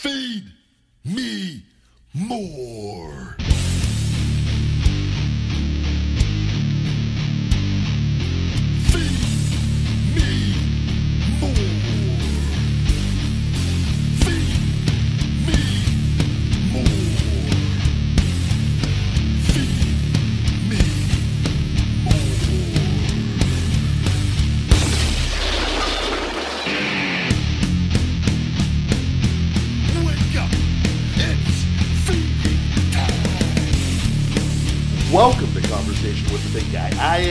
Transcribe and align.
Feed 0.00 0.44
me 1.04 1.64
more. 2.14 3.27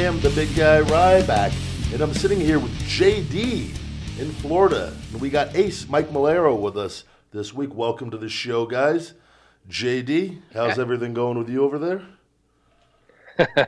Am 0.08 0.20
the 0.22 0.30
Big 0.30 0.56
Guy 0.56 0.80
Ryback, 0.84 1.52
and 1.92 2.02
I'm 2.02 2.14
sitting 2.14 2.40
here 2.40 2.60
with 2.60 2.72
JD 2.84 3.78
in 4.18 4.32
Florida. 4.36 4.96
And 5.12 5.20
we 5.20 5.30
got 5.30 5.54
Ace 5.54 5.86
Mike 5.90 6.12
Malero 6.12 6.58
with 6.58 6.78
us 6.78 7.04
this 7.32 7.54
week. 7.54 7.76
Welcome 7.76 8.10
to 8.12 8.18
the 8.18 8.30
show, 8.30 8.66
guys. 8.66 9.16
JD, 9.70 10.40
how's 10.54 10.80
everything 10.80 11.14
going 11.14 11.38
with 11.38 11.50
you 11.50 11.62
over 11.62 12.06
there? 13.38 13.68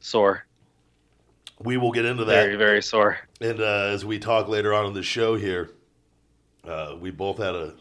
Sore. 0.00 0.46
We 1.58 1.76
will 1.76 1.92
get 1.92 2.06
into 2.06 2.24
that. 2.24 2.32
Very, 2.32 2.56
very 2.56 2.82
sore. 2.82 3.18
And 3.42 3.60
uh, 3.60 3.90
as 3.92 4.06
we 4.06 4.18
talk 4.18 4.48
later 4.48 4.72
on 4.72 4.86
in 4.86 4.94
the 4.94 5.02
show 5.02 5.36
here, 5.36 5.68
uh, 6.66 6.96
we 6.98 7.10
both 7.10 7.36
had 7.36 7.54
a 7.54 7.74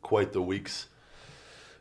quite 0.00 0.32
the 0.32 0.42
weeks. 0.42 0.86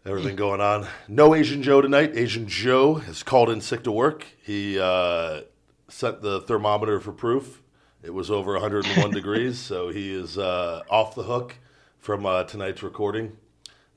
Everything 0.08 0.38
going 0.38 0.62
on. 0.62 0.88
No 1.10 1.36
Asian 1.36 1.62
Joe 1.62 1.82
tonight. 1.82 2.12
Asian 2.16 2.48
Joe 2.48 2.96
has 2.96 3.24
called 3.24 3.50
in 3.50 3.60
sick 3.60 3.84
to 3.84 3.92
work. 3.92 4.26
He 4.42 4.80
uh, 4.80 5.42
sent 5.90 6.22
the 6.22 6.40
thermometer 6.40 7.02
for 7.02 7.12
proof. 7.12 7.62
It 8.02 8.14
was 8.14 8.32
over 8.32 8.54
101 8.54 9.12
degrees, 9.12 9.60
so 9.60 9.90
he 9.90 10.14
is 10.14 10.38
uh, 10.38 10.84
off 10.90 11.14
the 11.14 11.24
hook 11.24 11.56
from 12.00 12.26
uh, 12.26 12.46
tonight's 12.46 12.84
recording, 12.84 13.36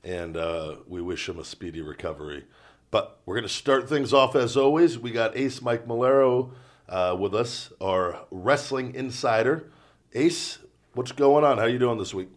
and 0.03 0.35
uh, 0.35 0.75
we 0.85 1.01
wish 1.01 1.29
him 1.29 1.39
a 1.39 1.45
speedy 1.45 1.79
recovery. 1.79 2.43
But 2.89 3.21
we're 3.25 3.35
going 3.35 3.47
to 3.47 3.53
start 3.53 3.87
things 3.87 4.11
off 4.13 4.35
as 4.35 4.57
always. 4.57 4.99
We 4.99 5.11
got 5.11 5.37
Ace 5.37 5.61
Mike 5.61 5.87
Malero 5.87 6.51
uh, 6.89 7.15
with 7.17 7.33
us, 7.33 7.71
our 7.79 8.25
wrestling 8.31 8.95
insider. 8.95 9.71
Ace, 10.13 10.57
what's 10.93 11.13
going 11.13 11.45
on? 11.45 11.57
How 11.57 11.67
you 11.67 11.79
doing 11.79 11.99
this 11.99 12.13
week? 12.13 12.27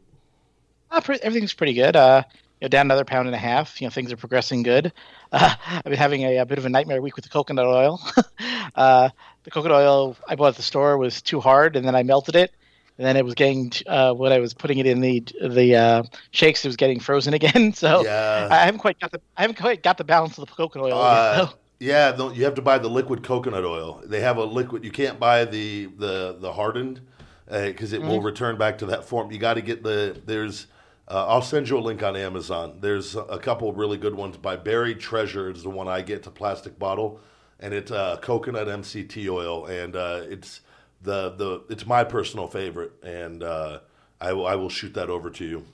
Uh, 0.92 1.00
pre- 1.00 1.19
everything's 1.25 1.55
pretty 1.55 1.75
good. 1.75 1.97
Uh, 1.97 2.22
you 2.28 2.44
know, 2.64 2.68
down 2.68 2.86
another 2.86 3.04
pound 3.04 3.26
and 3.26 3.34
a 3.34 3.38
half. 3.38 3.80
You 3.80 3.86
know, 3.86 3.90
things 3.90 4.12
are 4.12 4.16
progressing 4.16 4.62
good. 4.62 4.92
Uh, 5.32 5.52
I've 5.66 5.82
been 5.82 5.94
having 5.94 6.22
a, 6.22 6.36
a 6.36 6.46
bit 6.46 6.58
of 6.58 6.64
a 6.64 6.68
nightmare 6.68 7.02
week 7.02 7.16
with 7.16 7.24
the 7.24 7.28
coconut 7.28 7.66
oil. 7.66 8.00
uh, 8.76 9.08
the 9.42 9.50
coconut 9.50 9.76
oil 9.76 10.16
I 10.28 10.36
bought 10.36 10.50
at 10.50 10.54
the 10.54 10.62
store 10.62 10.96
was 10.96 11.20
too 11.20 11.40
hard, 11.40 11.74
and 11.74 11.84
then 11.84 11.96
I 11.96 12.04
melted 12.04 12.36
it, 12.36 12.52
and 12.98 13.04
then 13.04 13.16
it 13.16 13.24
was 13.24 13.34
getting 13.34 13.72
uh, 13.88 14.12
when 14.14 14.30
I 14.30 14.38
was 14.38 14.54
putting 14.54 14.78
it 14.78 14.86
in 14.86 15.00
the 15.00 15.24
the 15.42 15.74
uh, 15.74 16.02
shakes, 16.30 16.64
it 16.64 16.68
was 16.68 16.76
getting 16.76 17.00
frozen 17.00 17.34
again. 17.40 17.72
So 17.72 18.04
Yeah. 18.04 18.46
I 18.48 18.58
haven't 18.58 18.78
quite 18.78 19.00
got 19.00 19.10
the 19.10 19.20
I 19.36 19.40
haven't 19.42 19.58
quite 19.58 19.82
got 19.82 19.98
the 19.98 20.04
balance 20.04 20.38
of 20.38 20.46
the 20.46 20.54
coconut 20.54 20.92
oil. 20.92 21.02
Uh, 21.02 21.36
yet, 21.36 21.48
so. 21.48 21.54
yeah, 21.80 22.12
the, 22.12 22.28
you 22.30 22.44
have 22.44 22.54
to 22.54 22.62
buy 22.62 22.78
the 22.78 22.88
liquid 22.88 23.24
coconut 23.24 23.64
oil. 23.64 24.02
They 24.04 24.20
have 24.20 24.36
a 24.36 24.44
liquid. 24.44 24.84
You 24.84 24.92
can't 24.92 25.18
buy 25.18 25.44
the 25.44 25.86
the 25.86 26.36
the 26.38 26.52
hardened 26.52 27.00
because 27.46 27.92
it 27.92 28.02
will 28.02 28.22
return 28.22 28.56
back 28.56 28.78
to 28.78 28.86
that 28.86 29.04
form. 29.04 29.32
You 29.32 29.38
got 29.38 29.54
to 29.54 29.62
get 29.62 29.82
the 29.82 30.20
there's. 30.26 30.68
Uh, 31.06 31.27
I'll 31.27 31.42
send 31.42 31.69
you 31.69 31.78
a 31.78 31.80
link 31.80 32.02
on 32.02 32.16
Amazon. 32.16 32.78
There's 32.80 33.14
a 33.14 33.38
couple 33.38 33.72
really 33.72 33.98
good 33.98 34.14
ones 34.14 34.36
by 34.38 34.56
Buried 34.56 35.00
Treasure. 35.00 35.50
Is 35.50 35.62
the 35.62 35.70
one 35.70 35.86
I 35.86 36.00
get. 36.00 36.22
to 36.22 36.30
plastic 36.30 36.78
bottle, 36.78 37.20
and 37.60 37.74
it's 37.74 37.91
uh, 37.91 38.16
coconut 38.22 38.69
MCT 38.69 39.28
oil, 39.28 39.66
and 39.66 39.94
uh, 39.97 40.22
it's 40.25 40.60
the 41.03 41.31
the 41.31 41.65
it's 41.69 41.87
my 41.87 42.04
personal 42.04 42.48
favorite, 42.48 42.92
and 43.03 43.42
uh, 43.42 43.81
I 44.20 44.32
will 44.32 44.47
I 44.47 44.54
will 44.54 44.70
shoot 44.70 44.94
that 44.94 45.10
over 45.10 45.28
to 45.31 45.44
you. 45.44 45.65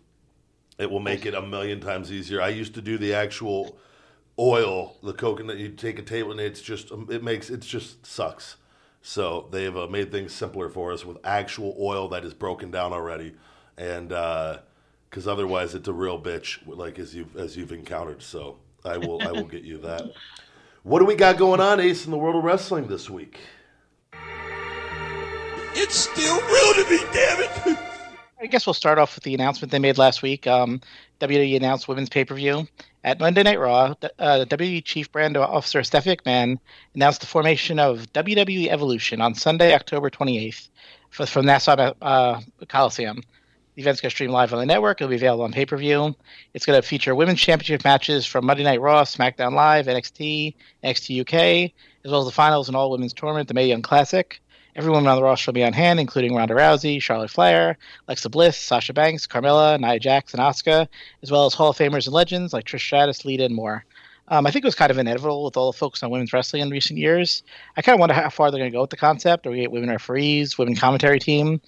It 0.78 0.91
will 0.91 1.00
make 1.00 1.26
it 1.26 1.34
a 1.34 1.42
million 1.42 1.80
times 1.80 2.10
easier. 2.10 2.41
I 2.41 2.48
used 2.48 2.74
to 2.74 2.82
do 2.82 2.98
the 2.98 3.14
actual 3.14 3.78
oil, 4.38 4.97
the 5.02 5.12
coconut. 5.12 5.58
You 5.58 5.68
take 5.68 5.98
a 5.98 6.02
table 6.02 6.32
and 6.32 6.41
it's 6.41 6.62
just 6.62 6.91
it 7.08 7.22
makes 7.22 7.50
it 7.50 7.60
just 7.60 8.04
sucks. 8.04 8.56
So 9.02 9.48
they've 9.52 9.76
uh, 9.76 9.86
made 9.86 10.10
things 10.10 10.32
simpler 10.32 10.68
for 10.68 10.92
us 10.92 11.04
with 11.04 11.18
actual 11.24 11.76
oil 11.78 12.08
that 12.08 12.24
is 12.24 12.34
broken 12.34 12.70
down 12.70 12.92
already, 12.92 13.34
and 13.78 14.12
because 15.10 15.26
otherwise 15.26 15.75
it's 15.75 15.88
a 15.88 15.93
real 15.93 16.21
bitch, 16.21 16.59
like 16.66 16.98
as 16.98 17.15
you've 17.15 17.37
as 17.37 17.56
you've 17.56 17.72
encountered. 17.72 18.22
So 18.22 18.59
I 18.84 18.97
will 18.97 19.21
I 19.26 19.32
will 19.32 19.44
get 19.44 19.65
you 19.65 19.78
that. 19.78 20.04
What 20.82 21.00
do 21.00 21.04
we 21.04 21.15
got 21.15 21.37
going 21.37 21.60
on, 21.60 21.81
Ace, 21.81 22.06
in 22.06 22.10
the 22.10 22.16
world 22.16 22.37
of 22.37 22.44
wrestling 22.44 22.87
this 22.87 23.10
week? 23.10 23.38
It's 25.75 25.94
still 25.94 26.37
real 26.37 26.84
to 26.84 26.91
me, 26.91 26.98
damn 27.12 27.43
it! 27.43 27.78
I 28.41 28.47
guess 28.47 28.66
we'll 28.66 28.75
start 28.75 28.98
off 28.98 29.15
with 29.15 29.25
the 29.25 29.34
announcement 29.34 29.71
they 29.71 29.78
made 29.78 29.98
last 29.98 30.22
week. 30.22 30.47
Um, 30.47 30.81
WWE 31.21 31.56
announced 31.56 31.88
women's 31.88 32.09
pay 32.09 32.25
per 32.25 32.34
view 32.34 32.66
at 33.04 33.21
Monday 33.21 33.42
Night 33.42 33.59
Raw. 33.59 33.94
Uh, 34.19 34.47
WWE 34.48 34.82
Chief 34.82 35.12
Brand 35.12 35.37
Officer 35.37 35.82
Stephanie 35.82 36.16
McMahon 36.16 36.59
announced 36.94 37.21
the 37.21 37.27
formation 37.27 37.78
of 37.78 38.10
WWE 38.15 38.69
Evolution 38.69 39.21
on 39.21 39.34
Sunday, 39.34 39.75
October 39.75 40.09
28th, 40.09 40.71
for, 41.10 41.27
from 41.27 41.44
Nassau 41.44 41.92
uh, 42.00 42.41
Coliseum. 42.69 43.22
The 43.80 43.84
event's 43.84 44.02
going 44.02 44.10
to 44.10 44.14
stream 44.14 44.30
live 44.30 44.52
on 44.52 44.58
the 44.58 44.66
network. 44.66 45.00
It'll 45.00 45.08
be 45.08 45.16
available 45.16 45.44
on 45.44 45.52
pay 45.52 45.64
per 45.64 45.78
view. 45.78 46.14
It's 46.52 46.66
going 46.66 46.78
to 46.78 46.86
feature 46.86 47.14
women's 47.14 47.41
championship 47.41 47.82
matches 47.82 48.26
from 48.26 48.44
Monday 48.44 48.62
Night 48.62 48.78
Raw, 48.78 49.04
SmackDown 49.04 49.54
Live, 49.54 49.86
NXT, 49.86 50.54
NXT 50.84 51.20
UK, 51.22 51.72
as 52.04 52.10
well 52.10 52.20
as 52.20 52.26
the 52.26 52.32
finals 52.32 52.68
and 52.68 52.76
all 52.76 52.91
women's 52.91 53.14
tournament, 53.14 53.48
the 53.48 53.54
Mae 53.54 53.66
Young 53.66 53.80
Classic. 53.80 54.42
Every 54.76 54.91
woman 54.91 55.08
on 55.08 55.16
the 55.16 55.22
roster 55.22 55.48
will 55.48 55.54
be 55.54 55.64
on 55.64 55.72
hand, 55.72 55.98
including 55.98 56.34
Ronda 56.34 56.52
Rousey, 56.52 57.00
Charlotte 57.00 57.30
Flair, 57.30 57.78
Alexa 58.06 58.28
Bliss, 58.28 58.58
Sasha 58.58 58.92
Banks, 58.92 59.26
Carmella, 59.26 59.80
Nia 59.80 59.98
Jax, 59.98 60.34
and 60.34 60.42
Asuka, 60.42 60.86
as 61.22 61.30
well 61.30 61.47
as 61.47 61.54
Hall 61.54 61.70
of 61.70 61.78
Famers 61.78 62.04
and 62.04 62.12
legends 62.12 62.52
like 62.52 62.66
Trish 62.66 62.80
Stratus, 62.80 63.24
Lita, 63.24 63.47
and 63.47 63.54
more. 63.54 63.86
Um, 64.28 64.47
I 64.47 64.50
think 64.50 64.64
it 64.64 64.68
was 64.68 64.76
kind 64.76 64.92
of 64.92 64.98
inevitable 64.98 65.44
with 65.44 65.56
all 65.56 65.72
the 65.72 65.78
focus 65.78 66.02
on 66.02 66.10
women's 66.10 66.32
wrestling 66.32 66.62
in 66.62 66.70
recent 66.70 66.98
years. 66.98 67.42
I 67.76 67.82
kind 67.82 67.94
of 67.94 68.00
wonder 68.00 68.14
how 68.14 68.28
far 68.28 68.50
they're 68.50 68.60
going 68.60 68.70
to 68.70 68.76
go 68.76 68.82
with 68.82 68.91
the 68.91 68.97
concept. 68.97 69.44
Are 69.47 69.50
we 69.50 69.62
get 69.62 69.72
women 69.72 69.91
referees, 69.91 70.56
women 70.56 70.76
commentary 70.76 71.18
team? 71.18 71.60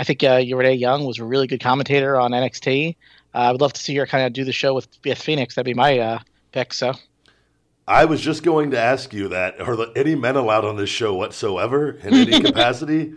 I 0.00 0.04
think 0.04 0.24
uh, 0.24 0.42
Renee 0.56 0.74
Young 0.74 1.04
was 1.04 1.18
a 1.18 1.24
really 1.24 1.46
good 1.46 1.60
commentator 1.60 2.18
on 2.18 2.30
NXT. 2.30 2.96
Uh, 3.34 3.38
I 3.38 3.52
would 3.52 3.60
love 3.60 3.74
to 3.74 3.82
see 3.82 3.94
her 3.96 4.06
kind 4.06 4.26
of 4.26 4.32
do 4.32 4.44
the 4.44 4.52
show 4.52 4.72
with 4.72 4.88
Beth 5.02 5.20
Phoenix. 5.20 5.54
That'd 5.54 5.66
be 5.66 5.74
my 5.74 5.98
uh, 5.98 6.18
pick. 6.52 6.72
So 6.72 6.94
I 7.86 8.06
was 8.06 8.22
just 8.22 8.42
going 8.42 8.70
to 8.70 8.78
ask 8.80 9.12
you 9.12 9.28
that. 9.28 9.60
Are 9.60 9.86
any 9.94 10.14
men 10.14 10.36
allowed 10.36 10.64
on 10.64 10.76
this 10.76 10.88
show 10.88 11.14
whatsoever 11.14 11.90
in 11.90 12.14
any 12.14 12.40
capacity? 12.44 13.12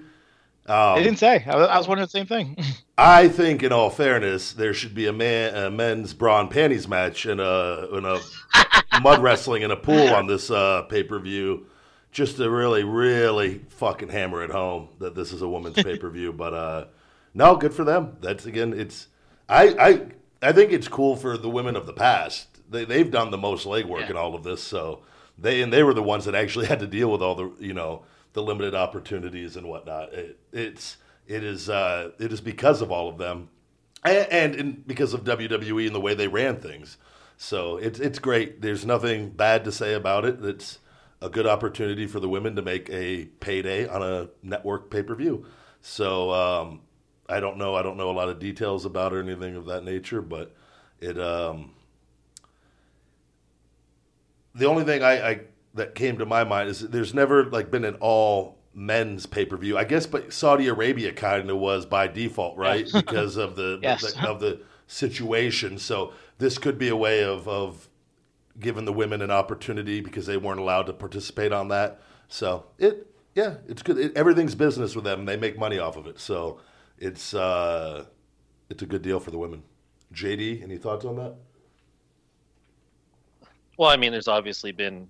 I 0.68 1.02
didn't 1.02 1.20
say. 1.20 1.46
I 1.48 1.56
was, 1.56 1.68
I 1.70 1.78
was 1.78 1.88
wondering 1.88 2.06
the 2.06 2.10
same 2.10 2.26
thing. 2.26 2.58
I 2.98 3.30
think, 3.30 3.64
in 3.64 3.72
all 3.72 3.90
fairness, 3.90 4.52
there 4.52 4.74
should 4.74 4.94
be 4.94 5.08
a 5.08 5.14
man, 5.14 5.56
a 5.56 5.72
men's 5.72 6.14
bra 6.14 6.42
and 6.42 6.50
panties 6.50 6.88
match 6.88 7.26
and 7.26 7.40
a, 7.40 7.88
and 7.94 8.06
a 8.06 8.20
mud 9.02 9.22
wrestling 9.22 9.62
in 9.62 9.72
a 9.72 9.78
pool 9.78 10.10
on 10.10 10.28
this 10.28 10.52
uh, 10.52 10.82
pay 10.84 11.04
per 11.04 11.18
view, 11.20 11.66
just 12.14 12.38
to 12.38 12.50
really, 12.50 12.84
really 12.84 13.60
fucking 13.70 14.10
hammer 14.10 14.44
it 14.44 14.52
home 14.52 14.88
that 15.00 15.16
this 15.16 15.34
is 15.34 15.42
a 15.42 15.48
women's 15.50 15.76
pay 15.84 15.98
per 15.98 16.10
view. 16.10 16.32
But 16.32 16.54
uh, 16.54 16.86
no, 17.34 17.58
good 17.58 17.74
for 17.74 17.84
them. 17.84 18.16
That's 18.22 18.46
again, 18.46 18.74
it's 18.74 19.08
I, 19.50 19.76
I 20.42 20.48
I 20.50 20.52
think 20.54 20.72
it's 20.72 20.88
cool 20.88 21.16
for 21.18 21.38
the 21.38 21.50
women 21.50 21.76
of 21.76 21.86
the 21.86 21.94
past. 21.94 22.48
They 22.70 22.86
they've 22.86 23.12
done 23.12 23.32
the 23.32 23.38
most 23.38 23.66
legwork 23.66 24.02
Yeah. 24.02 24.12
in 24.12 24.18
all 24.18 24.36
of 24.36 24.44
this, 24.44 24.62
so 24.64 25.02
they 25.38 25.62
and 25.62 25.74
they 25.74 25.84
were 25.84 25.94
the 25.94 26.04
ones 26.04 26.26
that 26.26 26.36
actually 26.36 26.66
had 26.74 26.80
to 26.80 26.88
deal 26.88 27.12
with 27.12 27.22
all 27.22 27.36
the 27.36 27.52
you 27.60 27.74
know 27.74 28.04
the 28.34 28.44
limited 28.44 28.74
opportunities 28.76 29.58
and 29.58 29.68
whatnot. 29.68 30.14
It, 30.14 30.40
it's 30.54 30.98
it 31.28 31.44
is 31.44 31.70
uh, 31.70 32.12
it 32.20 32.32
is 32.32 32.42
because 32.42 32.82
of 32.82 32.92
all 32.92 33.10
of 33.10 33.18
them, 33.18 33.50
and, 34.04 34.28
and 34.32 34.56
in, 34.56 34.84
because 34.86 35.14
of 35.14 35.24
WWE 35.24 35.88
and 35.88 35.96
the 35.96 36.00
way 36.02 36.14
they 36.14 36.28
ran 36.28 36.58
things. 36.58 36.98
So 37.38 37.78
it's 37.78 38.00
it's 38.00 38.20
great. 38.20 38.62
There's 38.62 38.86
nothing 38.86 39.30
bad 39.32 39.64
to 39.66 39.72
say 39.72 39.94
about 39.96 40.26
it. 40.26 40.44
It's 40.46 40.80
a 41.24 41.30
good 41.30 41.48
opportunity 41.48 42.06
for 42.06 42.20
the 42.20 42.28
women 42.30 42.56
to 42.58 42.62
make 42.62 42.90
a 42.90 43.26
payday 43.40 43.88
on 43.88 44.04
a 44.04 44.30
network 44.44 44.92
pay 44.92 45.02
per 45.02 45.16
view. 45.16 45.46
So 45.82 46.32
um, 46.32 46.82
I 47.30 47.40
don't 47.40 47.58
know. 47.58 47.76
I 47.76 47.82
don't 47.82 47.98
know 47.98 48.12
a 48.12 48.14
lot 48.14 48.30
of 48.30 48.40
details 48.40 48.86
about 48.86 49.14
or 49.14 49.22
anything 49.22 49.56
of 49.56 49.66
that 49.66 49.84
nature, 49.84 50.22
but 50.22 50.54
it. 51.00 51.20
Um, 51.20 51.72
the 54.56 54.66
only 54.68 54.84
thing 54.84 55.04
I, 55.04 55.30
I 55.30 55.42
that 55.74 55.96
came 55.96 56.18
to 56.20 56.26
my 56.26 56.44
mind 56.44 56.70
is 56.70 56.82
there's 56.82 57.14
never 57.14 57.46
like 57.46 57.72
been 57.72 57.86
an 57.86 57.96
all 58.00 58.60
men's 58.74 59.26
pay 59.26 59.46
per 59.46 59.58
view. 59.58 59.78
I 59.78 59.84
guess, 59.86 60.06
but 60.06 60.34
Saudi 60.34 60.68
Arabia 60.68 61.14
kind 61.14 61.50
of 61.50 61.58
was 61.58 61.86
by 61.86 62.08
default, 62.08 62.58
right? 62.58 62.88
because 62.94 63.38
of 63.38 63.56
the, 63.56 63.80
Yes. 63.84 64.14
the 64.14 64.30
of 64.30 64.40
the 64.40 64.62
situation. 64.88 65.78
So 65.78 66.14
this 66.38 66.58
could 66.58 66.78
be 66.78 66.90
a 66.90 66.96
way 66.96 67.24
of 67.24 67.48
of 67.48 67.88
giving 68.60 68.86
the 68.86 68.94
women 68.94 69.22
an 69.22 69.32
opportunity 69.32 70.02
because 70.02 70.26
they 70.26 70.38
weren't 70.38 70.60
allowed 70.60 70.84
to 70.84 70.94
participate 70.94 71.52
on 71.52 71.70
that. 71.70 72.02
So 72.28 72.66
it, 72.78 73.08
yeah, 73.36 73.56
it's 73.68 73.82
good. 73.82 73.98
It, 73.98 74.16
everything's 74.16 74.56
business 74.56 74.96
with 74.96 75.04
them. 75.04 75.26
They 75.26 75.38
make 75.38 75.58
money 75.58 75.80
off 75.80 75.98
of 75.98 76.08
it. 76.08 76.20
So 76.20 76.60
it's 76.98 77.34
uh, 77.34 78.06
it's 78.70 78.84
a 78.84 78.86
good 78.86 79.02
deal 79.02 79.20
for 79.20 79.32
the 79.32 79.38
women. 79.38 79.64
JD, 80.14 80.62
any 80.64 80.78
thoughts 80.78 81.06
on 81.06 81.16
that? 81.16 81.36
Well, 83.78 83.90
I 83.90 83.98
mean, 83.98 84.12
there's 84.12 84.28
obviously 84.28 84.72
been 84.72 85.10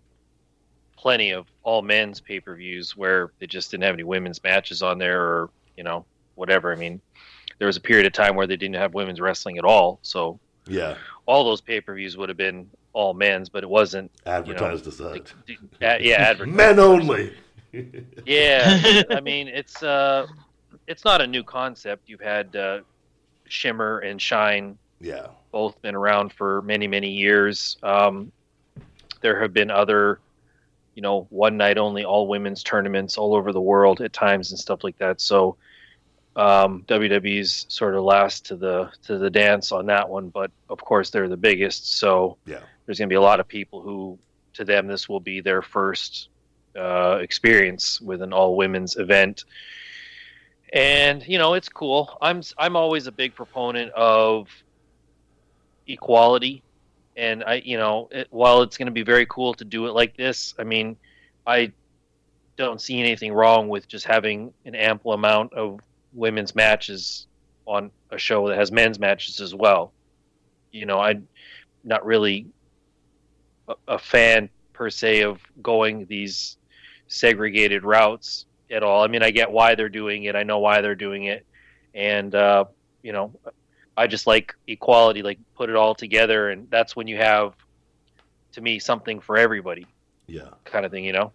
plenty 0.98 1.31
of 1.31 1.48
all 1.63 1.81
men's 1.81 2.22
pay 2.22 2.40
per 2.40 2.56
views 2.56 2.95
where 2.95 3.31
they 3.40 3.45
just 3.45 3.72
didn't 3.72 3.84
have 3.84 3.94
any 3.94 4.04
women's 4.04 4.42
matches 4.42 4.81
on 4.81 4.98
there, 4.98 5.22
or 5.22 5.50
you 5.75 5.84
know, 5.84 6.06
whatever. 6.36 6.72
I 6.72 6.75
mean, 6.75 7.01
there 7.60 7.68
was 7.68 7.78
a 7.78 7.81
period 7.81 8.06
of 8.06 8.13
time 8.13 8.36
where 8.36 8.48
they 8.48 8.56
didn't 8.56 8.75
have 8.75 8.94
women's 8.94 9.19
wrestling 9.19 9.57
at 9.57 9.66
all, 9.66 10.00
so 10.01 10.40
Yeah, 10.66 10.95
all 11.25 11.44
those 11.44 11.60
pay 11.60 11.81
per 11.81 11.94
views 11.94 12.16
would 12.16 12.30
have 12.30 12.38
been 12.38 12.69
all 12.94 13.13
men's, 13.13 13.50
but 13.50 13.63
it 13.63 13.69
wasn't. 13.69 14.12
advertised 14.25 14.88
as 14.88 14.98
that. 14.98 15.12
Like, 15.12 15.34
d- 15.48 15.57
uh, 15.81 15.98
yeah, 16.00 16.16
advertised. 16.30 16.56
Men 16.56 16.80
only. 16.80 17.34
Yeah, 18.25 19.01
I 19.10 19.19
mean 19.19 19.48
it's 19.48 19.81
uh, 19.81 20.28
it's 20.88 21.04
not 21.04 21.22
a 21.22 21.28
new 21.28 21.44
concept. 21.44 22.04
You've 22.07 22.22
had 22.22 22.56
uh, 22.56 22.81
Shimmer 23.48 24.00
and 24.00 24.22
Shine 24.22 24.78
Yeah, 25.00 25.28
both 25.51 25.81
been 25.81 25.95
around 25.95 26.34
for 26.34 26.62
many 26.62 26.88
many 26.88 27.10
years. 27.10 27.78
Um, 27.81 28.31
there 29.22 29.42
have 29.42 29.54
been 29.54 29.72
other, 29.72 30.19
you 30.94 31.01
know, 31.01 31.25
one 31.30 31.57
night 31.57 31.78
only 31.80 32.04
all 32.06 32.28
women's 32.28 32.62
tournaments 32.62 33.18
all 33.18 33.34
over 33.34 33.51
the 33.51 33.62
world 33.62 34.01
at 34.01 34.13
times 34.13 34.51
and 34.51 34.60
stuff 34.60 34.84
like 34.84 34.98
that. 35.00 35.19
So 35.22 35.56
um, 36.36 36.84
WWE's 36.88 37.66
sort 37.69 37.95
of 37.95 38.04
last 38.04 38.45
to 38.48 38.56
the 38.56 38.92
to 39.07 39.18
the 39.18 39.30
dance 39.31 39.72
on 39.72 39.88
that 39.88 40.07
one, 40.07 40.30
but 40.30 40.51
of 40.69 40.80
course 40.84 41.10
they're 41.10 41.30
the 41.30 41.38
biggest. 41.38 41.98
So 41.98 42.38
yeah, 42.45 42.62
there's 42.85 42.97
going 42.97 43.09
to 43.09 43.13
be 43.13 43.18
a 43.18 43.21
lot 43.21 43.39
of 43.39 43.47
people 43.47 43.81
who, 43.81 44.18
to 44.53 44.65
them, 44.65 44.88
this 44.88 45.07
will 45.07 45.19
be 45.19 45.41
their 45.41 45.62
first 45.62 46.30
uh, 46.77 47.19
experience 47.21 48.01
with 48.01 48.21
an 48.21 48.33
all 48.33 48.56
women's 48.56 48.97
event. 48.97 49.45
And 50.71 51.25
you 51.27 51.38
know, 51.38 51.53
it's 51.53 51.69
cool. 51.69 52.18
I'm 52.21 52.41
I'm 52.57 52.75
always 52.75 53.06
a 53.06 53.12
big 53.12 53.35
proponent 53.35 53.91
of 53.91 54.50
equality, 55.88 56.63
and 57.15 57.44
I, 57.44 57.62
you 57.63 57.77
know, 57.77 58.09
it, 58.12 58.27
while 58.31 58.63
it's 58.63 58.77
going 58.77 58.88
to 58.88 58.91
be 58.91 59.03
very 59.03 59.27
cool 59.27 59.53
to 59.56 59.65
do 59.65 59.85
it 59.85 59.91
like 59.91 60.18
this, 60.18 60.56
I 60.57 60.63
mean, 60.63 60.97
I 61.45 61.71
don't 62.57 62.81
see 62.81 63.00
anything 63.00 63.33
wrong 63.33 63.69
with 63.69 63.88
just 63.88 64.06
having 64.06 64.51
an 64.65 64.74
ample 64.74 65.13
amount 65.13 65.53
of 65.53 65.80
women's 66.13 66.56
matches 66.56 67.27
on 67.65 67.91
a 68.12 68.18
show 68.18 68.47
that 68.50 68.57
has 68.57 68.71
men's 68.71 69.00
matches 69.00 69.41
as 69.41 69.53
well. 69.53 69.91
You 70.71 70.88
know, 70.88 71.00
I'm 71.00 71.27
not 71.83 72.06
really 72.06 72.47
a, 73.88 74.00
fan 74.00 74.50
per 74.74 74.89
se 74.89 75.21
of 75.21 75.39
going 75.62 76.06
these 76.06 76.57
segregated 77.07 77.83
routes 77.83 78.45
at 78.71 78.83
all. 78.83 79.04
I 79.04 79.07
mean, 79.07 79.24
I 79.24 79.31
get 79.31 79.51
why 79.51 79.75
they're 79.75 79.89
doing 79.89 80.24
it. 80.24 80.36
I 80.36 80.44
know 80.44 80.60
why 80.60 80.81
they're 80.81 80.95
doing 80.95 81.25
it, 81.25 81.45
and 81.94 82.33
uh, 82.33 82.65
you 83.01 83.13
know, 83.13 83.33
I 83.95 84.07
just 84.07 84.27
like 84.27 84.56
equality. 84.68 85.21
Like 85.21 85.39
put 85.56 85.69
it 85.69 85.75
all 85.75 85.95
together, 85.95 86.50
and 86.50 86.69
that's 86.69 86.95
when 86.95 87.07
you 87.07 87.18
have, 87.18 87.54
to 88.54 88.62
me, 88.62 88.80
something 88.80 89.19
for 89.19 89.38
everybody, 89.38 89.86
yeah. 90.27 90.50
kind 90.66 90.86
of 90.86 90.92
thing. 90.92 91.06
You 91.06 91.13
know. 91.13 91.31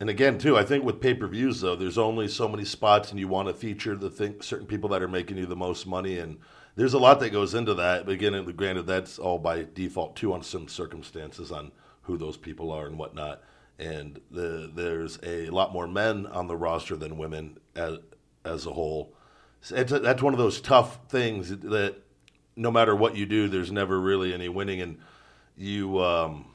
And 0.00 0.10
again, 0.10 0.38
too, 0.38 0.58
I 0.58 0.64
think 0.64 0.84
with 0.84 1.00
pay 1.00 1.14
per 1.14 1.28
views 1.28 1.60
though, 1.60 1.76
there's 1.76 1.98
only 1.98 2.28
so 2.28 2.48
many 2.48 2.64
spots, 2.64 3.10
and 3.10 3.20
you 3.20 3.28
want 3.28 3.48
to 3.48 3.54
feature 3.54 3.96
the 3.96 4.10
thing, 4.10 4.40
certain 4.40 4.66
people 4.66 4.90
that 4.90 5.02
are 5.02 5.08
making 5.08 5.38
you 5.38 5.46
the 5.46 5.56
most 5.56 5.86
money, 5.86 6.18
and 6.18 6.38
there's 6.76 6.94
a 6.94 6.98
lot 6.98 7.20
that 7.20 7.30
goes 7.30 7.54
into 7.54 7.74
that. 7.74 8.04
But 8.04 8.12
again, 8.12 8.44
granted, 8.56 8.86
that's 8.86 9.18
all 9.18 9.38
by 9.38 9.66
default 9.74 10.16
too 10.16 10.32
on 10.32 10.42
some 10.42 10.68
circumstances 10.68 11.52
on 11.52 11.72
who 12.02 12.16
those 12.16 12.36
people 12.36 12.70
are 12.70 12.86
and 12.86 12.98
whatnot. 12.98 13.42
And 13.78 14.20
the, 14.30 14.70
there's 14.72 15.18
a 15.22 15.50
lot 15.50 15.72
more 15.72 15.86
men 15.86 16.26
on 16.26 16.46
the 16.46 16.56
roster 16.56 16.96
than 16.96 17.18
women 17.18 17.58
as 17.74 17.98
as 18.44 18.66
a 18.66 18.72
whole. 18.72 19.14
It's 19.70 19.92
a, 19.92 19.98
that's 19.98 20.22
one 20.22 20.34
of 20.34 20.38
those 20.38 20.60
tough 20.60 20.98
things 21.08 21.48
that 21.48 21.96
no 22.56 22.70
matter 22.70 22.94
what 22.94 23.16
you 23.16 23.26
do, 23.26 23.48
there's 23.48 23.72
never 23.72 23.98
really 23.98 24.32
any 24.32 24.48
winning, 24.48 24.80
and 24.80 24.98
you. 25.56 25.98
Um, 25.98 26.54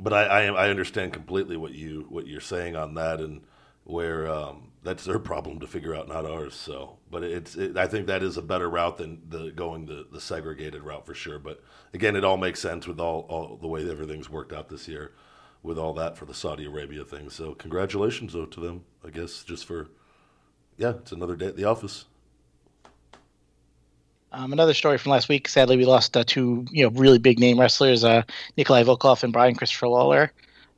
but 0.00 0.12
I, 0.12 0.24
I 0.24 0.46
I 0.46 0.70
understand 0.70 1.12
completely 1.12 1.56
what 1.56 1.72
you 1.72 2.06
what 2.08 2.26
you're 2.26 2.40
saying 2.40 2.74
on 2.74 2.94
that, 2.94 3.20
and 3.20 3.42
where 3.90 4.28
um, 4.28 4.70
that's 4.82 5.04
their 5.04 5.18
problem 5.18 5.60
to 5.60 5.66
figure 5.66 5.94
out, 5.94 6.08
not 6.08 6.24
ours. 6.24 6.54
So, 6.54 6.98
but 7.10 7.22
it's 7.22 7.56
it, 7.56 7.76
I 7.76 7.86
think 7.86 8.06
that 8.06 8.22
is 8.22 8.36
a 8.36 8.42
better 8.42 8.68
route 8.68 8.98
than 8.98 9.22
the 9.28 9.50
going 9.50 9.86
the, 9.86 10.06
the 10.10 10.20
segregated 10.20 10.82
route 10.82 11.06
for 11.06 11.14
sure. 11.14 11.38
But 11.38 11.62
again, 11.92 12.16
it 12.16 12.24
all 12.24 12.36
makes 12.36 12.60
sense 12.60 12.86
with 12.86 13.00
all, 13.00 13.26
all 13.28 13.56
the 13.56 13.68
way 13.68 13.88
everything's 13.90 14.30
worked 14.30 14.52
out 14.52 14.68
this 14.68 14.88
year, 14.88 15.12
with 15.62 15.78
all 15.78 15.92
that 15.94 16.16
for 16.16 16.24
the 16.24 16.34
Saudi 16.34 16.64
Arabia 16.64 17.04
thing. 17.04 17.28
So, 17.30 17.54
congratulations 17.54 18.32
though 18.32 18.46
to 18.46 18.60
them. 18.60 18.84
I 19.04 19.10
guess 19.10 19.44
just 19.44 19.66
for 19.66 19.88
yeah, 20.78 20.90
it's 20.90 21.12
another 21.12 21.36
day 21.36 21.46
at 21.46 21.56
the 21.56 21.64
office. 21.64 22.06
Um, 24.32 24.52
another 24.52 24.74
story 24.74 24.96
from 24.96 25.10
last 25.10 25.28
week. 25.28 25.48
Sadly, 25.48 25.76
we 25.76 25.84
lost 25.84 26.16
uh, 26.16 26.22
two, 26.24 26.64
you 26.70 26.84
know, 26.84 26.90
really 26.90 27.18
big 27.18 27.40
name 27.40 27.58
wrestlers, 27.58 28.04
uh, 28.04 28.22
Nikolai 28.56 28.84
Volkoff 28.84 29.24
and 29.24 29.32
Brian 29.32 29.56
Christopher 29.56 29.88
Lawler. 29.88 30.32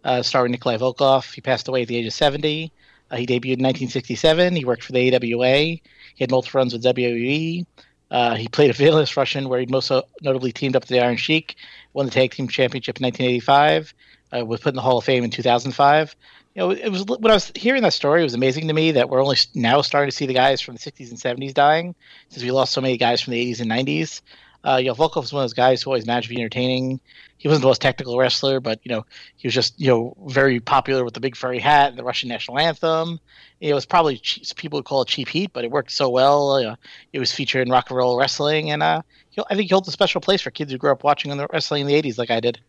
Uh, 0.04 0.22
starring 0.22 0.50
Nikolai 0.50 0.78
Volkoff, 0.78 1.32
he 1.34 1.40
passed 1.40 1.68
away 1.68 1.82
at 1.82 1.88
the 1.88 1.96
age 1.96 2.06
of 2.06 2.12
70. 2.12 2.72
Uh, 3.12 3.16
he 3.16 3.26
debuted 3.26 3.58
in 3.58 3.64
1967. 3.64 4.56
He 4.56 4.64
worked 4.64 4.82
for 4.82 4.92
the 4.92 5.14
AWA. 5.14 5.54
He 5.54 5.82
had 6.18 6.30
multiple 6.30 6.58
runs 6.58 6.72
with 6.72 6.82
WWE. 6.82 7.66
Uh, 8.10 8.34
he 8.36 8.48
played 8.48 8.70
a 8.70 8.72
villainous 8.72 9.16
Russian, 9.16 9.48
where 9.48 9.60
he 9.60 9.66
most 9.66 9.92
notably 10.22 10.52
teamed 10.52 10.76
up 10.76 10.82
with 10.82 10.88
the 10.88 11.00
Iron 11.00 11.16
Sheik, 11.16 11.56
won 11.92 12.06
the 12.06 12.12
tag 12.12 12.30
team 12.30 12.48
championship 12.48 12.98
in 12.98 13.04
1985, 13.04 13.94
uh, 14.34 14.44
was 14.44 14.60
put 14.60 14.70
in 14.70 14.76
the 14.76 14.82
Hall 14.82 14.98
of 14.98 15.04
Fame 15.04 15.24
in 15.24 15.30
2005. 15.30 16.16
You 16.54 16.60
know, 16.60 16.70
it 16.70 16.90
was 16.90 17.04
when 17.04 17.30
I 17.30 17.34
was 17.34 17.52
hearing 17.54 17.82
that 17.82 17.94
story, 17.94 18.20
it 18.20 18.24
was 18.24 18.34
amazing 18.34 18.68
to 18.68 18.74
me 18.74 18.92
that 18.92 19.08
we're 19.08 19.22
only 19.22 19.38
now 19.54 19.80
starting 19.82 20.10
to 20.10 20.16
see 20.16 20.26
the 20.26 20.34
guys 20.34 20.60
from 20.60 20.74
the 20.74 20.80
60s 20.80 21.10
and 21.10 21.18
70s 21.18 21.54
dying, 21.54 21.94
since 22.28 22.42
we 22.42 22.50
lost 22.50 22.72
so 22.72 22.80
many 22.80 22.96
guys 22.96 23.20
from 23.20 23.32
the 23.32 23.52
80s 23.52 23.60
and 23.60 23.70
90s. 23.70 24.20
Uh, 24.64 24.76
you 24.76 24.86
know, 24.86 24.94
Volkoff 24.94 25.22
was 25.22 25.32
one 25.32 25.42
of 25.42 25.44
those 25.44 25.54
guys 25.54 25.82
who 25.82 25.90
always 25.90 26.06
managed 26.06 26.28
to 26.28 26.34
be 26.34 26.40
entertaining. 26.40 27.00
He 27.38 27.48
wasn't 27.48 27.62
the 27.62 27.68
most 27.68 27.82
technical 27.82 28.16
wrestler, 28.16 28.60
but 28.60 28.78
you 28.84 28.92
know, 28.92 29.04
he 29.36 29.48
was 29.48 29.54
just 29.54 29.78
you 29.80 29.88
know 29.88 30.16
very 30.26 30.60
popular 30.60 31.04
with 31.04 31.14
the 31.14 31.20
big 31.20 31.36
furry 31.36 31.58
hat 31.58 31.90
and 31.90 31.98
the 31.98 32.04
Russian 32.04 32.28
national 32.28 32.58
anthem. 32.58 33.18
It 33.60 33.74
was 33.74 33.86
probably 33.86 34.18
cheap, 34.18 34.44
people 34.56 34.78
would 34.78 34.84
call 34.84 35.02
it 35.02 35.08
cheap 35.08 35.28
heat, 35.28 35.52
but 35.52 35.64
it 35.64 35.70
worked 35.70 35.90
so 35.90 36.08
well. 36.08 36.52
Uh, 36.52 36.76
it 37.12 37.18
was 37.18 37.32
featured 37.32 37.66
in 37.66 37.72
rock 37.72 37.90
and 37.90 37.96
roll 37.96 38.16
wrestling, 38.16 38.70
and 38.70 38.82
uh, 38.82 39.02
I 39.50 39.54
think 39.54 39.68
he 39.68 39.74
holds 39.74 39.88
a 39.88 39.92
special 39.92 40.20
place 40.20 40.40
for 40.40 40.50
kids 40.50 40.70
who 40.70 40.78
grew 40.78 40.92
up 40.92 41.02
watching 41.02 41.36
the 41.36 41.46
wrestling 41.52 41.82
in 41.82 41.86
the 41.88 42.00
'80s, 42.00 42.18
like 42.18 42.30
I 42.30 42.40
did. 42.40 42.60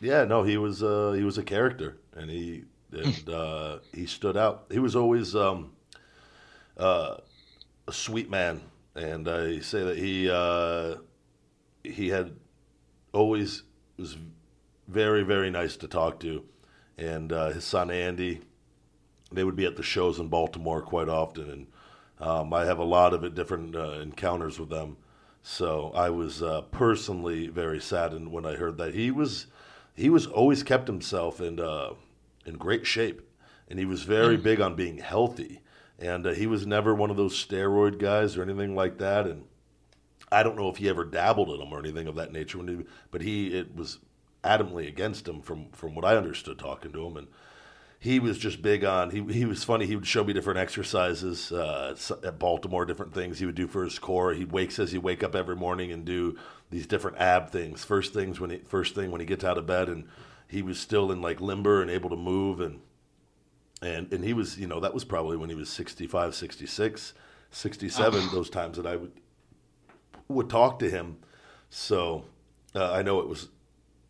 Yeah, 0.00 0.24
no, 0.24 0.42
he 0.42 0.56
was 0.56 0.82
uh, 0.82 1.12
he 1.12 1.22
was 1.22 1.38
a 1.38 1.42
character, 1.42 1.98
and 2.14 2.30
he 2.30 2.64
and 2.92 3.28
uh, 3.28 3.78
he 3.92 4.06
stood 4.06 4.36
out. 4.36 4.66
He 4.70 4.78
was 4.78 4.96
always 4.96 5.34
um, 5.34 5.72
uh, 6.76 7.16
a 7.86 7.92
sweet 7.92 8.30
man, 8.30 8.60
and 8.94 9.28
I 9.28 9.60
say 9.60 9.84
that 9.84 9.96
he 9.96 10.30
uh, 10.30 10.96
he 11.90 12.08
had 12.08 12.36
always 13.12 13.62
was 13.96 14.16
very 14.88 15.22
very 15.22 15.50
nice 15.50 15.76
to 15.78 15.88
talk 15.88 16.20
to, 16.20 16.44
and 16.98 17.32
uh, 17.32 17.50
his 17.50 17.64
son 17.64 17.90
Andy, 17.90 18.40
they 19.32 19.44
would 19.44 19.56
be 19.56 19.66
at 19.66 19.76
the 19.76 19.82
shows 19.82 20.18
in 20.18 20.28
Baltimore 20.28 20.82
quite 20.82 21.08
often, 21.08 21.50
and 21.50 21.66
um, 22.18 22.52
I 22.52 22.64
have 22.64 22.78
a 22.78 22.84
lot 22.84 23.12
of 23.12 23.34
different 23.34 23.76
uh, 23.76 24.00
encounters 24.00 24.58
with 24.58 24.70
them. 24.70 24.96
So 25.42 25.92
I 25.94 26.10
was 26.10 26.42
uh, 26.42 26.62
personally 26.62 27.46
very 27.46 27.80
saddened 27.80 28.32
when 28.32 28.44
I 28.44 28.56
heard 28.56 28.78
that 28.78 28.94
he 28.94 29.10
was 29.10 29.46
he 29.94 30.10
was 30.10 30.26
always 30.26 30.62
kept 30.62 30.88
himself 30.88 31.40
in 31.40 31.60
uh, 31.60 31.90
in 32.44 32.56
great 32.56 32.86
shape, 32.86 33.22
and 33.68 33.78
he 33.78 33.84
was 33.84 34.02
very 34.02 34.36
big 34.36 34.60
on 34.60 34.74
being 34.74 34.98
healthy. 34.98 35.60
And 35.98 36.26
uh, 36.26 36.32
he 36.32 36.46
was 36.46 36.66
never 36.66 36.94
one 36.94 37.10
of 37.10 37.16
those 37.16 37.34
steroid 37.34 37.98
guys 37.98 38.36
or 38.36 38.42
anything 38.42 38.74
like 38.74 38.98
that. 38.98 39.26
And 39.26 39.44
I 40.30 40.42
don't 40.42 40.56
know 40.56 40.68
if 40.68 40.78
he 40.78 40.88
ever 40.88 41.04
dabbled 41.04 41.50
in 41.50 41.58
them 41.58 41.72
or 41.72 41.78
anything 41.78 42.06
of 42.06 42.16
that 42.16 42.32
nature. 42.32 42.58
When 42.58 42.68
he, 42.68 42.84
but 43.10 43.22
he 43.22 43.56
it 43.56 43.74
was 43.74 43.98
adamantly 44.42 44.88
against 44.88 45.26
him 45.26 45.40
from 45.40 45.70
from 45.70 45.94
what 45.94 46.04
I 46.04 46.16
understood 46.16 46.58
talking 46.58 46.92
to 46.92 47.06
him. 47.06 47.16
And 47.16 47.28
he 47.98 48.18
was 48.18 48.38
just 48.38 48.62
big 48.62 48.84
on. 48.84 49.10
He 49.10 49.22
he 49.32 49.44
was 49.44 49.64
funny. 49.64 49.86
He 49.86 49.96
would 49.96 50.06
show 50.06 50.24
me 50.24 50.32
different 50.32 50.58
exercises 50.58 51.52
uh, 51.52 51.96
at 52.24 52.38
Baltimore, 52.38 52.84
different 52.84 53.14
things 53.14 53.38
he 53.38 53.46
would 53.46 53.54
do 53.54 53.68
for 53.68 53.84
his 53.84 53.98
core. 53.98 54.32
He 54.32 54.44
wakes 54.44 54.76
says 54.76 54.92
he 54.92 54.98
wake 54.98 55.22
up 55.22 55.34
every 55.34 55.56
morning 55.56 55.92
and 55.92 56.04
do 56.04 56.36
these 56.70 56.86
different 56.86 57.18
ab 57.18 57.50
things. 57.50 57.84
First 57.84 58.12
things 58.12 58.40
when 58.40 58.50
he 58.50 58.58
first 58.58 58.94
thing 58.94 59.10
when 59.10 59.20
he 59.20 59.26
gets 59.26 59.44
out 59.44 59.58
of 59.58 59.66
bed, 59.66 59.88
and 59.88 60.04
he 60.48 60.62
was 60.62 60.78
still 60.78 61.10
in 61.10 61.20
like 61.20 61.40
limber 61.40 61.82
and 61.82 61.90
able 61.90 62.10
to 62.10 62.16
move 62.16 62.60
and 62.60 62.80
and 63.82 64.12
and 64.12 64.24
he 64.24 64.32
was 64.32 64.58
you 64.58 64.66
know 64.66 64.80
that 64.80 64.94
was 64.94 65.04
probably 65.04 65.36
when 65.36 65.50
he 65.50 65.54
was 65.54 65.68
65 65.68 66.34
66 66.34 67.14
67 67.50 68.28
those 68.32 68.50
times 68.50 68.76
that 68.76 68.86
i 68.86 68.96
would 68.96 69.12
would 70.28 70.50
talk 70.50 70.78
to 70.80 70.90
him. 70.90 71.18
So 71.70 72.24
uh, 72.74 72.92
i 72.92 73.02
know 73.02 73.20
it 73.20 73.28
was 73.28 73.48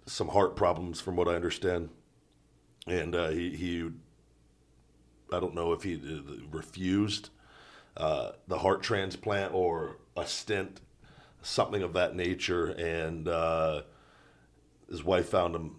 some 0.06 0.28
heart 0.28 0.56
problems 0.56 1.00
from 1.00 1.16
what 1.16 1.28
i 1.28 1.34
understand. 1.34 1.90
And 2.86 3.14
uh, 3.14 3.28
he 3.30 3.56
he 3.56 3.90
i 5.32 5.40
don't 5.40 5.54
know 5.54 5.72
if 5.72 5.82
he 5.82 6.00
refused 6.50 7.30
uh, 7.96 8.32
the 8.46 8.58
heart 8.58 8.82
transplant 8.82 9.54
or 9.54 9.98
a 10.16 10.26
stent 10.26 10.80
something 11.42 11.82
of 11.82 11.92
that 11.94 12.14
nature. 12.14 12.66
And 12.66 13.28
uh, 13.28 13.82
his 14.90 15.02
wife 15.02 15.28
found 15.28 15.54
him 15.54 15.76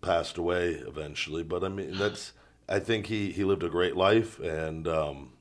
passed 0.00 0.38
away 0.38 0.70
eventually. 0.70 1.42
But 1.42 1.64
i 1.64 1.68
mean 1.68 1.96
that's 1.96 2.32
i 2.68 2.78
think 2.78 3.06
he 3.06 3.32
he 3.32 3.44
lived 3.44 3.62
a 3.62 3.68
great 3.68 3.96
life. 3.96 4.38
And 4.40 4.86
um, 4.88 5.32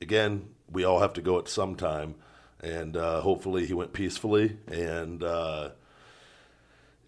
again 0.00 0.50
we 0.70 0.84
all 0.84 1.00
have 1.00 1.12
to 1.14 1.22
go 1.22 1.38
at 1.38 1.48
some 1.48 1.74
time 1.74 2.14
and 2.62 2.96
uh, 2.96 3.20
hopefully 3.20 3.66
he 3.66 3.74
went 3.74 3.92
peacefully. 3.92 4.56
And 4.66 5.22
uh, 5.22 5.70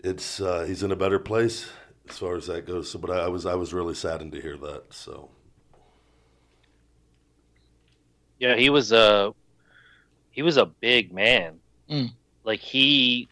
it's 0.02 0.40
uh, 0.40 0.64
he's 0.66 0.82
in 0.82 0.92
a 0.92 0.96
better 0.96 1.18
place 1.18 1.68
as 2.08 2.18
far 2.18 2.36
as 2.36 2.46
that 2.46 2.66
goes. 2.66 2.90
So, 2.90 2.98
but 2.98 3.10
I 3.10 3.28
was 3.28 3.46
I 3.46 3.54
was 3.54 3.72
really 3.72 3.94
saddened 3.94 4.32
to 4.32 4.40
hear 4.40 4.56
that. 4.58 4.92
So 4.92 5.30
Yeah, 8.38 8.56
he 8.56 8.70
was 8.70 8.92
a 8.92 9.34
he 10.30 10.42
was 10.42 10.56
a 10.56 10.66
big 10.66 11.12
man. 11.12 11.58
Mm. 11.90 12.12
Like 12.44 12.60
he, 12.60 13.28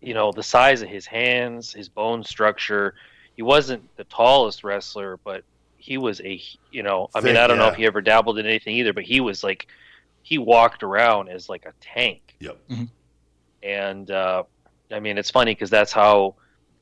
you 0.00 0.14
know, 0.14 0.32
the 0.32 0.42
size 0.42 0.82
of 0.82 0.88
his 0.88 1.06
hands, 1.06 1.72
his 1.72 1.88
bone 1.88 2.24
structure. 2.24 2.94
He 3.34 3.42
wasn't 3.42 3.84
the 3.96 4.04
tallest 4.04 4.64
wrestler, 4.64 5.18
but 5.22 5.44
he 5.76 5.98
was 5.98 6.20
a 6.22 6.40
you 6.72 6.82
know. 6.82 7.08
I 7.14 7.20
mean, 7.20 7.36
I 7.36 7.46
don't 7.46 7.58
know 7.58 7.68
if 7.68 7.76
he 7.76 7.86
ever 7.86 8.00
dabbled 8.00 8.38
in 8.38 8.46
anything 8.46 8.76
either, 8.76 8.92
but 8.92 9.04
he 9.04 9.20
was 9.20 9.44
like 9.44 9.68
he 10.22 10.38
walked 10.38 10.82
around 10.82 11.28
as 11.28 11.48
like 11.48 11.64
a 11.66 11.72
tank. 11.80 12.36
yep, 12.40 12.58
And 13.62 14.10
uh, 14.10 14.44
I 14.90 15.00
mean, 15.00 15.18
it's 15.18 15.30
funny 15.30 15.52
because 15.52 15.70
that's 15.70 15.92
how 15.92 16.34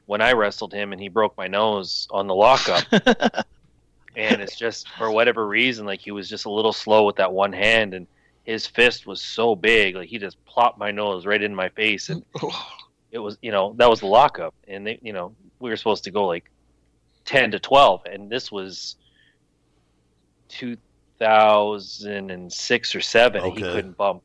when 0.07 0.21
I 0.21 0.33
wrestled 0.33 0.73
him 0.73 0.93
and 0.93 1.01
he 1.01 1.09
broke 1.09 1.37
my 1.37 1.49
nose 1.49 2.07
on 2.11 2.27
the 2.27 2.35
lockup. 2.35 2.85
and 4.17 4.41
it's 4.41 4.57
just 4.57 4.89
for 4.91 5.11
whatever 5.11 5.47
reason 5.47 5.87
like 5.87 6.01
he 6.01 6.11
was 6.11 6.29
just 6.29 6.47
a 6.47 6.51
little 6.51 6.73
slow 6.73 7.05
with 7.05 7.17
that 7.17 7.33
one 7.33 7.53
hand 7.53 7.95
and 7.95 8.07
his 8.45 8.67
fist 8.67 9.07
was 9.07 9.21
so 9.21 9.55
big 9.55 9.95
like 9.95 10.09
he 10.09 10.19
just 10.19 10.43
plopped 10.47 10.79
my 10.79 10.91
nose 10.91 11.27
right 11.27 11.43
in 11.43 11.55
my 11.55 11.69
face 11.71 12.09
and 12.09 12.25
it 13.11 13.19
was 13.19 13.37
you 13.43 13.51
know 13.51 13.75
that 13.77 13.89
was 13.91 14.01
the 14.01 14.07
lockup 14.07 14.55
and 14.67 14.87
they 14.87 14.99
you 15.03 15.13
know 15.13 15.35
we 15.61 15.71
were 15.71 15.77
supposed 15.77 16.05
to 16.05 16.11
go 16.11 16.27
like 16.27 16.51
10 17.27 17.53
to 17.53 17.59
12 17.59 18.03
and 18.11 18.31
this 18.31 18.51
was 18.51 18.97
2006 21.19 22.95
or 22.95 23.01
7 23.01 23.43
and 23.43 23.53
he 23.53 23.61
couldn't 23.61 23.97
bump 23.97 24.23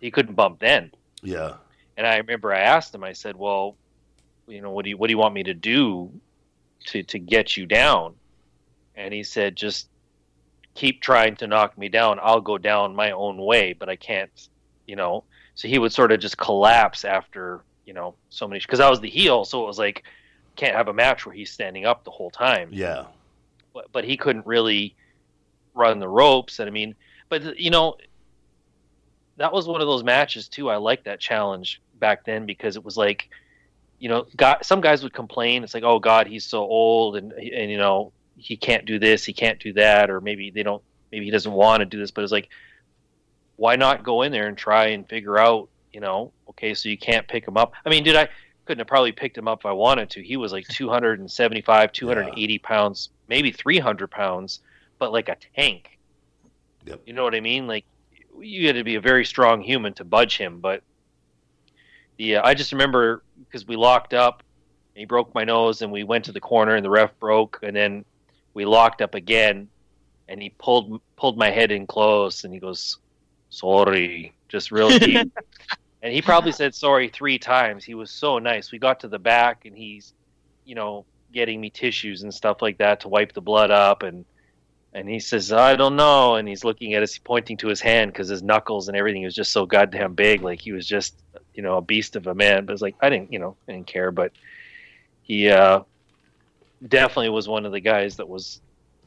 he 0.00 0.10
couldn't 0.10 0.34
bump 0.34 0.58
then. 0.58 0.90
Yeah, 1.22 1.54
and 1.96 2.06
I 2.06 2.16
remember 2.16 2.52
I 2.52 2.60
asked 2.60 2.94
him 2.94 3.04
I 3.04 3.12
said 3.12 3.36
well 3.36 3.76
you 4.48 4.60
know 4.60 4.70
what 4.70 4.84
do 4.84 4.90
you 4.90 4.96
what 4.96 5.06
do 5.06 5.12
you 5.12 5.18
want 5.18 5.34
me 5.34 5.44
to 5.44 5.54
do 5.54 6.10
to 6.86 7.02
to 7.04 7.18
get 7.18 7.56
you 7.56 7.66
down? 7.66 8.14
And 8.96 9.14
he 9.14 9.22
said 9.22 9.56
just 9.56 9.88
keep 10.74 11.00
trying 11.00 11.36
to 11.36 11.46
knock 11.46 11.76
me 11.78 11.88
down. 11.88 12.18
I'll 12.22 12.40
go 12.40 12.58
down 12.58 12.96
my 12.96 13.12
own 13.12 13.36
way 13.38 13.72
but 13.72 13.88
i 13.88 13.96
can't 13.96 14.48
you 14.86 14.96
know. 14.96 15.24
So 15.54 15.68
he 15.68 15.78
would 15.78 15.92
sort 15.92 16.12
of 16.12 16.18
just 16.18 16.38
collapse 16.38 17.04
after 17.04 17.62
you 17.84 17.92
know 17.92 18.14
so 18.30 18.48
many 18.48 18.60
because 18.60 18.80
i 18.80 18.88
was 18.88 19.00
the 19.00 19.10
heel 19.10 19.44
so 19.44 19.64
it 19.64 19.66
was 19.66 19.78
like 19.78 20.04
can't 20.56 20.74
have 20.74 20.88
a 20.88 20.92
match 20.92 21.26
where 21.26 21.34
he's 21.34 21.50
standing 21.50 21.86
up 21.86 22.04
the 22.04 22.10
whole 22.10 22.30
time. 22.30 22.68
Yeah, 22.72 23.06
but, 23.74 23.90
but 23.92 24.04
he 24.04 24.16
couldn't 24.16 24.46
really 24.46 24.94
run 25.74 25.98
the 25.98 26.08
ropes 26.08 26.58
and 26.58 26.68
i 26.68 26.70
mean 26.70 26.94
but 27.28 27.58
you 27.58 27.70
know 27.70 27.96
that 29.36 29.52
was 29.52 29.66
one 29.66 29.80
of 29.80 29.86
those 29.86 30.04
matches 30.04 30.48
too. 30.48 30.68
I 30.70 30.76
liked 30.76 31.04
that 31.04 31.20
challenge 31.20 31.80
back 31.98 32.24
then 32.24 32.46
because 32.46 32.76
it 32.76 32.84
was 32.84 32.96
like 32.96 33.28
you 33.98 34.08
know 34.08 34.26
guy, 34.36 34.58
some 34.62 34.80
guys 34.80 35.02
would 35.02 35.12
complain. 35.12 35.64
It's 35.64 35.74
like 35.74 35.84
oh 35.84 35.98
god 35.98 36.26
he's 36.26 36.44
so 36.44 36.60
old 36.60 37.16
and 37.16 37.32
and 37.32 37.70
you 37.70 37.78
know 37.78 38.12
he 38.36 38.56
can't 38.56 38.84
do 38.84 38.98
this 38.98 39.24
he 39.24 39.32
can't 39.32 39.58
do 39.58 39.72
that 39.74 40.10
or 40.10 40.20
maybe 40.20 40.50
they 40.50 40.62
don't 40.62 40.82
maybe 41.10 41.24
he 41.24 41.30
doesn't 41.30 41.52
want 41.52 41.80
to 41.80 41.86
do 41.86 41.98
this. 41.98 42.10
But 42.10 42.24
it's 42.24 42.32
like 42.32 42.48
why 43.56 43.76
not 43.76 44.04
go 44.04 44.22
in 44.22 44.32
there 44.32 44.48
and 44.48 44.56
try 44.56 44.86
and 44.88 45.08
figure 45.08 45.38
out 45.38 45.68
you 45.92 46.00
know 46.00 46.32
okay 46.50 46.74
so 46.74 46.88
you 46.88 46.98
can't 46.98 47.26
pick 47.28 47.46
him 47.46 47.56
up. 47.56 47.72
I 47.84 47.90
mean 47.90 48.04
did 48.04 48.16
i 48.16 48.28
couldn't 48.64 48.78
have 48.78 48.86
probably 48.86 49.10
picked 49.10 49.36
him 49.36 49.48
up 49.48 49.60
if 49.62 49.66
i 49.66 49.72
wanted 49.72 50.10
to. 50.10 50.22
He 50.22 50.36
was 50.36 50.52
like 50.52 50.66
275 50.68 51.92
280 51.92 52.58
pounds 52.58 53.10
maybe 53.28 53.50
300 53.50 54.10
pounds 54.10 54.60
but 55.02 55.10
like 55.10 55.28
a 55.28 55.36
tank. 55.56 55.98
Yep. 56.84 57.02
you 57.06 57.12
know 57.12 57.24
what 57.24 57.34
i 57.34 57.40
mean? 57.40 57.66
Like 57.66 57.84
you 58.40 58.68
had 58.68 58.76
to 58.76 58.84
be 58.84 58.94
a 58.94 59.00
very 59.00 59.24
strong 59.24 59.60
human 59.60 59.92
to 59.94 60.04
budge 60.04 60.36
him 60.38 60.60
but 60.60 60.82
yeah 62.18 62.40
i 62.44 62.54
just 62.54 62.72
remember 62.72 63.22
because 63.38 63.66
we 63.66 63.76
locked 63.76 64.14
up 64.14 64.42
and 64.94 65.00
he 65.00 65.04
broke 65.04 65.34
my 65.34 65.44
nose 65.44 65.82
and 65.82 65.92
we 65.92 66.02
went 66.02 66.24
to 66.24 66.32
the 66.32 66.40
corner 66.40 66.74
and 66.74 66.84
the 66.84 66.90
ref 66.90 67.18
broke 67.18 67.58
and 67.62 67.76
then 67.76 68.04
we 68.54 68.64
locked 68.64 69.02
up 69.02 69.14
again 69.14 69.68
and 70.28 70.40
he 70.40 70.50
pulled 70.58 71.00
pulled 71.16 71.36
my 71.36 71.50
head 71.50 71.72
in 71.72 71.86
close 71.86 72.44
and 72.44 72.54
he 72.54 72.60
goes 72.60 72.98
sorry 73.50 74.32
just 74.48 74.70
real 74.70 74.98
deep. 74.98 75.30
And 76.04 76.12
he 76.12 76.20
probably 76.20 76.52
said 76.52 76.74
sorry 76.74 77.08
three 77.08 77.38
times. 77.38 77.84
He 77.84 77.94
was 77.94 78.10
so 78.10 78.38
nice. 78.38 78.72
We 78.72 78.78
got 78.78 79.00
to 79.00 79.08
the 79.08 79.18
back 79.18 79.66
and 79.66 79.76
he's 79.76 80.14
you 80.64 80.74
know 80.74 81.04
getting 81.32 81.60
me 81.60 81.70
tissues 81.70 82.22
and 82.22 82.32
stuff 82.32 82.60
like 82.60 82.78
that 82.78 83.00
to 83.00 83.08
wipe 83.08 83.32
the 83.32 83.40
blood 83.40 83.70
up 83.70 84.02
and 84.02 84.24
and 84.94 85.08
he 85.08 85.18
says 85.20 85.52
i 85.52 85.74
don't 85.74 85.96
know. 85.96 86.34
And 86.36 86.46
he's 86.46 86.64
looking 86.64 86.94
at 86.94 87.02
us 87.02 87.18
pointing 87.18 87.56
to 87.58 87.68
his 87.68 87.80
hand 87.80 88.12
because 88.12 88.28
his 88.28 88.42
knuckles 88.42 88.88
and 88.88 88.96
everything 88.96 89.24
was 89.24 89.34
just 89.34 89.52
so 89.52 89.66
goddamn 89.66 90.14
big 90.14 90.42
like 90.42 90.60
he 90.60 90.72
was 90.72 90.86
just 90.86 91.22
you 91.54 91.62
know 91.62 91.78
a 91.78 91.82
beast 91.82 92.16
of 92.16 92.26
a 92.26 92.34
man. 92.34 92.66
But 92.66 92.74
it's 92.74 92.82
like 92.82 92.96
i 93.00 93.08
didn't 93.08 93.32
you 93.32 93.38
know 93.38 93.56
i 93.68 93.72
didn't 93.72 93.86
care. 93.86 94.10
But 94.10 94.32
he 95.22 95.50
uh 95.50 95.80
definitely 96.86 97.30
was 97.30 97.48
one 97.48 97.64
of 97.64 97.72
the 97.72 97.80
guys 97.80 98.16
that 98.16 98.28
was 98.28 98.60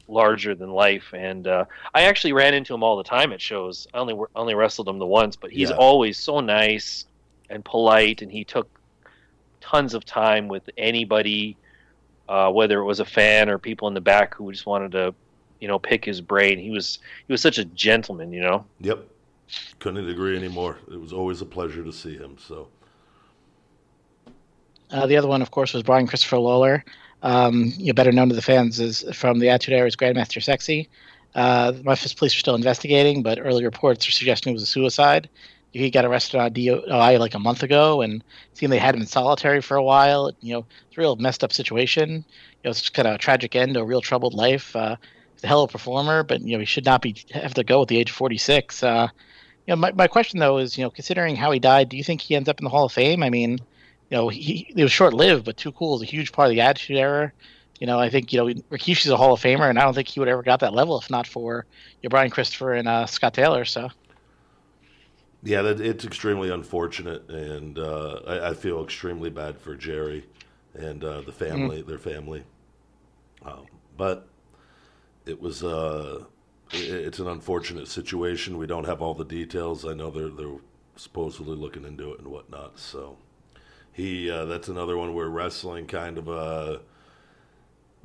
larger 0.08 0.54
than 0.54 0.70
life. 0.70 1.12
And 1.12 1.46
uh 1.46 1.64
i 1.94 2.02
actually 2.02 2.32
ran 2.32 2.54
into 2.54 2.74
him 2.74 2.82
all 2.82 2.96
the 2.96 3.04
time 3.04 3.32
at 3.32 3.40
shows. 3.40 3.86
I 3.94 3.98
only 3.98 4.14
only 4.34 4.54
wrestled 4.54 4.88
him 4.88 4.98
the 4.98 5.06
once 5.06 5.36
but 5.36 5.50
he's 5.50 5.70
Yeah. 5.70 5.76
always 5.76 6.18
so 6.18 6.40
nice 6.40 7.04
and 7.50 7.64
polite. 7.64 8.22
And 8.22 8.32
he 8.32 8.44
took 8.44 8.68
tons 9.60 9.94
of 9.94 10.04
time 10.04 10.48
with 10.48 10.68
anybody 10.76 11.56
uh 12.28 12.50
whether 12.50 12.80
it 12.80 12.84
was 12.84 13.00
a 13.00 13.04
fan 13.04 13.48
or 13.48 13.58
people 13.58 13.88
in 13.88 13.94
the 13.94 14.00
back 14.00 14.34
who 14.34 14.50
just 14.52 14.66
wanted 14.66 14.92
to 14.92 15.14
you 15.60 15.68
know 15.68 15.78
pick 15.78 16.04
his 16.04 16.20
brain 16.20 16.58
he 16.58 16.70
was 16.70 16.98
he 17.26 17.32
was 17.32 17.40
such 17.40 17.58
a 17.58 17.64
gentleman 17.64 18.32
you 18.32 18.40
know 18.40 18.64
yep. 18.80 19.06
Couldn't 19.78 20.08
agree 20.08 20.36
anymore. 20.36 20.78
It 20.90 21.00
was 21.00 21.12
always 21.12 21.40
a 21.40 21.46
pleasure 21.46 21.84
to 21.84 21.92
see 21.92 22.16
him. 22.16 22.36
So 22.38 22.68
Uh, 24.90 25.06
the 25.06 25.16
other 25.16 25.28
one, 25.28 25.42
of 25.42 25.50
course, 25.50 25.72
was 25.72 25.82
Brian 25.82 26.06
Christopher 26.06 26.38
Lawler. 26.38 26.84
Um, 27.22 27.72
you 27.76 27.86
know, 27.86 27.92
better 27.92 28.12
known 28.12 28.28
to 28.28 28.34
the 28.34 28.42
fans 28.42 28.78
as 28.78 29.04
from 29.14 29.38
the 29.38 29.48
Attitude 29.48 29.74
Era 29.74 29.86
as 29.86 29.96
Grandmaster 29.96 30.42
Sexy. 30.42 30.88
Uh, 31.34 31.72
the 31.72 31.82
Memphis 31.82 32.14
police 32.14 32.34
are 32.34 32.38
still 32.38 32.54
investigating, 32.54 33.22
but 33.22 33.38
early 33.40 33.64
reports 33.64 34.08
are 34.08 34.12
suggesting 34.12 34.52
it 34.52 34.54
was 34.54 34.62
a 34.62 34.66
suicide. 34.66 35.28
He 35.72 35.90
got 35.90 36.04
arrested 36.04 36.38
on 36.40 36.54
DUI 36.54 37.18
like 37.18 37.34
a 37.34 37.38
month 37.38 37.62
ago, 37.62 38.00
and 38.00 38.22
it 38.22 38.58
seemed 38.58 38.72
they 38.72 38.78
had 38.78 38.94
him 38.94 39.02
in 39.02 39.06
solitary 39.06 39.60
for 39.60 39.76
a 39.76 39.82
while. 39.82 40.30
You 40.40 40.54
know, 40.54 40.66
it's 40.88 40.96
a 40.96 41.00
real 41.00 41.16
messed 41.16 41.44
up 41.44 41.52
situation. 41.52 42.10
You 42.10 42.24
know, 42.64 42.70
it's 42.70 42.88
kind 42.88 43.08
of 43.08 43.16
a 43.16 43.18
tragic 43.18 43.54
end 43.54 43.74
to 43.74 43.80
a 43.80 43.84
real 43.84 44.00
troubled 44.00 44.34
life. 44.34 44.74
Uh, 44.74 44.96
he's 44.96 45.15
a 45.46 45.48
hell 45.48 45.62
of 45.62 45.70
a 45.70 45.72
performer, 45.72 46.22
but 46.22 46.42
you 46.42 46.52
know, 46.52 46.58
he 46.58 46.64
should 46.66 46.84
not 46.84 47.00
be 47.00 47.16
have 47.32 47.54
to 47.54 47.64
go 47.64 47.82
at 47.82 47.88
the 47.88 47.96
age 47.96 48.10
of 48.10 48.16
46. 48.16 48.82
Uh, 48.82 49.08
you 49.66 49.72
know, 49.72 49.76
my, 49.76 49.92
my 49.92 50.06
question 50.06 50.38
though 50.38 50.58
is, 50.58 50.76
you 50.76 50.84
know, 50.84 50.90
considering 50.90 51.36
how 51.36 51.50
he 51.50 51.58
died, 51.58 51.88
do 51.88 51.96
you 51.96 52.04
think 52.04 52.20
he 52.20 52.36
ends 52.36 52.48
up 52.48 52.60
in 52.60 52.64
the 52.64 52.70
Hall 52.70 52.84
of 52.84 52.92
Fame? 52.92 53.22
I 53.22 53.30
mean, 53.30 53.52
you 54.10 54.16
know, 54.16 54.28
he 54.28 54.72
it 54.76 54.82
was 54.82 54.92
short 54.92 55.14
lived, 55.14 55.44
but 55.44 55.56
Too 55.56 55.72
Cool 55.72 55.96
is 55.96 56.02
a 56.02 56.06
huge 56.06 56.32
part 56.32 56.48
of 56.48 56.50
the 56.50 56.60
Attitude 56.60 56.98
Era. 56.98 57.32
You 57.80 57.86
know, 57.86 57.98
I 57.98 58.08
think 58.08 58.32
you 58.32 58.38
know 58.38 58.46
Rikishi's 58.70 59.10
a 59.10 59.16
Hall 59.16 59.32
of 59.34 59.40
Famer, 59.40 59.68
and 59.68 59.78
I 59.78 59.82
don't 59.82 59.94
think 59.94 60.08
he 60.08 60.20
would 60.20 60.28
ever 60.28 60.42
got 60.42 60.60
that 60.60 60.74
level 60.74 60.98
if 60.98 61.10
not 61.10 61.26
for 61.26 61.66
you 62.00 62.08
know, 62.08 62.10
Brian 62.10 62.30
Christopher 62.30 62.74
and 62.74 62.88
uh, 62.88 63.06
Scott 63.06 63.34
Taylor. 63.34 63.64
So 63.64 63.90
yeah, 65.42 65.62
that, 65.62 65.80
it's 65.80 66.04
extremely 66.04 66.50
unfortunate, 66.50 67.28
and 67.28 67.78
uh, 67.78 68.20
I, 68.26 68.50
I 68.50 68.54
feel 68.54 68.82
extremely 68.82 69.30
bad 69.30 69.58
for 69.58 69.76
Jerry 69.76 70.26
and 70.74 71.04
uh, 71.04 71.20
the 71.20 71.32
family, 71.32 71.82
their 71.82 71.98
family. 71.98 72.42
Um, 73.44 73.66
but 73.96 74.28
it 75.26 75.40
was 75.40 75.62
uh, 75.62 76.24
it's 76.72 77.18
an 77.18 77.28
unfortunate 77.28 77.88
situation. 77.88 78.58
We 78.58 78.66
don't 78.66 78.84
have 78.84 79.02
all 79.02 79.14
the 79.14 79.24
details. 79.24 79.84
I 79.84 79.94
know 79.94 80.10
they're 80.10 80.28
they're 80.28 80.60
supposedly 80.96 81.56
looking 81.56 81.84
into 81.84 82.12
it 82.12 82.20
and 82.20 82.28
whatnot. 82.28 82.78
So 82.78 83.18
he 83.92 84.30
uh, 84.30 84.46
that's 84.46 84.68
another 84.68 84.96
one 84.96 85.14
where 85.14 85.28
wrestling 85.28 85.86
kind 85.86 86.18
of 86.18 86.28
uh, 86.28 86.78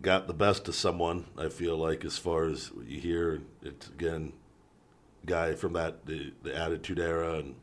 got 0.01 0.27
the 0.27 0.33
best 0.33 0.67
of 0.67 0.75
someone. 0.75 1.25
I 1.37 1.49
feel 1.49 1.77
like 1.77 2.03
as 2.03 2.17
far 2.17 2.45
as 2.45 2.71
you 2.85 2.99
hear, 2.99 3.41
it's 3.61 3.87
again 3.87 4.33
guy 5.25 5.53
from 5.53 5.73
that 5.73 6.05
the, 6.05 6.33
the 6.41 6.55
Attitude 6.55 6.99
Era, 6.99 7.35
and 7.35 7.55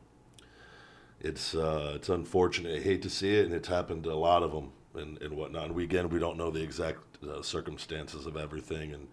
it's 1.19 1.53
uh, 1.53 1.93
it's 1.95 2.09
unfortunate. 2.09 2.79
I 2.79 2.83
hate 2.83 3.01
to 3.03 3.09
see 3.09 3.35
it, 3.35 3.45
and 3.45 3.53
it's 3.53 3.67
happened 3.67 4.05
to 4.05 4.11
a 4.11 4.13
lot 4.13 4.43
of 4.43 4.51
them 4.51 4.71
and, 4.95 5.21
and 5.21 5.35
whatnot. 5.35 5.65
And 5.65 5.75
we 5.75 5.83
again 5.83 6.09
we 6.09 6.19
don't 6.19 6.37
know 6.37 6.49
the 6.49 6.63
exact 6.63 6.99
uh, 7.27 7.41
circumstances 7.41 8.25
of 8.25 8.37
everything 8.37 8.93
and 8.93 9.07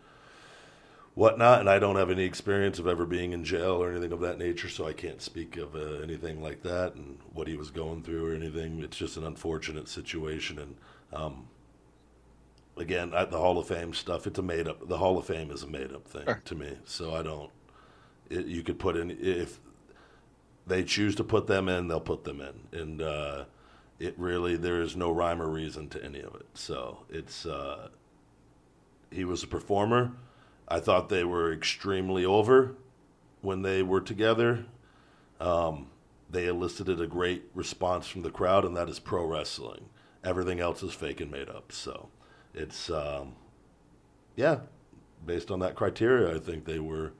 whatnot. 1.16 1.58
And 1.58 1.68
I 1.68 1.80
don't 1.80 1.96
have 1.96 2.10
any 2.10 2.22
experience 2.22 2.78
of 2.78 2.86
ever 2.86 3.04
being 3.04 3.32
in 3.32 3.42
jail 3.44 3.82
or 3.82 3.90
anything 3.90 4.12
of 4.12 4.20
that 4.20 4.38
nature, 4.38 4.68
so 4.68 4.86
I 4.86 4.92
can't 4.92 5.20
speak 5.20 5.56
of 5.56 5.74
uh, 5.74 6.02
anything 6.02 6.40
like 6.40 6.62
that 6.62 6.94
and 6.94 7.18
what 7.32 7.48
he 7.48 7.56
was 7.56 7.70
going 7.72 8.04
through 8.04 8.30
or 8.30 8.34
anything. 8.34 8.80
It's 8.82 8.96
just 8.96 9.16
an 9.16 9.24
unfortunate 9.24 9.88
situation, 9.88 10.58
and 10.60 10.76
um, 11.12 11.48
again, 12.76 13.12
at 13.14 13.30
the 13.30 13.38
Hall 13.38 13.58
of 13.58 13.66
Fame 13.66 13.94
stuff, 13.94 14.26
it's 14.26 14.38
a 14.38 14.42
made 14.42 14.68
up. 14.68 14.86
The 14.88 14.98
Hall 14.98 15.18
of 15.18 15.26
Fame 15.26 15.50
is 15.50 15.62
a 15.64 15.66
made 15.66 15.92
up 15.92 16.06
thing 16.06 16.24
Sure. 16.24 16.42
to 16.44 16.54
me, 16.54 16.76
so 16.84 17.14
I 17.14 17.22
don't. 17.22 17.50
It, 18.28 18.46
you 18.46 18.62
could 18.62 18.78
put 18.78 18.96
in 18.96 19.10
if 19.10 19.58
they 20.66 20.84
choose 20.84 21.14
to 21.16 21.24
put 21.24 21.46
them 21.46 21.68
in, 21.68 21.88
they'll 21.88 22.00
put 22.00 22.24
them 22.24 22.40
in, 22.40 22.78
and 22.78 23.00
uh, 23.02 23.44
it 23.98 24.14
really 24.18 24.56
there 24.56 24.82
is 24.82 24.96
no 24.96 25.10
rhyme 25.10 25.40
or 25.40 25.48
reason 25.48 25.88
to 25.90 26.04
any 26.04 26.20
of 26.20 26.34
it. 26.34 26.46
So 26.54 26.98
it's 27.08 27.46
uh, 27.46 27.88
he 29.10 29.24
was 29.24 29.42
a 29.42 29.46
performer. 29.46 30.12
I 30.68 30.80
thought 30.80 31.08
they 31.08 31.24
were 31.24 31.52
extremely 31.52 32.24
over 32.24 32.74
when 33.40 33.62
they 33.62 33.82
were 33.82 34.00
together. 34.00 34.66
Um, 35.40 35.88
they 36.28 36.46
elicited 36.46 37.00
a 37.00 37.06
great 37.06 37.44
response 37.54 38.06
from 38.08 38.22
the 38.22 38.30
crowd, 38.30 38.64
and 38.64 38.76
that 38.76 38.88
is 38.88 38.98
pro 38.98 39.24
wrestling. 39.24 39.88
Everything 40.24 40.58
else 40.58 40.82
is 40.82 40.92
fake 40.92 41.20
and 41.20 41.30
made 41.30 41.48
up. 41.48 41.70
So 41.70 42.08
it's 42.52 42.90
um, 42.90 43.36
yeah, 44.34 44.60
based 45.24 45.50
on 45.50 45.60
that 45.60 45.76
criteria, 45.76 46.34
I 46.34 46.40
think 46.40 46.64
they 46.64 46.80
were 46.80 47.12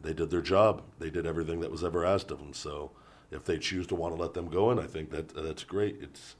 they 0.00 0.12
did 0.12 0.30
their 0.30 0.42
job. 0.42 0.82
They 0.98 1.10
did 1.10 1.26
everything 1.26 1.60
that 1.60 1.70
was 1.70 1.84
ever 1.84 2.04
asked 2.04 2.30
of 2.30 2.38
them. 2.38 2.52
So 2.52 2.90
if 3.30 3.44
they 3.44 3.58
choose 3.58 3.86
to 3.88 3.94
want 3.94 4.16
to 4.16 4.20
let 4.20 4.34
them 4.34 4.48
go 4.48 4.70
in, 4.70 4.78
I 4.78 4.86
think 4.86 5.10
that 5.10 5.28
that's 5.28 5.64
great. 5.64 5.98
It's 6.00 6.36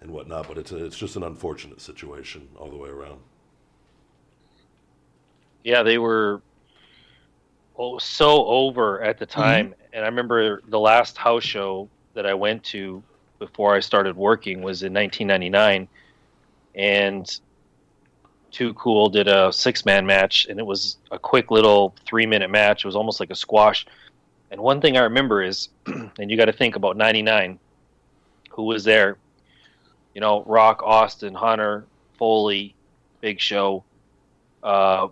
and 0.00 0.10
whatnot, 0.10 0.46
but 0.46 0.58
it's 0.58 0.72
a, 0.72 0.84
it's 0.84 0.98
just 0.98 1.16
an 1.16 1.22
unfortunate 1.22 1.80
situation 1.80 2.48
all 2.56 2.70
the 2.70 2.76
way 2.76 2.90
around. 2.90 3.20
Yeah, 5.66 5.82
they 5.82 5.98
were 5.98 6.42
oh, 7.76 7.98
so 7.98 8.46
over 8.46 9.02
at 9.02 9.18
the 9.18 9.26
time. 9.26 9.74
And 9.92 10.04
I 10.04 10.06
remember 10.06 10.62
the 10.68 10.78
last 10.78 11.16
house 11.16 11.42
show 11.42 11.88
that 12.14 12.24
I 12.24 12.34
went 12.34 12.62
to 12.66 13.02
before 13.40 13.74
I 13.74 13.80
started 13.80 14.16
working 14.16 14.62
was 14.62 14.84
in 14.84 14.94
1999. 14.94 15.88
And 16.76 17.40
Too 18.52 18.74
Cool 18.74 19.08
did 19.08 19.26
a 19.26 19.52
six 19.52 19.84
man 19.84 20.06
match, 20.06 20.46
and 20.48 20.60
it 20.60 20.64
was 20.64 20.98
a 21.10 21.18
quick 21.18 21.50
little 21.50 21.96
three 22.06 22.26
minute 22.26 22.48
match. 22.48 22.84
It 22.84 22.86
was 22.86 22.94
almost 22.94 23.18
like 23.18 23.30
a 23.32 23.34
squash. 23.34 23.86
And 24.52 24.60
one 24.60 24.80
thing 24.80 24.96
I 24.96 25.00
remember 25.00 25.42
is, 25.42 25.70
and 25.86 26.30
you 26.30 26.36
got 26.36 26.44
to 26.44 26.52
think 26.52 26.76
about 26.76 26.96
99, 26.96 27.58
who 28.50 28.62
was 28.62 28.84
there? 28.84 29.18
You 30.14 30.20
know, 30.20 30.44
Rock, 30.44 30.84
Austin, 30.84 31.34
Hunter, 31.34 31.86
Foley, 32.18 32.76
Big 33.20 33.40
Show, 33.40 33.82
uh, 34.62 35.08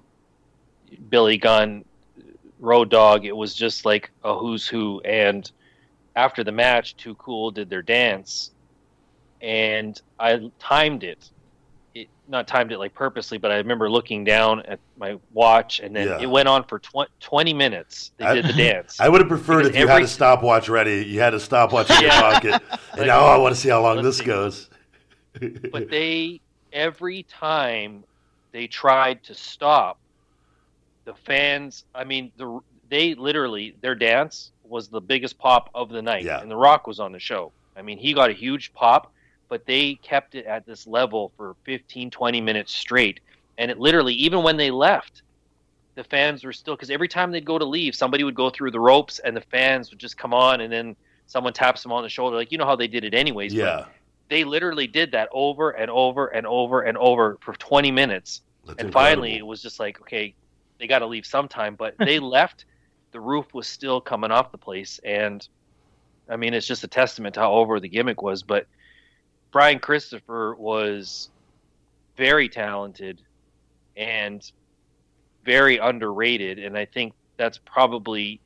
Billy 1.09 1.37
Gunn, 1.39 1.85
Road 2.61 2.91
Dog. 2.91 3.25
It 3.25 3.37
was 3.37 3.55
just 3.55 3.85
like 3.85 4.11
a 4.23 4.37
who's 4.37 4.67
who. 4.67 5.01
And 5.03 5.51
after 6.17 6.45
the 6.45 6.53
match, 6.53 6.97
Too 6.97 7.15
Cool 7.17 7.51
did 7.51 7.69
their 7.71 7.83
dance, 7.83 8.51
and 9.41 10.01
I 10.19 10.51
timed 10.59 11.05
it. 11.05 11.31
It 11.95 12.09
not 12.29 12.49
timed 12.49 12.73
it 12.73 12.79
like 12.79 12.95
purposely, 12.95 13.39
but 13.39 13.51
I 13.53 13.57
remember 13.57 13.89
looking 13.91 14.25
down 14.25 14.63
at 14.63 14.81
my 14.97 15.17
watch, 15.33 15.81
and 15.81 15.95
then 15.95 16.09
Yeah. 16.09 16.19
it 16.21 16.27
went 16.27 16.49
on 16.49 16.65
for 16.65 16.79
tw- 16.81 17.09
twenty 17.21 17.53
minutes. 17.55 18.13
They 18.17 18.25
I- 18.25 18.35
did 18.35 18.47
the 18.47 18.53
dance. 18.65 18.99
I 19.01 19.09
would 19.09 19.21
have 19.21 19.29
preferred 19.29 19.65
Because 19.65 19.77
if 19.77 19.81
you 19.81 19.89
had 19.89 20.03
a 20.03 20.09
stopwatch 20.09 20.69
ready. 20.69 21.05
You 21.05 21.21
had 21.21 21.35
a 21.35 21.41
stopwatch 21.41 21.91
in 21.91 22.01
your 22.03 22.11
pocket, 22.11 22.55
and 22.71 22.99
Like, 22.99 23.07
now 23.07 23.25
I 23.27 23.37
want 23.39 23.55
to 23.55 23.61
see 23.61 23.69
how 23.69 23.83
long 23.83 24.03
this 24.03 24.19
see. 24.19 24.25
goes. 24.25 24.71
but 25.73 25.91
they 25.91 26.41
every 26.73 27.23
time 27.25 28.03
they 28.53 28.67
tried 28.67 29.23
to 29.25 29.35
stop 29.35 29.99
the 31.05 31.15
fans 31.27 31.85
i 31.95 32.05
mean 32.05 32.33
the 32.37 32.61
they 32.91 33.15
literally 33.15 33.75
their 33.81 33.95
dance 33.95 34.53
was 34.63 34.89
the 34.89 35.01
biggest 35.01 35.39
pop 35.39 35.71
of 35.75 35.89
the 35.89 36.03
night 36.03 36.25
Yeah. 36.25 36.41
and 36.41 36.51
the 36.51 36.57
rock 36.57 36.87
was 36.87 37.01
on 37.01 37.13
the 37.13 37.19
show. 37.19 37.53
I 37.77 37.83
mean 37.83 37.99
he 37.99 38.13
got 38.15 38.31
a 38.31 38.35
huge 38.35 38.73
pop 38.73 39.13
but 39.49 39.67
they 39.67 39.95
kept 39.97 40.35
it 40.35 40.47
at 40.47 40.65
this 40.67 40.87
level 40.87 41.33
for 41.37 41.55
15 41.65 42.11
20 42.11 42.41
minutes 42.41 42.75
straight. 42.75 43.21
And 43.59 43.71
it 43.71 43.79
literally 43.79 44.15
even 44.15 44.43
when 44.43 44.57
they 44.57 44.71
left 44.71 45.23
the 45.97 46.05
fans 46.05 46.45
were 46.45 46.53
still 46.53 46.75
because 46.77 46.91
every 46.91 47.09
time 47.09 47.31
they'd 47.31 47.45
go 47.45 47.59
to 47.59 47.65
leave 47.65 47.95
somebody 47.95 48.23
would 48.25 48.35
go 48.35 48.51
through 48.51 48.71
the 48.71 48.81
ropes 48.81 49.19
and 49.19 49.37
the 49.37 49.41
fans 49.51 49.91
would 49.91 49.99
just 49.99 50.17
come 50.19 50.35
on 50.35 50.61
and 50.61 50.73
then 50.73 50.95
someone 51.27 51.53
taps 51.53 51.83
them 51.83 51.93
on 51.93 52.03
the 52.03 52.09
shoulder. 52.09 52.37
Like 52.37 52.53
you 52.53 52.59
know 52.59 52.67
how 52.67 52.77
they 52.77 52.89
did 52.89 53.05
it 53.05 53.15
anyways 53.15 53.53
but 53.55 53.59
yeah, 53.61 53.85
they 54.29 54.45
literally 54.45 54.87
did 54.87 55.13
that 55.13 55.29
over 55.33 55.71
and 55.71 55.91
over 55.91 56.29
and 56.29 56.47
over 56.47 56.83
and 56.83 56.97
over 56.99 57.39
for 57.41 57.55
20 57.55 57.91
minutes. 57.91 58.43
That's 58.67 58.79
and 58.79 58.89
incredible. 58.89 58.93
finally 59.23 59.37
it 59.37 59.47
was 59.47 59.61
just 59.63 59.79
like 59.81 60.01
okay 60.03 60.35
they 60.79 60.87
got 60.87 61.01
to 61.01 61.07
leave 61.07 61.27
sometime 61.27 61.75
but 61.75 61.95
they 61.99 62.19
left 62.37 62.65
the 63.13 63.21
roof 63.21 63.47
was 63.55 63.67
still 63.67 64.01
coming 64.01 64.31
off 64.31 64.53
the 64.53 64.59
place 64.59 65.01
and 65.05 65.49
i 66.29 66.37
mean 66.37 66.55
it's 66.55 66.67
just 66.67 66.85
a 66.85 66.89
testament 66.89 67.35
to 67.35 67.41
how 67.41 67.53
over 67.53 67.81
the 67.81 67.89
gimmick 67.89 68.23
was 68.23 68.43
but 68.43 68.67
brian 69.53 69.79
christopher 69.79 70.55
was 70.59 71.31
very 72.17 72.49
talented 72.49 73.21
and 73.97 74.51
very 75.45 75.79
underrated 75.79 76.59
and 76.59 76.77
i 76.77 76.85
think 76.85 77.13
that's 77.37 77.59
probably 77.59 78.41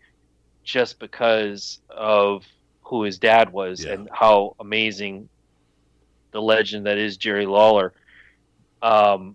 just 0.65 0.99
because 0.99 1.81
of 1.89 2.45
who 2.83 3.03
his 3.03 3.19
dad 3.19 3.53
was 3.53 3.85
Yeah. 3.85 3.93
and 3.93 4.09
how 4.13 4.55
amazing 4.61 5.29
the 6.31 6.43
legend 6.43 6.87
that 6.87 6.99
is 6.99 7.17
Jerry 7.17 7.47
Lawler. 7.47 7.95
Um, 8.83 9.35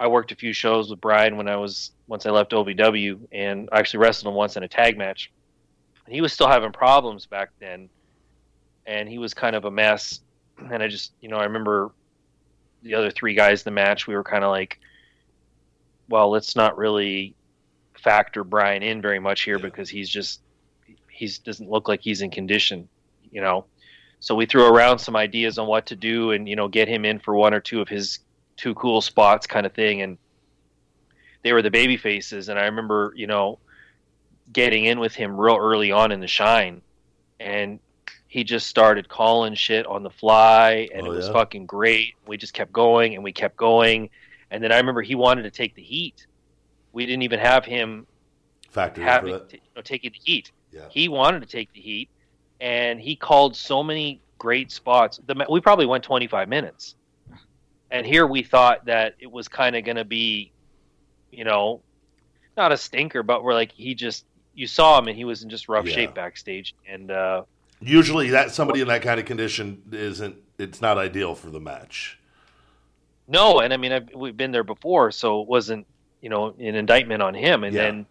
I 0.00 0.06
worked 0.06 0.32
a 0.32 0.34
few 0.34 0.54
shows 0.54 0.88
with 0.88 0.98
Brian 0.98 1.36
when 1.36 1.46
I 1.46 1.56
was 1.56 1.92
once 2.06 2.24
I 2.24 2.30
left 2.30 2.52
OVW, 2.52 3.20
and 3.32 3.68
I 3.70 3.78
actually 3.78 4.00
wrestled 4.00 4.32
him 4.32 4.34
once 4.34 4.56
in 4.56 4.62
a 4.62 4.68
tag 4.68 4.96
match. 4.96 5.30
And 6.06 6.14
he 6.14 6.22
was 6.22 6.32
still 6.32 6.48
having 6.48 6.72
problems 6.72 7.26
back 7.26 7.50
then, 7.60 7.90
and 8.86 9.06
he 9.06 9.18
was 9.18 9.34
kind 9.34 9.54
of 9.54 9.66
a 9.66 9.70
mess. 9.70 10.20
And 10.72 10.82
I 10.82 10.88
just, 10.88 11.12
you 11.20 11.28
know, 11.28 11.36
I 11.36 11.44
remember 11.44 11.92
the 12.82 12.94
other 12.94 13.10
three 13.10 13.34
guys 13.34 13.60
in 13.60 13.64
the 13.64 13.74
match. 13.74 14.06
We 14.06 14.14
were 14.14 14.24
kind 14.24 14.42
of 14.42 14.50
like, 14.50 14.80
well, 16.08 16.30
let's 16.30 16.56
not 16.56 16.78
really 16.78 17.34
factor 17.92 18.42
Brian 18.42 18.82
in 18.82 19.02
very 19.02 19.18
much 19.18 19.42
here 19.42 19.58
Yeah. 19.58 19.66
because 19.66 19.90
he's 19.90 20.08
just 20.08 20.40
he's 21.10 21.38
doesn't 21.38 21.68
look 21.68 21.88
like 21.88 22.00
he's 22.00 22.22
in 22.22 22.30
condition, 22.30 22.88
you 23.30 23.42
know. 23.42 23.66
So 24.20 24.34
we 24.34 24.46
threw 24.46 24.66
around 24.66 24.98
some 24.98 25.14
ideas 25.14 25.58
on 25.58 25.66
what 25.66 25.84
to 25.86 25.96
do 25.96 26.30
and 26.30 26.48
you 26.48 26.56
know 26.56 26.68
get 26.68 26.88
him 26.88 27.04
in 27.04 27.18
for 27.18 27.34
one 27.34 27.52
or 27.52 27.60
two 27.60 27.82
of 27.82 27.88
his 27.88 28.20
Too 28.60 28.74
Cool 28.74 29.00
spots 29.00 29.46
kind 29.46 29.64
of 29.64 29.72
thing 29.72 30.02
and 30.02 30.18
they 31.42 31.54
were 31.54 31.62
the 31.62 31.70
baby 31.70 31.96
faces 31.96 32.50
and 32.50 32.58
I 32.58 32.64
remember, 32.64 33.14
you 33.16 33.26
know, 33.26 33.58
getting 34.52 34.84
in 34.84 35.00
with 35.00 35.14
him 35.14 35.40
real 35.40 35.56
early 35.56 35.90
on 35.92 36.12
in 36.12 36.20
the 36.20 36.26
shine 36.26 36.82
and 37.38 37.80
he 38.28 38.44
just 38.44 38.66
started 38.66 39.08
calling 39.08 39.54
shit 39.54 39.86
on 39.86 40.02
the 40.02 40.10
fly 40.10 40.88
and 40.94 41.06
Oh, 41.06 41.12
it 41.12 41.16
was 41.16 41.26
yeah? 41.26 41.32
fucking 41.32 41.64
great. 41.64 42.14
We 42.26 42.36
just 42.36 42.52
kept 42.52 42.70
going 42.70 43.14
and 43.14 43.24
we 43.24 43.32
kept 43.32 43.56
going 43.56 44.10
and 44.50 44.62
then 44.62 44.72
I 44.72 44.76
remember 44.76 45.00
he 45.00 45.14
wanted 45.14 45.42
to 45.44 45.50
take 45.50 45.74
the 45.74 45.82
heat. 45.82 46.26
We 46.92 47.06
didn't 47.06 47.22
even 47.22 47.38
have 47.38 47.64
him 47.64 48.06
factor 48.68 49.02
having 49.02 49.34
you 49.34 49.58
know, 49.74 49.82
taking 49.82 50.12
the 50.12 50.18
heat. 50.22 50.52
Yeah. 50.70 50.86
He 50.90 51.08
wanted 51.08 51.40
to 51.40 51.46
take 51.46 51.72
the 51.72 51.80
heat, 51.80 52.08
and 52.60 53.00
he 53.00 53.16
called 53.16 53.56
so 53.56 53.82
many 53.82 54.20
great 54.38 54.70
spots. 54.70 55.20
The 55.26 55.46
we 55.48 55.60
probably 55.60 55.86
went 55.86 56.04
25 56.04 56.48
minutes, 56.48 56.94
and 57.90 58.06
here 58.06 58.26
we 58.26 58.42
thought 58.42 58.86
that 58.86 59.14
it 59.20 59.30
was 59.30 59.48
kind 59.48 59.76
of 59.76 59.84
going 59.84 59.96
to 59.96 60.04
be, 60.04 60.52
you 61.30 61.44
know, 61.44 61.82
not 62.56 62.72
a 62.72 62.76
stinker, 62.76 63.22
but 63.22 63.42
we're 63.42 63.54
like 63.54 63.72
he 63.72 63.94
just 63.94 64.24
you 64.54 64.66
saw 64.66 64.98
him 64.98 65.08
and 65.08 65.16
he 65.16 65.24
was 65.24 65.42
in 65.42 65.50
just 65.50 65.68
rough 65.68 65.86
Yeah. 65.86 65.94
shape 65.94 66.14
backstage, 66.14 66.74
and 66.88 67.10
uh, 67.10 67.42
Usually, 67.80 68.30
that 68.30 68.50
somebody 68.50 68.80
in 68.82 68.88
that 68.88 69.02
kind 69.02 69.18
of 69.18 69.26
condition 69.26 69.82
isn't. 69.92 70.36
It's 70.58 70.82
not 70.82 70.98
ideal 70.98 71.34
for 71.34 71.48
the 71.48 71.60
match. 71.60 72.18
No, 73.26 73.60
and 73.60 73.72
I 73.72 73.76
mean 73.78 73.92
I've, 73.92 74.08
we've 74.14 74.36
been 74.36 74.52
there 74.52 74.64
before, 74.64 75.10
so 75.12 75.40
it 75.42 75.48
wasn't 75.48 75.86
you 76.20 76.28
know 76.28 76.48
an 76.58 76.74
indictment 76.74 77.22
on 77.22 77.32
him. 77.34 77.64
And 77.64 77.74
Yeah. 77.74 77.82
then, 77.84 78.06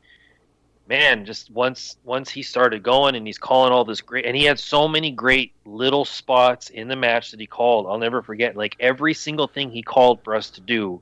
man, 0.90 1.24
just 1.24 1.52
once 1.52 1.98
once 2.04 2.32
he 2.32 2.42
started 2.42 2.82
going 2.82 3.16
and 3.16 3.26
he's 3.26 3.38
calling 3.38 3.72
all 3.72 3.86
this 3.86 4.02
great, 4.02 4.26
and 4.26 4.36
he 4.36 4.44
had 4.44 4.60
so 4.60 4.88
many 4.88 5.12
great 5.12 5.54
little 5.64 6.04
spots 6.04 6.72
in 6.72 6.88
the 6.88 6.96
match 6.96 7.30
that 7.32 7.40
he 7.40 7.46
called. 7.46 7.86
I'll 7.88 8.00
never 8.00 8.24
forget. 8.24 8.58
Like 8.58 8.76
every 8.80 9.14
single 9.14 9.48
thing 9.48 9.70
he 9.70 9.84
called 9.84 10.22
for 10.24 10.36
us 10.36 10.50
to 10.50 10.62
do, 10.62 11.02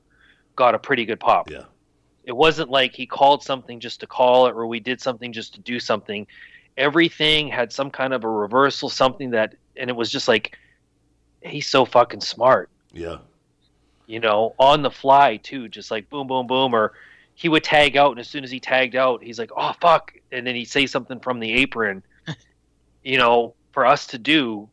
got 0.54 0.74
a 0.74 0.78
pretty 0.78 1.06
good 1.06 1.18
pop. 1.18 1.50
Yeah. 1.50 1.64
It 2.24 2.36
wasn't 2.36 2.68
like 2.68 2.94
he 2.94 3.06
called 3.06 3.42
something 3.42 3.80
just 3.80 4.00
to 4.00 4.06
call 4.06 4.46
it, 4.46 4.50
or 4.50 4.66
we 4.66 4.78
did 4.78 5.00
something 5.00 5.32
just 5.32 5.54
to 5.54 5.60
do 5.60 5.80
something. 5.80 6.26
Everything 6.76 7.48
had 7.48 7.72
some 7.72 7.90
kind 7.90 8.12
of 8.12 8.22
a 8.22 8.28
reversal, 8.28 8.90
something 8.90 9.30
that, 9.30 9.54
and 9.76 9.88
it 9.88 9.96
was 9.96 10.12
just 10.12 10.28
like, 10.28 10.56
he's 11.40 11.66
so 11.66 11.84
fucking 11.86 12.20
smart 12.20 12.68
Yeah. 12.92 13.18
you 14.06 14.20
know, 14.20 14.54
on 14.58 14.82
the 14.82 14.90
fly 14.90 15.38
too, 15.38 15.68
just 15.68 15.90
like 15.90 16.10
boom, 16.10 16.26
boom, 16.26 16.46
boom. 16.46 16.74
Or 16.74 16.92
he 17.38 17.48
would 17.48 17.62
tag 17.62 17.96
out, 17.96 18.10
and 18.10 18.18
as 18.18 18.26
soon 18.26 18.42
as 18.42 18.50
he 18.50 18.58
tagged 18.58 18.96
out, 18.96 19.22
he's 19.22 19.38
like, 19.38 19.52
"Oh 19.56 19.72
fuck!" 19.80 20.12
and 20.32 20.44
then 20.44 20.56
he'd 20.56 20.64
say 20.64 20.86
something 20.86 21.20
from 21.20 21.38
the 21.38 21.52
apron, 21.52 22.02
you 23.04 23.16
know, 23.16 23.54
for 23.70 23.86
us 23.86 24.08
to 24.08 24.18
do 24.18 24.68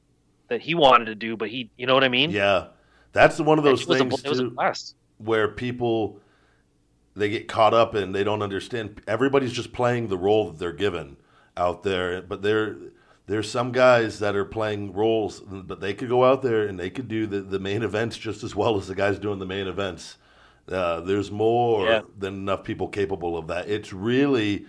that 0.48 0.62
he 0.62 0.74
wanted 0.74 1.06
to 1.06 1.14
do, 1.14 1.38
but 1.38 1.48
he, 1.48 1.70
you 1.78 1.86
know 1.86 1.94
what 1.94 2.04
I 2.04 2.10
mean? 2.10 2.32
Yeah. 2.32 2.70
That's 3.12 3.40
one 3.40 3.60
of 3.60 3.64
those 3.64 3.84
it 3.84 3.88
was, 3.88 4.02
a, 4.02 4.04
things 4.04 4.24
it 4.24 4.30
was 4.30 4.40
a 4.40 4.50
too, 4.50 4.96
where 5.20 5.48
people 5.48 6.20
they 7.16 7.30
get 7.30 7.48
caught 7.48 7.76
up 7.76 7.94
and 7.94 8.16
they 8.16 8.24
don't 8.24 8.42
understand. 8.42 9.00
Everybody's 9.08 9.54
just 9.54 9.72
playing 9.72 10.08
the 10.08 10.18
role 10.18 10.50
that 10.50 10.58
they're 10.58 10.74
given 10.74 11.18
out 11.56 11.84
there, 11.84 12.24
but 12.24 12.42
there 12.42 12.76
there's 13.28 13.50
some 13.50 13.74
guys 13.74 14.18
that 14.20 14.36
are 14.36 14.44
playing 14.44 14.92
roles, 14.94 15.40
but 15.40 15.82
they 15.82 15.94
could 15.94 16.10
go 16.10 16.26
out 16.26 16.42
there 16.42 16.66
and 16.66 16.80
they 16.80 16.90
could 16.90 17.08
do 17.08 17.28
the, 17.28 17.42
the 17.42 17.60
main 17.60 17.84
events 17.84 18.18
just 18.18 18.44
as 18.44 18.56
well 18.56 18.76
as 18.76 18.88
the 18.88 18.96
guys 18.96 19.20
doing 19.20 19.38
the 19.38 19.46
main 19.46 19.68
events. 19.68 20.18
Uh, 20.72 21.00
there's 21.02 21.32
more 21.32 21.86
Yeah. 21.88 22.02
than 22.18 22.34
enough 22.36 22.64
people 22.64 22.88
capable 22.88 23.38
of 23.38 23.48
that. 23.48 23.70
It's 23.70 23.94
really, 23.94 24.66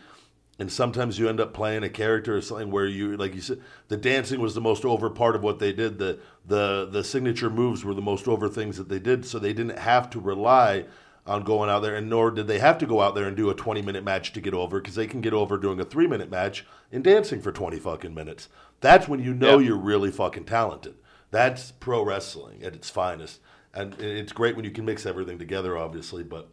and 0.59 0.71
sometimes 0.71 1.19
you 1.19 1.29
end 1.29 1.41
up 1.41 1.55
playing 1.55 1.85
a 1.85 1.89
character 1.89 2.37
or 2.37 2.41
something 2.43 2.71
where 2.71 2.87
you, 2.87 3.17
like 3.17 3.35
you 3.35 3.41
said, 3.41 3.61
the 3.89 3.97
dancing 3.97 4.41
was 4.41 4.55
the 4.55 4.61
most 4.61 4.85
over 4.85 5.09
part 5.09 5.35
of 5.37 5.43
what 5.43 5.59
they 5.59 5.73
did. 5.73 5.99
The 5.99 6.19
the 6.47 6.87
the 6.91 7.03
signature 7.03 7.51
moves 7.51 7.85
were 7.85 7.95
the 7.95 8.03
most 8.03 8.29
over 8.29 8.49
things 8.49 8.77
that 8.77 8.89
they 8.89 8.99
did, 8.99 9.25
so 9.25 9.39
they 9.39 9.53
didn't 9.55 9.79
have 9.79 10.11
to 10.11 10.21
rely 10.21 10.85
on 11.27 11.43
going 11.43 11.69
out 11.69 11.81
there, 11.81 11.97
and 11.97 12.09
nor 12.09 12.31
did 12.31 12.47
they 12.47 12.61
have 12.61 12.79
to 12.79 12.87
go 12.87 13.01
out 13.01 13.15
there 13.17 13.25
and 13.27 13.37
do 13.37 13.51
a 13.51 13.55
20 13.55 13.83
minute 13.83 14.05
match 14.05 14.33
to 14.33 14.41
get 14.41 14.55
over 14.55 14.81
because 14.81 14.95
they 14.95 15.07
can 15.09 15.21
get 15.21 15.33
over 15.33 15.57
doing 15.59 15.81
a 15.81 15.85
three 15.85 16.07
minute 16.07 16.31
match 16.31 16.65
and 16.93 17.03
dancing 17.03 17.41
for 17.41 17.51
20 17.51 17.79
fucking 17.79 18.15
minutes. 18.15 18.49
That's 18.81 19.09
when 19.09 19.21
you 19.21 19.35
know 19.35 19.59
Yeah. 19.59 19.69
you're 19.69 19.77
really 19.79 20.11
fucking 20.13 20.45
talented. 20.45 20.95
That's 21.33 21.73
pro 21.73 22.05
wrestling 22.05 22.63
at 22.63 22.75
its 22.75 22.91
finest. 22.91 23.41
And 23.77 23.95
it's 24.01 24.33
great 24.33 24.57
when 24.57 24.65
you 24.65 24.71
can 24.71 24.87
mix 24.87 25.05
everything 25.05 25.39
together, 25.39 25.77
obviously, 25.77 26.25
but 26.25 26.49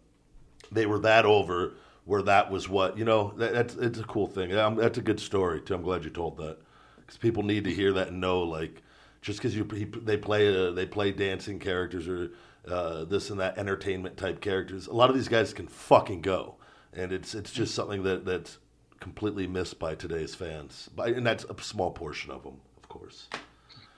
they 0.72 0.86
were 0.86 1.00
that 1.00 1.26
over 1.26 1.74
where 2.06 2.22
that 2.24 2.52
was 2.52 2.68
what, 2.68 2.98
you 2.98 3.06
know, 3.06 3.34
that, 3.38 3.54
that's 3.54 3.76
it's 3.76 4.00
a 4.00 4.04
cool 4.04 4.28
thing. 4.28 4.54
Um, 4.58 4.76
that's 4.76 4.98
a 4.98 5.02
good 5.02 5.22
story, 5.22 5.62
too. 5.62 5.74
I'm 5.74 5.84
glad 5.84 6.04
you 6.04 6.10
told 6.10 6.36
that 6.38 6.58
because 6.98 7.18
people 7.18 7.44
need 7.44 7.64
to 7.64 7.74
hear 7.74 7.94
that 7.94 8.10
and 8.10 8.20
know, 8.20 8.42
like, 8.42 8.82
just 9.22 9.40
because 9.40 9.56
you 9.56 9.64
he, 9.74 9.86
they 9.86 10.18
play 10.18 10.54
uh, 10.54 10.72
they 10.72 10.86
play 10.86 11.14
dancing 11.14 11.60
characters 11.60 12.10
or 12.10 12.32
uh, 12.68 13.06
this 13.06 13.30
and 13.30 13.40
that 13.40 13.58
entertainment 13.58 14.18
type 14.18 14.42
characters. 14.42 14.88
A 14.88 14.94
lot 14.94 15.10
of 15.10 15.16
these 15.16 15.30
guys 15.30 15.54
can 15.54 15.68
fucking 15.68 16.22
go, 16.22 16.56
and 16.92 17.14
it's 17.14 17.34
it's 17.34 17.52
just 17.52 17.74
something 17.74 18.04
that 18.04 18.26
that's 18.26 18.58
completely 19.00 19.48
missed 19.48 19.80
by 19.80 19.96
today's 19.96 20.36
fans. 20.36 20.90
By, 20.94 21.08
and 21.10 21.26
that's 21.26 21.46
a 21.46 21.56
small 21.62 21.92
portion 21.92 22.32
of 22.32 22.44
them, 22.44 22.60
of 22.78 22.90
course. 22.90 23.30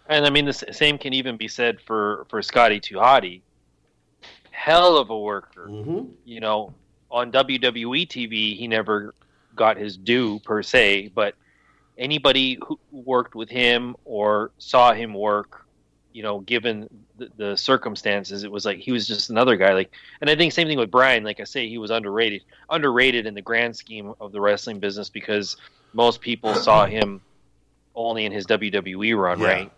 And 0.07 0.25
I 0.25 0.29
mean, 0.29 0.45
the 0.45 0.53
same 0.53 0.97
can 0.97 1.13
even 1.13 1.37
be 1.37 1.47
said 1.47 1.81
for 1.81 2.25
for 2.29 2.41
Scotty 2.41 2.79
2 2.79 2.95
Hotty. 2.95 3.41
Hell 4.51 4.97
of 4.97 5.09
a 5.09 5.19
worker. 5.19 5.67
Mm-hmm. 5.69 6.11
You 6.25 6.39
know, 6.39 6.73
on 7.11 7.31
WWE 7.31 8.07
TV, 8.07 8.55
he 8.57 8.67
never 8.67 9.13
got 9.55 9.77
his 9.77 9.97
due 9.97 10.39
per 10.39 10.61
se, 10.61 11.11
but 11.15 11.35
anybody 11.97 12.57
who 12.65 12.79
worked 12.91 13.35
with 13.35 13.49
him 13.49 13.95
or 14.05 14.51
saw 14.57 14.93
him 14.93 15.13
work, 15.13 15.65
you 16.13 16.23
know, 16.23 16.39
given 16.41 16.89
the, 17.17 17.29
the 17.37 17.57
circumstances, 17.57 18.43
it 18.43 18.51
was 18.51 18.65
like 18.65 18.79
he 18.79 18.91
was 18.91 19.07
just 19.07 19.29
another 19.29 19.55
guy. 19.55 19.73
Like, 19.73 19.91
and 20.21 20.29
I 20.29 20.35
think 20.35 20.51
same 20.53 20.67
thing 20.67 20.77
with 20.77 20.91
Brian. 20.91 21.23
Like 21.23 21.39
I 21.39 21.45
say, 21.45 21.67
he 21.69 21.77
was 21.77 21.91
underrated, 21.91 22.43
underrated 22.69 23.25
in 23.25 23.33
the 23.33 23.41
grand 23.41 23.75
scheme 23.75 24.13
of 24.19 24.31
the 24.31 24.41
wrestling 24.41 24.79
business 24.79 25.09
because 25.09 25.57
most 25.93 26.21
people 26.21 26.53
saw 26.55 26.85
him 26.85 27.21
only 27.95 28.25
in 28.25 28.31
his 28.31 28.45
WWE 28.47 29.17
run, 29.17 29.39
Yeah. 29.39 29.47
right? 29.47 29.71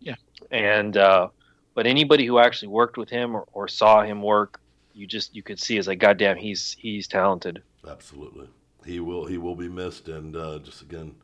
Yeah. 0.00 0.16
And 0.50 0.96
uh, 0.96 1.28
but 1.74 1.86
anybody 1.86 2.26
who 2.26 2.38
actually 2.38 2.68
worked 2.68 2.96
with 2.96 3.08
him 3.08 3.36
or, 3.36 3.46
or 3.52 3.68
saw 3.68 4.02
him 4.02 4.22
work, 4.22 4.60
you 4.94 5.06
just 5.06 5.34
you 5.34 5.42
could 5.42 5.60
see 5.60 5.76
is 5.76 5.86
like, 5.86 5.98
goddamn, 5.98 6.36
he's 6.36 6.76
he's 6.78 7.06
talented. 7.06 7.62
Absolutely, 7.88 8.48
he 8.84 9.00
will 9.00 9.26
he 9.26 9.38
will 9.38 9.54
be 9.54 9.68
missed, 9.68 10.08
and 10.08 10.34
uh, 10.34 10.58
just 10.58 10.82
again, 10.82 11.14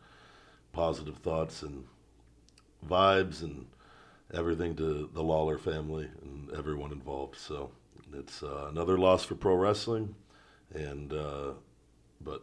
positive 0.73 1.17
thoughts 1.17 1.63
and 1.63 1.85
vibes 2.89 3.43
and 3.43 3.67
everything 4.33 4.75
to 4.77 5.11
the 5.13 5.23
Lawler 5.23 5.59
family 5.59 6.09
and 6.23 6.51
everyone 6.57 6.93
involved. 6.93 7.37
So 7.37 7.71
it's 8.13 8.43
uh, 8.43 8.67
another 8.71 8.99
loss 8.99 9.25
for 9.25 9.35
pro 9.35 9.55
wrestling, 9.55 10.15
and 10.73 11.13
uh, 11.13 11.53
but 12.21 12.43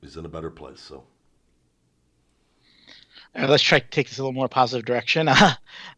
he's 0.00 0.16
in 0.16 0.24
a 0.24 0.28
better 0.28 0.50
place. 0.50 0.80
So 0.80 1.04
Uh, 3.36 3.48
let's 3.48 3.62
try 3.62 3.80
to 3.80 3.86
take 3.88 4.08
this 4.08 4.18
a 4.18 4.22
little 4.22 4.32
more 4.32 4.48
positive 4.48 4.84
direction. 4.84 5.28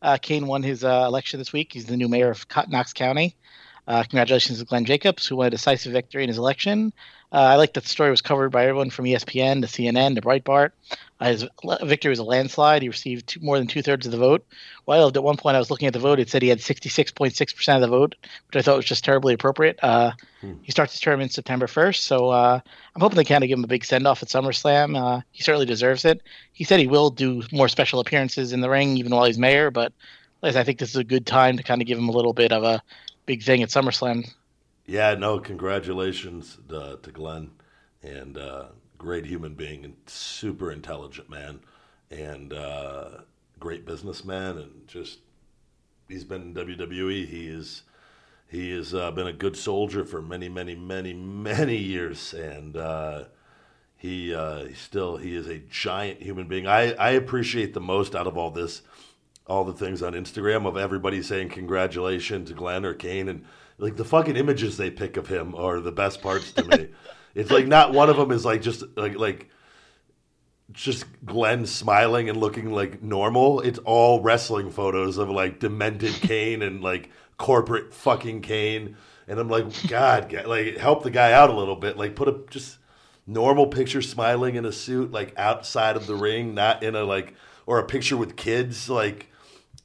Uh, 0.02 0.16
Kane 0.20 0.46
won 0.46 0.62
his 0.62 0.84
uh, 0.84 1.04
election 1.06 1.38
this 1.38 1.52
week. 1.52 1.72
He's 1.72 1.86
the 1.86 1.96
new 1.96 2.08
mayor 2.08 2.30
of 2.30 2.46
Knox 2.68 2.92
County. 2.92 3.34
Uh, 3.86 4.02
congratulations 4.02 4.58
to 4.58 4.64
Glenn 4.64 4.84
Jacobs, 4.84 5.26
who 5.26 5.36
won 5.36 5.46
a 5.46 5.50
decisive 5.50 5.92
victory 5.92 6.22
in 6.22 6.28
his 6.28 6.38
election. 6.38 6.92
Uh, 7.32 7.36
I 7.36 7.56
like 7.56 7.74
that 7.74 7.82
the 7.82 7.88
story 7.88 8.10
was 8.10 8.20
covered 8.20 8.50
by 8.50 8.66
everyone 8.66 8.90
from 8.90 9.06
ESPN 9.06 9.62
to 9.62 9.66
CNN 9.66 10.14
to 10.14 10.20
Breitbart. 10.20 10.70
His 11.20 11.46
victory 11.82 12.10
was 12.10 12.18
a 12.18 12.24
landslide. 12.24 12.82
He 12.82 12.88
received 12.88 13.26
two, 13.26 13.40
more 13.40 13.58
than 13.58 13.66
two 13.66 13.82
thirds 13.82 14.04
of 14.06 14.12
the 14.12 14.18
vote. 14.18 14.46
While 14.84 15.08
at 15.08 15.22
one 15.22 15.38
point 15.38 15.56
I 15.56 15.58
was 15.58 15.70
looking 15.70 15.86
at 15.86 15.94
the 15.94 15.98
vote, 15.98 16.20
it 16.20 16.28
said 16.28 16.42
he 16.42 16.48
had 16.48 16.58
66.6% 16.58 17.74
of 17.74 17.80
the 17.80 17.88
vote, 17.88 18.14
which 18.48 18.56
I 18.56 18.62
thought 18.62 18.76
was 18.76 18.84
just 18.84 19.04
terribly 19.04 19.32
appropriate. 19.32 19.78
Uh, 19.82 20.12
Hmm. 20.46 20.54
He 20.62 20.70
starts 20.70 20.92
his 20.92 21.00
term 21.00 21.20
in 21.20 21.28
September 21.28 21.66
1st, 21.66 21.96
so 21.96 22.30
uh, 22.30 22.60
I'm 22.94 23.00
hoping 23.00 23.16
they 23.16 23.24
kind 23.24 23.42
of 23.42 23.48
give 23.48 23.58
him 23.58 23.64
a 23.64 23.68
big 23.68 23.84
send 23.84 24.06
off 24.06 24.22
at 24.22 24.28
SummerSlam. 24.28 24.96
Uh, 24.96 25.22
he 25.32 25.42
certainly 25.42 25.66
deserves 25.66 26.04
it. 26.04 26.22
He 26.52 26.64
said 26.64 26.78
he 26.78 26.86
will 26.86 27.10
do 27.10 27.42
more 27.52 27.68
special 27.68 28.00
appearances 28.00 28.52
in 28.52 28.60
the 28.60 28.70
ring 28.70 28.96
even 28.96 29.14
while 29.14 29.24
he's 29.24 29.38
mayor, 29.38 29.70
but 29.70 29.92
I 30.42 30.62
think 30.62 30.78
this 30.78 30.90
is 30.90 30.96
a 30.96 31.04
good 31.04 31.26
time 31.26 31.56
to 31.56 31.62
kind 31.62 31.80
of 31.80 31.88
give 31.88 31.98
him 31.98 32.08
a 32.08 32.12
little 32.12 32.32
bit 32.32 32.52
of 32.52 32.62
a 32.62 32.82
big 33.24 33.42
thing 33.42 33.62
at 33.62 33.70
SummerSlam. 33.70 34.30
yeah, 34.86 35.14
no, 35.14 35.40
congratulations 35.40 36.58
uh, 36.72 36.96
to 37.02 37.10
Glenn, 37.10 37.50
and 38.02 38.38
uh, 38.38 38.66
great 38.98 39.26
human 39.26 39.54
being 39.54 39.84
and 39.84 39.96
super 40.06 40.70
intelligent 40.70 41.28
man, 41.28 41.60
and 42.10 42.52
uh, 42.52 43.08
great 43.58 43.86
businessman, 43.86 44.58
and 44.58 44.88
just 44.88 45.18
he's 46.08 46.24
been 46.24 46.42
in 46.42 46.54
WWE. 46.54 47.26
He 47.26 47.48
is 47.48 47.82
he 48.48 48.70
has 48.72 48.94
uh, 48.94 49.10
been 49.10 49.26
a 49.26 49.32
good 49.32 49.56
soldier 49.56 50.04
for 50.04 50.22
many, 50.22 50.48
many, 50.48 50.74
many, 50.74 51.12
many 51.12 51.76
years, 51.76 52.32
and 52.32 52.76
uh, 52.76 53.24
he 53.96 54.34
uh, 54.34 54.66
still 54.74 55.16
he 55.16 55.34
is 55.34 55.48
a 55.48 55.58
giant 55.58 56.22
human 56.22 56.46
being. 56.46 56.66
I 56.66 56.92
I 56.94 57.10
appreciate 57.10 57.74
the 57.74 57.80
most 57.80 58.14
out 58.14 58.26
of 58.26 58.36
all 58.36 58.50
this, 58.50 58.82
all 59.46 59.64
the 59.64 59.72
things 59.72 60.02
on 60.02 60.12
Instagram 60.12 60.66
of 60.66 60.76
everybody 60.76 61.22
saying 61.22 61.48
congratulations 61.48 62.48
to 62.48 62.54
Glenn 62.54 62.84
or 62.84 62.94
Kane, 62.94 63.28
and 63.28 63.44
like 63.78 63.96
the 63.96 64.04
fucking 64.04 64.36
images 64.36 64.76
they 64.76 64.90
pick 64.90 65.16
of 65.16 65.26
him 65.26 65.54
are 65.54 65.80
the 65.80 65.92
best 65.92 66.22
parts 66.22 66.52
to 66.52 66.64
me. 66.64 66.88
it's 67.36 67.50
like 67.50 67.66
not 67.66 67.92
one 67.92 68.08
of 68.08 68.16
them 68.16 68.30
is 68.32 68.44
like 68.44 68.62
just 68.62 68.82
like 68.96 69.16
like 69.18 69.50
just 70.72 71.04
Glenn 71.24 71.66
smiling 71.66 72.28
and 72.30 72.40
looking 72.40 72.72
like 72.72 73.02
normal. 73.02 73.60
It's 73.60 73.78
all 73.80 74.22
wrestling 74.22 74.70
photos 74.70 75.18
of 75.18 75.28
like 75.28 75.60
demented 75.60 76.14
Kane 76.22 76.62
and 76.62 76.82
like 76.82 77.10
corporate 77.36 77.92
fucking 77.92 78.40
Kane. 78.40 78.96
And 79.28 79.38
I'm 79.38 79.48
like, 79.48 79.66
God, 79.86 80.30
ga- 80.30 80.46
like 80.46 80.78
help 80.78 81.02
the 81.02 81.10
guy 81.10 81.32
out 81.32 81.50
a 81.50 81.54
little 81.54 81.76
bit. 81.76 81.98
Like 81.98 82.16
put 82.16 82.28
a 82.28 82.40
just 82.48 82.78
normal 83.26 83.66
picture 83.66 84.00
smiling 84.00 84.54
in 84.54 84.64
a 84.64 84.72
suit, 84.72 85.12
like 85.12 85.34
outside 85.36 85.96
of 85.96 86.06
the 86.06 86.14
ring, 86.14 86.54
not 86.54 86.82
in 86.82 86.96
a 86.96 87.04
like 87.04 87.34
or 87.66 87.78
a 87.78 87.84
picture 87.84 88.16
with 88.16 88.36
kids, 88.36 88.88
like 88.88 89.30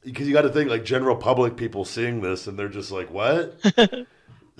because 0.05 0.25
you 0.25 0.33
got 0.33 0.43
to 0.43 0.49
think 0.49 0.69
like 0.69 0.85
general 0.85 1.17
public 1.17 1.57
people 1.57 1.83
seeing 1.83 2.21
this 2.21 2.47
and 2.47 2.57
they're 2.57 2.69
just 2.69 2.91
like, 2.91 3.11
what? 3.11 3.59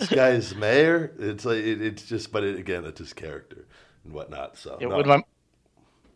this 0.02 0.10
guy's 0.10 0.56
mayor? 0.56 1.12
It's 1.18 1.46
like 1.46 1.58
it, 1.58 1.82
it's 1.82 2.04
just, 2.04 2.32
but 2.32 2.44
it, 2.44 2.58
again, 2.58 2.86
it's 2.86 3.00
his 3.00 3.14
character 3.14 3.66
and 4.04 4.14
whatnot. 4.14 4.58
So 4.58 4.78
Yeah, 4.80 4.88
no. 4.88 4.98
When 4.98 5.08
my 5.08 5.24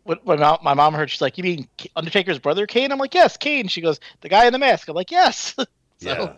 when, 0.04 0.38
my, 0.38 0.58
my 0.62 0.74
mom 0.74 0.94
heard, 0.94 1.10
she's 1.10 1.20
like, 1.20 1.36
"You 1.36 1.44
mean 1.44 1.68
Undertaker's 1.96 2.38
brother 2.38 2.66
Kane?" 2.66 2.92
I'm 2.92 2.98
like, 2.98 3.14
"Yes, 3.14 3.36
Kane." 3.36 3.68
She 3.68 3.80
goes, 3.80 3.98
"The 4.20 4.28
guy 4.28 4.46
in 4.46 4.52
the 4.52 4.58
mask." 4.58 4.88
I'm 4.88 4.94
like, 4.94 5.10
"Yes." 5.10 5.54
so, 5.56 5.66
Yeah, 5.98 6.32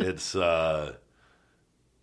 it's 0.00 0.34
uh, 0.34 0.94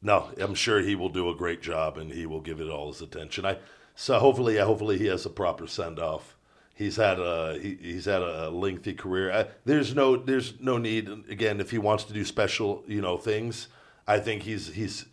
no. 0.02 0.32
I'm 0.40 0.56
sure 0.56 0.82
he 0.82 0.96
will 0.96 1.10
do 1.10 1.30
a 1.30 1.36
great 1.36 1.62
job, 1.62 1.98
and 1.98 2.12
he 2.12 2.26
will 2.26 2.42
give 2.42 2.60
it 2.60 2.70
all 2.70 2.92
his 2.92 3.02
attention. 3.02 3.46
I 3.46 3.58
so 3.96 4.20
hopefully, 4.20 4.56
yeah, 4.56 4.66
hopefully 4.66 4.98
he 4.98 5.06
has 5.06 5.26
a 5.26 5.30
proper 5.30 5.68
send 5.68 6.00
off. 6.00 6.36
He's 6.74 6.98
had 6.98 7.20
a 7.20 7.58
he, 7.62 7.78
he's 7.82 8.06
had 8.06 8.22
a 8.22 8.50
lengthy 8.50 8.94
career. 8.94 9.32
I, 9.32 9.48
there's 9.64 9.96
no 9.96 10.18
there's 10.18 10.60
no 10.60 10.78
need 10.78 11.08
again 11.30 11.62
if 11.62 11.72
he 11.72 11.78
wants 11.78 12.04
to 12.06 12.14
do 12.14 12.26
special 12.26 12.84
you 12.88 13.02
know 13.02 13.18
things. 13.18 13.70
I 14.08 14.20
think 14.20 14.44
he's 14.44 14.74
he's 14.74 15.06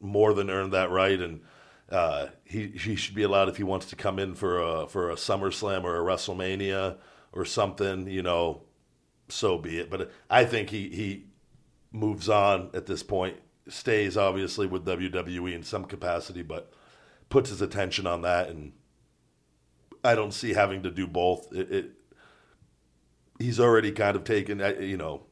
more 0.00 0.34
than 0.34 0.50
earned 0.50 0.72
that 0.72 0.90
right, 0.90 1.18
and 1.18 1.40
uh, 1.90 2.28
he 2.44 2.68
he 2.68 2.96
should 2.96 3.14
be 3.14 3.22
allowed 3.22 3.48
if 3.48 3.56
he 3.56 3.62
wants 3.62 3.86
to 3.86 3.96
come 3.96 4.18
in 4.18 4.34
for 4.34 4.60
a 4.60 4.86
for 4.86 5.10
a 5.10 5.14
SummerSlam 5.14 5.84
or 5.84 5.96
a 5.96 6.04
WrestleMania 6.04 6.98
or 7.32 7.44
something. 7.44 8.08
You 8.08 8.22
know, 8.22 8.62
so 9.28 9.58
be 9.58 9.78
it. 9.78 9.90
But 9.90 10.10
I 10.30 10.44
think 10.44 10.70
he 10.70 10.88
he 10.88 11.26
moves 11.90 12.28
on 12.28 12.70
at 12.74 12.86
this 12.86 13.02
point. 13.02 13.36
Stays 13.68 14.16
obviously 14.16 14.66
with 14.66 14.84
WWE 14.84 15.54
in 15.54 15.62
some 15.62 15.84
capacity, 15.84 16.42
but 16.42 16.72
puts 17.28 17.50
his 17.50 17.62
attention 17.62 18.06
on 18.06 18.22
that, 18.22 18.48
and 18.48 18.72
I 20.02 20.14
don't 20.14 20.34
see 20.34 20.52
having 20.52 20.82
to 20.82 20.90
do 20.90 21.06
both. 21.06 21.52
It, 21.52 21.70
it 21.70 21.90
he's 23.38 23.60
already 23.60 23.92
kind 23.92 24.16
of 24.16 24.24
taken 24.24 24.60
uh, 24.60 24.74
you 24.80 24.96
know 24.96 25.26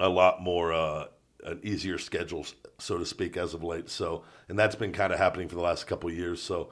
a 0.00 0.08
lot 0.08 0.42
more 0.42 0.72
uh, 0.72 1.06
an 1.48 1.60
easier 1.62 1.98
schedule, 1.98 2.46
so 2.78 2.98
to 2.98 3.06
speak, 3.06 3.36
as 3.36 3.54
of 3.54 3.62
late. 3.62 3.88
So, 3.88 4.24
and 4.48 4.58
that's 4.58 4.76
been 4.76 4.92
kind 4.92 5.12
of 5.12 5.18
happening 5.18 5.48
for 5.48 5.54
the 5.54 5.62
last 5.62 5.86
couple 5.86 6.10
years. 6.10 6.42
So, 6.42 6.70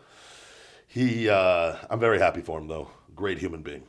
he, 0.86 1.28
uh, 1.28 1.76
I'm 1.90 2.00
very 2.00 2.18
happy 2.18 2.40
for 2.40 2.58
him 2.58 2.68
though. 2.68 2.88
Great 3.14 3.38
human 3.38 3.62
being. 3.62 3.82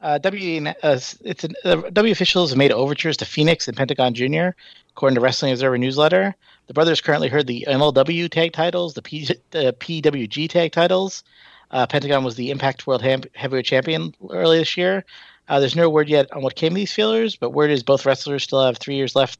Uh, 0.00 0.18
W 0.18 0.66
uh, 0.66 1.00
it's 1.24 1.44
an, 1.44 1.54
uh, 1.64 1.76
W 1.90 2.12
officials 2.12 2.50
have 2.50 2.58
made 2.58 2.72
overtures 2.72 3.16
to 3.16 3.24
Phoenix 3.24 3.68
and 3.68 3.76
Pentagon 3.76 4.12
Jr. 4.12 4.48
According 4.90 5.14
to 5.14 5.20
Wrestling 5.22 5.52
Observer 5.52 5.78
newsletter, 5.78 6.34
the 6.66 6.74
brothers 6.74 7.00
currently 7.00 7.28
heard 7.28 7.46
the 7.46 7.64
MLW 7.66 8.30
tag 8.30 8.52
titles, 8.52 8.92
the, 8.92 9.00
P, 9.00 9.24
the 9.50 9.74
PWG 9.80 10.48
tag 10.50 10.72
titles. 10.72 11.24
Uh, 11.70 11.86
Pentagon 11.86 12.22
was 12.22 12.36
the 12.36 12.50
Impact 12.50 12.86
World 12.86 13.00
Ham- 13.00 13.22
Heavyweight 13.34 13.64
Champion 13.64 14.14
earlier 14.30 14.60
this 14.60 14.76
year. 14.76 15.04
Uh, 15.48 15.60
there's 15.60 15.76
no 15.76 15.90
word 15.90 16.08
yet 16.08 16.32
on 16.32 16.42
what 16.42 16.54
came 16.54 16.72
of 16.72 16.76
these 16.76 16.92
feelers, 16.92 17.36
but 17.36 17.50
word 17.50 17.70
is 17.70 17.82
both 17.82 18.06
wrestlers 18.06 18.42
still 18.42 18.64
have 18.64 18.78
three 18.78 18.96
years 18.96 19.14
left 19.14 19.38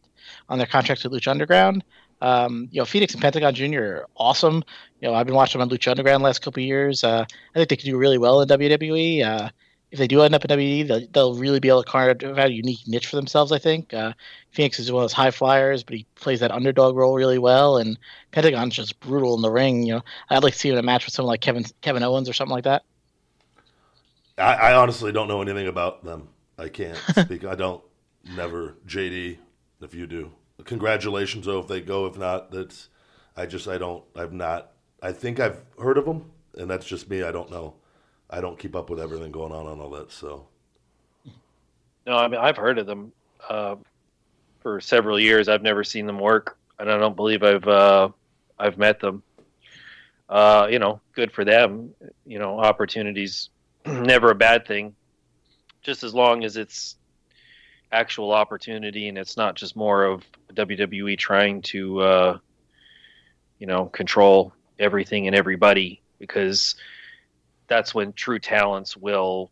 on 0.49 0.59
their 0.59 0.67
contracts 0.67 1.05
with 1.05 1.13
Lucha 1.13 1.29
Underground. 1.29 1.85
Um, 2.21 2.69
you 2.71 2.81
know, 2.81 2.85
Phoenix 2.85 3.13
and 3.13 3.23
Pentagon 3.23 3.55
Jr. 3.55 3.81
are 3.81 4.07
awesome. 4.17 4.65
You 5.01 5.09
know, 5.09 5.15
I've 5.15 5.27
been 5.27 5.35
watching 5.35 5.59
them 5.59 5.69
on 5.69 5.77
Lucha 5.77 5.91
Underground 5.91 6.23
the 6.23 6.27
last 6.27 6.43
couple 6.43 6.63
years. 6.63 7.05
Uh, 7.05 7.25
I 7.29 7.59
think 7.59 7.69
they 7.69 7.77
could 7.77 7.85
do 7.85 7.97
really 7.97 8.19
well 8.19 8.41
in 8.41 8.49
WWE. 8.49 9.25
Uh, 9.25 9.51
if 9.91 9.99
they 9.99 10.09
do 10.09 10.23
end 10.23 10.35
up 10.35 10.45
in 10.45 10.51
WWE, 10.51 10.89
they'll, 10.89 11.07
they'll 11.13 11.35
really 11.35 11.61
be 11.61 11.69
able 11.69 11.85
to 11.85 11.89
carve 11.89 12.21
out 12.23 12.49
a 12.49 12.53
unique 12.53 12.81
niche 12.89 13.07
for 13.07 13.15
themselves. 13.15 13.53
I 13.53 13.59
think 13.59 13.95
uh, 13.95 14.13
Phoenix 14.51 14.81
is 14.81 14.91
one 14.91 15.03
of 15.03 15.05
those 15.05 15.13
high 15.13 15.31
flyers, 15.31 15.85
but 15.85 15.95
he 15.95 16.05
plays 16.17 16.41
that 16.41 16.51
underdog 16.51 16.97
role 16.97 17.15
really 17.15 17.39
well, 17.39 17.77
and 17.77 17.97
Pentagon's 18.33 18.75
just 18.75 18.99
brutal 18.99 19.37
in 19.37 19.43
the 19.43 19.51
ring. 19.51 19.85
You 19.85 19.95
know, 19.95 20.03
I'd 20.31 20.43
like 20.43 20.55
to 20.55 20.59
see 20.59 20.69
him 20.69 20.75
in 20.75 20.81
a 20.81 20.83
match 20.83 21.05
with 21.07 21.15
someone 21.15 21.31
like 21.31 21.43
Kevin 21.43 21.65
Kevin 21.81 22.03
Owens 22.03 22.29
or 22.29 22.33
something 22.33 22.55
like 22.55 22.65
that. 22.65 22.83
I, 24.39 24.55
I 24.55 24.75
honestly 24.75 25.13
don't 25.13 25.29
know 25.29 25.43
anything 25.43 25.69
about 25.69 26.05
them. 26.05 26.29
I 26.59 26.69
can't 26.69 26.97
speak. 27.19 27.45
I 27.45 27.55
don't. 27.55 27.83
Never. 28.37 28.77
JD, 28.87 29.37
if 29.83 29.95
you 29.95 30.07
do, 30.07 30.33
congratulations. 30.65 31.47
Though, 31.47 31.61
if 31.61 31.69
they 31.69 31.81
go, 31.81 32.07
if 32.07 32.19
not, 32.19 32.51
that's. 32.51 32.89
I 33.37 33.47
just 33.47 33.69
I 33.69 33.79
don't. 33.79 34.05
I've 34.17 34.33
not. 34.33 34.73
I 35.03 35.13
think 35.13 35.41
I've 35.41 35.61
heard 35.79 35.99
of 35.99 36.05
them, 36.05 36.31
and 36.57 36.71
that's 36.71 36.87
just 36.87 37.11
me. 37.11 37.23
I 37.23 37.33
don't 37.33 37.51
know. 37.51 37.75
I 38.31 38.41
don't 38.41 38.59
keep 38.59 38.75
up 38.75 38.91
with 38.91 39.01
everything 39.01 39.31
going 39.31 39.53
on 39.53 39.67
and 39.67 39.81
all 39.81 39.91
that. 39.91 40.11
So 40.11 40.47
No, 42.07 42.17
I 42.17 42.29
mean 42.29 42.41
I've 42.41 42.57
heard 42.57 42.79
of 42.79 42.87
them 42.87 43.13
uh, 43.49 43.77
for 44.61 44.81
several 44.81 45.21
years. 45.21 45.49
I've 45.49 45.63
never 45.63 45.85
seen 45.85 46.07
them 46.07 46.19
work, 46.19 46.57
and 46.79 46.91
I 46.91 46.97
don't 46.97 47.17
believe 47.17 47.43
I've 47.43 47.69
uh, 47.69 48.09
I've 48.59 48.79
met 48.79 49.01
them. 49.01 49.23
Uh, 50.29 50.69
you 50.71 50.79
know, 50.79 51.01
good 51.13 51.31
for 51.31 51.45
them. 51.45 51.95
You 52.25 52.39
know, 52.39 52.59
opportunities 52.59 53.51
never 53.87 54.31
a 54.31 54.35
bad 54.35 54.67
thing, 54.67 54.95
just 55.83 56.03
as 56.03 56.15
long 56.15 56.45
as 56.45 56.57
it's 56.57 56.97
actual 57.93 58.33
opportunity 58.33 59.09
and 59.09 59.17
it's 59.17 59.37
not 59.37 59.55
just 59.55 59.77
more 59.77 60.05
of 60.05 60.25
WWE 60.53 61.17
trying 61.17 61.63
to 61.63 62.01
uh, 62.01 62.39
you 63.59 63.67
know 63.67 63.87
control 63.87 64.53
everything 64.79 65.27
and 65.27 65.37
everybody 65.37 66.03
because 66.19 66.75
that's 67.69 67.95
when 67.95 68.13
true 68.13 68.39
talents 68.39 68.97
will 68.97 69.51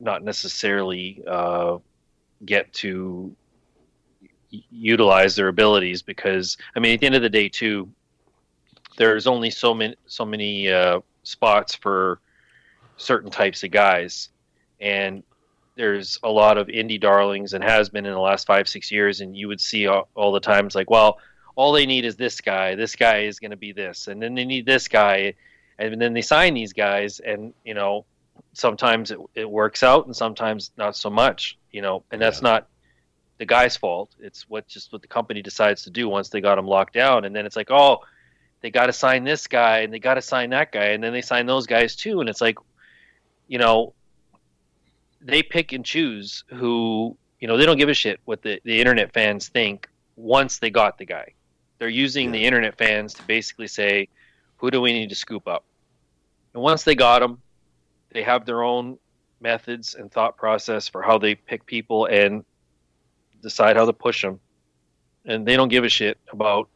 not 0.00 0.22
necessarily 0.22 1.22
uh, 1.26 1.78
get 2.44 2.72
to 2.72 3.34
utilize 4.70 5.36
their 5.36 5.48
abilities 5.48 6.02
because 6.02 6.56
I 6.74 6.80
mean 6.80 6.94
at 6.94 7.00
the 7.00 7.06
end 7.06 7.14
of 7.14 7.22
the 7.22 7.30
day 7.30 7.48
too 7.48 7.88
there's 8.96 9.26
only 9.26 9.50
so 9.50 9.74
many 9.74 9.96
so 10.06 10.24
many 10.24 10.68
uh, 10.68 11.00
spots 11.22 11.74
for 11.74 12.20
certain 12.96 13.30
types 13.30 13.62
of 13.64 13.70
guys. 13.70 14.28
And 14.80 15.22
there's 15.76 16.18
a 16.22 16.28
lot 16.28 16.56
of 16.58 16.68
indie 16.68 17.00
darlings 17.00 17.52
and 17.52 17.64
has 17.64 17.88
been 17.88 18.06
in 18.06 18.12
the 18.12 18.18
last 18.20 18.46
five 18.46 18.68
six 18.68 18.92
years. 18.92 19.20
And 19.20 19.36
you 19.36 19.48
would 19.48 19.60
see 19.60 19.86
all, 19.86 20.08
all 20.14 20.32
the 20.32 20.40
times 20.40 20.74
like 20.74 20.90
well 20.90 21.18
all 21.56 21.72
they 21.72 21.86
need 21.86 22.04
is 22.04 22.16
this 22.16 22.40
guy. 22.40 22.74
This 22.74 22.96
guy 22.96 23.20
is 23.20 23.38
going 23.38 23.52
to 23.52 23.56
be 23.56 23.72
this. 23.72 24.08
And 24.08 24.20
then 24.20 24.34
they 24.34 24.44
need 24.44 24.66
this 24.66 24.88
guy. 24.88 25.34
And 25.78 26.00
then 26.00 26.12
they 26.12 26.22
sign 26.22 26.54
these 26.54 26.72
guys. 26.72 27.20
And 27.20 27.54
you 27.64 27.74
know 27.74 28.04
sometimes 28.52 29.10
it, 29.10 29.18
it 29.34 29.48
works 29.50 29.82
out 29.82 30.06
and 30.06 30.14
sometimes 30.14 30.70
not 30.76 30.96
so 30.96 31.10
much 31.10 31.58
you 31.72 31.82
know. 31.82 32.04
And 32.12 32.20
that's 32.20 32.40
Yeah. 32.42 32.50
not 32.50 32.68
the 33.38 33.46
guy's 33.46 33.76
fault. 33.76 34.14
It's 34.20 34.48
what 34.48 34.68
just 34.68 34.92
what 34.92 35.02
the 35.02 35.08
company 35.08 35.42
decides 35.42 35.82
to 35.84 35.90
do 35.90 36.08
once 36.08 36.28
they 36.28 36.40
got 36.40 36.58
him 36.58 36.66
locked 36.66 36.94
down. 36.94 37.24
And 37.24 37.34
then 37.34 37.46
it's 37.46 37.56
like 37.56 37.70
oh 37.70 38.00
they 38.60 38.70
got 38.70 38.86
to 38.86 38.92
sign 38.92 39.24
this 39.24 39.46
guy 39.46 39.80
and 39.80 39.92
they 39.92 39.98
got 39.98 40.14
to 40.14 40.22
sign 40.22 40.50
that 40.50 40.72
guy. 40.72 40.86
And 40.90 41.02
then 41.02 41.12
they 41.12 41.20
sign 41.20 41.46
those 41.46 41.66
guys 41.66 41.96
too. 41.96 42.20
And 42.20 42.28
it's 42.30 42.40
like 42.40 42.56
you 43.46 43.58
know 43.58 43.94
they 45.20 45.42
pick 45.42 45.72
and 45.72 45.84
choose 45.84 46.44
who 46.48 47.16
you 47.40 47.48
know 47.48 47.56
they 47.56 47.66
don't 47.66 47.78
give 47.78 47.88
a 47.88 47.94
shit 47.94 48.20
what 48.24 48.42
the, 48.42 48.60
the 48.64 48.78
internet 48.78 49.12
fans 49.12 49.48
think 49.48 49.88
once 50.16 50.58
they 50.58 50.70
got 50.70 50.98
the 50.98 51.04
guy. 51.04 51.32
They're 51.78 51.88
using 51.88 52.30
the 52.30 52.44
internet 52.44 52.78
fans 52.78 53.14
to 53.14 53.22
basically 53.24 53.66
say 53.66 54.08
who 54.56 54.70
do 54.70 54.80
we 54.80 54.92
need 54.92 55.08
to 55.08 55.14
scoop 55.14 55.48
up? 55.48 55.64
And 56.52 56.62
once 56.62 56.84
they 56.84 56.94
got 56.94 57.20
them 57.20 57.40
they 58.10 58.22
have 58.22 58.46
their 58.46 58.62
own 58.62 58.98
methods 59.40 59.94
and 59.94 60.10
thought 60.12 60.36
process 60.36 60.88
for 60.88 61.02
how 61.02 61.18
they 61.18 61.34
pick 61.34 61.66
people 61.66 62.06
and 62.06 62.44
decide 63.42 63.76
how 63.76 63.84
to 63.84 63.92
push 63.92 64.22
them 64.22 64.38
and 65.24 65.46
they 65.46 65.56
don't 65.56 65.68
give 65.68 65.84
a 65.84 65.88
shit 65.88 66.18
about 66.32 66.68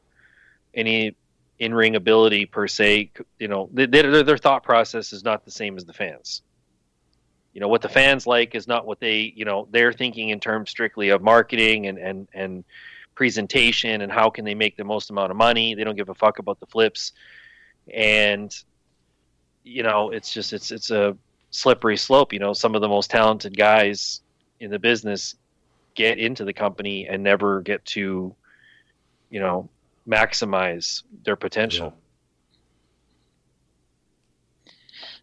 any 0.75 1.15
in-ring 1.59 1.97
ability 1.97 2.47
per 2.47 2.67
se. 2.67 3.11
You 3.39 3.49
know 3.49 3.69
they, 3.73 3.87
they, 3.87 4.03
their, 4.03 4.23
their 4.23 4.39
thought 4.39 4.63
process 4.63 5.13
is 5.13 5.23
not 5.23 5.45
the 5.45 5.51
same 5.51 5.77
as 5.77 5.85
the 5.85 5.93
fans 5.93 6.43
you 7.59 7.61
know 7.61 7.67
what 7.67 7.83
the 7.83 7.89
fans 7.89 8.25
like 8.25 8.55
is 8.55 8.69
not 8.69 8.87
what 8.87 9.01
they 9.01 9.33
you 9.35 9.45
know 9.45 9.67
they're 9.73 9.93
thinking 9.93 10.29
in 10.29 10.39
terms 10.39 10.71
strictly 10.71 11.09
of 11.09 11.23
marketing 11.23 11.89
and 11.89 11.99
and 11.99 12.29
and 12.33 12.65
presentation 13.17 14.01
and 14.01 14.13
how 14.13 14.31
can 14.31 14.45
they 14.45 14.55
make 14.55 14.77
the 14.77 14.85
most 14.85 15.11
amount 15.11 15.33
of 15.33 15.37
money. 15.37 15.75
They 15.75 15.83
don't 15.83 15.97
give 15.97 16.09
a 16.09 16.15
fuck 16.15 16.39
about 16.39 16.61
the 16.61 16.67
flips. 16.67 17.15
And 17.93 18.55
you 19.65 19.83
know 19.83 20.11
it's 20.11 20.33
just 20.33 20.53
it's 20.53 20.71
it's 20.71 20.93
a 20.93 21.17
slippery 21.51 21.97
slope. 21.97 22.33
You 22.33 22.39
know 22.39 22.53
some 22.53 22.77
of 22.77 22.81
the 22.81 22.89
most 22.89 23.11
talented 23.11 23.57
guys 23.57 24.21
in 24.61 24.71
the 24.71 24.79
business 24.79 25.35
get 25.97 26.19
into 26.19 26.45
the 26.45 26.53
company 26.53 27.09
and 27.09 27.25
never 27.25 27.61
get 27.61 27.85
to 27.87 28.37
you 29.31 29.41
know 29.41 29.69
maximize 30.07 31.03
their 31.25 31.35
potential 31.35 31.93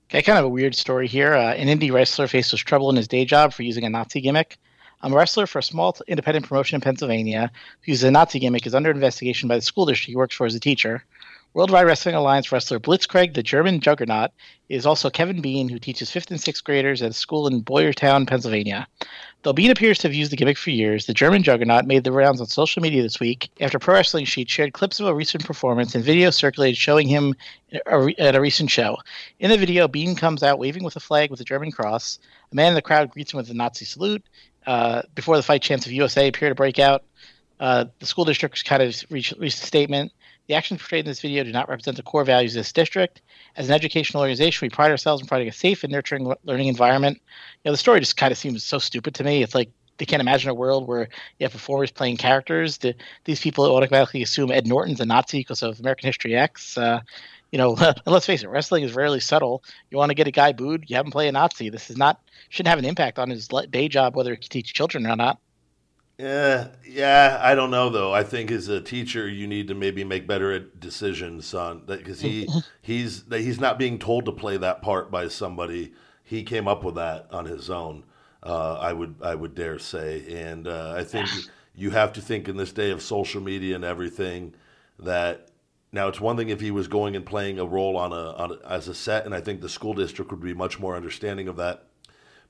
Okay, 0.09 0.21
kind 0.21 0.37
of 0.37 0.45
a 0.45 0.49
weird 0.49 0.75
story 0.75 1.07
here. 1.07 1.33
Uh, 1.33 1.53
an 1.53 1.67
indie 1.67 1.91
wrestler 1.91 2.27
faces 2.27 2.59
trouble 2.59 2.91
in 2.91 2.95
his 2.95 3.07
day 3.07 3.25
job 3.25 3.53
for 3.53 3.63
using 3.63 3.85
a 3.85 3.89
Nazi 3.89 4.21
gimmick. 4.21 4.59
I'm 5.01 5.11
a 5.11 5.15
wrestler 5.15 5.47
for 5.47 5.59
a 5.59 5.63
small 5.63 5.97
independent 6.07 6.45
promotion 6.45 6.75
in 6.75 6.81
Pennsylvania 6.81 7.51
who 7.81 7.91
uses 7.91 8.03
a 8.03 8.11
Nazi 8.11 8.37
gimmick 8.39 8.67
is 8.67 8.75
under 8.75 8.91
investigation 8.91 9.49
by 9.49 9.55
the 9.55 9.63
school 9.63 9.87
district 9.87 10.09
he 10.09 10.15
works 10.15 10.35
for 10.35 10.45
as 10.45 10.53
a 10.53 10.59
teacher. 10.59 11.03
Worldwide 11.55 11.85
Wrestling 11.85 12.15
Alliance 12.15 12.51
wrestler 12.51 12.81
Blitzkrieg, 12.81 13.33
the 13.33 13.41
German 13.41 13.79
juggernaut, 13.79 14.31
is 14.67 14.85
also 14.85 15.09
Kevin 15.09 15.39
Bean, 15.39 15.69
who 15.69 15.79
teaches 15.79 16.11
fifth 16.11 16.29
and 16.29 16.41
sixth 16.41 16.65
graders 16.65 17.01
at 17.01 17.11
a 17.11 17.13
school 17.13 17.47
in 17.47 17.63
Boyertown, 17.63 18.27
Pennsylvania. 18.27 18.85
Though 19.43 19.53
Bean 19.53 19.71
appears 19.71 19.97
to 19.99 20.09
have 20.09 20.13
used 20.13 20.33
the 20.33 20.35
gimmick 20.35 20.57
for 20.57 20.71
years, 20.71 21.05
the 21.05 21.13
German 21.13 21.43
juggernaut 21.43 21.85
made 21.85 22.03
the 22.03 22.11
rounds 22.11 22.41
on 22.41 22.47
social 22.47 22.81
media 22.81 23.01
this 23.01 23.21
week 23.21 23.49
after 23.61 23.79
Pro 23.79 23.93
Wrestling 23.93 24.25
Sheet 24.25 24.49
shared 24.49 24.73
clips 24.73 24.99
of 24.99 25.07
a 25.07 25.15
recent 25.15 25.45
performance 25.45 25.95
and 25.95 26.03
videos 26.03 26.33
circulated 26.33 26.75
showing 26.75 27.07
him 27.07 27.33
at 27.71 28.35
a 28.35 28.41
recent 28.41 28.69
show. 28.69 28.97
In 29.39 29.49
the 29.49 29.57
video, 29.57 29.87
Bean 29.87 30.17
comes 30.17 30.43
out 30.43 30.59
waving 30.59 30.83
with 30.83 30.97
a 30.97 30.99
flag 30.99 31.31
with 31.31 31.39
a 31.39 31.45
German 31.45 31.71
cross. 31.71 32.19
A 32.51 32.55
man 32.55 32.67
in 32.67 32.75
the 32.75 32.81
crowd 32.81 33.11
greets 33.11 33.31
him 33.31 33.37
with 33.37 33.49
a 33.49 33.53
Nazi 33.53 33.85
salute. 33.85 34.25
Uh, 34.67 35.03
before 35.13 35.37
the 35.37 35.43
fight, 35.43 35.61
chants 35.61 35.85
of 35.85 35.93
USA 35.93 36.27
appear 36.27 36.49
to 36.49 36.55
break 36.55 36.79
out. 36.79 37.05
Uh, 37.61 37.85
the 37.99 38.05
school 38.05 38.25
district 38.25 38.65
kind 38.65 38.83
of 38.83 38.93
reached, 39.09 39.37
reached 39.39 39.63
a 39.63 39.65
statement. 39.65 40.11
The 40.47 40.53
actions 40.53 40.79
portrayed 40.79 41.05
in 41.05 41.11
this 41.11 41.21
video 41.21 41.43
do 41.43 41.51
not 41.51 41.69
represent 41.69 41.97
the 41.97 42.03
core 42.03 42.23
values 42.23 42.55
of 42.55 42.59
this 42.59 42.71
district. 42.71 43.21
As 43.55 43.67
an 43.67 43.73
educational 43.73 44.21
organization, 44.21 44.65
we 44.65 44.69
pride 44.69 44.91
ourselves 44.91 45.21
in 45.21 45.27
providing 45.27 45.49
a 45.49 45.53
safe 45.53 45.83
and 45.83 45.91
nurturing 45.91 46.31
learning 46.43 46.67
environment. 46.67 47.17
You 47.63 47.69
know, 47.69 47.73
the 47.73 47.77
story 47.77 47.99
just 47.99 48.17
kind 48.17 48.31
of 48.31 48.37
seems 48.37 48.63
so 48.63 48.77
stupid 48.77 49.15
to 49.15 49.23
me. 49.23 49.41
It's 49.41 49.55
like 49.55 49.69
they 49.97 50.05
can't 50.05 50.21
imagine 50.21 50.49
a 50.49 50.53
world 50.53 50.87
where 50.87 51.07
you 51.39 51.45
have 51.45 51.51
performers 51.51 51.91
playing 51.91 52.17
characters. 52.17 52.77
The, 52.77 52.95
these 53.23 53.41
people 53.41 53.65
automatically 53.65 54.21
assume 54.21 54.51
Ed 54.51 54.67
Norton's 54.67 54.99
a 54.99 55.05
Nazi 55.05 55.39
because 55.39 55.63
of 55.63 55.79
American 55.79 56.07
History 56.07 56.35
X. 56.35 56.77
Uh, 56.77 57.01
you 57.51 57.57
know, 57.57 57.75
and 57.79 58.01
let's 58.05 58.25
face 58.25 58.43
it, 58.43 58.49
wrestling 58.49 58.83
is 58.83 58.93
rarely 58.93 59.19
subtle. 59.19 59.63
You 59.89 59.97
want 59.97 60.09
to 60.09 60.15
get 60.15 60.27
a 60.27 60.31
guy 60.31 60.51
booed, 60.51 60.85
you 60.87 60.95
have 60.95 61.05
him 61.05 61.11
play 61.11 61.27
a 61.27 61.31
Nazi. 61.31 61.69
This 61.69 61.89
is 61.89 61.97
not 61.97 62.19
shouldn't 62.49 62.69
have 62.69 62.79
an 62.79 62.85
impact 62.85 63.17
on 63.17 63.29
his 63.29 63.47
day 63.47 63.87
job, 63.87 64.15
whether 64.15 64.31
he 64.31 64.37
can 64.37 64.49
teach 64.49 64.73
children 64.73 65.07
or 65.07 65.15
not. 65.15 65.39
Yeah, 66.17 66.69
yeah, 66.87 67.39
I 67.41 67.55
don't 67.55 67.71
know 67.71 67.89
though. 67.89 68.13
I 68.13 68.23
think 68.23 68.49
as 68.49 68.69
a 68.69 68.79
teacher, 68.79 69.27
you 69.27 69.47
need 69.47 69.67
to 69.67 69.75
maybe 69.75 70.05
make 70.05 70.27
better 70.27 70.57
decisions 70.59 71.53
on 71.53 71.83
that 71.87 71.99
because 71.99 72.21
he 72.21 72.47
he's 72.81 73.25
he's 73.29 73.59
not 73.59 73.77
being 73.77 73.99
told 73.99 74.25
to 74.25 74.31
play 74.31 74.55
that 74.57 74.81
part 74.81 75.11
by 75.11 75.27
somebody. 75.27 75.93
He 76.23 76.43
came 76.43 76.67
up 76.67 76.83
with 76.83 76.95
that 76.95 77.27
on 77.31 77.45
his 77.45 77.69
own. 77.69 78.05
Uh, 78.41 78.75
I 78.75 78.93
would 78.93 79.15
I 79.21 79.35
would 79.35 79.55
dare 79.55 79.77
say, 79.77 80.23
and 80.33 80.67
uh, 80.67 80.93
I 80.95 81.03
think 81.03 81.29
you 81.75 81.89
have 81.89 82.13
to 82.13 82.21
think 82.21 82.47
in 82.47 82.55
this 82.55 82.71
day 82.71 82.91
of 82.91 83.01
social 83.01 83.41
media 83.41 83.75
and 83.75 83.83
everything 83.83 84.53
that 84.99 85.49
now 85.91 86.07
it's 86.07 86.21
one 86.21 86.37
thing 86.37 86.47
if 86.47 86.61
he 86.61 86.71
was 86.71 86.87
going 86.87 87.17
and 87.17 87.25
playing 87.25 87.59
a 87.59 87.65
role 87.65 87.97
on 87.97 88.13
a, 88.13 88.31
on 88.31 88.51
a 88.53 88.67
as 88.69 88.87
a 88.87 88.93
set, 88.95 89.25
and 89.25 89.35
I 89.35 89.41
think 89.41 89.59
the 89.59 89.67
school 89.67 89.93
district 89.93 90.31
would 90.31 90.39
be 90.39 90.53
much 90.53 90.79
more 90.79 90.95
understanding 90.95 91.49
of 91.49 91.57
that. 91.57 91.87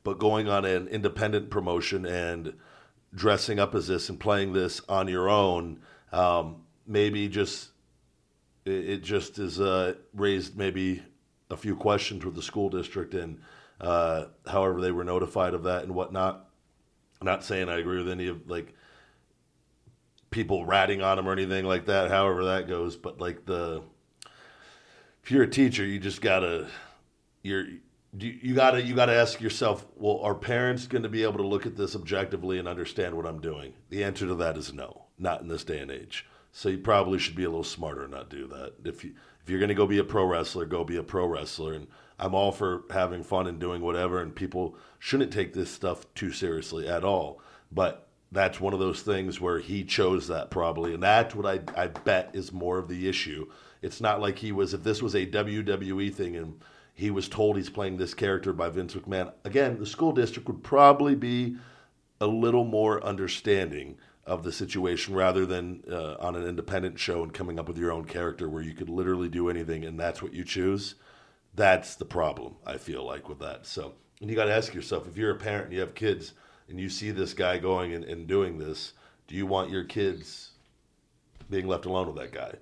But 0.04 0.19
going 0.19 0.47
on 0.47 0.65
an 0.65 0.88
independent 0.88 1.49
promotion 1.49 2.06
and 2.06 2.54
dressing 3.15 3.60
up 3.60 3.73
as 3.73 3.88
this 3.88 4.10
and 4.10 4.19
playing 4.19 4.54
this 4.54 4.82
on 4.88 5.08
your 5.08 5.30
own, 5.30 5.80
um, 6.12 6.63
maybe 6.86 7.28
just 7.28 7.69
it, 8.65 8.89
it 8.89 9.04
just 9.04 9.39
is 9.39 9.60
uh, 9.60 9.93
raised 10.13 10.58
maybe 10.58 11.01
a 11.49 11.58
few 11.58 11.75
questions 11.75 12.25
with 12.25 12.36
the 12.36 12.41
school 12.41 12.69
district 12.69 13.13
and 13.13 13.39
uh, 13.82 14.25
however 14.47 14.82
they 14.82 14.91
were 14.91 15.04
notified 15.04 15.54
of 15.54 15.63
that 15.63 15.84
and 15.84 15.93
whatnot. 15.93 16.49
I'm 17.21 17.25
not 17.25 17.43
saying 17.43 17.69
I 17.69 17.80
agree 17.80 17.97
with 17.97 18.10
any 18.10 18.28
of 18.28 18.47
like 18.49 18.73
people 20.30 20.65
ratting 20.65 21.01
on 21.01 21.17
them 21.17 21.28
or 21.28 21.32
anything 21.32 21.65
like 21.65 21.86
that. 21.86 22.12
However 22.12 22.45
that 22.45 22.67
goes, 22.67 22.95
but 22.95 23.19
like 23.19 23.45
the 23.45 23.82
if 25.23 25.32
you're 25.32 25.43
a 25.43 25.49
teacher, 25.49 25.86
you 25.86 25.99
just 25.99 26.21
gotta 26.21 26.67
you're 27.41 27.65
you, 28.19 28.38
you 28.41 28.56
gotta 28.56 28.82
you 28.82 28.95
gotta 28.95 29.13
ask 29.13 29.41
yourself, 29.41 29.86
well, 29.95 30.19
are 30.21 30.36
parents 30.36 30.88
going 30.88 31.04
to 31.04 31.10
be 31.10 31.23
able 31.23 31.38
to 31.38 31.47
look 31.47 31.65
at 31.65 31.75
this 31.75 31.95
objectively 31.95 32.60
and 32.60 32.67
understand 32.67 33.15
what 33.15 33.25
I'm 33.25 33.39
doing? 33.39 33.73
The 33.89 34.04
answer 34.04 34.28
to 34.28 34.36
that 34.36 34.58
is 34.58 34.73
no, 34.73 35.06
not 35.17 35.41
in 35.41 35.47
this 35.47 35.63
day 35.63 35.80
and 35.80 35.91
age. 35.91 36.25
So 36.51 36.69
you 36.69 36.78
probably 36.78 37.19
should 37.19 37.36
be 37.36 37.43
a 37.43 37.49
little 37.49 37.63
smarter 37.63 38.04
and 38.04 38.12
not 38.12 38.30
do 38.30 38.47
that. 38.47 38.73
If 38.86 39.04
you 39.04 39.13
if 39.41 39.49
you're 39.49 39.60
going 39.60 39.69
to 39.69 39.75
go 39.75 39.86
be 39.86 39.99
a 39.99 40.04
pro 40.04 40.25
wrestler, 40.25 40.65
go 40.65 40.84
be 40.84 40.97
a 40.97 41.04
pro 41.04 41.25
wrestler. 41.25 41.73
And 41.73 41.88
I'm 42.17 42.34
all 42.34 42.51
for 42.51 42.84
having 42.89 43.23
fun 43.23 43.45
and 43.47 43.60
doing 43.60 43.82
whatever. 43.82 44.21
And 44.21 44.34
people 44.34 44.75
shouldn't 44.97 45.34
take 45.34 45.54
this 45.54 45.69
stuff 45.69 46.06
too 46.15 46.32
seriously 46.32 46.88
at 46.88 47.04
all. 47.04 47.41
But 47.71 48.08
that's 48.32 48.60
one 48.60 48.73
of 48.73 48.80
those 48.80 49.01
things 49.01 49.39
where 49.39 49.60
he 49.60 49.84
chose 49.84 50.28
that 50.28 50.49
probably, 50.49 50.93
and 50.93 51.04
that's 51.04 51.36
what 51.36 51.45
I 51.45 51.60
I 51.80 51.88
bet 51.88 52.32
is 52.34 52.51
more 52.51 52.78
of 52.78 52.88
the 52.88 53.08
issue. 53.08 53.51
It's 53.82 54.01
not 54.01 54.21
like 54.21 54.39
he 54.39 54.51
was 54.51 54.73
if 54.73 54.84
this 54.84 55.01
was 55.01 55.15
a 55.15 55.28
WWE 55.28 56.13
thing 56.13 56.36
and 56.36 56.60
he 56.95 57.12
was 57.12 57.27
told 57.27 57.58
he's 57.58 57.69
playing 57.69 57.97
this 57.97 58.13
character 58.13 58.53
by 58.53 58.69
Vince 58.69 58.95
McMahon. 58.95 59.34
Again, 59.43 59.77
the 59.77 59.86
school 59.86 60.13
district 60.13 60.47
would 60.47 60.63
probably 60.63 61.13
be 61.13 61.58
a 62.21 62.25
little 62.25 62.63
more 62.63 63.03
understanding 63.03 63.97
of 64.25 64.43
the 64.43 64.51
situation 64.51 65.13
rather 65.13 65.45
than 65.45 65.84
uh, 65.91 66.15
on 66.19 66.36
an 66.36 66.47
independent 66.47 66.97
show 66.97 67.21
and 67.21 67.34
coming 67.34 67.60
up 67.60 67.67
with 67.67 67.77
your 67.77 67.91
own 67.91 68.05
character 68.05 68.49
where 68.49 68.63
you 68.63 68.73
could 68.73 68.89
literally 68.89 69.27
do 69.27 69.49
anything 69.49 69.84
and 69.84 69.99
that's 69.99 70.21
what 70.21 70.34
you 70.34 70.45
choose. 70.45 70.95
That's 71.53 71.95
the 71.95 72.05
problem, 72.05 72.55
I 72.65 72.77
feel 72.77 73.05
like, 73.05 73.27
with 73.27 73.39
that. 73.39 73.65
So, 73.65 73.93
and 74.21 74.29
you 74.29 74.36
got 74.36 74.45
to 74.45 74.53
ask 74.53 74.73
yourself 74.73 75.05
if 75.05 75.17
you're 75.17 75.31
a 75.31 75.38
parent 75.38 75.65
and 75.65 75.73
you 75.73 75.81
have 75.81 75.95
kids 75.95 76.34
and 76.69 76.79
you 76.79 76.89
see 76.89 77.12
this 77.12 77.34
guy 77.34 77.58
going 77.58 77.93
and, 77.93 78.05
and 78.05 78.25
doing 78.25 78.58
this, 78.58 78.93
do 79.27 79.36
you 79.36 79.45
want 79.45 79.69
your 79.69 79.84
kids 79.84 80.51
being 81.49 81.67
left 81.67 81.86
alone 81.86 82.08
with 82.08 82.15
that 82.15 82.31
guy? 82.31 82.53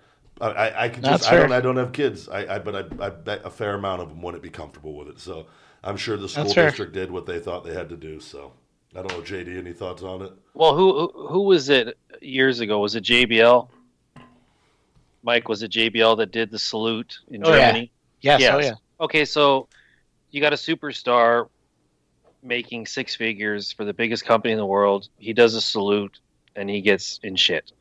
I, 0.44 0.50
I, 0.68 0.84
I 0.86 0.90
can 0.90 1.04
just, 1.04 1.32
I 1.32 1.36
don't. 1.38 1.52
I 1.52 1.62
don't 1.62 1.78
have 1.78 1.92
kids, 1.94 2.28
I, 2.30 2.56
I 2.56 2.60
but 2.60 2.76
I, 2.76 3.06
I 3.06 3.10
bet 3.10 3.42
a 3.46 3.50
fair 3.50 3.76
amount 3.76 4.02
of 4.02 4.10
them 4.10 4.22
wouldn't 4.22 4.44
be 4.44 4.50
comfortable 4.50 4.96
with 4.96 5.08
it. 5.08 5.20
So 5.20 5.46
I'm 5.84 5.98
sure 5.98 6.18
the 6.18 6.28
school 6.30 6.44
That's 6.44 6.54
fair. 6.56 6.68
district 6.68 6.94
did 6.94 7.12
what 7.12 7.26
they 7.26 7.40
thought 7.40 7.64
they 7.64 7.74
had 7.74 7.90
to 7.90 7.98
do. 7.98 8.20
So 8.20 8.54
I 8.96 9.02
don't 9.02 9.10
know, 9.12 9.22
JD, 9.22 9.58
any 9.58 9.74
thoughts 9.74 10.04
on 10.04 10.22
it? 10.22 10.32
Well, 10.54 10.76
who 10.76 10.94
who- 11.12 11.28
who 11.28 11.42
was 11.44 11.70
it 11.70 11.98
years 12.22 12.60
ago? 12.60 12.80
Was 12.80 12.96
it 12.96 13.04
JBL? 13.04 13.70
Mike, 15.24 15.48
was 15.48 15.64
it 15.64 15.72
JBL 15.72 16.18
that 16.18 16.32
did 16.32 16.52
the 16.52 16.60
salute 16.60 17.18
in 17.30 17.46
Oh, 17.46 17.50
yeah. 17.56 17.68
Germany? 17.68 17.92
Yes, 18.22 18.42
oh 18.52 18.60
yeah. 18.60 18.74
Okay, 19.00 19.26
so 19.26 19.68
you 20.32 20.42
got 20.42 20.54
a 20.54 20.58
superstar 20.58 21.48
making 22.42 22.86
six 22.86 23.16
figures 23.16 23.72
for 23.72 23.86
the 23.86 23.94
biggest 23.94 24.26
company 24.26 24.52
in 24.52 24.58
the 24.58 24.66
world. 24.66 25.08
He 25.18 25.32
does 25.34 25.56
a 25.56 25.62
salute 25.62 26.20
and 26.56 26.70
he 26.70 26.82
gets 26.82 27.20
in 27.24 27.36
shit. 27.38 27.72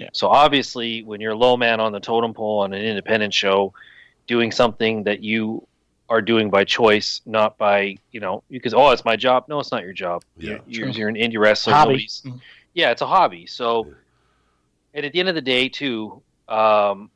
Yeah. 0.00 0.08
So 0.14 0.28
obviously, 0.28 1.02
when 1.02 1.20
you're 1.20 1.32
a 1.32 1.36
low 1.36 1.58
man 1.58 1.78
on 1.78 1.92
the 1.92 2.00
totem 2.00 2.32
pole 2.32 2.60
on 2.60 2.72
an 2.72 2.80
independent 2.80 3.34
show, 3.34 3.74
doing 4.26 4.50
something 4.50 5.04
that 5.04 5.22
you 5.22 5.66
are 6.08 6.22
doing 6.22 6.48
by 6.48 6.64
choice, 6.64 7.20
not 7.26 7.58
by 7.58 7.96
you 8.10 8.18
know, 8.20 8.42
because 8.50 8.72
oh, 8.72 8.90
it's 8.90 9.04
my 9.04 9.14
job. 9.16 9.44
No, 9.48 9.60
it's 9.60 9.70
not 9.70 9.82
your 9.82 9.92
job. 9.92 10.22
Yeah. 10.38 10.58
You're, 10.66 10.88
you're, 10.88 11.08
an 11.08 11.16
indie 11.16 11.38
wrestler. 11.38 11.74
Hobby. 11.74 12.08
Yeah, 12.72 12.92
it's 12.92 13.02
a 13.02 13.06
hobby. 13.06 13.44
So, 13.46 13.86
Yeah. 13.86 13.92
and 14.94 15.06
at 15.06 15.12
the 15.12 15.20
end 15.20 15.28
of 15.28 15.34
the 15.34 15.42
day, 15.42 15.68
too, 15.68 16.22
um, 16.48 17.10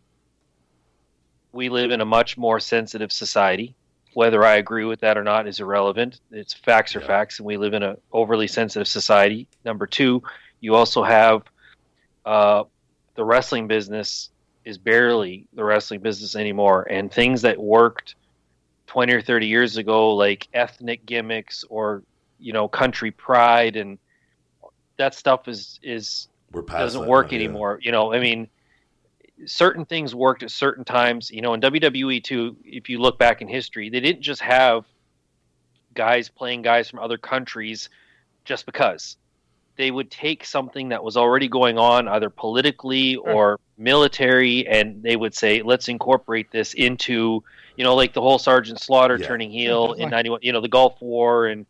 we 1.53 1.71
live 1.71 1.91
in 1.91 2.03
a 2.03 2.05
much 2.05 2.37
more 2.37 2.61
sensitive 2.61 3.13
society. 3.13 3.75
Whether 4.13 4.45
I 4.45 4.57
agree 4.57 4.85
with 4.85 5.01
that 5.01 5.17
or 5.17 5.25
not 5.25 5.49
is 5.49 5.59
irrelevant. 5.59 6.21
It's 6.31 6.53
facts 6.53 6.95
are 6.97 7.01
Yeah. 7.01 7.07
facts, 7.07 7.39
and 7.39 7.47
we 7.47 7.57
live 7.57 7.73
in 7.73 7.83
an 7.83 7.97
overly 8.13 8.47
sensitive 8.47 8.89
society. 8.89 9.49
Number 9.65 9.87
two, 9.87 10.23
you 10.61 10.75
also 10.75 11.03
have 11.03 11.43
uh, 12.27 12.65
the 13.15 13.25
wrestling 13.25 13.69
business 13.69 14.31
is 14.65 14.79
barely 14.79 15.47
the 15.55 15.65
wrestling 15.65 16.01
business 16.01 16.37
anymore, 16.37 16.87
and 16.91 17.13
things 17.13 17.43
that 17.43 17.59
worked 17.59 18.15
twenty 18.87 19.13
or 19.13 19.21
thirty 19.21 19.47
years 19.47 19.77
ago, 19.77 20.15
like 20.15 20.49
ethnic 20.55 21.05
gimmicks 21.07 21.65
or 21.69 22.03
you 22.39 22.53
know 22.53 22.69
country 22.69 23.11
pride, 23.11 23.77
and 23.77 23.99
that 24.97 25.15
stuff 25.15 25.49
is 25.49 25.79
is 25.83 26.29
doesn't 26.67 27.07
work 27.07 27.31
now, 27.31 27.39
yeah. 27.39 27.45
anymore. 27.45 27.79
You 27.83 27.93
know, 27.93 28.13
I 28.13 28.21
mean, 28.21 28.49
certain 29.47 29.85
things 29.85 30.15
worked 30.15 30.43
at 30.43 30.51
certain 30.51 30.85
times. 30.85 31.31
You 31.31 31.43
know, 31.43 31.55
in 31.55 31.61
WWE 31.61 32.23
too, 32.23 32.57
if 32.65 32.89
you 32.89 32.99
look 32.99 33.19
back 33.19 33.43
in 33.43 33.49
history, 33.49 33.91
they 33.91 34.01
didn't 34.01 34.23
just 34.23 34.41
have 34.41 34.85
guys 35.95 36.29
playing 36.29 36.63
guys 36.63 36.91
from 36.91 37.01
other 37.01 37.19
countries 37.19 37.89
just 38.45 38.67
because. 38.67 39.17
They 39.77 39.91
would 39.91 40.11
take 40.11 40.45
something 40.45 40.91
that 40.91 41.03
was 41.03 41.17
already 41.17 41.49
going 41.49 41.79
on, 41.79 42.07
either 42.09 42.31
politically 42.31 43.17
or 43.17 43.59
military, 43.77 44.67
and 44.69 45.03
they 45.03 45.17
would 45.17 45.35
say, 45.35 45.63
"Let's 45.63 45.89
incorporate 45.89 46.51
this 46.53 46.75
into, 46.75 47.43
you 47.77 47.85
know, 47.85 47.95
like 47.95 48.13
the 48.13 48.21
whole 48.21 48.39
Sergeant 48.39 48.81
Slaughter 48.81 49.17
Yeah. 49.17 49.27
turning 49.27 49.51
heel 49.51 49.95
in 49.95 50.11
'91, 50.11 50.41
you 50.43 50.53
know, 50.53 50.61
the 50.61 50.69
Gulf 50.69 51.01
War, 51.03 51.47
and 51.47 51.67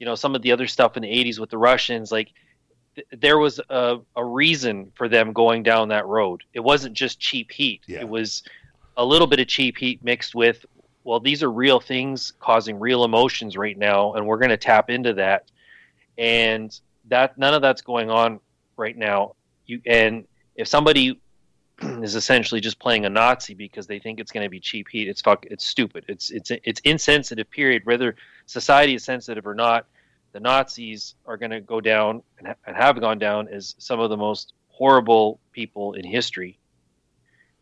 you 0.00 0.06
know 0.06 0.16
some 0.16 0.34
of 0.34 0.42
the 0.42 0.50
other 0.52 0.66
stuff 0.66 0.96
in 0.96 1.02
the 1.02 1.08
'80s 1.08 1.38
with 1.38 1.50
the 1.50 1.58
Russians. 1.58 2.10
Like 2.10 2.32
th- 2.96 3.06
there 3.12 3.38
was 3.38 3.60
a, 3.70 3.98
a 4.16 4.24
reason 4.24 4.90
for 4.94 5.08
them 5.08 5.32
going 5.32 5.62
down 5.62 5.88
that 5.88 6.06
road. 6.06 6.42
It 6.54 6.60
wasn't 6.60 6.94
just 6.94 7.20
cheap 7.20 7.50
heat. 7.52 7.82
Yeah. 7.86 8.00
It 8.00 8.08
was 8.08 8.42
a 8.96 9.04
little 9.04 9.26
bit 9.26 9.40
of 9.40 9.46
cheap 9.48 9.76
heat 9.76 10.02
mixed 10.04 10.34
with, 10.34 10.64
well, 11.02 11.20
these 11.20 11.42
are 11.42 11.50
real 11.50 11.80
things 11.80 12.32
causing 12.40 12.78
real 12.78 13.04
emotions 13.04 13.56
right 13.56 13.76
now, 13.76 14.14
and 14.14 14.26
we're 14.26 14.38
going 14.38 14.50
to 14.50 14.56
tap 14.56 14.90
into 14.90 15.14
that. 15.14 15.50
And 16.16 16.78
that 17.08 17.36
none 17.38 17.54
of 17.54 17.62
that's 17.62 17.82
going 17.82 18.10
on 18.10 18.40
right 18.76 18.96
now. 18.96 19.34
You 19.66 19.80
and 19.86 20.26
if 20.56 20.68
somebody 20.68 21.20
is 21.82 22.14
essentially 22.14 22.60
just 22.60 22.78
playing 22.78 23.04
a 23.04 23.10
Nazi 23.10 23.54
because 23.54 23.86
they 23.86 23.98
think 23.98 24.20
it's 24.20 24.32
going 24.32 24.44
to 24.44 24.50
be 24.50 24.60
cheap 24.60 24.88
heat, 24.90 25.08
it's 25.08 25.20
fuck, 25.20 25.46
it's 25.46 25.66
stupid. 25.66 26.04
It's 26.08 26.30
it's 26.30 26.50
it's 26.50 26.80
insensitive. 26.80 27.50
Period. 27.50 27.82
Whether 27.84 28.16
society 28.46 28.94
is 28.94 29.04
sensitive 29.04 29.46
or 29.46 29.54
not, 29.54 29.86
the 30.32 30.40
Nazis 30.40 31.14
are 31.26 31.36
going 31.36 31.52
to 31.52 31.60
go 31.60 31.80
down 31.80 32.22
and, 32.38 32.54
and 32.66 32.76
have 32.76 33.00
gone 33.00 33.18
down 33.18 33.48
as 33.48 33.74
some 33.78 34.00
of 34.00 34.10
the 34.10 34.16
most 34.16 34.52
horrible 34.68 35.40
people 35.52 35.94
in 35.94 36.04
history. 36.04 36.58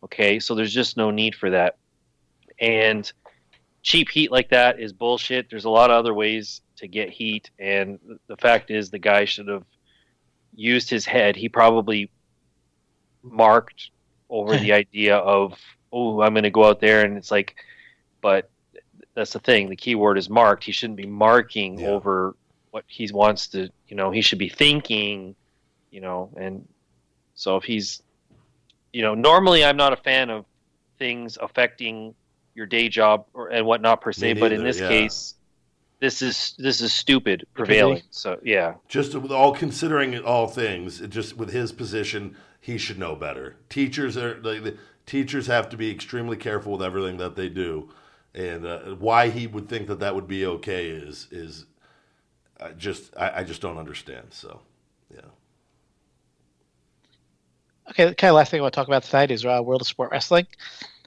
Okay, 0.03 0.39
so 0.39 0.55
there's 0.55 0.73
just 0.73 0.97
no 0.97 1.11
need 1.11 1.35
for 1.35 1.49
that. 1.51 1.77
And 2.59 3.11
cheap 3.83 4.09
heat 4.09 4.31
like 4.31 4.49
that 4.49 4.79
is 4.79 4.91
bullshit. 4.91 5.49
There's 5.49 5.65
a 5.65 5.69
lot 5.69 5.91
of 5.91 5.97
other 5.97 6.13
ways 6.13 6.61
to 6.83 6.87
get 6.89 7.09
heat, 7.09 7.49
and 7.57 7.97
the 8.27 8.35
fact 8.35 8.69
is, 8.69 8.89
the 8.89 8.99
guy 8.99 9.23
should 9.23 9.47
have 9.47 9.63
used 10.53 10.89
his 10.89 11.05
head. 11.05 11.37
He 11.37 11.47
probably 11.47 12.11
marked 13.23 13.89
over 14.29 14.57
the 14.57 14.73
idea 14.83 15.15
of, 15.15 15.57
oh, 15.93 16.21
I'm 16.21 16.33
going 16.33 16.43
to 16.43 16.49
go 16.49 16.65
out 16.65 16.81
there, 16.81 17.05
and 17.05 17.17
it's 17.17 17.31
like, 17.31 17.55
but 18.21 18.51
that's 19.15 19.31
the 19.31 19.39
thing. 19.39 19.69
The 19.69 19.77
key 19.77 19.95
word 19.95 20.17
is 20.17 20.29
marked. 20.29 20.65
He 20.65 20.73
shouldn't 20.73 20.97
be 20.97 21.07
marking 21.07 21.79
Yeah. 21.79 21.87
over 21.87 22.35
what 22.71 22.83
he 22.87 23.09
wants 23.13 23.47
to. 23.49 23.69
You 23.87 23.95
know, 23.95 24.11
he 24.11 24.21
should 24.21 24.39
be 24.39 24.49
thinking. 24.49 25.35
You 25.89 26.01
know, 26.01 26.31
and 26.35 26.67
so 27.35 27.55
if 27.55 27.63
he's, 27.63 28.01
you 28.91 29.03
know, 29.03 29.13
normally 29.13 29.63
I'm 29.63 29.77
not 29.77 29.93
a 29.93 29.97
fan 29.97 30.31
of 30.31 30.45
things 30.97 31.37
affecting 31.39 32.15
your 32.55 32.65
day 32.65 32.89
job 32.89 33.25
or 33.33 33.49
and 33.49 33.65
whatnot 33.65 34.01
per 34.01 34.11
se, 34.11 34.33
but 34.33 34.51
in 34.51 34.63
this 34.63 34.79
yeah. 34.79 34.87
case, 34.89 35.35
this 36.03 36.21
is 36.21 36.53
this 36.57 36.81
is 36.81 36.93
stupid 36.93 37.47
prevailing. 37.53 38.01
So 38.11 38.37
yeah, 38.43 38.73
just 38.89 39.15
with 39.15 39.31
all 39.31 39.53
considering 39.53 40.19
all 40.19 40.47
things, 40.47 40.99
just 40.99 41.37
with 41.37 41.53
his 41.53 41.71
position, 41.71 42.35
he 42.59 42.77
should 42.77 42.99
know 42.99 43.15
better. 43.15 43.55
Teachers 43.69 44.17
are 44.17 44.37
the, 44.37 44.59
the 44.59 44.77
teachers 45.05 45.47
have 45.47 45.69
to 45.69 45.77
be 45.77 45.89
extremely 45.89 46.35
careful 46.35 46.73
with 46.73 46.83
everything 46.83 47.15
that 47.19 47.37
they 47.37 47.47
do, 47.47 47.89
and 48.35 48.65
uh, 48.65 48.79
why 48.95 49.29
he 49.29 49.47
would 49.47 49.69
think 49.69 49.87
that 49.87 50.01
that 50.01 50.13
would 50.13 50.27
be 50.27 50.45
okay 50.45 50.87
is 50.89 51.29
is 51.31 51.67
I 52.59 52.71
just 52.71 53.15
I, 53.15 53.39
I 53.39 53.43
just 53.45 53.61
don't 53.61 53.77
understand. 53.77 54.27
So 54.31 54.59
yeah, 55.09 55.21
Okay, 57.91 58.09
the 58.09 58.15
kind 58.15 58.29
of 58.29 58.35
last 58.35 58.51
thing 58.51 58.59
I 58.59 58.63
want 58.63 58.73
to 58.73 58.77
talk 58.77 58.87
about 58.87 59.03
tonight 59.03 59.31
is 59.31 59.45
uh, 59.45 59.61
World 59.63 59.79
of 59.79 59.87
Sport 59.87 60.11
Wrestling. 60.11 60.47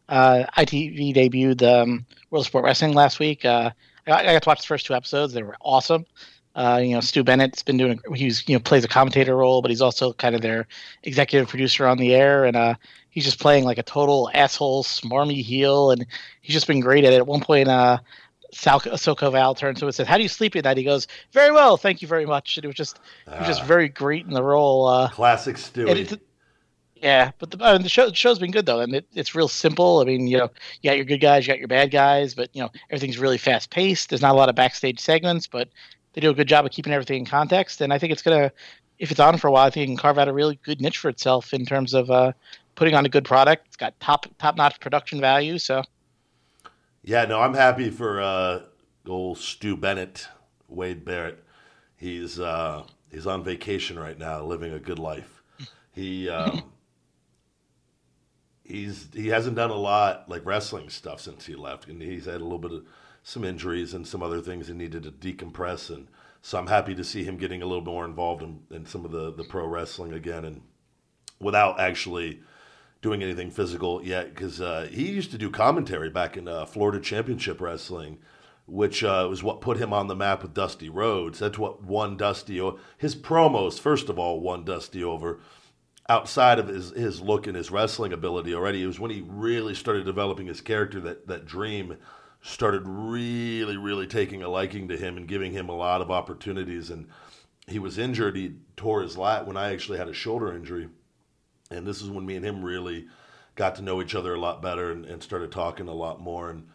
Uh, 0.08 0.44
ITV 0.56 1.14
debuted 1.14 1.62
um, 1.62 2.06
World 2.30 2.44
of 2.44 2.46
Sport 2.46 2.64
Wrestling 2.64 2.94
last 2.94 3.18
week. 3.18 3.44
Uh, 3.44 3.72
I, 4.06 4.20
I 4.20 4.32
got 4.32 4.42
to 4.42 4.48
watch 4.48 4.60
the 4.60 4.66
first 4.66 4.86
two 4.86 4.94
episodes; 4.94 5.32
they 5.32 5.42
were 5.42 5.56
awesome. 5.60 6.06
Uh, 6.54 6.80
you 6.82 6.94
know, 6.94 7.00
Stu 7.00 7.22
Bennett's 7.22 7.62
been 7.62 7.76
doing. 7.76 8.00
He's 8.14 8.48
you 8.48 8.56
know 8.56 8.60
plays 8.60 8.84
a 8.84 8.88
commentator 8.88 9.36
role, 9.36 9.60
but 9.62 9.70
he's 9.70 9.82
also 9.82 10.12
kind 10.14 10.34
of 10.34 10.40
their 10.40 10.66
executive 11.02 11.48
producer 11.48 11.86
on 11.86 11.98
the 11.98 12.14
air, 12.14 12.44
and 12.44 12.56
uh, 12.56 12.74
he's 13.10 13.24
just 13.24 13.38
playing 13.40 13.64
like 13.64 13.78
a 13.78 13.82
total 13.82 14.30
asshole, 14.32 14.82
smarmy 14.84 15.42
heel, 15.42 15.90
and 15.90 16.06
he's 16.40 16.54
just 16.54 16.66
been 16.66 16.80
great 16.80 17.04
at 17.04 17.12
it. 17.12 17.16
At 17.16 17.26
one 17.26 17.40
point, 17.42 17.68
uh, 17.68 17.98
Sal 18.52 18.80
Ahsoka 18.80 19.30
Val 19.30 19.54
turns 19.54 19.80
to 19.80 19.84
him 19.84 19.88
and 19.88 19.94
says, 19.94 20.06
"How 20.06 20.16
do 20.16 20.22
you 20.22 20.30
sleep 20.30 20.56
at 20.56 20.64
night?" 20.64 20.78
He 20.78 20.84
goes, 20.84 21.08
"Very 21.32 21.52
well, 21.52 21.76
thank 21.76 22.00
you 22.00 22.08
very 22.08 22.24
much." 22.24 22.56
And 22.56 22.64
it 22.64 22.68
was 22.68 22.76
just, 22.76 23.00
he 23.26 23.38
was 23.38 23.48
just 23.48 23.62
Ah, 23.62 23.66
very 23.66 23.88
great 23.90 24.24
in 24.24 24.32
the 24.32 24.42
role. 24.42 24.86
Uh, 24.86 25.08
classic 25.10 25.56
Stewie. 25.56 26.18
Yeah, 27.02 27.32
but 27.38 27.50
the, 27.50 27.62
uh, 27.62 27.78
the 27.78 27.88
show 27.88 28.08
the 28.08 28.14
show's 28.14 28.38
been 28.38 28.50
good 28.50 28.64
though, 28.64 28.80
and 28.80 28.94
it, 28.94 29.06
it's 29.14 29.34
real 29.34 29.48
simple. 29.48 30.00
I 30.00 30.04
mean, 30.04 30.26
you 30.26 30.38
know, 30.38 30.50
you 30.80 30.90
got 30.90 30.96
your 30.96 31.04
good 31.04 31.20
guys, 31.20 31.46
you 31.46 31.52
got 31.52 31.58
your 31.58 31.68
bad 31.68 31.90
guys, 31.90 32.34
but 32.34 32.48
you 32.54 32.62
know 32.62 32.70
everything's 32.90 33.18
really 33.18 33.38
fast 33.38 33.70
paced. 33.70 34.08
There's 34.08 34.22
not 34.22 34.32
a 34.32 34.38
lot 34.38 34.48
of 34.48 34.54
backstage 34.54 34.98
segments, 34.98 35.46
but 35.46 35.68
they 36.14 36.20
do 36.22 36.30
a 36.30 36.34
good 36.34 36.48
job 36.48 36.64
of 36.64 36.70
keeping 36.70 36.94
everything 36.94 37.18
in 37.18 37.26
context. 37.26 37.82
And 37.82 37.92
I 37.92 37.98
think 37.98 38.12
it's 38.12 38.22
gonna, 38.22 38.50
if 38.98 39.10
it's 39.10 39.20
on 39.20 39.36
for 39.36 39.48
a 39.48 39.52
while, 39.52 39.66
I 39.66 39.70
think 39.70 39.84
it 39.84 39.86
can 39.88 39.96
carve 39.98 40.18
out 40.18 40.28
a 40.28 40.32
really 40.32 40.58
good 40.64 40.80
niche 40.80 40.96
for 40.96 41.10
itself 41.10 41.52
in 41.52 41.66
terms 41.66 41.92
of 41.92 42.10
uh, 42.10 42.32
putting 42.76 42.94
on 42.94 43.04
a 43.04 43.10
good 43.10 43.26
product. 43.26 43.66
It's 43.66 43.76
got 43.76 43.98
top 44.00 44.26
top 44.38 44.56
notch 44.56 44.80
production 44.80 45.20
value. 45.20 45.58
So 45.58 45.82
Yeah, 47.02 47.26
no, 47.26 47.40
I'm 47.40 47.54
happy 47.54 47.90
for 47.90 48.22
uh, 48.22 48.60
old 49.06 49.36
Stu 49.36 49.76
Bennett, 49.76 50.28
Wade 50.66 51.04
Barrett. 51.04 51.44
He's 51.96 52.40
uh, 52.40 52.84
he's 53.10 53.26
on 53.26 53.44
vacation 53.44 53.98
right 53.98 54.18
now, 54.18 54.42
living 54.42 54.72
a 54.72 54.78
good 54.78 54.98
life. 54.98 55.42
He 55.92 56.28
um, 56.28 56.62
he's 58.68 59.08
he 59.14 59.28
hasn't 59.28 59.56
done 59.56 59.70
a 59.70 59.74
lot 59.76 60.28
like 60.28 60.44
wrestling 60.44 60.88
stuff 60.90 61.20
since 61.20 61.46
he 61.46 61.54
left, 61.54 61.88
and 61.88 62.00
he's 62.02 62.26
had 62.26 62.40
a 62.40 62.44
little 62.44 62.58
bit 62.58 62.72
of 62.72 62.84
some 63.22 63.44
injuries 63.44 63.94
and 63.94 64.06
some 64.06 64.22
other 64.22 64.40
things 64.40 64.68
he 64.68 64.74
needed 64.74 65.02
to 65.02 65.10
decompress. 65.10 65.90
And 65.90 66.08
so 66.42 66.58
I'm 66.58 66.66
happy 66.68 66.94
to 66.94 67.04
see 67.04 67.24
him 67.24 67.36
getting 67.36 67.62
a 67.62 67.66
little 67.66 67.84
more 67.84 68.04
involved 68.04 68.42
in, 68.42 68.60
in 68.70 68.86
some 68.86 69.04
of 69.04 69.10
the 69.10 69.32
the 69.32 69.44
pro 69.44 69.66
wrestling 69.66 70.12
again, 70.12 70.44
and 70.44 70.62
without 71.40 71.80
actually 71.80 72.40
doing 73.02 73.22
anything 73.22 73.50
physical 73.50 74.02
yet, 74.02 74.34
because 74.34 74.60
uh, 74.60 74.88
he 74.90 75.10
used 75.10 75.30
to 75.30 75.38
do 75.38 75.50
commentary 75.50 76.10
back 76.10 76.36
in 76.36 76.48
uh, 76.48 76.64
Florida 76.64 77.00
Championship 77.00 77.60
Wrestling. 77.60 78.18
Which 78.68 79.04
uh, 79.04 79.28
was 79.30 79.44
what 79.44 79.60
put 79.60 79.76
him 79.76 79.92
on 79.92 80.08
the 80.08 80.16
map 80.16 80.42
with 80.42 80.52
Dusty 80.52 80.88
Rhodes. 80.88 81.38
That's 81.38 81.56
what 81.56 81.84
won 81.84 82.16
Dusty. 82.16 82.60
o- 82.60 82.80
His 82.98 83.14
promos, 83.14 83.78
first 83.78 84.08
of 84.08 84.18
all, 84.18 84.40
won 84.40 84.64
Dusty 84.64 85.04
over 85.04 85.38
outside 86.08 86.58
of 86.58 86.68
his, 86.68 86.90
his 86.90 87.20
look 87.20 87.46
and 87.46 87.56
his 87.56 87.70
wrestling 87.70 88.12
ability 88.12 88.54
already, 88.54 88.82
it 88.82 88.86
was 88.86 89.00
when 89.00 89.10
he 89.10 89.24
really 89.26 89.74
started 89.74 90.04
developing 90.04 90.46
his 90.46 90.60
character 90.60 91.00
that, 91.00 91.26
that 91.26 91.46
Dream 91.46 91.96
started 92.42 92.82
really, 92.86 93.76
really 93.76 94.06
taking 94.06 94.42
a 94.42 94.48
liking 94.48 94.88
to 94.88 94.96
him 94.96 95.16
and 95.16 95.26
giving 95.26 95.52
him 95.52 95.68
a 95.68 95.74
lot 95.74 96.00
of 96.00 96.10
opportunities. 96.10 96.90
And 96.90 97.08
he 97.66 97.78
was 97.78 97.98
injured. 97.98 98.36
He 98.36 98.54
tore 98.76 99.02
his 99.02 99.18
lat 99.18 99.46
when 99.46 99.56
I 99.56 99.72
actually 99.72 99.98
had 99.98 100.08
a 100.08 100.14
shoulder 100.14 100.54
injury. 100.54 100.88
And 101.70 101.84
this 101.84 102.00
is 102.00 102.08
when 102.08 102.24
me 102.24 102.36
and 102.36 102.46
him 102.46 102.64
really 102.64 103.06
got 103.56 103.74
to 103.76 103.82
know 103.82 104.00
each 104.00 104.14
other 104.14 104.34
a 104.34 104.40
lot 104.40 104.62
better 104.62 104.92
and, 104.92 105.04
and 105.04 105.22
started 105.22 105.50
talking 105.50 105.88
a 105.88 105.94
lot 105.94 106.20
more. 106.20 106.50
And 106.50 106.68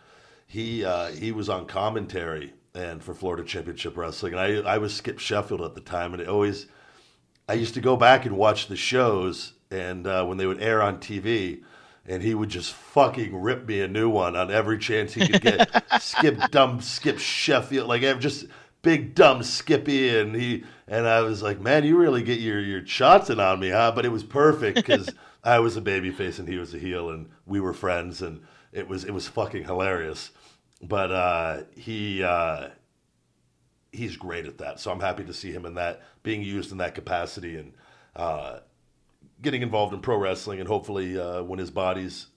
he 0.46 0.84
uh, 0.84 1.12
he 1.12 1.32
was 1.32 1.48
on 1.48 1.68
commentary 1.68 2.54
and 2.74 3.02
for 3.02 3.14
Florida 3.14 3.46
Championship 3.46 3.96
Wrestling. 3.96 4.34
And 4.34 4.68
I, 4.68 4.74
I 4.74 4.78
was 4.78 4.94
Skip 4.94 5.20
Sheffield 5.20 5.62
at 5.62 5.76
the 5.76 5.82
time. 5.82 6.12
And 6.12 6.22
it 6.22 6.28
always– 6.28 6.68
I 7.52 7.56
used 7.56 7.74
to 7.74 7.82
go 7.82 7.98
back 7.98 8.26
and 8.26 8.38
watch 8.38 8.68
the 8.68 8.78
shows, 8.78 9.52
and 9.70 10.08
uh, 10.08 10.24
when 10.24 10.38
they 10.38 10.46
would 10.46 10.62
air 10.62 10.82
on 10.82 11.00
TV, 11.00 11.62
and 12.06 12.24
he 12.24 12.34
would 12.34 12.48
just 12.48 12.72
fucking 12.72 13.36
rip 13.36 13.68
me 13.68 13.82
a 13.82 13.90
new 13.90 14.10
one 14.10 14.38
on 14.38 14.50
every 14.50 14.78
chance 14.78 15.14
he 15.14 15.28
could 15.28 15.42
get. 15.42 15.84
skip 16.02 16.40
dumb 16.52 16.80
Skip 16.80 17.20
Sheffield, 17.20 17.90
like 17.90 18.04
just 18.20 18.46
big 18.84 19.16
dumb 19.16 19.44
Skippy, 19.44 20.18
and 20.18 20.34
he 20.34 20.64
and 20.88 21.06
I 21.06 21.20
was 21.24 21.44
like, 21.44 21.60
man, 21.60 21.84
you 21.84 21.98
really 21.98 22.24
get 22.24 22.40
your 22.40 22.62
your 22.62 22.86
shots 22.86 23.30
in 23.30 23.42
on 23.42 23.60
me, 23.60 23.68
huh? 23.68 23.92
But 23.94 24.06
it 24.06 24.14
was 24.14 24.24
perfect 24.24 24.78
because 24.78 25.10
I 25.44 25.60
was 25.60 25.76
a 25.76 25.82
babyface 25.82 26.40
and 26.40 26.48
he 26.48 26.56
was 26.56 26.74
a 26.74 26.80
heel, 26.80 27.10
and 27.10 27.32
we 27.46 27.60
were 27.60 27.74
friends, 27.74 28.22
and 28.22 28.40
it 28.72 28.88
was 28.88 29.04
it 29.04 29.12
was 29.12 29.28
fucking 29.28 29.66
hilarious. 29.66 30.32
But 30.82 31.12
uh, 31.12 31.64
he. 31.76 32.24
Uh, 32.24 32.70
he's 33.92 34.16
great 34.16 34.46
at 34.46 34.58
that. 34.60 34.80
So 34.80 34.92
I'm 34.92 35.00
happy 35.00 35.24
to 35.26 35.34
see 35.34 35.52
him 35.52 35.66
in 35.66 35.76
that, 35.76 36.02
being 36.24 36.42
used 36.42 36.72
in 36.72 36.78
that 36.78 36.96
capacity 36.96 37.58
and 37.58 37.74
uh, 38.16 38.60
getting 39.42 39.62
involved 39.62 39.94
in 39.94 40.02
pro 40.02 40.18
wrestling. 40.18 40.60
And 40.60 40.68
hopefully, 40.68 41.20
uh, 41.20 41.44
when 41.44 41.60
his 41.60 41.72
body's 41.72 42.28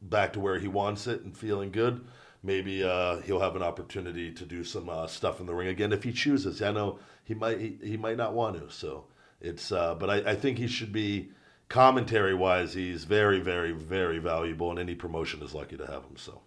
back 0.00 0.34
to 0.34 0.40
where 0.40 0.58
he 0.58 0.68
wants 0.68 1.06
it 1.06 1.22
and 1.22 1.36
feeling 1.36 1.70
good, 1.70 2.04
maybe 2.42 2.84
uh, 2.84 3.18
he'll 3.18 3.40
have 3.40 3.56
an 3.56 3.62
opportunity 3.62 4.32
to 4.32 4.44
do 4.44 4.62
some 4.64 4.88
uh, 4.88 5.06
stuff 5.06 5.40
in 5.40 5.46
the 5.46 5.54
ring 5.54 5.68
again 5.68 5.92
if 5.92 6.04
he 6.04 6.12
chooses. 6.12 6.62
I 6.62 6.72
know 6.72 6.98
he 7.24 7.34
might 7.34 7.60
he, 7.60 7.78
he 7.82 7.96
might 7.96 8.16
not 8.16 8.34
want 8.34 8.56
to. 8.58 8.72
So 8.74 9.06
it's 9.40 9.72
uh, 9.72 9.94
but 9.94 10.10
I, 10.10 10.32
I 10.32 10.34
think 10.36 10.58
he 10.58 10.66
should 10.66 10.92
be 10.92 11.30
commentary 11.68 12.34
wise. 12.34 12.74
He's 12.74 13.04
very 13.04 13.40
very 13.40 13.72
very 13.72 14.18
valuable, 14.18 14.70
and 14.70 14.78
any 14.78 14.94
promotion 14.94 15.42
is 15.42 15.54
lucky 15.54 15.76
to 15.76 15.86
have 15.86 16.04
him. 16.04 16.16
So. 16.16 16.42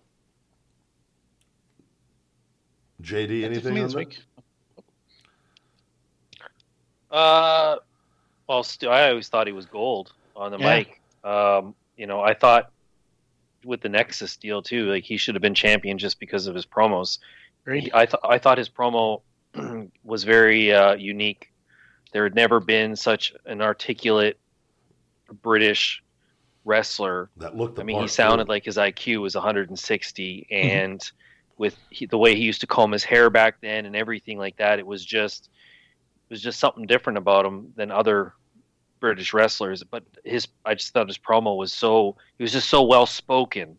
JD, 3.01 3.41
That's 3.41 3.57
it 3.57 3.63
for 3.63 3.71
anything 3.71 3.77
on 3.79 3.91
that? 3.93 3.97
week. 3.97 4.19
Uh, 7.11 7.77
well, 8.47 8.63
still, 8.63 8.91
I 8.91 9.09
always 9.09 9.27
thought 9.29 9.47
he 9.47 9.53
was 9.53 9.65
gold 9.65 10.13
on 10.35 10.51
the 10.51 10.57
Yeah. 10.57 10.75
mic. 10.77 11.01
Um, 11.23 11.75
you 11.97 12.07
know, 12.07 12.21
I 12.21 12.33
thought 12.33 12.71
with 13.63 13.81
the 13.81 13.89
Nexus 13.89 14.37
deal 14.37 14.61
too, 14.61 14.85
like 14.89 15.03
he 15.03 15.17
should 15.17 15.35
have 15.35 15.41
been 15.41 15.53
champion 15.53 15.97
just 15.97 16.19
because 16.19 16.47
of 16.47 16.55
his 16.55 16.65
promos. 16.65 17.19
Agreed. 17.63 17.83
He- 17.83 17.93
I 17.93 18.05
thought 18.05 18.21
I 18.23 18.37
thought 18.39 18.57
his 18.57 18.69
promo 18.69 19.21
was 20.03 20.23
very 20.23 20.73
uh, 20.73 20.93
unique. 20.95 21.51
There 22.13 22.23
had 22.23 22.35
never 22.35 22.59
been 22.59 22.95
such 22.95 23.33
an 23.45 23.61
articulate 23.61 24.39
British 25.41 26.03
wrestler 26.65 27.29
That 27.37 27.55
looked 27.55 27.75
the 27.75 27.81
I 27.81 27.85
mean, 27.85 28.01
he 28.01 28.07
sounded 28.07 28.45
too. 28.45 28.49
like 28.49 28.65
his 28.65 28.77
IQ 28.77 29.21
was 29.21 29.35
160, 29.35 30.47
and 30.51 31.01
with 31.57 31.77
he, 31.89 32.05
the 32.05 32.17
way 32.17 32.35
he 32.35 32.41
used 32.43 32.61
to 32.61 32.67
comb 32.67 32.91
his 32.91 33.03
hair 33.03 33.29
back 33.29 33.55
then 33.61 33.85
and 33.85 33.95
everything 33.95 34.37
like 34.37 34.57
that, 34.57 34.79
it 34.79 34.85
was 34.85 35.05
just 35.05 35.45
it 35.45 35.51
was 36.31 36.41
just 36.41 36.59
something 36.59 36.87
different 36.87 37.17
about 37.17 37.45
him 37.45 37.73
than 37.75 37.91
other 37.91 38.33
British 38.99 39.33
wrestlers. 39.33 39.83
But 39.83 40.03
his, 40.23 40.47
I 40.65 40.73
just 40.73 40.93
thought 40.93 41.07
his 41.07 41.17
promo 41.19 41.57
was 41.57 41.71
so 41.73 42.15
he 42.37 42.43
was 42.43 42.53
just 42.53 42.69
so 42.69 42.81
well 42.83 43.05
spoken, 43.05 43.77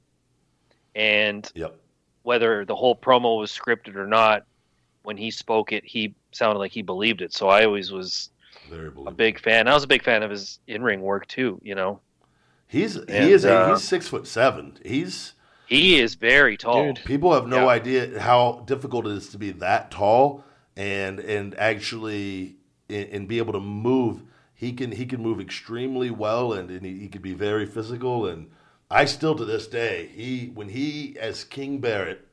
and 0.95 1.51
Yep. 1.55 1.75
whether 2.23 2.65
the 2.65 2.77
whole 2.77 2.95
promo 2.95 3.39
was 3.39 3.51
scripted 3.51 3.97
or 3.97 4.07
not, 4.07 4.45
when 5.03 5.17
he 5.17 5.31
spoke 5.31 5.73
it, 5.73 5.85
he 5.85 6.15
sounded 6.33 6.59
like 6.61 6.73
he 6.73 6.83
believed 6.83 7.23
it. 7.23 7.33
So 7.33 7.49
I 7.49 7.65
always 7.65 7.91
was 7.91 8.31
Very 8.71 8.91
a 9.07 9.11
big 9.11 9.41
fan. 9.41 9.67
I 9.67 9.75
was 9.75 9.85
a 9.85 9.89
big 9.89 10.05
fan 10.05 10.23
of 10.23 10.31
his 10.31 10.61
in 10.69 10.83
ring 10.83 11.01
work 11.01 11.27
too. 11.27 11.59
You 11.63 11.75
know, 11.75 12.01
He's 12.69 12.97
And, 12.97 13.09
he 13.09 13.33
is 13.33 13.45
a, 13.45 13.53
uh, 13.55 13.75
he's 13.75 13.83
six 13.85 14.09
foot 14.09 14.27
seven. 14.27 14.79
He's 14.85 15.33
he 15.67 16.01
is 16.01 16.17
very 16.17 16.57
tall. 16.59 16.93
Dude. 16.93 17.05
people 17.05 17.33
have 17.33 17.47
no 17.47 17.57
Yeah. 17.61 17.67
idea 17.67 18.21
how 18.21 18.63
difficult 18.67 19.07
it 19.07 19.13
is 19.13 19.29
to 19.31 19.39
be 19.39 19.53
that 19.53 19.91
tall 19.91 20.45
and 20.77 21.19
and 21.19 21.59
actually 21.59 22.57
and, 22.89 23.09
and 23.11 23.29
be 23.29 23.39
able 23.39 23.53
to 23.53 23.61
move. 23.61 24.23
He 24.55 24.73
can 24.73 24.93
he 24.93 25.07
can 25.07 25.23
move 25.23 25.41
extremely 25.41 26.11
well 26.11 26.53
and, 26.53 26.71
and 26.71 26.85
he, 26.85 27.01
he 27.01 27.09
could 27.09 27.23
be 27.23 27.35
very 27.35 27.67
physical 27.67 28.27
and 28.27 28.51
I 28.91 29.07
still 29.07 29.35
to 29.35 29.45
this 29.45 29.67
day 29.67 30.11
he 30.15 30.51
when 30.55 30.69
he 30.69 31.17
as 31.19 31.45
King 31.45 31.79
Barrett 31.79 32.27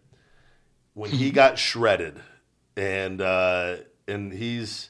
when 0.93 1.09
he 1.09 1.31
got 1.31 1.57
shredded 1.57 2.19
and 2.75 3.21
uh, 3.21 3.77
and 4.07 4.31
he's 4.31 4.89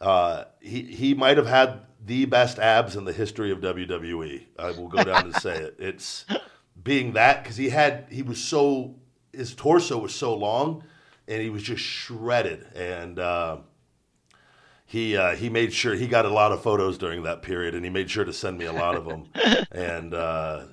uh, 0.00 0.44
he 0.60 0.82
he 0.82 1.14
might 1.14 1.36
have 1.36 1.46
had 1.46 1.80
the 2.04 2.24
best 2.24 2.58
abs 2.58 2.96
in 2.96 3.04
the 3.04 3.12
history 3.12 3.50
of 3.52 3.60
WWE. 3.60 4.46
I 4.58 4.70
will 4.70 4.88
go 4.88 5.04
down 5.04 5.32
to 5.32 5.40
say 5.40 5.56
it. 5.56 5.76
It's 5.78 6.24
being 6.82 7.12
that 7.12 7.42
because 7.42 7.56
he 7.56 7.68
had 7.68 8.06
he 8.10 8.22
was 8.22 8.42
so 8.42 8.96
his 9.32 9.54
torso 9.54 9.98
was 9.98 10.14
so 10.14 10.34
long 10.34 10.82
and 11.30 11.40
he 11.40 11.48
was 11.48 11.62
just 11.62 11.82
shredded. 11.82 12.66
And 12.74 13.18
uh, 13.18 13.58
he 14.84 15.16
uh, 15.16 15.36
he 15.36 15.48
made 15.48 15.72
sure 15.72 15.94
he 15.94 16.08
got 16.08 16.26
a 16.26 16.30
lot 16.30 16.52
of 16.52 16.62
photos 16.62 16.98
during 16.98 17.22
that 17.22 17.42
period 17.42 17.74
and 17.74 17.84
he 17.84 17.90
made 17.90 18.10
sure 18.10 18.24
to 18.24 18.32
send 18.32 18.58
me 18.58 18.66
a 18.66 18.72
lot 18.72 18.96
of 18.96 19.06
them. 19.06 19.28
And 19.72 20.14
uh, 20.14 20.64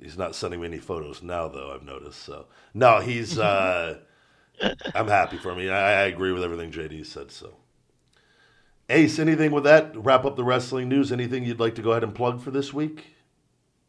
he's 0.00 0.16
not 0.16 0.36
sending 0.36 0.60
me 0.60 0.68
any 0.68 0.78
photos 0.78 1.20
now 1.20 1.48
though 1.48 1.74
I've 1.74 1.82
noticed 1.82 2.22
so. 2.22 2.46
No 2.72 3.00
he's 3.00 3.38
uh, 3.38 3.98
I'm 4.94 5.08
happy 5.08 5.36
for 5.36 5.54
me. 5.54 5.68
I, 5.68 6.02
I 6.02 6.04
agree 6.04 6.32
with 6.32 6.44
everything 6.44 6.70
JD 6.70 7.04
said 7.06 7.32
so. 7.32 7.56
Ace 8.88 9.18
anything 9.18 9.50
with 9.50 9.64
that? 9.64 9.96
Wrap 9.96 10.24
up 10.24 10.36
the 10.36 10.44
wrestling 10.44 10.88
news. 10.88 11.10
Anything 11.10 11.44
you'd 11.44 11.58
like 11.58 11.74
to 11.74 11.82
go 11.82 11.90
ahead 11.90 12.04
and 12.04 12.14
plug 12.14 12.40
for 12.40 12.52
this 12.52 12.72
week 12.72 13.15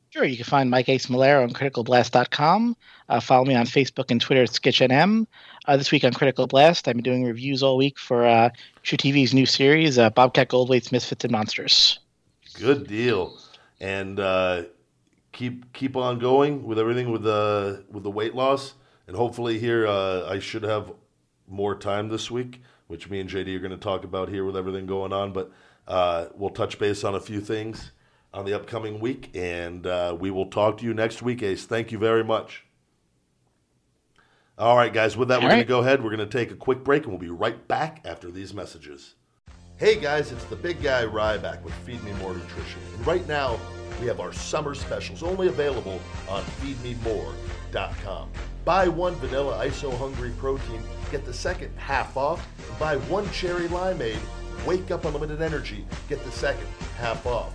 Sure, 0.09 0.23
you 0.23 0.37
can 0.37 0.45
find 0.45 0.69
Mike 0.69 0.87
Ace 0.87 1.07
Malero 1.07 1.43
on 1.43 1.51
criticalblast.com. 1.51 2.77
Uh, 3.09 3.19
follow 3.19 3.43
me 3.43 3.55
on 3.55 3.65
Facebook 3.65 4.09
and 4.09 4.21
Twitter 4.21 4.43
at 4.43 4.49
SketchNM. 4.49 5.27
Uh, 5.65 5.77
this 5.77 5.91
week 5.91 6.05
on 6.05 6.13
Critical 6.13 6.47
Blast, 6.47 6.87
I've 6.87 6.95
been 6.95 7.03
doing 7.03 7.25
reviews 7.25 7.61
all 7.61 7.75
week 7.75 7.99
for 7.99 8.25
uh, 8.25 8.49
truTV's 8.85 9.33
new 9.33 9.45
series, 9.45 9.97
uh, 9.97 10.09
Bobcat 10.09 10.47
Goldthwait's 10.47 10.93
Misfits 10.93 11.25
and 11.25 11.31
Monsters. 11.31 11.99
Good 12.53 12.87
deal, 12.87 13.37
and 13.81 14.19
uh, 14.19 14.63
keep 15.33 15.71
keep 15.73 15.97
on 15.97 16.19
going 16.19 16.63
with 16.63 16.79
everything 16.79 17.11
with 17.11 17.23
the 17.23 17.83
with 17.91 18.03
the 18.03 18.11
weight 18.11 18.33
loss, 18.33 18.75
and 19.07 19.15
hopefully 19.15 19.59
here 19.59 19.85
uh, 19.87 20.25
I 20.29 20.39
should 20.39 20.63
have 20.63 20.93
more 21.49 21.75
time 21.75 22.07
this 22.07 22.31
week, 22.31 22.61
which 22.87 23.09
me 23.09 23.19
and 23.19 23.29
JD 23.29 23.53
are 23.57 23.59
going 23.59 23.71
to 23.71 23.77
talk 23.77 24.05
about 24.05 24.29
here 24.29 24.45
with 24.45 24.55
everything 24.55 24.85
going 24.85 25.11
on. 25.11 25.33
But 25.33 25.51
uh, 25.85 26.27
we'll 26.33 26.49
touch 26.49 26.79
base 26.79 27.03
on 27.03 27.13
a 27.13 27.19
few 27.19 27.41
things 27.41 27.91
on 28.37 28.45
the 28.45 28.53
upcoming 28.53 28.99
week, 28.99 29.31
and 29.35 29.87
uh, 29.87 30.15
we 30.17 30.29
will 30.29 30.45
talk 30.45 30.77
to 30.77 30.85
you 30.85 30.93
next 30.93 31.23
week, 31.23 31.41
Ace. 31.41 31.65
Thank 31.65 31.91
you 31.91 31.97
very 31.97 32.23
much. 32.23 32.65
All 34.59 34.77
right, 34.77 34.93
guys. 34.93 35.17
With 35.17 35.29
that, 35.29 35.39
we're 35.39 35.45
All 35.45 35.55
going 35.55 35.63
to 35.63 35.67
go 35.67 35.79
ahead. 35.79 36.03
We're 36.03 36.15
going 36.15 36.27
to 36.27 36.37
take 36.37 36.51
a 36.51 36.55
quick 36.55 36.83
break, 36.83 37.03
and 37.03 37.11
we'll 37.11 37.19
be 37.19 37.29
right 37.29 37.67
back 37.67 38.01
after 38.05 38.29
these 38.29 38.53
messages. 38.53 39.15
Hey 39.77 39.99
guys, 39.99 40.31
it's 40.31 40.43
the 40.45 40.55
big 40.55 40.81
guy 40.81 41.03
Ryback 41.03 41.61
with 41.61 41.73
Feed 41.85 42.03
Me 42.03 42.11
More 42.13 42.33
Nutrition. 42.33 42.81
And 42.95 43.05
right 43.05 43.27
now, 43.27 43.59
we 43.99 44.07
have 44.07 44.19
our 44.19 44.33
summer 44.33 44.73
specials 44.73 45.21
only 45.21 45.47
available 45.47 45.99
on 46.27 46.43
feedmemore.com. 46.61 48.31
Buy 48.65 48.87
one 48.87 49.13
vanilla 49.15 49.65
ISO 49.65 49.95
hungry 49.97 50.31
protein, 50.39 50.81
get 51.11 51.25
the 51.25 51.33
second 51.33 51.71
half 51.77 52.17
off. 52.17 52.47
Buy 52.79 52.97
one 52.97 53.29
cherry 53.29 53.67
limeade, 53.67 54.19
wake 54.65 54.89
up 54.89 55.05
unlimited 55.05 55.43
energy, 55.43 55.85
get 56.09 56.23
the 56.25 56.31
second 56.31 56.67
half 56.97 57.27
off. 57.27 57.53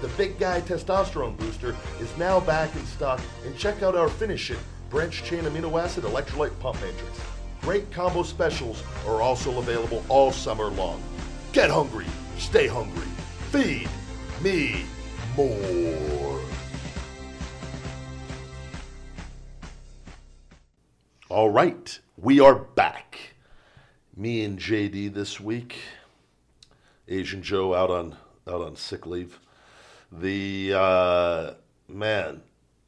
The 0.00 0.08
Big 0.16 0.38
Guy 0.38 0.62
Testosterone 0.62 1.36
Booster 1.36 1.76
is 2.00 2.16
now 2.16 2.40
back 2.40 2.74
in 2.74 2.86
stock, 2.86 3.20
and 3.44 3.54
check 3.58 3.82
out 3.82 3.94
our 3.94 4.08
Finish 4.08 4.50
It 4.50 4.58
Branch 4.88 5.22
Chain 5.24 5.42
Amino 5.42 5.78
Acid 5.78 6.04
Electrolyte 6.04 6.58
Pump 6.58 6.80
Matrix. 6.80 7.20
Great 7.60 7.92
combo 7.92 8.22
specials 8.22 8.82
are 9.06 9.20
also 9.20 9.58
available 9.58 10.02
all 10.08 10.32
summer 10.32 10.68
long. 10.68 11.02
Get 11.52 11.68
hungry, 11.68 12.06
stay 12.38 12.66
hungry, 12.66 13.06
feed 13.50 13.90
me 14.42 14.84
more. 15.36 16.40
All 21.28 21.50
right, 21.50 22.00
we 22.16 22.40
are 22.40 22.54
back. 22.54 23.34
Me 24.16 24.42
and 24.44 24.58
JD 24.58 25.12
this 25.12 25.38
week. 25.38 25.76
Asian 27.06 27.42
Joe 27.42 27.74
out 27.74 27.90
on 27.90 28.16
out 28.48 28.62
on 28.62 28.76
sick 28.76 29.04
leave. 29.04 29.38
The 30.12 30.72
uh, 30.74 31.54
man, 31.88 32.42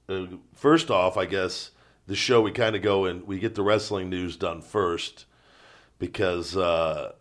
uh, 0.09 0.27
first 0.55 0.91
off, 0.91 1.17
I 1.17 1.27
guess 1.27 1.71
the 2.07 2.17
show 2.17 2.41
we 2.41 2.51
kind 2.51 2.75
of 2.75 2.83
go 2.83 3.05
and 3.05 3.27
we 3.27 3.39
get 3.39 3.55
the 3.55 3.63
wrestling 3.63 4.11
news 4.11 4.37
done 4.37 4.61
first 4.61 5.27
because 5.99 6.57
uh, 6.57 7.13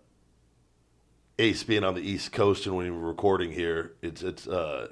Ace 1.38 1.64
being 1.64 1.84
on 1.84 1.94
the 1.94 2.02
East 2.02 2.32
Coast 2.32 2.66
and 2.66 2.76
when 2.76 2.94
we're 2.94 3.08
recording 3.08 3.52
here, 3.52 3.94
it's 4.02 4.24
it's 4.24 4.48
uh, 4.48 4.90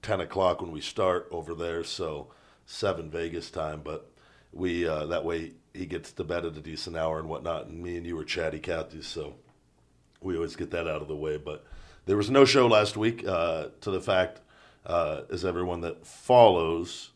ten 0.00 0.20
o'clock 0.20 0.62
when 0.62 0.70
we 0.70 0.80
start 0.80 1.28
over 1.30 1.54
there, 1.54 1.84
so 1.84 2.32
seven 2.64 3.10
Vegas 3.10 3.50
time. 3.50 3.82
But 3.84 4.10
we 4.52 4.88
uh, 4.88 5.06
that 5.06 5.24
way 5.24 5.52
he 5.74 5.84
gets 5.84 6.12
to 6.12 6.24
bed 6.24 6.46
at 6.46 6.56
a 6.56 6.60
decent 6.60 6.96
hour 6.96 7.18
and 7.18 7.28
whatnot, 7.28 7.66
and 7.66 7.82
me 7.82 7.98
and 7.98 8.06
you 8.06 8.18
are 8.18 8.24
chatty 8.24 8.58
Cathy, 8.58 9.02
so 9.02 9.34
we 10.22 10.36
always 10.36 10.56
get 10.56 10.70
that 10.70 10.88
out 10.88 11.02
of 11.02 11.08
the 11.08 11.16
way. 11.16 11.36
But 11.36 11.66
there 12.06 12.16
was 12.16 12.30
no 12.30 12.44
show 12.44 12.66
last 12.66 12.96
week. 12.96 13.26
Uh, 13.26 13.68
to 13.82 13.90
the 13.90 14.00
fact, 14.00 14.40
uh, 14.86 15.22
as 15.30 15.44
everyone 15.44 15.80
that 15.82 16.06
follows 16.06 17.10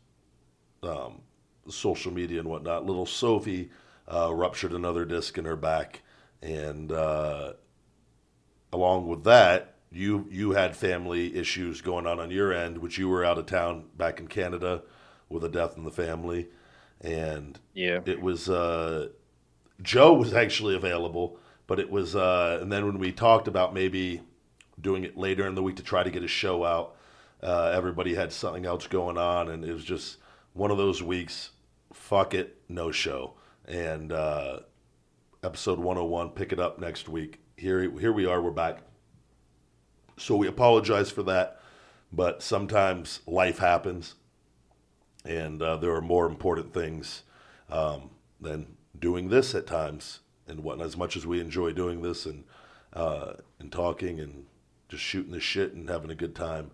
um, 0.82 1.22
social 1.68 2.12
media 2.12 2.40
and 2.40 2.48
whatnot, 2.48 2.84
little 2.84 3.06
Sophie 3.06 3.70
uh, 4.12 4.34
ruptured 4.34 4.72
another 4.72 5.04
disc 5.04 5.38
in 5.38 5.44
her 5.44 5.56
back, 5.56 6.02
and 6.42 6.92
uh, 6.92 7.52
along 8.72 9.06
with 9.08 9.24
that, 9.24 9.74
you 9.92 10.26
you 10.30 10.52
had 10.52 10.76
family 10.76 11.36
issues 11.36 11.80
going 11.80 12.06
on 12.06 12.20
on 12.20 12.30
your 12.30 12.52
end, 12.52 12.78
which 12.78 12.98
you 12.98 13.08
were 13.08 13.24
out 13.24 13.38
of 13.38 13.46
town 13.46 13.84
back 13.96 14.20
in 14.20 14.26
Canada 14.28 14.82
with 15.28 15.44
a 15.44 15.48
death 15.48 15.76
in 15.76 15.84
the 15.84 15.90
family, 15.90 16.48
and 17.00 17.58
Yeah. 17.74 18.00
it 18.04 18.20
was 18.20 18.48
uh, 18.48 19.08
Joe 19.82 20.12
was 20.14 20.32
actually 20.34 20.74
available, 20.74 21.38
but 21.66 21.78
it 21.78 21.90
was 21.90 22.16
uh, 22.16 22.58
and 22.60 22.72
then 22.72 22.86
when 22.86 22.98
we 22.98 23.12
talked 23.12 23.46
about 23.48 23.72
maybe 23.74 24.22
doing 24.80 25.04
it 25.04 25.16
later 25.16 25.46
in 25.46 25.54
the 25.54 25.62
week 25.62 25.76
to 25.76 25.82
try 25.82 26.02
to 26.02 26.10
get 26.10 26.22
a 26.22 26.28
show 26.28 26.64
out, 26.64 26.96
uh, 27.42 27.72
everybody 27.74 28.14
had 28.14 28.32
something 28.32 28.66
else 28.66 28.86
going 28.86 29.18
on, 29.18 29.48
and 29.48 29.64
it 29.64 29.72
was 29.72 29.84
just 29.84 30.18
one 30.52 30.70
of 30.70 30.76
those 30.76 31.02
weeks. 31.02 31.50
Fuck 31.92 32.34
it, 32.34 32.56
no 32.68 32.90
show, 32.90 33.34
and 33.66 34.12
uh, 34.12 34.60
episode 35.42 35.78
101. 35.78 36.30
Pick 36.30 36.52
it 36.52 36.60
up 36.60 36.78
next 36.78 37.08
week. 37.08 37.40
Here, 37.56 37.90
here 37.98 38.12
we 38.12 38.26
are. 38.26 38.40
We're 38.40 38.50
back. 38.50 38.80
So 40.16 40.36
we 40.36 40.46
apologize 40.46 41.10
for 41.10 41.22
that, 41.24 41.60
but 42.12 42.42
sometimes 42.42 43.20
life 43.26 43.58
happens, 43.58 44.14
and 45.24 45.62
uh, 45.62 45.76
there 45.76 45.94
are 45.94 46.02
more 46.02 46.26
important 46.26 46.74
things 46.74 47.22
um, 47.70 48.10
than 48.40 48.76
doing 48.98 49.30
this 49.30 49.54
at 49.54 49.66
times 49.66 50.20
and 50.46 50.60
whatnot. 50.62 50.86
As 50.86 50.96
much 50.96 51.16
as 51.16 51.26
we 51.26 51.40
enjoy 51.40 51.72
doing 51.72 52.02
this 52.02 52.26
and 52.26 52.44
uh, 52.92 53.34
and 53.58 53.70
talking 53.70 54.20
and 54.20 54.46
just 54.90 55.02
shooting 55.02 55.32
the 55.32 55.40
shit 55.40 55.72
and 55.72 55.88
having 55.88 56.10
a 56.10 56.14
good 56.14 56.34
time, 56.34 56.70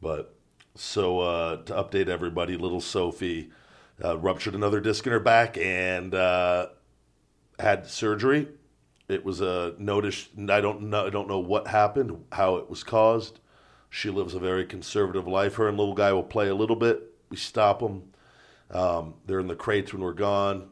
but 0.00 0.36
so 0.76 1.20
uh, 1.20 1.56
to 1.64 1.72
update 1.72 2.08
everybody, 2.08 2.56
little 2.56 2.80
Sophie 2.80 3.50
uh, 4.04 4.18
ruptured 4.18 4.54
another 4.54 4.80
disc 4.80 5.06
in 5.06 5.12
her 5.12 5.20
back 5.20 5.56
and 5.56 6.14
uh, 6.14 6.68
had 7.58 7.86
surgery. 7.86 8.48
It 9.08 9.24
was 9.24 9.40
a 9.40 9.74
notice. 9.78 10.28
I 10.48 10.60
don't 10.60 10.82
know. 10.82 11.06
I 11.06 11.10
don't 11.10 11.28
know 11.28 11.38
what 11.38 11.68
happened, 11.68 12.24
how 12.32 12.56
it 12.56 12.68
was 12.68 12.82
caused. 12.82 13.38
She 13.88 14.10
lives 14.10 14.34
a 14.34 14.40
very 14.40 14.66
conservative 14.66 15.28
life. 15.28 15.54
Her 15.56 15.68
and 15.68 15.78
little 15.78 15.94
guy 15.94 16.12
will 16.12 16.24
play 16.24 16.48
a 16.48 16.54
little 16.54 16.76
bit. 16.76 17.02
We 17.30 17.36
stop 17.36 17.80
them. 17.80 18.10
Um, 18.70 19.14
they're 19.26 19.40
in 19.40 19.46
the 19.46 19.54
crates 19.54 19.92
when 19.92 20.02
we're 20.02 20.12
gone. 20.12 20.70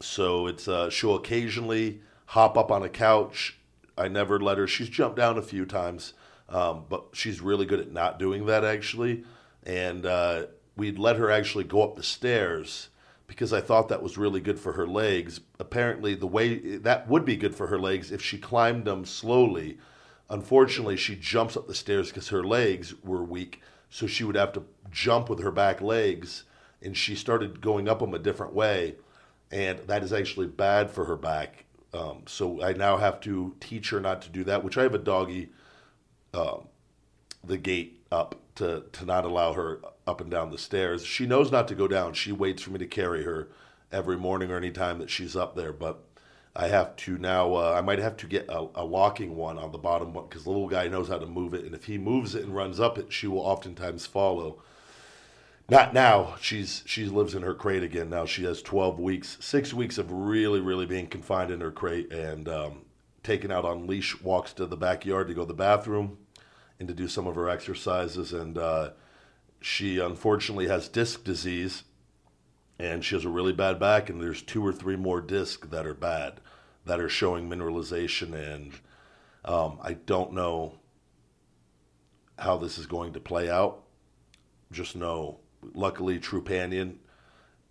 So 0.00 0.46
it's 0.46 0.68
uh, 0.68 0.90
she'll 0.90 1.14
occasionally 1.14 2.02
hop 2.26 2.58
up 2.58 2.70
on 2.70 2.82
a 2.82 2.88
couch. 2.88 3.59
I 4.00 4.08
never 4.08 4.40
let 4.40 4.58
her. 4.58 4.66
She's 4.66 4.88
jumped 4.88 5.16
down 5.16 5.36
a 5.36 5.42
few 5.42 5.66
times, 5.66 6.14
um, 6.48 6.84
but 6.88 7.04
she's 7.12 7.40
really 7.40 7.66
good 7.66 7.80
at 7.80 7.92
not 7.92 8.18
doing 8.18 8.46
that 8.46 8.64
actually. 8.64 9.24
And 9.64 10.06
uh, 10.06 10.46
we'd 10.76 10.98
let 10.98 11.16
her 11.16 11.30
actually 11.30 11.64
go 11.64 11.82
up 11.82 11.96
the 11.96 12.02
stairs 12.02 12.88
because 13.26 13.52
I 13.52 13.60
thought 13.60 13.88
that 13.88 14.02
was 14.02 14.18
really 14.18 14.40
good 14.40 14.58
for 14.58 14.72
her 14.72 14.86
legs. 14.86 15.40
Apparently, 15.60 16.14
the 16.14 16.26
way 16.26 16.78
that 16.78 17.08
would 17.08 17.24
be 17.24 17.36
good 17.36 17.54
for 17.54 17.68
her 17.68 17.78
legs 17.78 18.10
if 18.10 18.22
she 18.22 18.38
climbed 18.38 18.86
them 18.86 19.04
slowly. 19.04 19.78
Unfortunately, 20.28 20.96
she 20.96 21.14
jumps 21.14 21.56
up 21.56 21.66
the 21.66 21.74
stairs 21.74 22.08
because 22.08 22.28
her 22.28 22.42
legs 22.42 22.94
were 23.04 23.22
weak, 23.22 23.60
so 23.88 24.06
she 24.06 24.24
would 24.24 24.36
have 24.36 24.52
to 24.54 24.64
jump 24.90 25.28
with 25.28 25.40
her 25.40 25.50
back 25.50 25.80
legs, 25.80 26.44
and 26.80 26.96
she 26.96 27.14
started 27.14 27.60
going 27.60 27.88
up 27.88 27.98
them 28.00 28.14
a 28.14 28.18
different 28.18 28.54
way, 28.54 28.96
and 29.50 29.78
that 29.80 30.02
is 30.02 30.12
actually 30.12 30.46
bad 30.46 30.90
for 30.90 31.04
her 31.04 31.16
back. 31.16 31.66
Um, 31.92 32.22
so 32.26 32.62
I 32.62 32.72
now 32.72 32.98
have 32.98 33.20
to 33.22 33.56
teach 33.60 33.90
her 33.90 34.00
not 34.00 34.22
to 34.22 34.28
do 34.28 34.44
that, 34.44 34.62
which 34.62 34.78
I 34.78 34.82
have 34.82 34.94
a 34.94 34.98
doggy 34.98 35.50
um, 36.32 36.68
the 37.44 37.58
gate 37.58 38.04
up 38.12 38.36
to, 38.56 38.84
to 38.92 39.04
not 39.04 39.24
allow 39.24 39.52
her 39.54 39.80
up 40.06 40.20
and 40.20 40.30
down 40.30 40.50
the 40.50 40.58
stairs. 40.58 41.04
She 41.04 41.26
knows 41.26 41.50
not 41.50 41.68
to 41.68 41.74
go 41.74 41.88
down. 41.88 42.12
She 42.12 42.32
waits 42.32 42.62
for 42.62 42.70
me 42.70 42.78
to 42.78 42.86
carry 42.86 43.24
her 43.24 43.48
every 43.90 44.16
morning 44.16 44.50
or 44.50 44.56
any 44.56 44.70
time 44.70 44.98
that 44.98 45.10
she's 45.10 45.34
up 45.34 45.56
there. 45.56 45.72
But 45.72 46.04
I 46.54 46.68
have 46.68 46.96
to 46.96 47.18
now, 47.18 47.54
uh, 47.54 47.74
I 47.76 47.80
might 47.80 47.98
have 47.98 48.16
to 48.18 48.26
get 48.26 48.46
a, 48.48 48.66
a 48.74 48.84
locking 48.84 49.36
one 49.36 49.58
on 49.58 49.72
the 49.72 49.78
bottom 49.78 50.12
one 50.12 50.26
because 50.28 50.44
the 50.44 50.50
little 50.50 50.68
guy 50.68 50.88
knows 50.88 51.08
how 51.08 51.18
to 51.18 51.26
move 51.26 51.54
it. 51.54 51.64
And 51.64 51.74
if 51.74 51.84
he 51.84 51.98
moves 51.98 52.34
it 52.34 52.44
and 52.44 52.54
runs 52.54 52.78
up 52.80 52.98
it, 52.98 53.12
she 53.12 53.26
will 53.26 53.40
oftentimes 53.40 54.06
follow. 54.06 54.62
Not 55.70 55.94
now. 55.94 56.34
She's 56.40 56.82
she 56.84 57.04
lives 57.04 57.36
in 57.36 57.42
her 57.42 57.54
crate 57.54 57.84
again 57.84 58.10
now. 58.10 58.26
She 58.26 58.42
has 58.42 58.60
twelve 58.60 58.98
weeks, 58.98 59.38
six 59.40 59.72
weeks 59.72 59.98
of 59.98 60.10
really, 60.10 60.58
really 60.58 60.84
being 60.84 61.06
confined 61.06 61.52
in 61.52 61.60
her 61.60 61.70
crate 61.70 62.12
and 62.12 62.48
um, 62.48 62.84
taken 63.22 63.52
out 63.52 63.64
on 63.64 63.86
leash. 63.86 64.20
Walks 64.20 64.52
to 64.54 64.66
the 64.66 64.76
backyard 64.76 65.28
to 65.28 65.34
go 65.34 65.42
to 65.42 65.46
the 65.46 65.54
bathroom 65.54 66.18
and 66.80 66.88
to 66.88 66.94
do 66.94 67.06
some 67.06 67.28
of 67.28 67.36
her 67.36 67.48
exercises. 67.48 68.32
And 68.32 68.58
uh, 68.58 68.90
she 69.60 70.00
unfortunately 70.00 70.66
has 70.66 70.88
disc 70.88 71.22
disease, 71.22 71.84
and 72.80 73.04
she 73.04 73.14
has 73.14 73.24
a 73.24 73.28
really 73.28 73.52
bad 73.52 73.78
back. 73.78 74.10
And 74.10 74.20
there's 74.20 74.42
two 74.42 74.66
or 74.66 74.72
three 74.72 74.96
more 74.96 75.20
discs 75.20 75.68
that 75.68 75.86
are 75.86 75.94
bad, 75.94 76.40
that 76.84 76.98
are 76.98 77.08
showing 77.08 77.48
mineralization. 77.48 78.34
And 78.34 78.72
um, 79.44 79.78
I 79.80 79.92
don't 79.92 80.32
know 80.32 80.80
how 82.40 82.56
this 82.56 82.76
is 82.76 82.86
going 82.86 83.12
to 83.12 83.20
play 83.20 83.48
out. 83.48 83.84
Just 84.72 84.96
know, 84.96 85.38
luckily, 85.74 86.18
Trupanion 86.18 86.96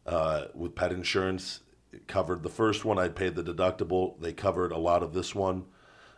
uh, 0.06 0.46
with 0.54 0.76
pet 0.76 0.92
insurance 0.92 1.62
covered 2.08 2.44
the 2.44 2.50
first 2.50 2.86
one. 2.86 2.98
I 3.00 3.08
paid 3.10 3.36
the 3.36 3.44
deductible. 3.44 4.20
They 4.20 4.34
covered 4.34 4.72
a 4.72 4.78
lot 4.78 5.04
of 5.04 5.14
this 5.14 5.34
one. 5.34 5.66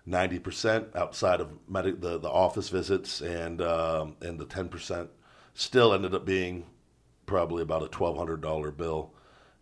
90% 0.07 0.95
outside 0.95 1.39
of 1.39 1.51
medi- 1.67 1.91
the, 1.91 2.17
the 2.17 2.29
office 2.29 2.69
visits 2.69 3.21
and 3.21 3.61
um, 3.61 4.15
and 4.21 4.39
the 4.39 4.45
10% 4.45 5.07
still 5.53 5.93
ended 5.93 6.15
up 6.15 6.25
being 6.25 6.65
probably 7.25 7.61
about 7.61 7.83
a 7.83 7.87
$1200 7.87 8.75
bill 8.75 9.13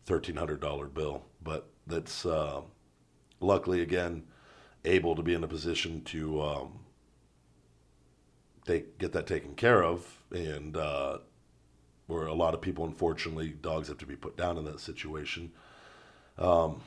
$1300 0.08 0.94
bill 0.94 1.26
but 1.44 1.70
that's 1.88 2.26
uh, 2.26 2.62
luckily 3.42 3.82
again 3.82 4.24
able 4.86 5.14
to 5.14 5.22
be 5.22 5.34
in 5.34 5.44
a 5.44 5.48
position 5.48 6.02
to 6.04 6.42
um, 6.42 6.80
take, 8.66 8.98
get 8.98 9.12
that 9.12 9.28
taken 9.28 9.56
care 9.56 9.84
of 9.84 10.24
and 10.32 10.78
uh, 10.78 11.18
where 12.10 12.28
a 12.28 12.34
lot 12.34 12.54
of 12.54 12.62
people 12.62 12.86
unfortunately 12.86 13.50
dogs 13.62 13.88
have 13.88 13.98
to 13.98 14.06
be 14.06 14.16
put 14.16 14.36
down 14.36 14.58
in 14.58 14.66
that 14.66 14.80
situation 14.80 15.52
um, 16.38 16.82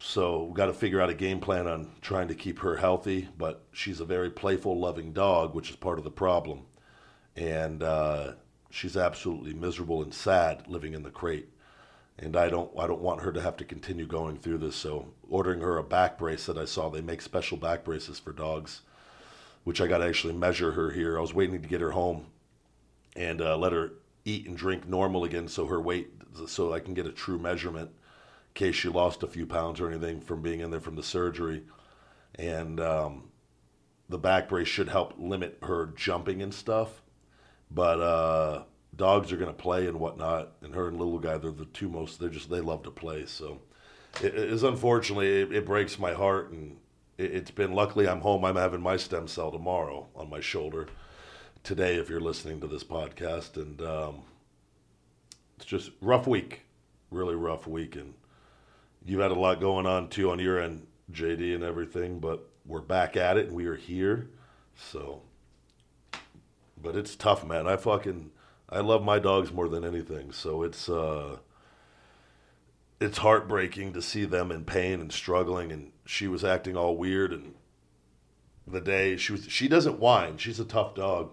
so 0.00 0.44
we've 0.44 0.54
got 0.54 0.66
to 0.66 0.74
figure 0.74 1.00
out 1.00 1.08
a 1.08 1.14
game 1.14 1.40
plan 1.40 1.66
on 1.66 1.90
trying 2.02 2.28
to 2.28 2.34
keep 2.34 2.58
her 2.58 2.76
healthy. 2.76 3.28
But 3.38 3.64
she's 3.72 4.00
a 4.00 4.04
very 4.04 4.30
playful, 4.30 4.78
loving 4.78 5.12
dog, 5.12 5.54
which 5.54 5.70
is 5.70 5.76
part 5.76 5.98
of 5.98 6.04
the 6.04 6.10
problem. 6.10 6.66
And 7.36 7.82
uh, 7.82 8.32
she's 8.70 8.96
absolutely 8.96 9.54
miserable 9.54 10.02
and 10.02 10.12
sad 10.12 10.68
living 10.68 10.92
in 10.92 11.02
the 11.02 11.10
crate. 11.10 11.48
And 12.18 12.36
I 12.36 12.48
don't, 12.48 12.70
I 12.78 12.86
don't 12.86 13.00
want 13.00 13.22
her 13.22 13.32
to 13.32 13.40
have 13.40 13.56
to 13.56 13.64
continue 13.64 14.06
going 14.06 14.36
through 14.36 14.58
this. 14.58 14.76
So 14.76 15.14
ordering 15.28 15.60
her 15.60 15.78
a 15.78 15.82
back 15.82 16.18
brace 16.18 16.46
that 16.46 16.58
I 16.58 16.64
saw, 16.64 16.90
they 16.90 17.00
make 17.00 17.22
special 17.22 17.56
back 17.56 17.82
braces 17.82 18.20
for 18.20 18.32
dogs, 18.32 18.82
which 19.64 19.80
I 19.80 19.86
got 19.86 19.98
to 19.98 20.06
actually 20.06 20.34
measure 20.34 20.72
her 20.72 20.90
here. 20.90 21.18
I 21.18 21.20
was 21.22 21.34
waiting 21.34 21.60
to 21.62 21.68
get 21.68 21.80
her 21.80 21.90
home 21.90 22.26
and 23.16 23.40
uh, 23.40 23.56
let 23.56 23.72
her 23.72 23.92
eat 24.24 24.46
and 24.46 24.56
drink 24.56 24.88
normal 24.88 25.24
again, 25.24 25.48
so 25.48 25.66
her 25.66 25.80
weight, 25.80 26.10
so 26.46 26.72
I 26.72 26.80
can 26.80 26.94
get 26.94 27.06
a 27.06 27.12
true 27.12 27.38
measurement 27.38 27.90
in 27.90 28.54
case 28.54 28.74
she 28.74 28.88
lost 28.88 29.22
a 29.22 29.26
few 29.26 29.46
pounds 29.46 29.80
or 29.80 29.90
anything 29.90 30.20
from 30.20 30.42
being 30.42 30.60
in 30.60 30.70
there 30.70 30.80
from 30.80 30.96
the 30.96 31.02
surgery. 31.02 31.62
And 32.36 32.80
um, 32.80 33.24
the 34.08 34.18
back 34.18 34.48
brace 34.48 34.68
should 34.68 34.88
help 34.88 35.14
limit 35.18 35.58
her 35.62 35.92
jumping 35.94 36.42
and 36.42 36.52
stuff. 36.52 37.02
But 37.70 38.00
uh, 38.00 38.62
dogs 38.96 39.32
are 39.32 39.36
going 39.36 39.54
to 39.54 39.62
play 39.62 39.86
and 39.86 40.00
whatnot. 40.00 40.52
And 40.62 40.74
her 40.74 40.88
and 40.88 40.98
little 40.98 41.18
guy, 41.18 41.38
they're 41.38 41.50
the 41.50 41.64
two 41.66 41.88
most, 41.88 42.18
they're 42.18 42.28
just, 42.28 42.50
they 42.50 42.60
love 42.60 42.82
to 42.84 42.90
play. 42.90 43.26
So 43.26 43.60
it 44.22 44.34
is 44.34 44.62
unfortunately, 44.62 45.42
it, 45.42 45.52
it 45.52 45.66
breaks 45.66 45.98
my 45.98 46.12
heart. 46.12 46.50
And 46.50 46.78
it, 47.18 47.34
it's 47.34 47.50
been, 47.50 47.72
luckily, 47.72 48.08
I'm 48.08 48.20
home. 48.20 48.44
I'm 48.44 48.56
having 48.56 48.80
my 48.80 48.96
stem 48.96 49.28
cell 49.28 49.50
tomorrow 49.50 50.06
on 50.14 50.30
my 50.30 50.40
shoulder. 50.40 50.88
Today, 51.64 51.96
if 51.96 52.08
you're 52.08 52.20
listening 52.20 52.60
to 52.60 52.68
this 52.68 52.84
podcast. 52.84 53.56
And 53.56 53.82
um, 53.82 54.22
it's 55.56 55.66
just 55.66 55.90
rough 56.00 56.28
week 56.28 56.64
really 57.14 57.34
rough 57.34 57.66
week, 57.66 57.96
and 57.96 58.14
you've 59.04 59.20
had 59.20 59.30
a 59.30 59.38
lot 59.38 59.60
going 59.60 59.86
on 59.86 60.08
too 60.08 60.30
on 60.30 60.38
your 60.38 60.60
end, 60.60 60.86
JD, 61.12 61.54
and 61.54 61.64
everything. 61.64 62.18
But 62.18 62.46
we're 62.66 62.80
back 62.80 63.16
at 63.16 63.36
it, 63.36 63.46
and 63.46 63.54
we 63.54 63.66
are 63.66 63.76
here. 63.76 64.28
So, 64.76 65.22
but 66.80 66.96
it's 66.96 67.14
tough, 67.16 67.46
man. 67.46 67.66
I 67.66 67.76
fucking 67.76 68.32
I 68.68 68.80
love 68.80 69.02
my 69.02 69.18
dogs 69.18 69.52
more 69.52 69.68
than 69.68 69.84
anything. 69.84 70.32
So 70.32 70.62
it's 70.62 70.88
uh, 70.88 71.38
it's 73.00 73.18
heartbreaking 73.18 73.92
to 73.94 74.02
see 74.02 74.24
them 74.24 74.50
in 74.50 74.64
pain 74.64 75.00
and 75.00 75.12
struggling. 75.12 75.72
And 75.72 75.92
she 76.04 76.26
was 76.28 76.44
acting 76.44 76.76
all 76.76 76.96
weird, 76.96 77.32
and 77.32 77.54
the 78.66 78.80
day 78.80 79.16
she 79.16 79.32
was 79.32 79.46
she 79.48 79.68
doesn't 79.68 80.00
whine. 80.00 80.36
She's 80.36 80.60
a 80.60 80.64
tough 80.64 80.94
dog. 80.94 81.30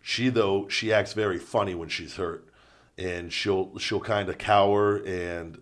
She 0.00 0.28
though 0.28 0.68
she 0.68 0.92
acts 0.92 1.12
very 1.12 1.38
funny 1.38 1.74
when 1.74 1.88
she's 1.88 2.16
hurt, 2.16 2.48
and 2.96 3.32
she'll 3.32 3.76
she'll 3.78 4.00
kind 4.00 4.28
of 4.28 4.38
cower. 4.38 4.96
And 4.96 5.60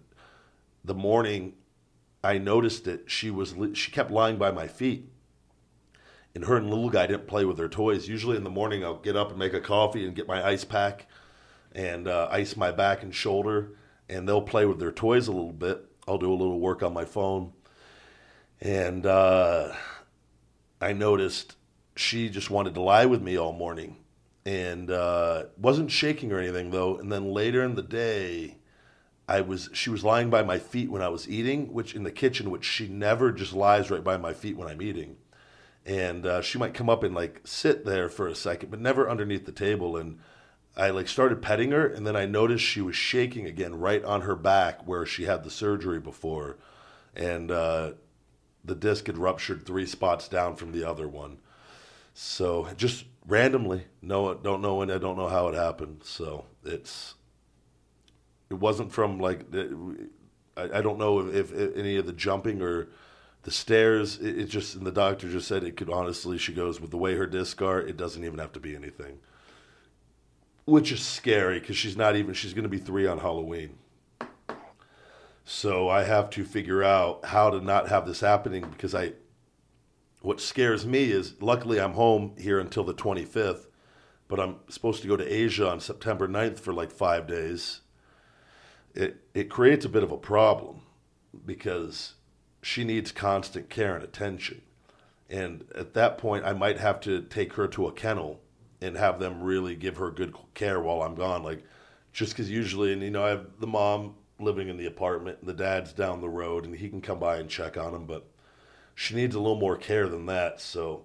the 0.84 0.94
morning, 0.94 1.54
I 2.22 2.38
noticed 2.38 2.86
it. 2.86 3.10
She 3.10 3.30
was 3.30 3.54
she 3.74 3.90
kept 3.90 4.10
lying 4.10 4.36
by 4.36 4.50
my 4.52 4.68
feet, 4.68 5.10
and 6.34 6.44
her 6.44 6.56
and 6.56 6.70
little 6.70 6.90
guy 6.90 7.06
didn't 7.06 7.26
play 7.26 7.44
with 7.44 7.56
their 7.56 7.68
toys. 7.68 8.08
Usually 8.08 8.36
in 8.36 8.44
the 8.44 8.50
morning, 8.50 8.84
I'll 8.84 8.98
get 8.98 9.16
up 9.16 9.30
and 9.30 9.38
make 9.38 9.54
a 9.54 9.60
coffee 9.60 10.06
and 10.06 10.14
get 10.14 10.28
my 10.28 10.46
ice 10.46 10.64
pack, 10.64 11.06
and 11.72 12.06
uh, 12.06 12.28
ice 12.30 12.56
my 12.56 12.70
back 12.70 13.02
and 13.02 13.14
shoulder, 13.14 13.74
and 14.08 14.28
they'll 14.28 14.42
play 14.42 14.66
with 14.66 14.78
their 14.78 14.92
toys 14.92 15.26
a 15.26 15.32
little 15.32 15.52
bit. 15.52 15.84
I'll 16.06 16.18
do 16.18 16.32
a 16.32 16.34
little 16.34 16.60
work 16.60 16.82
on 16.84 16.94
my 16.94 17.04
phone, 17.04 17.52
and 18.60 19.04
uh, 19.04 19.74
I 20.80 20.92
noticed 20.92 21.56
she 21.96 22.28
just 22.28 22.50
wanted 22.50 22.74
to 22.74 22.80
lie 22.80 23.04
with 23.04 23.20
me 23.20 23.36
all 23.36 23.52
morning 23.52 23.96
and 24.46 24.90
uh, 24.90 25.44
wasn't 25.56 25.90
shaking 25.90 26.32
or 26.32 26.38
anything 26.38 26.70
though. 26.70 26.96
And 26.96 27.10
then 27.12 27.32
later 27.32 27.62
in 27.62 27.74
the 27.74 27.82
day, 27.82 28.56
I 29.28 29.42
was 29.42 29.68
she 29.72 29.90
was 29.90 30.04
lying 30.04 30.30
by 30.30 30.42
my 30.42 30.58
feet 30.58 30.90
when 30.90 31.02
I 31.02 31.08
was 31.08 31.28
eating, 31.28 31.72
which 31.72 31.94
in 31.94 32.02
the 32.02 32.10
kitchen, 32.10 32.50
which 32.50 32.64
she 32.64 32.88
never 32.88 33.30
just 33.30 33.52
lies 33.52 33.90
right 33.90 34.02
by 34.02 34.16
my 34.16 34.32
feet 34.32 34.56
when 34.56 34.68
I'm 34.68 34.80
eating. 34.80 35.16
And 35.84 36.26
uh, 36.26 36.42
she 36.42 36.58
might 36.58 36.74
come 36.74 36.90
up 36.90 37.02
and 37.02 37.14
like 37.14 37.42
sit 37.44 37.84
there 37.84 38.08
for 38.08 38.26
a 38.26 38.34
second, 38.34 38.70
but 38.70 38.80
never 38.80 39.08
underneath 39.08 39.46
the 39.46 39.52
table. 39.52 39.96
And 39.96 40.18
I 40.76 40.90
like 40.90 41.08
started 41.08 41.42
petting 41.42 41.72
her, 41.72 41.86
and 41.86 42.06
then 42.06 42.16
I 42.16 42.24
noticed 42.24 42.64
she 42.64 42.80
was 42.80 42.96
shaking 42.96 43.46
again 43.46 43.78
right 43.78 44.04
on 44.04 44.22
her 44.22 44.36
back 44.36 44.86
where 44.86 45.04
she 45.04 45.24
had 45.24 45.44
the 45.44 45.50
surgery 45.50 45.98
before, 45.98 46.56
and 47.16 47.50
uh, 47.50 47.92
the 48.64 48.74
disc 48.74 49.06
had 49.06 49.18
ruptured 49.18 49.66
three 49.66 49.86
spots 49.86 50.28
down 50.28 50.56
from 50.56 50.72
the 50.72 50.88
other 50.88 51.08
one. 51.08 51.38
So 52.14 52.68
just 52.76 53.04
randomly, 53.28 53.84
no, 54.02 54.34
don't 54.34 54.60
know 54.60 54.76
when, 54.76 54.90
I 54.90 54.98
don't 54.98 55.16
know 55.16 55.28
how 55.28 55.48
it 55.48 55.54
happened. 55.54 56.00
So 56.02 56.46
it's 56.64 57.14
it 58.50 58.54
wasn't 58.54 58.92
from 58.92 59.20
like 59.20 59.46
I, 60.56 60.78
I 60.78 60.82
don't 60.82 60.98
know 60.98 61.20
if, 61.20 61.52
if, 61.52 61.76
any 61.76 61.96
of 61.96 62.06
the 62.06 62.12
jumping 62.12 62.60
or 62.62 62.88
the 63.42 63.50
stairs. 63.50 64.18
It, 64.18 64.38
it 64.38 64.44
just 64.46 64.74
and 64.74 64.86
the 64.86 64.92
doctor 64.92 65.28
just 65.28 65.46
said 65.46 65.62
it 65.62 65.76
could 65.76 65.90
honestly. 65.90 66.38
She 66.38 66.52
goes 66.52 66.80
with 66.80 66.90
the 66.90 66.96
way 66.96 67.14
her 67.14 67.26
discs 67.26 67.62
are, 67.62 67.80
it 67.80 67.96
doesn't 67.96 68.24
even 68.24 68.38
have 68.38 68.52
to 68.52 68.60
be 68.60 68.74
anything, 68.74 69.18
which 70.64 70.90
is 70.90 71.02
scary 71.02 71.60
because 71.60 71.76
she's 71.76 71.96
not 71.96 72.16
even. 72.16 72.34
She's 72.34 72.54
going 72.54 72.64
to 72.64 72.68
be 72.68 72.78
three 72.78 73.06
on 73.06 73.18
Halloween. 73.18 73.78
So 75.44 75.88
I 75.88 76.04
have 76.04 76.28
to 76.30 76.44
figure 76.44 76.82
out 76.82 77.24
how 77.24 77.48
to 77.48 77.60
not 77.60 77.88
have 77.88 78.06
this 78.06 78.20
happening 78.20 78.68
because 78.68 78.94
I 78.94 79.12
what 80.28 80.42
scares 80.42 80.84
me 80.84 81.10
is 81.10 81.40
luckily 81.40 81.80
I'm 81.80 81.94
home 81.94 82.34
here 82.36 82.60
until 82.60 82.84
the 82.84 82.92
25th, 82.92 83.64
but 84.28 84.38
I'm 84.38 84.56
supposed 84.68 85.00
to 85.00 85.08
go 85.08 85.16
to 85.16 85.24
Asia 85.24 85.66
on 85.66 85.80
September 85.80 86.28
9th 86.28 86.60
for 86.60 86.74
like 86.74 86.92
5 86.92 87.26
days. 87.26 87.80
It 88.94 89.24
it 89.32 89.48
creates 89.48 89.86
a 89.86 89.88
bit 89.88 90.02
of 90.02 90.12
a 90.12 90.18
problem 90.18 90.82
because 91.46 92.12
she 92.60 92.84
needs 92.84 93.10
constant 93.10 93.70
care 93.70 93.94
and 93.94 94.04
attention. 94.04 94.60
And 95.30 95.64
at 95.74 95.94
that 95.94 96.18
point 96.18 96.44
I 96.44 96.52
might 96.52 96.76
have 96.76 97.00
to 97.00 97.22
take 97.22 97.54
her 97.54 97.66
to 97.68 97.86
a 97.86 97.92
kennel 97.92 98.42
and 98.82 98.98
have 98.98 99.20
them 99.20 99.42
really 99.42 99.76
give 99.76 99.96
her 99.96 100.10
good 100.10 100.34
care 100.52 100.78
while 100.78 101.00
I'm 101.00 101.14
gone 101.14 101.42
like 101.42 101.64
just 102.12 102.36
cuz 102.36 102.50
usually 102.50 102.92
and 102.92 103.00
you 103.02 103.10
know 103.10 103.24
I 103.24 103.30
have 103.30 103.46
the 103.60 103.66
mom 103.66 104.16
living 104.38 104.68
in 104.68 104.76
the 104.76 104.92
apartment 104.94 105.38
and 105.40 105.48
the 105.48 105.54
dad's 105.64 105.94
down 105.94 106.20
the 106.20 106.28
road 106.28 106.66
and 106.66 106.76
he 106.76 106.90
can 106.90 107.00
come 107.00 107.18
by 107.18 107.38
and 107.38 107.48
check 107.48 107.78
on 107.78 107.94
him 107.94 108.04
but 108.04 108.28
she 108.98 109.14
needs 109.14 109.36
a 109.36 109.38
little 109.38 109.60
more 109.60 109.76
care 109.76 110.08
than 110.08 110.26
that 110.26 110.60
so 110.60 111.04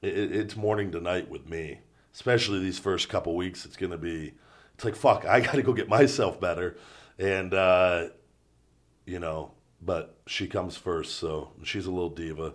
it, 0.00 0.32
it's 0.32 0.54
morning 0.54 0.92
to 0.92 1.00
night 1.00 1.28
with 1.28 1.50
me. 1.50 1.80
Especially 2.14 2.60
these 2.60 2.78
first 2.78 3.08
couple 3.08 3.34
weeks 3.34 3.66
it's 3.66 3.76
going 3.76 3.90
to 3.90 3.98
be 3.98 4.34
it's 4.74 4.84
like 4.84 4.94
fuck 4.94 5.24
i 5.24 5.40
got 5.46 5.56
to 5.56 5.62
go 5.62 5.72
get 5.72 5.88
myself 5.88 6.40
better. 6.40 6.76
And 7.18 7.52
uh 7.52 8.10
you 9.06 9.18
know 9.18 9.50
but 9.84 10.20
she 10.28 10.46
comes 10.46 10.76
first 10.76 11.16
so 11.16 11.50
she's 11.64 11.86
a 11.86 11.90
little 11.90 12.10
diva. 12.10 12.52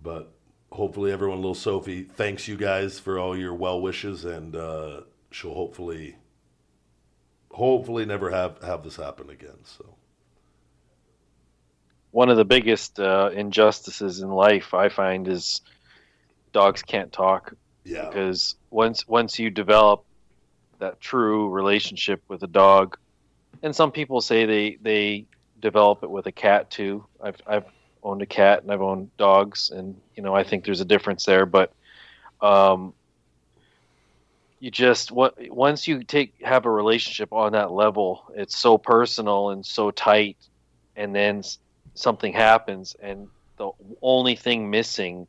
But 0.00 0.34
hopefully 0.70 1.10
everyone 1.10 1.38
little 1.38 1.56
sophie 1.56 2.04
thanks 2.04 2.46
you 2.46 2.56
guys 2.56 3.00
for 3.00 3.18
all 3.18 3.36
your 3.36 3.54
well 3.54 3.80
wishes 3.80 4.24
and 4.24 4.54
uh 4.54 5.00
she'll 5.32 5.54
hopefully 5.54 6.14
hopefully 7.50 8.06
never 8.06 8.30
have 8.30 8.62
have 8.62 8.84
this 8.84 8.94
happen 8.94 9.30
again. 9.30 9.64
So 9.64 9.96
one 12.10 12.28
of 12.28 12.36
the 12.36 12.44
biggest 12.44 12.98
uh, 12.98 13.30
injustices 13.32 14.20
in 14.20 14.30
life 14.30 14.74
I 14.74 14.88
find 14.88 15.28
is 15.28 15.60
dogs 16.52 16.82
can't 16.82 17.12
talk. 17.12 17.54
Yeah. 17.84 18.06
Because 18.06 18.56
once 18.70 19.06
once 19.08 19.38
you 19.38 19.50
develop 19.50 20.04
that 20.78 21.00
true 21.00 21.48
relationship 21.48 22.22
with 22.28 22.42
a 22.42 22.46
dog, 22.46 22.98
and 23.62 23.74
some 23.74 23.92
people 23.92 24.20
say 24.20 24.44
they 24.44 24.78
they 24.82 25.26
develop 25.60 26.02
it 26.02 26.10
with 26.10 26.26
a 26.26 26.32
cat 26.32 26.70
too. 26.70 27.04
I've 27.22 27.40
I've 27.46 27.64
owned 28.02 28.22
a 28.22 28.26
cat 28.26 28.62
and 28.62 28.72
I've 28.72 28.82
owned 28.82 29.16
dogs, 29.16 29.70
and 29.70 30.00
you 30.16 30.22
know 30.22 30.34
I 30.34 30.44
think 30.44 30.64
there's 30.64 30.80
a 30.80 30.84
difference 30.86 31.24
there, 31.24 31.46
but 31.46 31.72
um, 32.40 32.92
you 34.60 34.70
just 34.70 35.10
what 35.10 35.34
once 35.50 35.88
you 35.88 36.04
take 36.04 36.34
have 36.42 36.66
a 36.66 36.70
relationship 36.70 37.32
on 37.32 37.52
that 37.52 37.72
level 37.72 38.24
it's 38.34 38.56
so 38.56 38.76
personal 38.78 39.50
and 39.50 39.64
so 39.64 39.90
tight 39.90 40.36
and 40.96 41.14
then 41.14 41.42
something 41.94 42.32
happens 42.32 42.96
and 43.00 43.28
the 43.56 43.70
only 44.00 44.36
thing 44.36 44.70
missing 44.70 45.26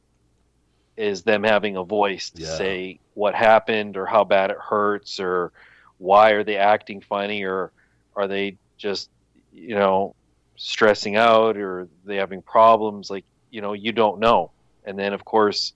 is 0.95 1.23
them 1.23 1.43
having 1.43 1.75
a 1.75 1.83
voice 1.83 2.29
to 2.29 2.43
Yeah. 2.43 2.57
say 2.57 2.99
what 3.13 3.35
happened 3.35 3.97
or 3.97 4.05
how 4.05 4.23
bad 4.23 4.51
it 4.51 4.57
hurts 4.57 5.19
or 5.19 5.51
why 5.97 6.31
are 6.31 6.43
they 6.43 6.57
acting 6.57 7.01
funny 7.01 7.43
or 7.43 7.71
are 8.15 8.27
they 8.27 8.57
just 8.77 9.09
you 9.51 9.75
know 9.75 10.15
stressing 10.55 11.15
out 11.15 11.57
or 11.57 11.87
they 12.05 12.17
having 12.17 12.41
problems? 12.41 13.09
Like 13.09 13.25
you 13.49 13.61
know 13.61 13.73
you 13.73 13.91
don't 13.91 14.19
know. 14.19 14.51
And 14.85 14.97
then 14.97 15.13
of 15.13 15.25
course 15.25 15.73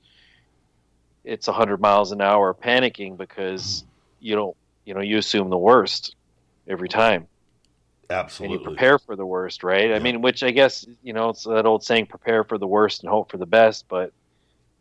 it's 1.23 1.47
100 1.47 1.81
miles 1.81 2.11
an 2.11 2.21
hour 2.21 2.53
panicking 2.53 3.17
because 3.17 3.83
mm. 3.83 3.85
you 4.21 4.35
don't 4.35 4.55
you 4.85 4.93
know 4.93 5.01
you 5.01 5.17
assume 5.17 5.49
the 5.49 5.57
worst 5.57 6.15
every 6.67 6.89
time 6.89 7.27
and 8.09 8.51
you 8.51 8.59
prepare 8.59 8.99
for 8.99 9.15
the 9.15 9.25
worst 9.25 9.63
right? 9.63 9.93
I 9.93 9.99
mean 9.99 10.21
which 10.21 10.43
i 10.43 10.51
guess 10.51 10.85
you 11.03 11.13
know 11.13 11.29
it's 11.29 11.43
that 11.43 11.65
old 11.65 11.83
saying 11.83 12.07
prepare 12.07 12.43
for 12.43 12.57
the 12.57 12.67
worst 12.67 13.03
and 13.03 13.09
hope 13.09 13.31
for 13.31 13.37
the 13.37 13.45
best 13.45 13.85
but 13.89 14.11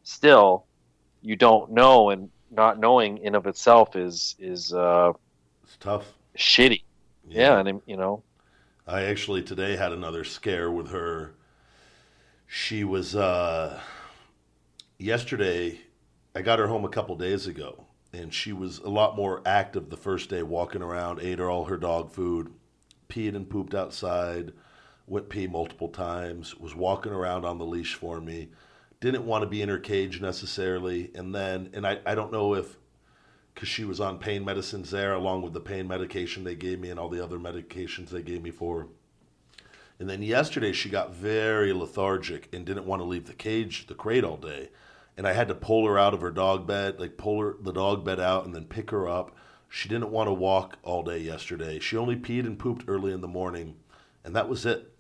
still 0.03 0.67
you 1.23 1.37
don't 1.37 1.73
know 1.73 2.11
and 2.11 2.31
not 2.51 2.79
knowing 2.79 3.19
in 3.19 3.35
of 3.35 3.47
itself 3.47 3.97
is 3.97 4.37
is 4.39 4.73
uh 4.73 5.13
It's 5.65 5.77
tough. 5.79 6.13
shitty. 6.37 6.83
Yeah, 7.27 7.59
and 7.59 7.81
you 7.87 7.97
know. 7.97 8.23
I 8.87 9.05
actually 9.05 9.43
today 9.43 9.77
had 9.77 9.93
another 9.93 10.25
scare 10.25 10.71
with 10.71 10.91
her. 10.91 11.35
She 12.47 12.85
was 12.85 13.17
uh 13.17 13.81
yesterday 14.99 15.81
I 16.35 16.43
got 16.43 16.59
her 16.59 16.67
home 16.69 16.85
a 16.85 16.89
couple 16.89 17.17
days 17.17 17.47
ago 17.47 17.87
and 18.13 18.33
she 18.33 18.53
was 18.53 18.79
a 18.79 18.89
lot 18.89 19.17
more 19.17 19.43
active 19.45 19.91
the 19.91 19.97
first 19.97 20.31
day 20.31 20.43
walking 20.43 20.83
around, 20.83 21.21
ate 21.21 21.39
her 21.39 21.51
all 21.51 21.65
her 21.65 21.77
dog 21.77 22.13
food, 22.13 22.53
peed 23.15 23.37
and 23.37 23.49
pooped 23.49 23.75
outside, 23.75 24.53
went 25.07 25.29
pee 25.29 25.47
multiple 25.47 25.89
times, 25.89 26.57
was 26.57 26.75
walking 26.75 27.13
around 27.13 27.45
on 27.45 27.59
the 27.59 27.67
leash 27.67 27.95
for 27.95 28.21
me. 28.21 28.49
Didn't 29.01 29.27
want 29.27 29.43
to 29.43 29.49
be 29.49 29.63
in 29.63 29.69
her 29.69 29.79
cage 29.79 30.21
necessarily 30.21 31.11
and 31.15 31.35
then 31.35 31.71
and 31.75 31.87
I, 31.87 32.01
I 32.07 32.15
don't 32.15 32.33
know 32.33 32.55
if 32.55 32.79
because 33.55 33.69
she 33.69 33.85
was 33.85 34.01
on 34.01 34.19
pain 34.19 34.45
medicines 34.45 34.91
there, 34.91 35.15
along 35.15 35.43
with 35.43 35.53
the 35.53 35.61
pain 35.61 35.87
medication 35.87 36.43
they 36.43 36.57
gave 36.57 36.81
me 36.81 36.91
and 36.91 36.99
all 36.99 37.09
the 37.09 37.23
other 37.23 37.39
medications 37.39 38.09
they 38.09 38.23
gave 38.23 38.43
me 38.43 38.51
for. 38.51 38.89
And 40.01 40.11
then 40.11 40.23
yesterday 40.23 40.73
she 40.73 40.89
got 40.89 41.15
very 41.15 41.73
lethargic 41.73 42.53
and 42.53 42.65
didn't 42.65 42.87
want 42.87 43.01
to 43.01 43.07
leave 43.07 43.27
the 43.27 43.35
cage, 43.35 43.87
the 43.87 43.95
crate 43.95 44.25
all 44.25 44.37
day. 44.37 44.71
And 45.17 45.29
I 45.29 45.35
had 45.35 45.47
to 45.49 45.55
pull 45.55 45.87
her 45.87 45.97
out 45.97 46.15
of 46.15 46.21
her 46.21 46.33
dog 46.33 46.67
bed, 46.67 46.99
like 46.99 47.17
pull 47.17 47.41
her 47.41 47.57
the 47.61 47.73
dog 47.73 48.05
bed 48.05 48.19
out 48.19 48.45
and 48.45 48.53
then 48.53 48.65
pick 48.65 48.91
her 48.91 49.09
up. 49.09 49.37
She 49.75 49.89
didn't 49.89 50.11
want 50.11 50.29
to 50.29 50.33
walk 50.33 50.79
all 50.85 51.03
day 51.03 51.19
yesterday. 51.19 51.81
She 51.81 51.97
only 51.97 52.15
peed 52.15 52.47
and 52.47 52.57
pooped 52.57 52.85
early 52.87 53.13
in 53.13 53.23
the 53.23 53.27
morning, 53.27 53.75
and 54.23 54.37
that 54.37 54.49
was 54.49 54.65
it. 54.65 54.95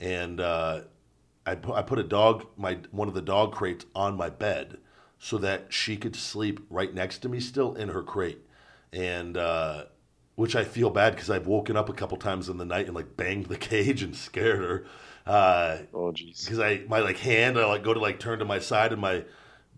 And 0.00 0.40
uh, 0.40 0.80
I 1.46 1.54
put, 1.54 1.76
I 1.76 1.82
put 1.82 2.00
a 2.00 2.02
dog 2.02 2.44
my 2.56 2.78
one 2.90 3.06
of 3.06 3.14
the 3.14 3.22
dog 3.22 3.52
crates 3.52 3.86
on 3.94 4.16
my 4.16 4.30
bed 4.30 4.78
so 5.20 5.38
that 5.38 5.72
she 5.72 5.96
could 5.96 6.16
sleep 6.16 6.66
right 6.70 6.92
next 6.92 7.18
to 7.18 7.28
me 7.28 7.38
still 7.38 7.74
in 7.74 7.88
her 7.90 8.02
crate 8.02 8.40
and 8.92 9.36
uh, 9.36 9.84
which 10.34 10.56
I 10.56 10.64
feel 10.64 10.90
bad 10.90 11.14
because 11.14 11.30
I've 11.30 11.46
woken 11.46 11.76
up 11.76 11.88
a 11.88 11.92
couple 11.94 12.16
times 12.18 12.48
in 12.48 12.56
the 12.56 12.64
night 12.64 12.86
and 12.86 12.96
like 12.96 13.16
banged 13.16 13.46
the 13.46 13.56
cage 13.70 14.02
and 14.02 14.16
scared 14.16 14.58
her. 14.60 14.86
Uh, 15.24 15.78
Oh 15.94 16.10
jeez. 16.10 16.44
because 16.44 16.58
I 16.58 16.82
my 16.88 16.98
like 16.98 17.18
hand 17.18 17.56
I 17.56 17.64
like 17.66 17.84
go 17.84 17.94
to 17.94 18.00
like 18.00 18.18
turn 18.18 18.40
to 18.40 18.44
my 18.44 18.58
side 18.58 18.90
and 18.90 19.00
my 19.00 19.22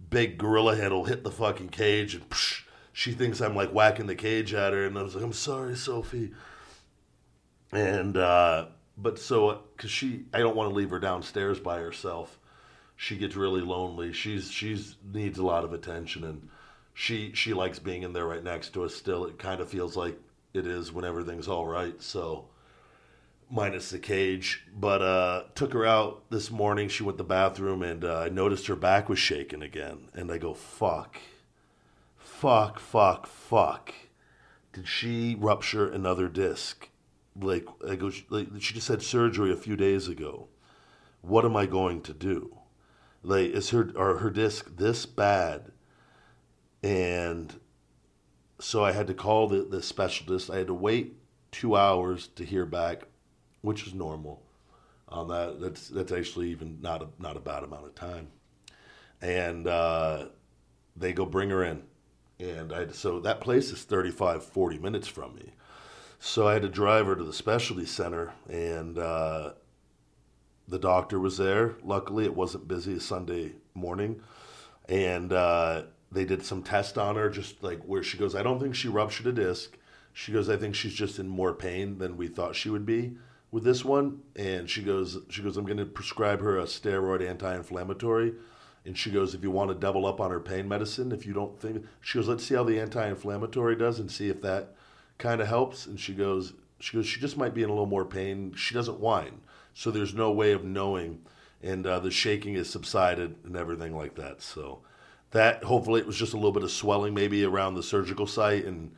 big 0.08 0.38
gorilla 0.38 0.74
head 0.74 0.90
will 0.90 1.04
hit 1.04 1.22
the 1.22 1.30
fucking 1.30 1.68
cage 1.68 2.14
and 2.14 2.26
psh, 2.30 2.62
she 2.96 3.12
thinks 3.12 3.42
I'm 3.42 3.54
like 3.54 3.72
whacking 3.72 4.06
the 4.06 4.14
cage 4.14 4.54
at 4.54 4.72
her 4.72 4.86
and 4.86 4.98
I 4.98 5.02
was 5.02 5.14
like 5.14 5.22
I'm 5.22 5.34
sorry 5.34 5.76
Sophie 5.76 6.30
and 7.70 8.16
uh 8.16 8.68
but 8.96 9.18
so 9.18 9.64
because 9.76 9.90
she 9.90 10.24
I 10.32 10.38
don't 10.38 10.56
want 10.56 10.70
to 10.70 10.74
leave 10.74 10.88
her 10.88 10.98
downstairs 10.98 11.60
by 11.60 11.78
herself 11.78 12.38
she 12.96 13.18
gets 13.18 13.36
really 13.36 13.60
lonely 13.60 14.14
she's 14.14 14.50
she's 14.50 14.96
needs 15.12 15.38
a 15.38 15.44
lot 15.44 15.62
of 15.62 15.74
attention 15.74 16.24
and 16.24 16.48
she 16.94 17.32
she 17.34 17.52
likes 17.52 17.78
being 17.78 18.02
in 18.02 18.14
there 18.14 18.24
right 18.24 18.42
next 18.42 18.70
to 18.70 18.84
us 18.84 18.96
still 18.96 19.26
it 19.26 19.38
kind 19.38 19.60
of 19.60 19.68
feels 19.68 19.94
like 19.94 20.18
it 20.54 20.66
is 20.66 20.90
when 20.90 21.04
everything's 21.04 21.48
all 21.48 21.66
right 21.66 22.02
so 22.02 22.46
minus 23.50 23.90
the 23.90 23.98
cage. 24.00 24.64
But 24.74 25.02
uh, 25.02 25.42
took 25.54 25.72
her 25.72 25.86
out 25.86 26.28
this 26.30 26.50
morning. 26.50 26.88
She 26.88 27.04
went 27.04 27.16
to 27.16 27.22
the 27.22 27.28
bathroom, 27.28 27.82
and 27.82 28.04
uh, 28.04 28.22
I 28.22 28.28
noticed 28.28 28.66
her 28.66 28.74
back 28.74 29.08
was 29.08 29.20
shaking 29.20 29.62
again. 29.62 30.08
And 30.14 30.32
I 30.32 30.38
go, 30.38 30.52
"Fuck, 30.52 31.20
fuck, 32.40 32.78
fuck, 32.78 33.26
fuck." 33.26 33.94
Did 34.72 34.86
she 34.86 35.34
rupture 35.38 35.88
another 35.88 36.28
disc? 36.28 36.88
Like 37.34 37.66
I 37.88 37.96
go, 37.96 38.10
like, 38.28 38.48
she 38.60 38.74
just 38.74 38.88
had 38.88 39.02
surgery 39.02 39.52
a 39.52 39.56
few 39.56 39.76
days 39.76 40.08
ago. 40.08 40.48
What 41.22 41.44
am 41.44 41.56
I 41.56 41.66
going 41.66 42.02
to 42.02 42.12
do? 42.12 42.58
Like, 43.22 43.50
is 43.50 43.70
her 43.70 43.90
are 43.96 44.18
her 44.18 44.30
disc 44.30 44.76
this 44.76 45.06
bad? 45.06 45.72
And 46.82 47.58
so 48.60 48.84
I 48.84 48.92
had 48.92 49.06
to 49.08 49.14
call 49.14 49.48
the, 49.48 49.62
the 49.62 49.82
specialist. 49.82 50.50
I 50.50 50.58
had 50.58 50.68
to 50.68 50.74
wait 50.74 51.14
two 51.50 51.74
hours 51.74 52.28
to 52.36 52.44
hear 52.44 52.66
back, 52.66 53.04
which 53.62 53.86
is 53.86 53.94
normal. 53.94 54.42
On 55.08 55.28
that, 55.28 55.60
that's 55.60 55.88
that's 55.88 56.12
actually 56.12 56.50
even 56.50 56.78
not 56.80 57.02
a 57.02 57.08
not 57.18 57.36
a 57.36 57.40
bad 57.40 57.64
amount 57.64 57.86
of 57.86 57.94
time. 57.94 58.28
And 59.22 59.66
uh, 59.66 60.26
they 60.94 61.12
go 61.12 61.24
bring 61.24 61.50
her 61.50 61.64
in, 61.64 61.82
and 62.38 62.72
I 62.72 62.88
so 62.88 63.20
that 63.20 63.40
place 63.40 63.70
is 63.72 63.82
35, 63.82 64.44
40 64.44 64.78
minutes 64.78 65.08
from 65.08 65.34
me. 65.34 65.52
So 66.18 66.48
I 66.48 66.54
had 66.54 66.62
to 66.62 66.68
drive 66.68 67.06
her 67.06 67.16
to 67.16 67.24
the 67.24 67.32
specialty 67.32 67.86
center, 67.86 68.32
and 68.48 68.98
uh, 68.98 69.52
the 70.66 70.78
doctor 70.78 71.18
was 71.20 71.36
there. 71.36 71.76
Luckily, 71.84 72.24
it 72.24 72.34
wasn't 72.34 72.68
busy 72.68 72.98
Sunday 72.98 73.52
morning, 73.74 74.22
and 74.88 75.32
uh, 75.32 75.82
they 76.10 76.24
did 76.24 76.44
some 76.44 76.62
test 76.62 76.96
on 76.98 77.16
her, 77.16 77.28
just 77.28 77.62
like 77.62 77.82
where 77.82 78.02
she 78.02 78.18
goes. 78.18 78.34
I 78.34 78.42
don't 78.42 78.60
think 78.60 78.74
she 78.74 78.88
ruptured 78.88 79.26
a 79.26 79.32
disc. 79.32 79.76
She 80.12 80.32
goes, 80.32 80.48
I 80.48 80.56
think 80.56 80.74
she's 80.74 80.94
just 80.94 81.18
in 81.18 81.28
more 81.28 81.52
pain 81.52 81.98
than 81.98 82.16
we 82.16 82.28
thought 82.28 82.56
she 82.56 82.70
would 82.70 82.86
be 82.86 83.16
with 83.50 83.64
this 83.64 83.84
one. 83.84 84.22
And 84.34 84.68
she 84.68 84.82
goes, 84.82 85.18
she 85.28 85.42
goes, 85.42 85.58
I'm 85.58 85.66
going 85.66 85.76
to 85.76 85.84
prescribe 85.84 86.40
her 86.40 86.58
a 86.58 86.64
steroid 86.64 87.26
anti-inflammatory. 87.26 88.32
And 88.86 88.96
she 88.96 89.10
goes, 89.10 89.34
if 89.34 89.42
you 89.42 89.50
want 89.50 89.70
to 89.70 89.74
double 89.74 90.06
up 90.06 90.20
on 90.20 90.30
her 90.30 90.40
pain 90.40 90.68
medicine, 90.68 91.12
if 91.12 91.26
you 91.26 91.32
don't 91.32 91.58
think, 91.60 91.84
she 92.00 92.18
goes, 92.18 92.28
let's 92.28 92.44
see 92.44 92.54
how 92.54 92.64
the 92.64 92.80
anti-inflammatory 92.80 93.76
does 93.76 93.98
and 93.98 94.10
see 94.10 94.28
if 94.28 94.40
that 94.42 94.74
kind 95.18 95.40
of 95.40 95.48
helps. 95.48 95.86
And 95.86 95.98
she 95.98 96.14
goes, 96.14 96.52
she 96.78 96.96
goes, 96.96 97.06
she 97.06 97.20
just 97.20 97.36
might 97.36 97.54
be 97.54 97.62
in 97.62 97.68
a 97.68 97.72
little 97.72 97.86
more 97.86 98.04
pain. 98.04 98.54
She 98.54 98.74
doesn't 98.74 99.00
whine, 99.00 99.40
so 99.74 99.90
there's 99.90 100.14
no 100.14 100.30
way 100.30 100.52
of 100.52 100.64
knowing. 100.64 101.22
And 101.62 101.86
uh, 101.86 101.98
the 101.98 102.10
shaking 102.10 102.54
has 102.54 102.70
subsided 102.70 103.34
and 103.44 103.56
everything 103.56 103.96
like 103.96 104.14
that. 104.16 104.40
So 104.42 104.82
that 105.36 105.64
hopefully 105.64 106.00
it 106.00 106.06
was 106.06 106.16
just 106.16 106.32
a 106.32 106.36
little 106.36 106.52
bit 106.52 106.62
of 106.62 106.70
swelling 106.70 107.14
maybe 107.14 107.44
around 107.44 107.74
the 107.74 107.82
surgical 107.82 108.26
site 108.26 108.64
and 108.64 108.92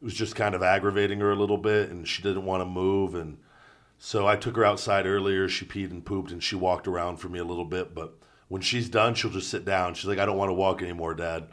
it 0.00 0.04
was 0.04 0.14
just 0.14 0.36
kind 0.36 0.54
of 0.54 0.62
aggravating 0.62 1.20
her 1.20 1.32
a 1.32 1.36
little 1.36 1.58
bit 1.58 1.90
and 1.90 2.06
she 2.06 2.22
didn't 2.22 2.44
want 2.44 2.60
to 2.60 2.64
move 2.64 3.14
and 3.14 3.38
so 3.98 4.26
I 4.26 4.36
took 4.36 4.56
her 4.56 4.64
outside 4.64 5.06
earlier 5.06 5.48
she 5.48 5.64
peed 5.64 5.90
and 5.90 6.04
pooped 6.04 6.30
and 6.30 6.42
she 6.42 6.54
walked 6.54 6.86
around 6.86 7.16
for 7.16 7.28
me 7.28 7.38
a 7.38 7.44
little 7.44 7.64
bit 7.64 7.94
but 7.94 8.14
when 8.50 8.60
she's 8.60 8.90
done 8.90 9.14
she'll 9.14 9.30
just 9.30 9.48
sit 9.48 9.64
down 9.64 9.94
she's 9.94 10.08
like 10.08 10.18
I 10.18 10.26
don't 10.26 10.36
want 10.36 10.50
to 10.50 10.54
walk 10.54 10.82
anymore 10.82 11.14
dad 11.14 11.48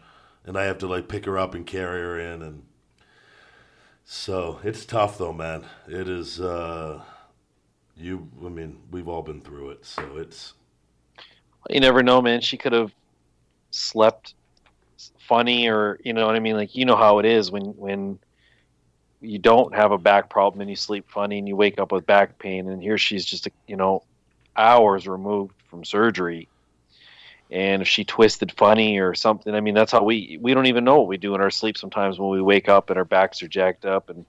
and 0.46 0.58
I 0.58 0.66
have 0.66 0.80
to 0.80 0.88
like 0.88 1.08
pick 1.08 1.24
her 1.26 1.38
up 1.38 1.56
and 1.56 1.66
carry 1.66 2.02
her 2.02 2.20
in 2.20 2.42
and 2.42 2.64
so 4.04 4.60
it's 4.64 4.86
tough 4.86 5.18
though 5.18 5.34
man 5.34 5.66
it 5.88 6.10
is 6.10 6.42
uh 6.42 7.02
you 7.96 8.30
I 8.46 8.50
mean 8.50 8.80
we've 8.92 9.08
all 9.08 9.22
been 9.22 9.40
through 9.42 9.70
it 9.70 9.86
so 9.86 10.18
it's 10.18 10.54
You 11.70 11.80
never 11.80 12.04
know, 12.04 12.22
man. 12.22 12.42
She 12.42 12.58
could 12.58 12.74
have 12.74 12.94
slept 13.72 14.36
funny, 15.20 15.68
or 15.68 16.00
you 16.04 16.14
know 16.14 16.26
what 16.26 16.36
I 16.36 16.40
mean. 16.40 16.56
Like 16.56 16.76
you 16.76 16.86
know 16.86 16.96
how 16.96 17.20
it 17.20 17.26
is 17.26 17.52
when 17.52 17.66
when 17.78 18.20
you 19.20 19.40
don't 19.40 19.74
have 19.76 19.92
a 19.92 19.98
back 19.98 20.30
problem 20.30 20.62
and 20.62 20.70
you 20.70 20.76
sleep 20.76 21.10
funny 21.10 21.40
and 21.40 21.48
you 21.48 21.56
wake 21.56 21.80
up 21.80 21.92
with 21.92 22.06
back 22.06 22.40
pain, 22.40 22.70
and 22.70 22.82
here 22.82 22.98
she's 22.98 23.26
just 23.26 23.48
you 23.68 23.76
know 23.76 24.04
hours 24.56 25.08
removed 25.08 25.54
from 25.70 25.84
surgery. 25.84 26.48
And 27.50 27.82
if 27.82 27.88
she 27.88 28.04
twisted 28.04 28.52
funny 28.52 29.00
or 29.00 29.14
something, 29.16 29.56
I 29.56 29.62
mean, 29.62 29.74
that's 29.74 29.92
how 29.92 30.04
we 30.04 30.38
we 30.42 30.54
don't 30.54 30.66
even 30.66 30.84
know 30.84 30.98
what 30.98 31.08
we 31.08 31.18
do 31.18 31.34
in 31.36 31.42
our 31.42 31.50
sleep 31.50 31.78
sometimes 31.78 32.20
when 32.20 32.30
we 32.30 32.42
wake 32.42 32.68
up 32.68 32.90
and 32.90 32.98
our 32.98 33.06
backs 33.06 33.42
are 33.42 33.48
jacked 33.48 33.86
up 33.86 34.10
and 34.10 34.26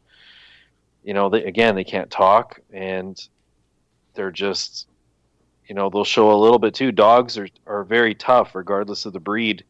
you 1.04 1.14
know, 1.14 1.28
they, 1.30 1.44
again, 1.44 1.74
they 1.74 1.84
can't 1.84 2.10
talk 2.10 2.60
and 2.72 3.18
they're 4.14 4.30
just 4.30 4.88
you 5.66 5.74
know 5.74 5.90
they'll 5.90 6.04
show 6.04 6.32
a 6.32 6.38
little 6.40 6.58
bit 6.58 6.74
too. 6.74 6.92
Dogs 6.92 7.38
are, 7.38 7.48
are 7.66 7.84
very 7.84 8.14
tough 8.14 8.54
regardless 8.54 9.06
of 9.06 9.12
the 9.12 9.20
breed. 9.20 9.64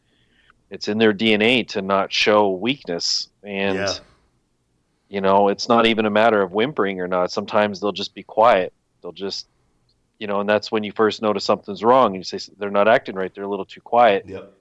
It's 0.71 0.89
in 0.89 0.99
their 0.99 1.13
dna 1.15 1.67
to 1.69 1.83
not 1.83 2.13
show 2.13 2.51
weakness 2.51 3.29
and 3.43 3.77
Yeah. 3.79 3.95
you 5.09 5.21
know 5.21 5.49
it's 5.49 5.69
not 5.69 5.87
even 5.87 6.07
a 6.07 6.11
matter 6.11 6.41
of 6.43 6.53
whimpering 6.53 7.01
or 7.01 7.09
not. 7.09 7.31
Sometimes 7.31 7.81
they'll 7.81 7.93
just 7.93 8.15
be 8.15 8.23
quiet. 8.23 8.73
They'll 9.03 9.13
just 9.13 9.47
you 10.19 10.27
know 10.27 10.41
and 10.41 10.49
that's 10.49 10.71
when 10.71 10.85
you 10.85 10.93
first 10.93 11.23
notice 11.23 11.45
something's 11.45 11.83
wrong 11.83 12.15
and 12.15 12.17
you 12.17 12.23
say 12.25 12.39
they're 12.59 12.71
not 12.71 12.89
acting 12.89 13.15
right 13.15 13.35
they're 13.35 13.45
a 13.45 13.49
little 13.49 13.65
too 13.65 13.81
quiet 13.81 14.25
yep 14.27 14.53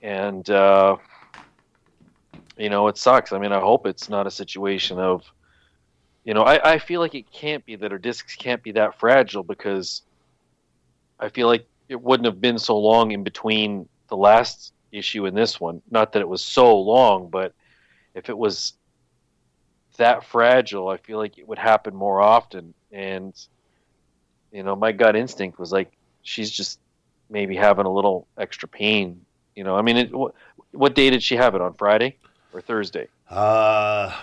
and 0.00 0.48
uh, 0.50 0.96
you 2.56 2.70
know 2.70 2.88
it 2.88 2.96
sucks. 2.96 3.32
I 3.32 3.38
mean, 3.38 3.52
I 3.52 3.60
hope 3.60 3.86
it's 3.86 4.08
not 4.08 4.26
a 4.26 4.30
situation 4.30 4.98
of, 4.98 5.24
you 6.24 6.34
know, 6.34 6.42
I, 6.42 6.74
I 6.74 6.78
feel 6.78 7.00
like 7.00 7.14
it 7.14 7.30
can't 7.32 7.64
be 7.64 7.76
that 7.76 7.92
our 7.92 7.98
discs 7.98 8.36
can't 8.36 8.62
be 8.62 8.72
that 8.72 8.98
fragile 8.98 9.42
because 9.42 10.02
I 11.18 11.28
feel 11.28 11.46
like 11.46 11.66
it 11.88 12.00
wouldn't 12.00 12.26
have 12.26 12.40
been 12.40 12.58
so 12.58 12.78
long 12.78 13.10
in 13.10 13.24
between 13.24 13.88
the 14.08 14.16
last 14.16 14.72
issue 14.92 15.26
and 15.26 15.36
this 15.36 15.60
one. 15.60 15.82
Not 15.90 16.12
that 16.12 16.22
it 16.22 16.28
was 16.28 16.44
so 16.44 16.78
long, 16.78 17.30
but 17.30 17.52
if 18.14 18.28
it 18.28 18.38
was 18.38 18.74
that 19.96 20.24
fragile, 20.24 20.88
I 20.88 20.98
feel 20.98 21.18
like 21.18 21.38
it 21.38 21.48
would 21.48 21.58
happen 21.58 21.94
more 21.94 22.20
often. 22.20 22.72
And 22.92 23.34
you 24.52 24.62
know, 24.62 24.76
my 24.76 24.92
gut 24.92 25.16
instinct 25.16 25.58
was 25.58 25.72
like 25.72 25.92
she's 26.22 26.50
just 26.50 26.78
maybe 27.30 27.56
having 27.56 27.86
a 27.86 27.92
little 27.92 28.26
extra 28.36 28.68
pain. 28.68 29.24
You 29.54 29.64
know, 29.64 29.76
I 29.76 29.82
mean, 29.82 29.96
it, 29.96 30.14
what, 30.14 30.34
what 30.72 30.94
day 30.94 31.10
did 31.10 31.22
she 31.22 31.36
have 31.36 31.54
it 31.54 31.60
on 31.60 31.74
Friday 31.74 32.16
or 32.52 32.60
Thursday? 32.60 33.08
Uh, 33.28 34.14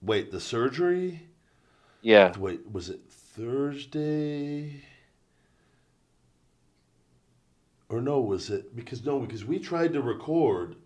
wait, 0.00 0.30
the 0.30 0.40
surgery? 0.40 1.22
Yeah, 2.00 2.36
Wait, 2.36 2.60
was 2.72 2.88
it 2.88 3.00
Thursday? 3.08 4.82
Or 7.88 8.00
no, 8.00 8.20
was 8.20 8.50
it 8.50 8.74
because 8.74 9.04
no, 9.04 9.20
because 9.20 9.44
we 9.44 9.58
tried 9.58 9.92
to 9.92 10.00
record. 10.00 10.76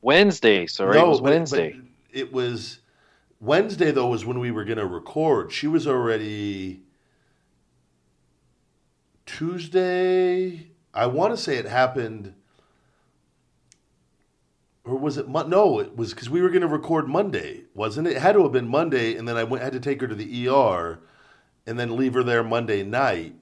Wednesday. 0.00 0.66
Sorry, 0.66 0.96
no, 0.96 1.06
it 1.06 1.08
was 1.08 1.20
Wednesday. 1.20 1.78
it 2.12 2.32
was 2.32 2.78
Wednesday 3.40 3.90
though 3.90 4.08
was 4.08 4.24
when 4.24 4.38
we 4.38 4.50
were 4.50 4.64
gonna 4.64 4.86
record. 4.86 5.52
She 5.52 5.66
was 5.66 5.86
already 5.86 6.82
Tuesday. 9.26 10.70
I 10.94 11.06
want 11.06 11.32
to 11.32 11.36
say 11.36 11.56
it 11.56 11.66
happened, 11.66 12.34
or 14.84 14.96
was 14.96 15.18
it? 15.18 15.28
No, 15.28 15.78
it 15.78 15.96
was 15.96 16.14
because 16.14 16.30
we 16.30 16.40
were 16.40 16.48
going 16.48 16.62
to 16.62 16.66
record 16.66 17.06
Monday, 17.06 17.64
wasn't 17.74 18.08
it? 18.08 18.16
It 18.16 18.22
had 18.22 18.32
to 18.32 18.42
have 18.42 18.52
been 18.52 18.66
Monday, 18.66 19.14
and 19.14 19.28
then 19.28 19.36
I 19.36 19.44
went, 19.44 19.62
had 19.62 19.74
to 19.74 19.80
take 19.80 20.00
her 20.00 20.08
to 20.08 20.14
the 20.14 20.48
ER, 20.48 20.98
and 21.66 21.78
then 21.78 21.96
leave 21.96 22.14
her 22.14 22.24
there 22.24 22.42
Monday 22.42 22.82
night, 22.82 23.34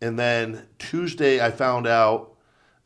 and 0.00 0.18
then 0.18 0.68
Tuesday 0.78 1.44
I 1.44 1.50
found 1.50 1.86
out 1.86 2.36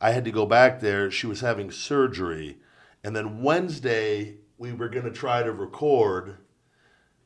I 0.01 0.11
had 0.11 0.25
to 0.25 0.31
go 0.31 0.45
back 0.45 0.81
there. 0.81 1.11
She 1.11 1.27
was 1.27 1.41
having 1.41 1.69
surgery, 1.71 2.57
and 3.03 3.15
then 3.15 3.43
Wednesday 3.43 4.39
we 4.57 4.73
were 4.73 4.89
going 4.89 5.05
to 5.05 5.11
try 5.11 5.43
to 5.43 5.51
record, 5.51 6.37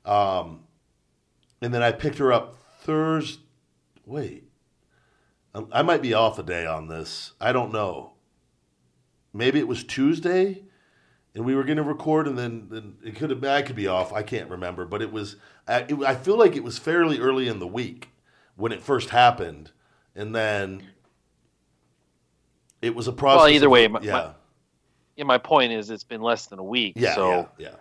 um, 0.06 0.62
and 1.62 1.74
then 1.74 1.84
I 1.84 1.92
picked 1.92 2.18
her 2.18 2.32
up 2.32 2.56
Thursday. 2.82 3.42
Wait. 4.06 4.46
I 5.72 5.82
might 5.82 6.02
be 6.02 6.14
off 6.14 6.38
a 6.38 6.44
day 6.44 6.66
on 6.66 6.88
this. 6.88 7.34
I 7.42 7.52
don't 7.52 7.72
know. 7.74 8.14
Maybe 9.34 9.60
it 9.60 9.68
was 9.68 9.84
Tuesday, 9.84 10.64
and 11.34 11.46
we 11.46 11.56
were 11.56 11.64
going 11.64 11.78
to 11.78 11.84
record, 11.84 12.28
and 12.28 12.38
then, 12.38 12.68
then 12.70 12.98
it 13.04 13.16
could 13.16 13.30
have. 13.30 13.44
I 13.44 13.62
could 13.62 13.76
be 13.76 13.88
off. 13.88 14.14
I 14.14 14.24
can't 14.24 14.50
remember, 14.50 14.86
but 14.86 15.02
it 15.02 15.12
was. 15.12 15.36
I, 15.68 15.80
it, 15.82 15.96
I 16.06 16.16
feel 16.16 16.38
like 16.38 16.56
it 16.56 16.64
was 16.64 16.78
fairly 16.78 17.20
early 17.20 17.48
in 17.48 17.60
the 17.60 17.68
week 17.68 18.10
when 18.56 18.72
it 18.72 18.82
first 18.82 19.10
happened, 19.10 19.72
and 20.16 20.36
then 20.36 20.90
it 22.82 22.96
was 22.96 23.08
a 23.08 23.14
process. 23.14 23.40
Well, 23.42 23.50
either 23.50 23.70
way, 23.70 23.88
my- 23.88 24.02
yeah, 24.02 24.34
yeah, 25.18 25.26
my 25.26 25.38
point 25.40 25.74
is 25.74 25.90
it's 25.90 26.04
been 26.06 26.22
less 26.22 26.46
than 26.46 26.60
a 26.60 26.64
week, 26.64 26.94
Yeah, 26.96 27.16
so 27.16 27.30
yeah, 27.30 27.68
yeah. 27.70 27.76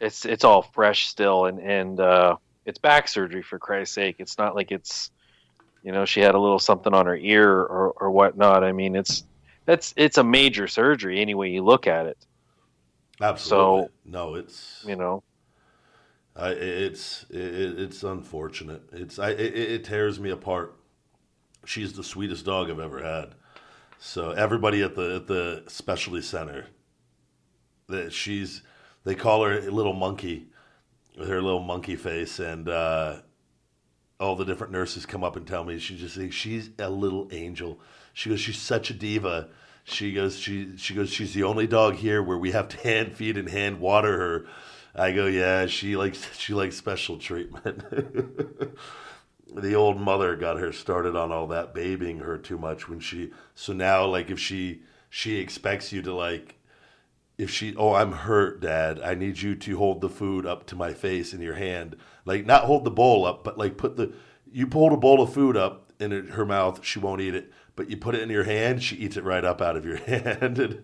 it's 0.00 0.24
it's 0.24 0.44
all 0.44 0.62
fresh 0.62 1.06
still, 1.06 1.46
and 1.46 1.60
and 1.60 2.00
uh, 2.00 2.36
it's 2.64 2.78
back 2.78 3.06
surgery 3.06 3.42
for 3.42 3.58
Christ's 3.58 3.94
sake. 3.94 4.16
It's 4.18 4.38
not 4.38 4.56
like 4.56 4.72
it's 4.72 5.10
you 5.82 5.92
know 5.92 6.04
she 6.04 6.20
had 6.20 6.34
a 6.34 6.38
little 6.38 6.58
something 6.58 6.94
on 6.94 7.06
her 7.06 7.16
ear 7.16 7.50
or 7.52 7.92
or 7.92 8.10
whatnot. 8.10 8.64
I 8.64 8.72
mean, 8.72 8.96
it's 8.96 9.24
that's 9.66 9.92
it's 9.96 10.18
a 10.18 10.24
major 10.24 10.66
surgery 10.66 11.20
any 11.20 11.34
way 11.34 11.50
you 11.50 11.62
look 11.62 11.86
at 11.86 12.06
it. 12.06 12.18
Absolutely. 13.20 13.82
So- 13.82 13.90
no, 14.06 14.34
it's 14.34 14.84
You 14.88 14.96
know, 14.96 15.22
I, 16.34 16.50
it's 16.50 17.26
it, 17.28 17.78
it's 17.78 18.02
unfortunate. 18.02 18.82
It's 18.92 19.18
I 19.18 19.30
it, 19.30 19.54
it 19.54 19.84
tears 19.84 20.18
me 20.18 20.30
apart. 20.30 20.76
She's 21.66 21.92
the 21.92 22.02
sweetest 22.02 22.46
dog 22.46 22.70
I've 22.70 22.80
ever 22.80 23.02
had. 23.02 23.34
So 24.02 24.30
everybody 24.30 24.82
at 24.82 24.94
the 24.96 25.16
at 25.16 25.26
the 25.26 25.62
specialty 25.68 26.22
center, 26.22 26.68
that 27.88 28.14
she's 28.14 28.62
they 29.04 29.14
call 29.14 29.44
her 29.44 29.58
a 29.58 29.70
little 29.70 29.92
monkey 29.92 30.48
with 31.18 31.28
her 31.28 31.42
little 31.42 31.60
monkey 31.60 31.96
face, 31.96 32.38
and 32.38 32.66
uh, 32.66 33.16
all 34.18 34.36
the 34.36 34.46
different 34.46 34.72
nurses 34.72 35.04
come 35.04 35.22
up 35.22 35.36
and 35.36 35.46
tell 35.46 35.64
me 35.64 35.78
she 35.78 35.98
just 35.98 36.18
she's 36.32 36.70
a 36.78 36.88
little 36.88 37.28
angel. 37.30 37.78
She 38.14 38.30
goes, 38.30 38.40
she's 38.40 38.58
such 38.58 38.88
a 38.88 38.94
diva. 38.94 39.50
She 39.84 40.14
goes, 40.14 40.38
she 40.38 40.78
she 40.78 40.94
goes, 40.94 41.10
she's 41.10 41.34
the 41.34 41.42
only 41.42 41.66
dog 41.66 41.96
here 41.96 42.22
where 42.22 42.38
we 42.38 42.52
have 42.52 42.68
to 42.68 42.78
hand 42.78 43.14
feed 43.14 43.36
and 43.36 43.50
hand 43.50 43.80
water 43.80 44.16
her. 44.18 44.46
I 44.94 45.12
go, 45.12 45.26
yeah, 45.26 45.66
she 45.66 45.94
likes 45.94 46.26
she 46.38 46.54
likes 46.54 46.74
special 46.74 47.18
treatment. 47.18 47.84
the 49.56 49.74
old 49.74 50.00
mother 50.00 50.36
got 50.36 50.58
her 50.58 50.72
started 50.72 51.16
on 51.16 51.32
all 51.32 51.46
that 51.48 51.74
babying 51.74 52.18
her 52.20 52.38
too 52.38 52.58
much 52.58 52.88
when 52.88 53.00
she 53.00 53.30
so 53.54 53.72
now 53.72 54.04
like 54.06 54.30
if 54.30 54.38
she 54.38 54.82
she 55.08 55.36
expects 55.38 55.92
you 55.92 56.00
to 56.02 56.14
like 56.14 56.56
if 57.38 57.50
she 57.50 57.74
oh 57.76 57.94
i'm 57.94 58.12
hurt 58.12 58.60
dad 58.60 59.00
i 59.00 59.14
need 59.14 59.40
you 59.40 59.54
to 59.54 59.76
hold 59.76 60.00
the 60.00 60.08
food 60.08 60.46
up 60.46 60.66
to 60.66 60.76
my 60.76 60.92
face 60.92 61.32
in 61.32 61.40
your 61.40 61.54
hand 61.54 61.96
like 62.24 62.46
not 62.46 62.64
hold 62.64 62.84
the 62.84 62.90
bowl 62.90 63.24
up 63.24 63.42
but 63.42 63.58
like 63.58 63.76
put 63.76 63.96
the 63.96 64.12
you 64.52 64.68
hold 64.72 64.92
a 64.92 64.96
bowl 64.96 65.20
of 65.22 65.32
food 65.32 65.56
up 65.56 65.92
in 65.98 66.10
her- 66.28 66.46
mouth 66.46 66.84
she 66.84 66.98
won't 66.98 67.20
eat 67.20 67.34
it 67.34 67.52
but 67.76 67.90
you 67.90 67.96
put 67.96 68.14
it 68.14 68.22
in 68.22 68.30
your 68.30 68.44
hand 68.44 68.82
she 68.82 68.96
eats 68.96 69.16
it 69.16 69.24
right 69.24 69.44
up 69.44 69.60
out 69.60 69.76
of 69.76 69.84
your 69.84 69.96
hand 70.06 70.58
and 70.58 70.82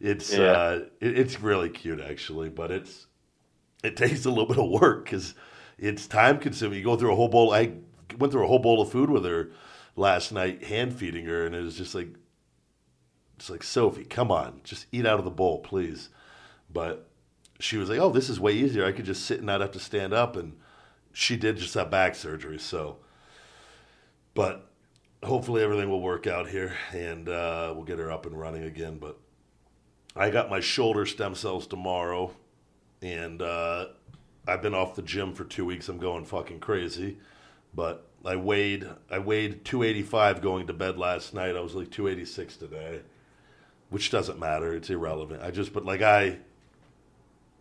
it's 0.00 0.32
Yeah. 0.32 0.52
uh 0.52 0.80
it, 1.00 1.18
it's 1.18 1.40
really 1.40 1.68
cute 1.70 2.00
actually 2.00 2.48
but 2.50 2.70
it's 2.70 3.06
it 3.84 3.96
takes 3.96 4.24
a 4.24 4.30
little 4.30 4.46
bit 4.46 4.58
of 4.58 4.68
work 4.70 5.04
because 5.04 5.34
it's 5.78 6.06
time 6.06 6.38
consuming. 6.38 6.78
You 6.78 6.84
go 6.84 6.96
through 6.96 7.12
a 7.12 7.14
whole 7.16 7.28
bowl. 7.28 7.52
I 7.52 7.74
went 8.18 8.32
through 8.32 8.44
a 8.44 8.48
whole 8.48 8.58
bowl 8.58 8.80
of 8.80 8.90
food 8.90 9.10
with 9.10 9.24
her 9.24 9.50
last 9.94 10.32
night, 10.32 10.64
hand 10.64 10.94
feeding 10.94 11.26
her, 11.26 11.46
and 11.46 11.54
it 11.54 11.62
was 11.62 11.76
just 11.76 11.94
like, 11.94 12.08
it's 13.36 13.50
like 13.50 13.62
Sophie, 13.62 14.04
come 14.04 14.30
on, 14.30 14.60
just 14.64 14.86
eat 14.92 15.06
out 15.06 15.18
of 15.18 15.24
the 15.24 15.30
bowl, 15.30 15.60
please. 15.60 16.08
But 16.72 17.08
she 17.60 17.76
was 17.76 17.88
like, 17.88 17.98
oh, 17.98 18.10
this 18.10 18.28
is 18.28 18.40
way 18.40 18.52
easier. 18.52 18.84
I 18.84 18.92
could 18.92 19.04
just 19.04 19.24
sit 19.24 19.38
and 19.38 19.46
not 19.46 19.60
have 19.60 19.72
to 19.72 19.80
stand 19.80 20.12
up, 20.12 20.36
and 20.36 20.56
she 21.12 21.36
did 21.36 21.56
just 21.56 21.74
have 21.74 21.90
back 21.90 22.14
surgery, 22.14 22.58
so. 22.58 22.98
But 24.34 24.70
hopefully 25.22 25.62
everything 25.62 25.88
will 25.88 26.02
work 26.02 26.26
out 26.26 26.48
here, 26.48 26.74
and 26.92 27.28
uh, 27.28 27.72
we'll 27.74 27.84
get 27.84 27.98
her 27.98 28.10
up 28.10 28.26
and 28.26 28.38
running 28.38 28.64
again. 28.64 28.98
But 28.98 29.18
I 30.14 30.30
got 30.30 30.50
my 30.50 30.60
shoulder 30.60 31.04
stem 31.06 31.34
cells 31.34 31.66
tomorrow 31.66 32.34
and 33.02 33.42
uh, 33.42 33.86
I've 34.46 34.62
been 34.62 34.74
off 34.74 34.94
the 34.94 35.02
gym 35.02 35.34
for 35.34 35.44
two 35.44 35.64
weeks. 35.64 35.88
I'm 35.88 35.98
going 35.98 36.24
fucking 36.24 36.60
crazy, 36.60 37.18
but 37.74 38.05
I 38.24 38.36
weighed 38.36 38.88
I 39.10 39.18
weighed 39.18 39.64
285 39.64 40.40
going 40.42 40.66
to 40.66 40.72
bed 40.72 40.98
last 40.98 41.34
night. 41.34 41.56
I 41.56 41.60
was 41.60 41.74
like 41.74 41.90
286 41.90 42.56
today, 42.56 43.00
which 43.90 44.10
doesn't 44.10 44.38
matter. 44.38 44.74
It's 44.74 44.90
irrelevant. 44.90 45.42
I 45.42 45.50
just 45.50 45.72
but 45.72 45.84
like 45.84 46.02
I 46.02 46.38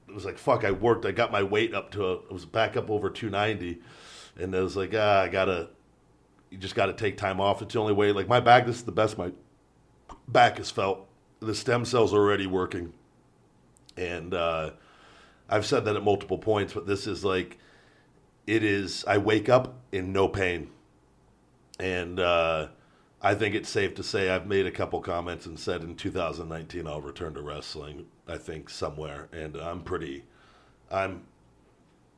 it 0.08 0.14
was 0.14 0.26
like 0.26 0.38
fuck. 0.38 0.64
I 0.64 0.72
worked. 0.72 1.06
I 1.06 1.12
got 1.12 1.32
my 1.32 1.44
weight 1.44 1.74
up 1.74 1.92
to 1.92 2.12
it 2.14 2.32
was 2.32 2.46
back 2.46 2.78
up 2.78 2.90
over 2.90 3.10
290, 3.10 3.82
and 4.38 4.56
I 4.56 4.62
was 4.62 4.76
like 4.76 4.94
ah, 4.96 5.22
I 5.22 5.28
gotta. 5.28 5.70
You 6.52 6.58
just 6.60 6.76
got 6.76 6.86
to 6.86 6.94
take 6.94 7.18
time 7.18 7.42
off. 7.42 7.62
It's 7.62 7.74
the 7.74 7.80
only 7.80 7.94
way. 7.94 8.12
Like 8.12 8.28
my 8.28 8.40
back, 8.40 8.66
this 8.66 8.78
is 8.78 8.84
the 8.84 8.92
best 8.92 9.18
my 9.18 9.32
back 10.28 10.58
has 10.58 10.72
felt. 10.72 11.08
The 11.40 11.56
stem 11.56 11.86
cells 11.86 12.14
are 12.14 12.18
already 12.18 12.48
working, 12.48 12.94
and. 13.98 14.34
uh 14.34 14.72
I've 15.50 15.66
said 15.66 15.86
that 15.86 15.96
at 15.96 16.04
multiple 16.04 16.38
points, 16.38 16.74
but 16.74 16.88
this 16.88 17.08
is 17.08 17.24
like 17.24 17.58
it 18.48 18.64
is. 18.64 19.04
I 19.06 19.18
wake 19.18 19.50
up 19.50 19.82
in 19.92 20.12
no 20.12 20.28
pain, 20.28 20.70
and 21.80 22.20
uh, 22.20 22.68
I 23.22 23.36
think 23.36 23.56
it's 23.56 23.70
safe 23.70 23.96
to 23.96 24.04
say 24.04 24.30
I've 24.30 24.48
made 24.48 24.66
a 24.66 24.72
couple 24.72 25.02
comments 25.02 25.46
and 25.46 25.60
said 25.60 25.82
in 25.84 25.96
2019 25.96 26.88
I'll 26.88 27.02
return 27.02 27.34
to 27.36 27.42
wrestling. 27.42 28.06
I 28.28 28.38
think 28.38 28.70
somewhere, 28.70 29.30
and 29.32 29.56
I'm 29.56 29.82
pretty, 29.82 30.24
I'm, 30.92 31.24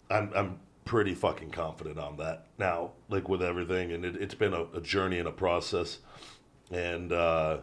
I'm, 0.10 0.32
I'm 0.36 0.60
pretty 0.86 1.14
fucking 1.16 1.52
confident 1.52 2.00
on 2.00 2.18
that 2.18 2.48
now. 2.58 2.92
Like 3.10 3.30
with 3.30 3.42
everything, 3.42 3.92
and 3.92 4.06
it, 4.06 4.16
it's 4.18 4.36
been 4.36 4.54
a, 4.54 4.64
a 4.74 4.82
journey 4.82 5.20
and 5.20 5.28
a 5.28 5.34
process, 5.34 6.00
and 6.72 7.12
uh, 7.12 7.60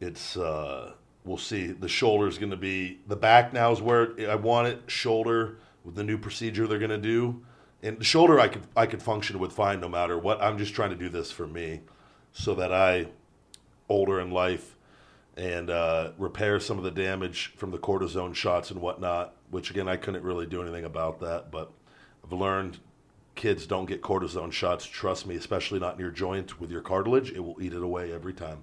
it's. 0.00 0.36
Uh, 0.36 0.92
we'll 1.24 1.38
see. 1.38 1.68
The 1.68 1.88
shoulder's 1.88 2.38
going 2.38 2.50
to 2.50 2.56
be 2.56 3.00
the 3.08 3.16
back 3.16 3.52
now 3.52 3.72
is 3.72 3.80
where 3.80 4.12
I 4.28 4.34
want 4.34 4.68
it. 4.68 4.82
Shoulder 4.86 5.58
with 5.84 5.94
the 5.94 6.04
new 6.04 6.18
procedure 6.18 6.66
they're 6.66 6.78
going 6.78 6.90
to 6.90 6.98
do, 6.98 7.44
and 7.84 7.98
the 7.98 8.04
shoulder 8.04 8.40
I 8.40 8.48
could 8.48 8.62
I 8.76 8.86
could 8.86 9.02
function 9.02 9.38
with 9.38 9.52
fine 9.52 9.80
no 9.80 9.88
matter 9.88 10.18
what. 10.18 10.42
I'm 10.42 10.58
just 10.58 10.74
trying 10.74 10.90
to 10.90 10.96
do 10.96 11.08
this 11.08 11.30
for 11.30 11.46
me, 11.46 11.82
so 12.32 12.54
that 12.56 12.72
I, 12.72 13.06
older 13.88 14.20
in 14.20 14.30
life, 14.30 14.76
and 15.36 15.70
uh, 15.70 16.12
repair 16.18 16.58
some 16.58 16.78
of 16.78 16.84
the 16.84 16.90
damage 16.90 17.52
from 17.56 17.70
the 17.70 17.78
cortisone 17.78 18.34
shots 18.34 18.70
and 18.70 18.80
whatnot. 18.80 19.36
Which 19.50 19.70
again 19.70 19.88
I 19.88 19.96
couldn't 19.96 20.24
really 20.24 20.46
do 20.46 20.62
anything 20.62 20.84
about 20.84 21.20
that, 21.20 21.50
but 21.50 21.70
I've 22.24 22.32
learned. 22.32 22.78
Kids 23.36 23.66
don't 23.66 23.86
get 23.86 24.00
cortisone 24.00 24.52
shots. 24.52 24.86
Trust 24.86 25.26
me, 25.26 25.34
especially 25.34 25.80
not 25.80 25.94
in 25.94 26.00
your 26.00 26.12
joint 26.12 26.60
with 26.60 26.70
your 26.70 26.80
cartilage. 26.80 27.32
It 27.32 27.40
will 27.40 27.60
eat 27.60 27.72
it 27.72 27.82
away 27.82 28.12
every 28.12 28.32
time 28.32 28.62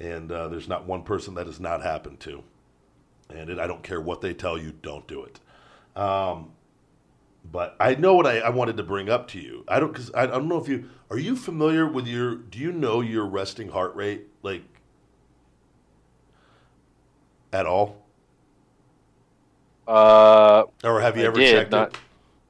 and 0.00 0.32
uh, 0.32 0.48
there's 0.48 0.66
not 0.66 0.86
one 0.86 1.02
person 1.02 1.34
that 1.34 1.46
has 1.46 1.60
not 1.60 1.82
happened 1.82 2.18
to. 2.20 2.42
And 3.28 3.50
it, 3.50 3.58
I 3.58 3.66
don't 3.66 3.82
care 3.82 4.00
what 4.00 4.22
they 4.22 4.32
tell 4.32 4.58
you, 4.58 4.72
don't 4.82 5.06
do 5.06 5.24
it. 5.24 5.40
Um, 6.00 6.52
but 7.44 7.76
I 7.80 7.94
know 7.94 8.14
what 8.14 8.26
I, 8.26 8.38
I 8.40 8.50
wanted 8.50 8.76
to 8.76 8.82
bring 8.82 9.08
up 9.08 9.28
to 9.28 9.40
you. 9.40 9.64
I 9.68 9.80
don't 9.80 9.92
because 9.92 10.10
I, 10.12 10.22
I 10.22 10.26
don't 10.26 10.48
know 10.48 10.58
if 10.62 10.68
you 10.68 10.88
are 11.10 11.18
you 11.18 11.36
familiar 11.36 11.86
with 11.86 12.06
your. 12.06 12.34
Do 12.36 12.58
you 12.58 12.72
know 12.72 13.00
your 13.00 13.26
resting 13.26 13.68
heart 13.68 13.94
rate 13.96 14.26
like 14.42 14.62
at 17.52 17.66
all, 17.66 18.04
uh, 19.88 20.64
or 20.84 21.00
have 21.00 21.16
you 21.16 21.24
I 21.24 21.26
ever 21.26 21.38
did, 21.38 21.52
checked 21.52 21.70
not- 21.72 21.92
it? 21.92 21.98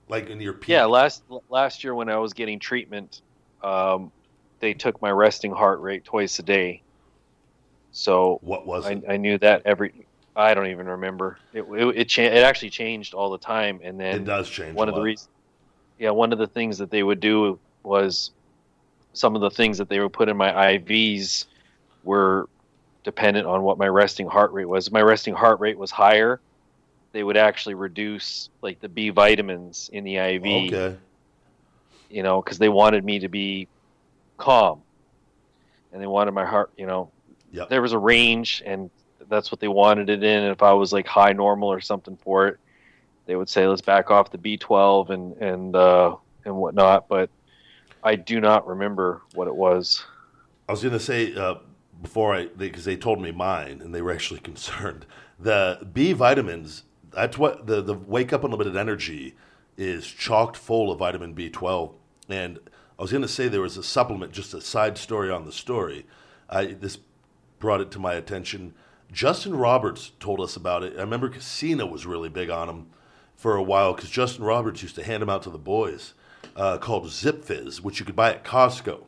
Like 0.08 0.28
in 0.28 0.40
your 0.40 0.54
peak? 0.54 0.70
yeah, 0.70 0.86
last 0.86 1.22
last 1.48 1.84
year 1.84 1.94
when 1.94 2.08
I 2.08 2.16
was 2.16 2.32
getting 2.32 2.58
treatment, 2.58 3.22
um, 3.62 4.10
they 4.58 4.74
took 4.74 5.00
my 5.00 5.10
resting 5.10 5.52
heart 5.52 5.80
rate 5.80 6.04
twice 6.04 6.36
a 6.40 6.42
day. 6.42 6.82
So 7.92 8.38
What 8.42 8.66
was 8.66 8.86
I, 8.86 8.92
it? 8.92 9.04
I 9.08 9.16
knew 9.18 9.38
that 9.38 9.62
every. 9.64 10.06
I 10.36 10.54
don't 10.54 10.68
even 10.68 10.86
remember. 10.86 11.38
It 11.52 11.62
it 11.62 11.96
it, 11.98 12.04
cha- 12.08 12.22
it 12.22 12.42
actually 12.44 12.70
changed 12.70 13.14
all 13.14 13.30
the 13.30 13.38
time, 13.38 13.80
and 13.82 13.98
then 13.98 14.22
it 14.22 14.24
does 14.24 14.48
change. 14.48 14.76
one 14.76 14.88
a 14.88 14.92
of 14.92 14.96
the 14.96 15.02
reasons 15.02 15.28
yeah 15.98 16.10
one 16.10 16.32
of 16.32 16.38
the 16.38 16.46
things 16.46 16.78
that 16.78 16.90
they 16.90 17.02
would 17.02 17.20
do 17.20 17.58
was 17.84 18.30
some 19.12 19.34
of 19.34 19.42
the 19.42 19.50
things 19.50 19.78
that 19.78 19.88
they 19.88 20.00
would 20.00 20.12
put 20.12 20.28
in 20.28 20.36
my 20.36 20.50
ivs 20.50 21.44
were 22.02 22.48
dependent 23.04 23.46
on 23.46 23.62
what 23.62 23.76
my 23.78 23.86
resting 23.86 24.26
heart 24.26 24.52
rate 24.52 24.64
was 24.68 24.86
If 24.86 24.92
my 24.92 25.02
resting 25.02 25.34
heart 25.34 25.60
rate 25.60 25.76
was 25.78 25.90
higher 25.90 26.40
they 27.12 27.22
would 27.22 27.36
actually 27.36 27.74
reduce 27.74 28.48
like 28.62 28.80
the 28.80 28.88
b 28.88 29.10
vitamins 29.10 29.90
in 29.92 30.04
the 30.04 30.16
iv 30.16 30.46
Okay. 30.46 30.96
you 32.08 32.22
know 32.22 32.40
because 32.40 32.58
they 32.58 32.68
wanted 32.70 33.04
me 33.04 33.18
to 33.18 33.28
be 33.28 33.68
calm 34.38 34.82
and 35.92 36.00
they 36.00 36.06
wanted 36.06 36.32
my 36.32 36.46
heart 36.46 36.70
you 36.76 36.86
know 36.86 37.12
Yep. 37.52 37.68
there 37.68 37.82
was 37.82 37.92
a 37.92 37.98
range 37.98 38.62
and 38.64 38.90
that's 39.30 39.50
what 39.50 39.60
they 39.60 39.68
wanted 39.68 40.10
it 40.10 40.22
in 40.22 40.42
and 40.42 40.52
if 40.52 40.62
i 40.62 40.72
was 40.72 40.92
like 40.92 41.06
high 41.06 41.32
normal 41.32 41.70
or 41.70 41.80
something 41.80 42.16
for 42.16 42.48
it 42.48 42.58
they 43.26 43.36
would 43.36 43.48
say 43.48 43.66
let's 43.66 43.80
back 43.80 44.10
off 44.10 44.30
the 44.30 44.38
b12 44.38 45.10
and 45.10 45.36
and 45.38 45.76
uh 45.76 46.14
and 46.44 46.54
whatnot 46.54 47.08
but 47.08 47.30
i 48.04 48.14
do 48.14 48.40
not 48.40 48.66
remember 48.66 49.22
what 49.34 49.48
it 49.48 49.54
was 49.54 50.04
I 50.70 50.72
was 50.72 50.82
going 50.82 50.92
to 50.92 51.00
say 51.00 51.34
uh, 51.34 51.56
before 52.00 52.32
I 52.32 52.46
because 52.46 52.84
they, 52.84 52.96
told 52.96 53.20
me 53.20 53.32
mine 53.32 53.80
and 53.82 53.92
they 53.92 54.00
were 54.02 54.12
actually 54.12 54.38
concerned. 54.50 55.04
The 55.36 55.84
B 55.92 56.12
vitamins. 56.12 56.84
That's 57.10 57.36
what 57.36 57.66
the 57.66 57.82
the 57.82 57.94
wake 57.94 58.32
up 58.32 58.44
unlimited 58.44 58.76
energy 58.76 59.34
is 59.76 60.06
chocked 60.06 60.56
full 60.56 60.92
of 60.92 61.00
vitamin 61.00 61.34
B12. 61.34 61.92
And 62.28 62.60
I 62.96 63.02
was 63.02 63.10
going 63.10 63.22
to 63.22 63.28
say 63.28 63.48
there 63.48 63.60
was 63.60 63.76
a 63.76 63.82
supplement, 63.82 64.30
just 64.30 64.54
a 64.54 64.60
side 64.60 64.96
story 64.96 65.28
on 65.28 65.44
the 65.44 65.50
story. 65.50 66.06
I 66.48 66.66
this 66.66 66.98
brought 67.58 67.80
it 67.80 67.90
to 67.90 67.98
my 67.98 68.14
attention. 68.14 68.74
Justin 69.12 69.56
Roberts 69.56 70.12
told 70.20 70.40
us 70.40 70.56
about 70.56 70.84
it. 70.84 70.94
I 70.96 71.00
remember 71.00 71.28
Cesaro 71.30 71.90
was 71.90 72.06
really 72.06 72.28
big 72.28 72.50
on 72.50 72.68
him 72.68 72.86
for 73.34 73.56
a 73.56 73.62
while 73.62 73.94
because 73.94 74.10
Justin 74.10 74.44
Roberts 74.44 74.82
used 74.82 74.94
to 74.96 75.04
hand 75.04 75.22
them 75.22 75.30
out 75.30 75.42
to 75.44 75.50
the 75.50 75.58
boys, 75.58 76.14
uh, 76.56 76.78
called 76.78 77.06
Zipfizz, 77.06 77.80
which 77.80 77.98
you 77.98 78.06
could 78.06 78.16
buy 78.16 78.30
at 78.30 78.44
Costco 78.44 79.04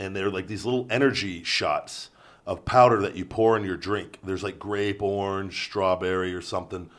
and 0.00 0.16
they're 0.16 0.30
like 0.30 0.48
these 0.48 0.64
little 0.64 0.86
energy 0.90 1.44
shots 1.44 2.08
of 2.46 2.64
powder 2.64 3.00
that 3.02 3.14
you 3.14 3.24
pour 3.24 3.56
in 3.56 3.64
your 3.64 3.76
drink. 3.76 4.18
There's 4.24 4.42
like 4.42 4.58
grape, 4.58 5.02
orange, 5.02 5.62
strawberry, 5.64 6.34
or 6.34 6.40
something. 6.40 6.90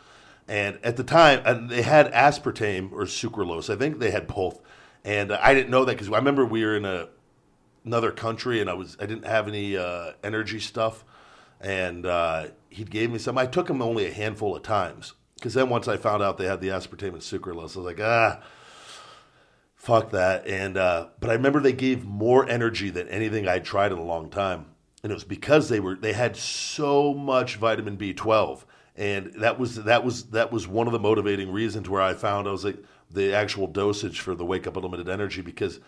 And 0.48 0.80
at 0.84 0.98
the 0.98 1.04
time, 1.04 1.68
they 1.68 1.82
had 1.82 2.14
aspartame 2.14 2.92
or 2.92 3.04
sucralose. 3.04 3.74
I 3.74 3.78
think 3.78 4.00
they 4.00 4.12
had 4.12 4.28
both. 4.28 4.62
And 5.04 5.32
I 5.32 5.54
didn't 5.56 5.72
know 5.72 5.84
that 5.84 5.94
because 5.94 6.10
I 6.10 6.18
remember 6.18 6.46
we 6.46 6.64
were 6.64 6.78
in 6.78 6.86
a 6.86 7.10
another 7.84 8.12
country 8.12 8.62
and 8.62 8.70
I 8.70 8.74
was 8.74 8.96
I 9.00 9.08
didn't 9.08 9.26
have 9.26 9.48
any 9.48 9.76
uh, 9.76 10.12
energy 10.24 10.60
stuff, 10.60 11.04
and 11.62 12.06
uh, 12.06 12.48
he 12.70 12.84
gave 12.84 13.12
me 13.12 13.20
some. 13.20 13.38
I 13.38 13.46
took 13.46 13.68
them 13.68 13.82
only 13.82 14.08
a 14.08 14.12
handful 14.12 14.56
of 14.56 14.64
times 14.64 15.14
because 15.36 15.54
then 15.54 15.70
once 15.70 15.88
I 15.88 15.98
found 15.98 16.24
out 16.24 16.38
they 16.38 16.46
had 16.46 16.62
the 16.62 16.70
aspartame 16.70 17.14
and 17.14 17.22
sucralose, 17.22 17.76
I 17.76 17.80
was 17.80 17.86
like, 17.86 18.00
ah, 18.00 18.42
fuck 19.76 20.12
that. 20.12 20.48
And 20.48 20.78
uh, 20.78 21.08
but 21.20 21.30
I 21.30 21.34
remember 21.34 21.60
they 21.60 21.74
gave 21.74 22.04
more 22.04 22.48
energy 22.50 22.90
than 22.90 23.08
anything 23.10 23.48
I'd 23.48 23.66
tried 23.66 23.92
in 23.92 24.00
a 24.00 24.04
long 24.04 24.30
time, 24.30 24.66
and 25.04 25.12
it 25.12 25.16
was 25.16 25.24
because 25.24 25.70
they 25.70 25.80
were 25.80 25.96
they 25.96 26.14
had 26.14 26.36
so 26.36 27.14
much 27.14 27.58
vitamin 27.58 27.96
B 27.96 28.14
twelve, 28.14 28.66
and 28.96 29.32
that 29.36 29.60
was 29.60 29.76
that 29.76 30.04
was 30.04 30.26
that 30.32 30.52
was 30.52 30.68
one 30.68 30.88
of 30.88 30.94
the 30.94 31.00
motivating 31.00 31.52
reasons 31.52 31.90
where 31.90 32.02
I 32.02 32.14
found 32.14 32.48
I 32.48 32.52
was 32.52 32.66
like 32.66 32.84
the 33.12 33.34
actual 33.34 33.68
dosage 33.68 34.20
for 34.20 34.34
the 34.34 34.46
wake 34.46 34.68
up 34.68 34.78
unlimited 34.78 35.10
energy 35.10 35.42
because. 35.42 35.80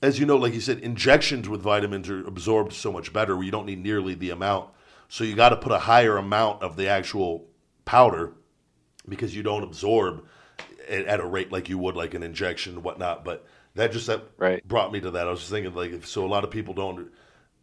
As 0.00 0.20
you 0.20 0.26
know, 0.26 0.36
like 0.36 0.54
you 0.54 0.60
said, 0.60 0.78
injections 0.78 1.48
with 1.48 1.60
vitamins 1.60 2.08
are 2.08 2.24
absorbed 2.24 2.72
so 2.72 2.92
much 2.92 3.12
better 3.12 3.42
you 3.42 3.50
don't 3.50 3.66
need 3.66 3.82
nearly 3.82 4.14
the 4.14 4.30
amount. 4.30 4.70
So 5.08 5.24
you 5.24 5.34
got 5.34 5.50
to 5.50 5.56
put 5.56 5.72
a 5.72 5.78
higher 5.78 6.16
amount 6.16 6.62
of 6.62 6.76
the 6.76 6.88
actual 6.88 7.46
powder 7.84 8.34
because 9.08 9.34
you 9.34 9.42
don't 9.42 9.62
absorb 9.62 10.26
at, 10.88 11.06
at 11.06 11.20
a 11.20 11.26
rate 11.26 11.50
like 11.50 11.68
you 11.68 11.78
would 11.78 11.96
like 11.96 12.14
an 12.14 12.22
injection 12.22 12.74
and 12.74 12.84
whatnot. 12.84 13.24
But 13.24 13.46
that 13.74 13.92
just 13.92 14.06
that 14.06 14.24
Right. 14.36 14.66
brought 14.66 14.92
me 14.92 15.00
to 15.00 15.10
that. 15.12 15.26
I 15.26 15.30
was 15.30 15.40
just 15.40 15.50
thinking 15.50 15.74
like 15.74 15.92
if, 15.92 16.06
so 16.06 16.24
a 16.24 16.28
lot 16.28 16.44
of 16.44 16.50
people 16.50 16.74
don't. 16.74 17.10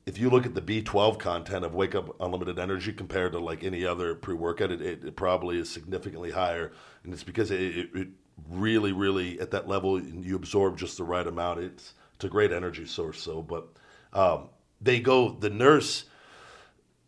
If 0.05 0.19
you 0.19 0.29
look 0.29 0.45
at 0.45 0.53
the 0.53 0.61
B12 0.61 1.17
content 1.17 1.65
of 1.65 1.73
Wake 1.73 1.95
Up 1.95 2.15
Unlimited 2.19 2.59
Energy 2.59 2.93
compared 2.93 3.31
to 3.31 3.39
like 3.39 3.63
any 3.63 3.85
other 3.85 4.13
pre 4.13 4.35
workout, 4.35 4.71
it, 4.71 4.81
it, 4.81 5.03
it 5.03 5.15
probably 5.15 5.59
is 5.59 5.69
significantly 5.69 6.31
higher, 6.31 6.71
and 7.03 7.11
it's 7.11 7.23
because 7.23 7.49
it, 7.49 7.59
it, 7.59 7.89
it 7.95 8.07
really, 8.49 8.91
really 8.91 9.39
at 9.39 9.51
that 9.51 9.67
level 9.67 9.99
you 9.99 10.35
absorb 10.35 10.77
just 10.77 10.97
the 10.97 11.03
right 11.03 11.25
amount. 11.25 11.59
It's 11.59 11.93
it's 12.15 12.25
a 12.25 12.29
great 12.29 12.51
energy 12.51 12.85
source. 12.85 13.21
So, 13.21 13.41
but 13.41 13.67
um, 14.13 14.49
they 14.79 14.99
go. 14.99 15.29
The 15.29 15.49
nurse 15.49 16.05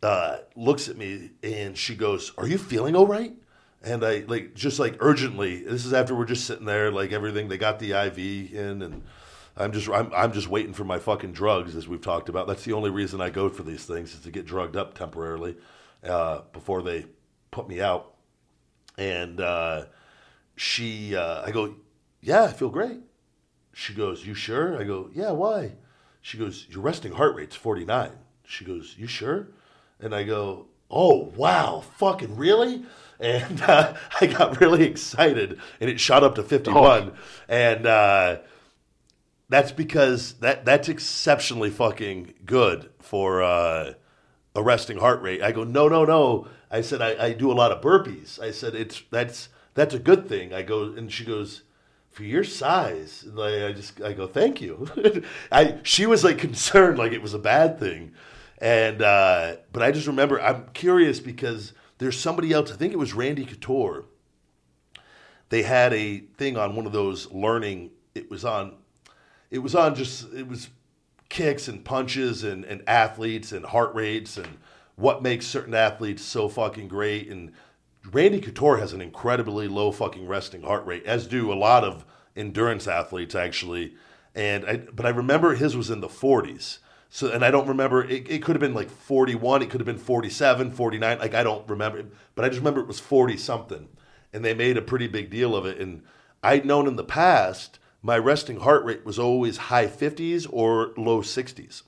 uh, 0.02 0.38
looks 0.54 0.88
at 0.88 0.96
me 0.96 1.30
and 1.42 1.76
she 1.76 1.94
goes, 1.94 2.32
"Are 2.38 2.46
you 2.46 2.58
feeling 2.58 2.94
all 2.94 3.06
right?" 3.06 3.32
And 3.82 4.04
I 4.04 4.24
like 4.26 4.54
just 4.54 4.78
like 4.78 4.96
urgently. 5.00 5.62
This 5.62 5.84
is 5.84 5.92
after 5.92 6.14
we're 6.14 6.24
just 6.24 6.46
sitting 6.46 6.66
there, 6.66 6.90
like 6.90 7.12
everything. 7.12 7.48
They 7.48 7.58
got 7.58 7.78
the 7.78 7.92
IV 7.92 8.18
in, 8.54 8.82
and 8.82 9.04
I'm 9.56 9.72
just 9.72 9.88
I'm 9.88 10.12
I'm 10.14 10.32
just 10.32 10.48
waiting 10.48 10.72
for 10.72 10.84
my 10.84 10.98
fucking 10.98 11.32
drugs, 11.32 11.74
as 11.76 11.88
we've 11.88 12.00
talked 12.00 12.28
about. 12.28 12.46
That's 12.46 12.64
the 12.64 12.72
only 12.72 12.90
reason 12.90 13.20
I 13.20 13.30
go 13.30 13.48
for 13.48 13.62
these 13.62 13.84
things 13.84 14.14
is 14.14 14.20
to 14.20 14.30
get 14.30 14.46
drugged 14.46 14.76
up 14.76 14.94
temporarily 14.94 15.56
uh, 16.04 16.42
before 16.52 16.82
they 16.82 17.06
put 17.50 17.68
me 17.68 17.80
out. 17.80 18.14
And 18.96 19.40
uh, 19.40 19.84
she, 20.56 21.14
uh, 21.14 21.42
I 21.46 21.52
go, 21.52 21.76
yeah, 22.20 22.44
I 22.44 22.52
feel 22.52 22.68
great. 22.68 22.98
She 23.72 23.94
goes, 23.94 24.26
you 24.26 24.34
sure? 24.34 24.78
I 24.78 24.82
go, 24.84 25.08
yeah. 25.14 25.30
Why? 25.30 25.72
She 26.20 26.36
goes, 26.36 26.66
your 26.68 26.82
resting 26.82 27.12
heart 27.12 27.36
rate's 27.36 27.54
49. 27.54 28.10
She 28.44 28.64
goes, 28.64 28.96
you 28.98 29.06
sure? 29.06 29.48
And 30.00 30.14
I 30.14 30.22
go, 30.22 30.66
oh, 30.90 31.32
wow, 31.36 31.82
fucking 31.96 32.36
really? 32.36 32.84
And 33.20 33.60
uh, 33.62 33.94
I 34.20 34.26
got 34.26 34.60
really 34.60 34.84
excited 34.84 35.58
and 35.80 35.90
it 35.90 36.00
shot 36.00 36.22
up 36.22 36.34
to 36.36 36.42
51. 36.42 37.12
And 37.48 37.86
uh, 37.86 38.38
that's 39.48 39.72
because 39.72 40.34
that 40.34 40.64
that's 40.64 40.88
exceptionally 40.88 41.70
fucking 41.70 42.34
good 42.44 42.90
for 43.00 43.42
uh, 43.42 43.94
a 44.54 44.62
resting 44.62 44.98
heart 44.98 45.22
rate. 45.22 45.42
I 45.42 45.52
go, 45.52 45.64
no, 45.64 45.88
no, 45.88 46.04
no. 46.04 46.48
I 46.70 46.82
said, 46.82 47.00
I, 47.00 47.26
I 47.26 47.32
do 47.32 47.50
a 47.50 47.54
lot 47.54 47.72
of 47.72 47.80
burpees. 47.80 48.40
I 48.40 48.50
said, 48.50 48.74
it's 48.74 49.02
that's 49.10 49.48
that's 49.74 49.94
a 49.94 49.98
good 49.98 50.28
thing. 50.28 50.52
I 50.52 50.62
go, 50.62 50.82
and 50.82 51.10
she 51.10 51.24
goes, 51.24 51.62
for 52.10 52.24
your 52.24 52.42
size. 52.44 53.22
And 53.24 53.36
Like 53.36 53.62
I 53.62 53.72
just, 53.72 54.02
I 54.02 54.12
go, 54.12 54.26
thank 54.26 54.60
you. 54.60 54.88
I 55.52 55.78
she 55.82 56.04
was 56.04 56.24
like 56.24 56.36
concerned, 56.38 56.98
like 56.98 57.12
it 57.12 57.22
was 57.22 57.32
a 57.32 57.38
bad 57.38 57.78
thing, 57.78 58.12
and 58.60 59.02
uh, 59.02 59.56
but 59.72 59.82
I 59.82 59.92
just 59.92 60.06
remember, 60.06 60.40
I'm 60.40 60.66
curious 60.74 61.20
because 61.20 61.72
there's 61.98 62.18
somebody 62.18 62.52
else. 62.52 62.72
I 62.72 62.76
think 62.76 62.92
it 62.92 62.98
was 62.98 63.14
Randy 63.14 63.44
Couture. 63.44 64.04
They 65.48 65.62
had 65.62 65.92
a 65.92 66.18
thing 66.36 66.56
on 66.56 66.76
one 66.76 66.86
of 66.86 66.92
those 66.92 67.30
learning. 67.32 67.90
It 68.14 68.30
was 68.30 68.44
on 68.44 68.74
it 69.50 69.58
was 69.58 69.74
on 69.74 69.94
just 69.94 70.32
it 70.32 70.46
was 70.46 70.68
kicks 71.28 71.68
and 71.68 71.84
punches 71.84 72.44
and, 72.44 72.64
and 72.64 72.82
athletes 72.86 73.52
and 73.52 73.64
heart 73.64 73.94
rates 73.94 74.36
and 74.36 74.48
what 74.96 75.22
makes 75.22 75.46
certain 75.46 75.74
athletes 75.74 76.22
so 76.22 76.48
fucking 76.48 76.88
great 76.88 77.28
and 77.28 77.52
Randy 78.10 78.40
Couture 78.40 78.78
has 78.78 78.94
an 78.94 79.02
incredibly 79.02 79.68
low 79.68 79.92
fucking 79.92 80.26
resting 80.26 80.62
heart 80.62 80.86
rate 80.86 81.04
as 81.04 81.26
do 81.26 81.52
a 81.52 81.54
lot 81.54 81.84
of 81.84 82.06
endurance 82.34 82.86
athletes 82.86 83.34
actually 83.34 83.94
and 84.34 84.64
I, 84.64 84.76
but 84.78 85.04
I 85.04 85.10
remember 85.10 85.54
his 85.54 85.76
was 85.76 85.90
in 85.90 86.00
the 86.00 86.08
40s 86.08 86.78
so 87.10 87.30
and 87.30 87.44
I 87.44 87.50
don't 87.50 87.68
remember 87.68 88.04
it, 88.04 88.30
it 88.30 88.42
could 88.42 88.56
have 88.56 88.60
been 88.60 88.74
like 88.74 88.90
41 88.90 89.62
it 89.62 89.70
could 89.70 89.80
have 89.80 89.86
been 89.86 89.98
47 89.98 90.72
49 90.72 91.18
like 91.18 91.34
I 91.34 91.42
don't 91.42 91.68
remember 91.68 92.04
but 92.34 92.44
I 92.44 92.48
just 92.48 92.60
remember 92.60 92.80
it 92.80 92.86
was 92.86 93.00
40 93.00 93.36
something 93.36 93.88
and 94.32 94.44
they 94.44 94.54
made 94.54 94.76
a 94.76 94.82
pretty 94.82 95.06
big 95.06 95.30
deal 95.30 95.56
of 95.56 95.66
it 95.66 95.78
and 95.78 96.02
I'd 96.42 96.64
known 96.64 96.86
in 96.86 96.96
the 96.96 97.04
past 97.04 97.78
my 98.02 98.16
resting 98.16 98.60
heart 98.60 98.84
rate 98.84 99.04
was 99.04 99.18
always 99.18 99.56
high 99.56 99.86
50s 99.86 100.46
or 100.50 100.92
low 100.96 101.20
60s. 101.20 101.82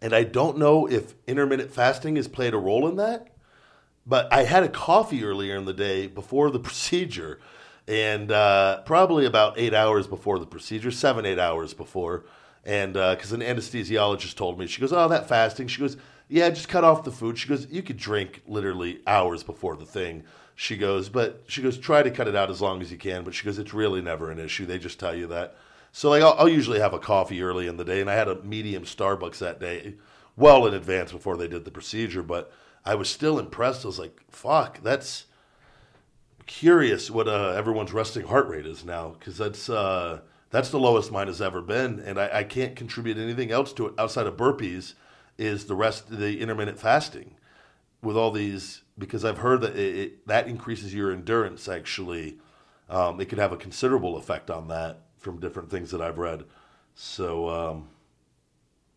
And 0.00 0.14
I 0.14 0.24
don't 0.24 0.58
know 0.58 0.86
if 0.86 1.14
intermittent 1.26 1.70
fasting 1.70 2.16
has 2.16 2.28
played 2.28 2.54
a 2.54 2.58
role 2.58 2.86
in 2.86 2.96
that, 2.96 3.34
but 4.06 4.32
I 4.32 4.44
had 4.44 4.62
a 4.62 4.68
coffee 4.68 5.24
earlier 5.24 5.56
in 5.56 5.64
the 5.64 5.72
day 5.72 6.06
before 6.06 6.50
the 6.50 6.60
procedure, 6.68 7.40
and 7.88 8.30
uh, 8.30 8.82
probably 8.82 9.26
about 9.26 9.58
eight 9.58 9.74
hours 9.74 10.06
before 10.06 10.38
the 10.38 10.46
procedure, 10.46 10.90
seven, 10.90 11.24
eight 11.24 11.38
hours 11.38 11.74
before. 11.74 12.24
And 12.66 12.94
because 12.94 13.32
an 13.32 13.42
anesthesiologist 13.42 14.34
told 14.34 14.58
me, 14.58 14.66
she 14.66 14.80
goes, 14.80 14.92
Oh, 14.92 15.06
that 15.08 15.28
fasting. 15.28 15.68
She 15.68 15.80
goes, 15.80 15.96
Yeah, 16.28 16.50
just 16.50 16.68
cut 16.68 16.82
off 16.82 17.04
the 17.04 17.12
food. 17.12 17.38
She 17.38 17.48
goes, 17.48 17.68
You 17.70 17.80
could 17.80 17.96
drink 17.96 18.42
literally 18.46 19.00
hours 19.06 19.44
before 19.44 19.76
the 19.76 19.86
thing. 19.86 20.24
She 20.56 20.76
goes, 20.76 21.08
But 21.08 21.44
she 21.46 21.62
goes, 21.62 21.78
Try 21.78 22.02
to 22.02 22.10
cut 22.10 22.26
it 22.26 22.34
out 22.34 22.50
as 22.50 22.60
long 22.60 22.82
as 22.82 22.90
you 22.90 22.98
can. 22.98 23.22
But 23.22 23.34
she 23.34 23.44
goes, 23.44 23.60
It's 23.60 23.72
really 23.72 24.02
never 24.02 24.32
an 24.32 24.40
issue. 24.40 24.66
They 24.66 24.78
just 24.78 24.98
tell 24.98 25.14
you 25.14 25.28
that. 25.28 25.56
So, 25.92 26.10
like, 26.10 26.22
I'll, 26.22 26.34
I'll 26.36 26.48
usually 26.48 26.80
have 26.80 26.92
a 26.92 26.98
coffee 26.98 27.40
early 27.40 27.68
in 27.68 27.76
the 27.76 27.84
day, 27.84 28.00
and 28.00 28.10
I 28.10 28.14
had 28.14 28.28
a 28.28 28.42
medium 28.42 28.82
Starbucks 28.82 29.38
that 29.38 29.60
day, 29.60 29.94
well 30.36 30.66
in 30.66 30.74
advance 30.74 31.12
before 31.12 31.36
they 31.36 31.48
did 31.48 31.64
the 31.64 31.70
procedure. 31.70 32.22
But 32.24 32.52
I 32.84 32.96
was 32.96 33.08
still 33.08 33.38
impressed. 33.38 33.84
I 33.84 33.88
was 33.88 34.00
like, 34.00 34.20
Fuck, 34.28 34.82
that's 34.82 35.26
curious 36.46 37.12
what 37.12 37.28
uh, 37.28 37.50
everyone's 37.50 37.92
resting 37.92 38.26
heart 38.26 38.48
rate 38.48 38.66
is 38.66 38.84
now 38.84 39.14
because 39.18 39.38
that's 39.38 39.70
uh, 39.70 40.20
that's 40.56 40.70
the 40.70 40.78
lowest 40.78 41.12
mine 41.12 41.26
has 41.26 41.42
ever 41.42 41.60
been, 41.60 42.00
and 42.00 42.18
I, 42.18 42.30
I 42.38 42.44
can't 42.44 42.74
contribute 42.74 43.18
anything 43.18 43.50
else 43.50 43.74
to 43.74 43.88
it 43.88 43.94
outside 43.98 44.26
of 44.26 44.38
burpees. 44.38 44.94
Is 45.36 45.66
the 45.66 45.74
rest 45.74 46.08
the 46.08 46.40
intermittent 46.40 46.80
fasting 46.80 47.36
with 48.02 48.16
all 48.16 48.30
these 48.30 48.82
because 48.96 49.22
I've 49.22 49.36
heard 49.38 49.60
that 49.60 49.76
it, 49.76 49.96
it, 49.98 50.26
that 50.26 50.48
increases 50.48 50.94
your 50.94 51.12
endurance. 51.12 51.68
Actually, 51.68 52.38
um, 52.88 53.20
it 53.20 53.26
could 53.26 53.38
have 53.38 53.52
a 53.52 53.58
considerable 53.58 54.16
effect 54.16 54.50
on 54.50 54.68
that 54.68 55.02
from 55.18 55.40
different 55.40 55.70
things 55.70 55.90
that 55.90 56.00
I've 56.00 56.16
read. 56.16 56.44
So 56.94 57.50
um, 57.50 57.88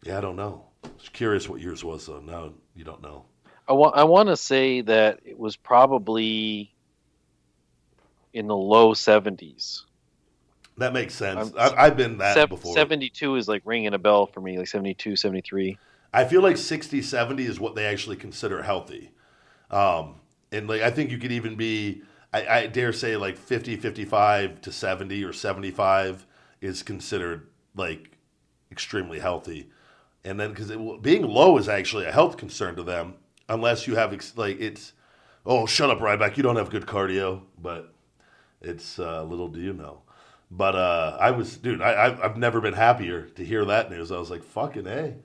yeah, 0.04 0.18
I 0.18 0.22
don't 0.22 0.38
know. 0.38 0.64
I 0.86 0.90
was 0.98 1.10
curious 1.10 1.50
what 1.50 1.60
yours 1.60 1.84
was 1.84 2.06
though. 2.06 2.22
Now 2.22 2.54
you 2.74 2.86
don't 2.86 3.02
know. 3.02 3.26
I 3.68 3.74
want 3.74 3.98
I 3.98 4.06
want 4.06 4.30
to 4.30 4.38
say 4.38 4.80
that 4.80 5.20
it 5.26 5.38
was 5.38 5.58
probably 5.58 6.74
in 8.32 8.48
the 8.48 8.56
low 8.56 8.94
70s. 8.94 9.84
That 10.80 10.94
makes 10.94 11.14
sense. 11.14 11.54
I'm- 11.58 11.74
I've, 11.78 11.98
been 11.98 12.18
that 12.20 12.34
Sev- 12.36 12.50
before. 12.50 12.74
72 12.74 13.36
is 13.36 13.48
like 13.48 13.62
ringing 13.66 13.94
a 13.94 14.00
bell 14.00 14.26
for 14.26 14.40
me, 14.40 14.58
like 14.58 14.68
72, 14.68 15.16
73. 15.18 15.78
I 16.14 16.26
feel 16.26 16.42
like 16.42 16.58
60, 16.58 17.02
70 17.02 17.46
is 17.46 17.60
what 17.60 17.76
they 17.76 17.86
actually 17.86 18.16
consider 18.16 18.64
healthy. 18.64 19.12
Um, 19.70 20.16
and 20.52 20.68
like 20.68 20.82
I 20.82 20.90
think 20.90 21.12
you 21.12 21.18
could 21.18 21.34
even 21.34 21.56
be, 21.56 22.02
I, 22.34 22.48
I 22.48 22.68
dare 22.68 22.94
say, 22.94 23.18
like 23.18 23.38
50, 23.38 23.76
55 23.76 24.62
to 24.62 24.72
70 24.72 25.24
or 25.24 25.34
75 25.34 26.26
is 26.62 26.82
considered 26.82 27.48
like 27.76 28.18
extremely 28.72 29.20
healthy. 29.20 29.70
And 30.24 30.40
then 30.40 30.50
because 30.52 30.70
it, 30.70 31.02
being 31.02 31.24
low 31.24 31.58
is 31.58 31.68
actually 31.70 32.06
a 32.06 32.12
health 32.12 32.38
concern 32.38 32.76
to 32.78 32.84
them, 32.84 33.16
unless 33.50 33.86
you 33.86 33.96
have 33.96 34.14
ex- 34.14 34.38
like 34.38 34.60
it's, 34.60 34.94
oh, 35.46 35.66
shut 35.66 35.90
up, 35.90 36.00
Ryback, 36.00 36.38
you 36.38 36.44
don't 36.44 36.56
have 36.56 36.70
good 36.70 36.86
cardio. 36.86 37.42
But 37.62 37.94
it's 38.62 38.98
uh, 38.98 39.24
little 39.24 39.50
do 39.50 39.60
you 39.60 39.74
know. 39.74 40.04
But 40.52 40.76
uh, 40.76 41.18
I 41.20 41.32
was, 41.32 41.58
dude, 41.58 41.82
I, 41.82 42.18
I've 42.24 42.38
never 42.38 42.60
been 42.60 42.74
happier 42.74 43.24
to 43.36 43.46
hear 43.46 43.66
that 43.66 43.92
news. 43.92 44.12
I 44.12 44.18
was 44.18 44.32
like, 44.32 44.44
fucking 44.44 44.88
A 44.88 45.16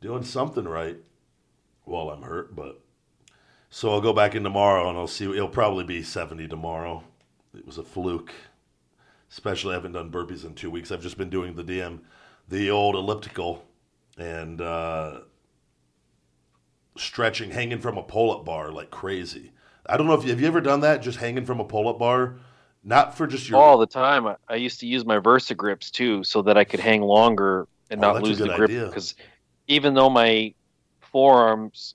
doing 0.00 0.24
something 0.24 0.66
right 0.66 0.96
while 1.84 2.10
I'm 2.10 2.22
hurt, 2.22 2.56
but 2.56 2.80
so 3.68 3.90
I'll 3.90 4.00
go 4.00 4.12
back 4.12 4.34
in 4.34 4.42
tomorrow 4.42 4.88
and 4.88 4.98
I'll 4.98 5.06
see. 5.06 5.30
It'll 5.30 5.48
probably 5.48 5.84
be 5.84 6.02
70 6.02 6.48
tomorrow. 6.48 7.04
It 7.56 7.64
was 7.64 7.78
a 7.78 7.84
fluke. 7.84 8.32
Especially, 9.30 9.72
I 9.72 9.74
haven't 9.74 9.92
done 9.92 10.10
burpees 10.10 10.44
in 10.44 10.54
two 10.54 10.70
weeks. 10.70 10.90
I've 10.90 11.02
just 11.02 11.16
been 11.16 11.30
doing 11.30 11.54
the 11.54 11.62
DM, 11.62 12.00
the 12.48 12.68
old 12.68 12.96
elliptical, 12.96 13.64
and 14.18 14.60
uh, 14.60 15.20
stretching, 16.96 17.52
hanging 17.52 17.78
from 17.78 17.96
a 17.96 18.02
pull-up 18.02 18.44
bar 18.44 18.72
like 18.72 18.90
crazy. 18.90 19.52
I 19.86 19.96
don't 19.96 20.08
know 20.08 20.14
if 20.14 20.24
you 20.24 20.30
have 20.30 20.40
you 20.40 20.48
ever 20.48 20.60
done 20.60 20.80
that, 20.80 21.02
just 21.02 21.18
hanging 21.18 21.44
from 21.44 21.60
a 21.60 21.64
pull-up 21.64 22.00
bar, 22.00 22.38
not 22.82 23.16
for 23.16 23.26
just 23.26 23.48
your. 23.48 23.60
all 23.60 23.78
the 23.78 23.86
time. 23.86 24.26
I, 24.26 24.36
I 24.48 24.56
used 24.56 24.80
to 24.80 24.86
use 24.86 25.04
my 25.04 25.18
Versa 25.18 25.54
Gripps 25.54 25.90
too, 25.90 26.24
so 26.24 26.42
that 26.42 26.56
I 26.56 26.64
could 26.64 26.80
hang 26.80 27.02
longer 27.02 27.66
and 27.90 28.02
Oh, 28.02 28.12
not 28.12 28.22
lose 28.22 28.38
the 28.38 28.54
grip. 28.54 28.70
Because 28.70 29.14
even 29.68 29.94
though 29.94 30.10
my 30.10 30.54
forearms 31.00 31.94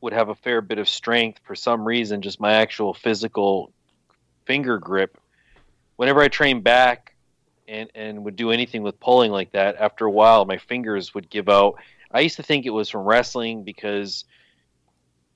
would 0.00 0.12
have 0.12 0.28
a 0.28 0.34
fair 0.34 0.60
bit 0.60 0.78
of 0.78 0.88
strength, 0.88 1.40
for 1.44 1.54
some 1.54 1.84
reason, 1.84 2.22
just 2.22 2.40
my 2.40 2.54
actual 2.54 2.94
physical 2.94 3.72
finger 4.46 4.78
grip. 4.78 5.18
Whenever 5.96 6.20
I 6.20 6.28
trained 6.28 6.64
back 6.64 7.14
and 7.66 7.90
and 7.94 8.24
would 8.24 8.36
do 8.36 8.50
anything 8.50 8.82
with 8.82 8.98
pulling 9.00 9.30
like 9.30 9.52
that, 9.52 9.76
after 9.78 10.04
a 10.06 10.10
while, 10.10 10.44
my 10.44 10.58
fingers 10.58 11.14
would 11.14 11.28
give 11.28 11.48
out. 11.48 11.74
I 12.10 12.20
used 12.20 12.36
to 12.36 12.42
think 12.42 12.64
it 12.64 12.70
was 12.70 12.88
from 12.88 13.02
wrestling 13.02 13.64
because 13.64 14.24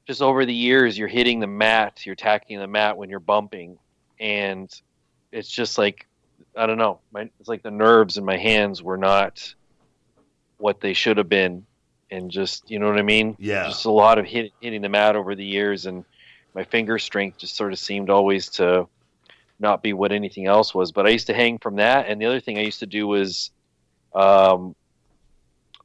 just 0.07 0.22
over 0.22 0.45
the 0.47 0.55
years, 0.55 0.97
you're 0.97 1.09
hitting 1.09 1.41
the 1.41 1.47
mat, 1.47 2.05
you're 2.07 2.14
attacking 2.14 2.59
the 2.59 2.66
mat 2.66 2.97
when 2.97 3.11
you're 3.11 3.20
bumping, 3.20 3.78
and 4.23 4.73
it's 5.33 5.51
just 5.51 5.77
like 5.77 6.07
I 6.57 6.66
don't 6.66 6.79
know. 6.79 7.01
My, 7.12 7.29
it's 7.41 7.49
like 7.49 7.62
the 7.62 7.70
nerves 7.70 8.16
in 8.16 8.25
my 8.25 8.37
hands 8.37 8.83
were 8.83 8.97
not 8.97 9.55
what 10.59 10.81
they 10.81 10.93
should 10.93 11.16
have 11.18 11.29
been, 11.29 11.66
and 12.11 12.31
just 12.31 12.70
you 12.70 12.79
know 12.79 12.87
what 12.87 12.99
I 12.99 13.03
mean. 13.03 13.37
Yeah. 13.39 13.64
Just 13.64 13.85
a 13.85 13.91
lot 13.91 14.18
of 14.18 14.25
hit, 14.25 14.53
hitting 14.61 14.83
the 14.83 14.89
mat 14.89 15.16
over 15.16 15.35
the 15.35 15.45
years, 15.45 15.87
and 15.87 16.05
my 16.55 16.64
finger 16.64 16.99
strength 16.99 17.39
just 17.39 17.57
sort 17.57 17.73
of 17.73 17.79
seemed 17.79 18.11
always 18.11 18.49
to 18.51 18.87
not 19.59 19.83
be 19.83 19.93
what 19.93 20.12
anything 20.12 20.47
else 20.47 20.75
was. 20.75 20.93
But 20.93 21.07
I 21.07 21.11
used 21.11 21.27
to 21.27 21.35
hang 21.35 21.59
from 21.59 21.77
that, 21.77 22.07
and 22.09 22.20
the 22.20 22.27
other 22.27 22.41
thing 22.41 22.59
I 22.59 22.62
used 22.62 22.81
to 22.81 22.87
do 22.87 23.07
was, 23.07 23.51
um, 24.14 24.77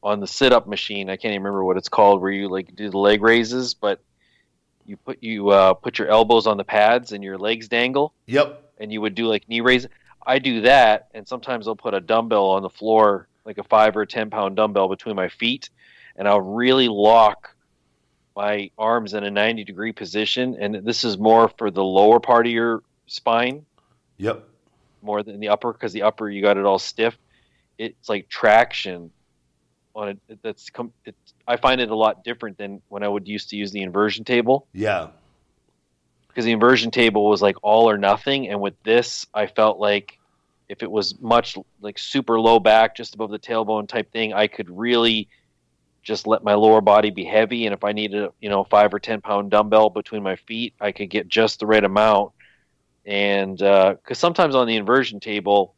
on 0.04 0.20
the 0.20 0.28
sit-up 0.28 0.68
machine. 0.68 1.10
I 1.10 1.16
can't 1.16 1.34
even 1.34 1.44
remember 1.44 1.64
what 1.64 1.78
it's 1.78 1.90
called, 1.90 2.22
where 2.22 2.32
you 2.32 2.50
like 2.50 2.76
do 2.76 2.90
the 2.90 2.98
leg 2.98 3.22
raises, 3.22 3.74
but 3.74 4.00
you 4.88 4.98
put 4.98 5.22
you 5.22 5.50
uh, 5.50 5.74
put 5.74 6.00
your 6.00 6.08
elbows 6.08 6.48
on 6.48 6.58
the 6.58 6.64
pads 6.64 7.12
and 7.12 7.24
your 7.24 7.38
legs 7.38 7.68
dangle 7.68 8.14
Yep. 8.28 8.72
and 8.80 8.92
you 8.92 9.02
would 9.02 9.16
do 9.16 9.28
like 9.28 9.48
knee 9.48 9.62
raise. 9.62 9.86
I 10.26 10.40
do 10.40 10.62
that, 10.62 11.08
and 11.14 11.28
sometimes 11.28 11.68
I'll 11.68 11.76
put 11.76 11.94
a 11.94 12.02
dumbbell 12.02 12.48
on 12.48 12.62
the 12.62 12.70
floor, 12.70 13.30
like 13.46 13.58
a 13.58 13.64
five 13.64 13.96
or 13.96 14.06
ten 14.06 14.30
pound 14.30 14.56
dumbbell 14.56 14.90
between 14.90 15.16
my 15.16 15.30
feet, 15.30 15.70
and 16.16 16.28
I'll 16.28 16.42
really 16.42 16.88
lock 16.90 17.50
my 18.36 18.70
arms 18.78 19.14
in 19.14 19.24
a 19.24 19.32
90 19.32 19.64
degree 19.64 19.92
position. 19.94 20.58
And 20.60 20.86
this 20.86 21.04
is 21.04 21.18
more 21.18 21.50
for 21.58 21.72
the 21.72 21.84
lower 21.84 22.20
part 22.20 22.46
of 22.46 22.52
your 22.52 22.84
spine 23.08 23.66
Yep. 24.18 24.48
more 25.02 25.24
than 25.24 25.40
the 25.40 25.48
upper, 25.50 25.72
because 25.74 25.94
the 25.94 26.04
upper 26.04 26.30
you 26.30 26.42
got 26.42 26.58
it 26.58 26.66
all 26.66 26.80
stiff. 26.80 27.18
It's 27.78 28.10
like 28.10 28.28
traction 28.30 29.12
on 29.98 30.10
it. 30.10 30.40
That's 30.44 30.70
come 30.70 30.94
it, 31.06 31.16
I 31.48 31.58
find 31.58 31.82
it 31.82 31.90
a 31.90 31.96
lot 31.96 32.24
different 32.24 32.58
than 32.58 32.82
when 32.88 33.04
I 33.04 33.08
would 33.08 33.28
used 33.28 33.50
to 33.50 33.56
use 33.56 33.72
the 33.72 33.82
inversion 33.82 34.24
table 34.24 34.68
Yeah. 34.74 35.08
because 36.28 36.46
the 36.46 36.52
inversion 36.52 36.92
table 36.92 37.28
was 37.30 37.42
like 37.42 37.56
all 37.64 37.90
or 37.90 37.98
nothing 37.98 38.48
and 38.48 38.62
with 38.62 38.76
this 38.84 39.26
i 39.34 39.48
felt 39.48 39.80
like 39.80 40.20
if 40.70 40.84
it 40.84 40.92
was 40.92 41.20
much 41.20 41.58
like 41.82 41.98
super 41.98 42.40
low 42.40 42.60
back 42.60 42.96
just 42.96 43.16
above 43.16 43.32
the 43.32 43.40
tailbone 43.40 43.88
type 43.88 44.12
thing 44.12 44.34
i 44.34 44.46
could 44.48 44.70
really 44.70 45.30
just 46.04 46.28
let 46.28 46.44
my 46.44 46.54
lower 46.54 46.82
body 46.82 47.10
be 47.10 47.24
heavy 47.24 47.66
and 47.66 47.74
if 47.74 47.84
i 47.84 47.92
needed 47.92 48.24
a 48.24 48.30
you 48.40 48.50
know 48.50 48.64
five 48.64 48.94
or 48.94 49.00
ten 49.00 49.20
pound 49.20 49.50
dumbbell 49.50 49.90
between 49.90 50.22
my 50.22 50.36
feet 50.36 50.74
i 50.80 50.92
could 50.92 51.10
get 51.10 51.28
just 51.28 51.60
the 51.60 51.66
right 51.66 51.84
amount 51.84 52.32
and 53.06 53.58
because 53.58 54.20
sometimes 54.20 54.54
on 54.54 54.68
the 54.68 54.76
inversion 54.76 55.20
table 55.20 55.76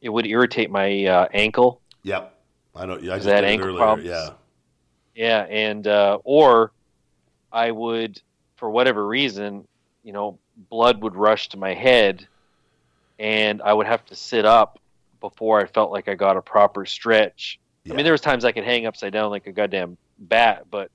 it 0.00 0.08
would 0.08 0.26
irritate 0.26 0.70
my 0.70 1.04
uh, 1.04 1.28
ankle 1.34 1.82
Yep. 2.02 2.32
I 2.76 2.86
know. 2.86 2.98
Yeah, 2.98 3.14
I 3.14 3.16
just 3.16 3.26
that 3.26 3.44
ankle 3.44 3.68
earlier. 3.68 3.78
problems? 3.78 4.08
Yeah. 4.08 4.30
Yeah, 5.14 5.40
and 5.48 5.86
uh, 5.86 6.18
or 6.24 6.72
I 7.50 7.70
would, 7.70 8.20
for 8.56 8.68
whatever 8.68 9.06
reason, 9.06 9.66
you 10.02 10.12
know, 10.12 10.38
blood 10.70 11.02
would 11.02 11.16
rush 11.16 11.48
to 11.50 11.56
my 11.56 11.72
head, 11.72 12.26
and 13.18 13.62
I 13.62 13.72
would 13.72 13.86
have 13.86 14.04
to 14.06 14.14
sit 14.14 14.44
up 14.44 14.78
before 15.20 15.60
I 15.60 15.66
felt 15.66 15.90
like 15.90 16.08
I 16.08 16.14
got 16.14 16.36
a 16.36 16.42
proper 16.42 16.84
stretch. 16.84 17.58
I 17.88 17.94
mean, 17.94 18.04
there 18.04 18.12
was 18.12 18.20
times 18.20 18.44
I 18.44 18.52
could 18.52 18.64
hang 18.64 18.84
upside 18.84 19.12
down 19.12 19.30
like 19.30 19.46
a 19.46 19.52
goddamn 19.52 19.96
bat, 20.18 20.66
but 20.70 20.90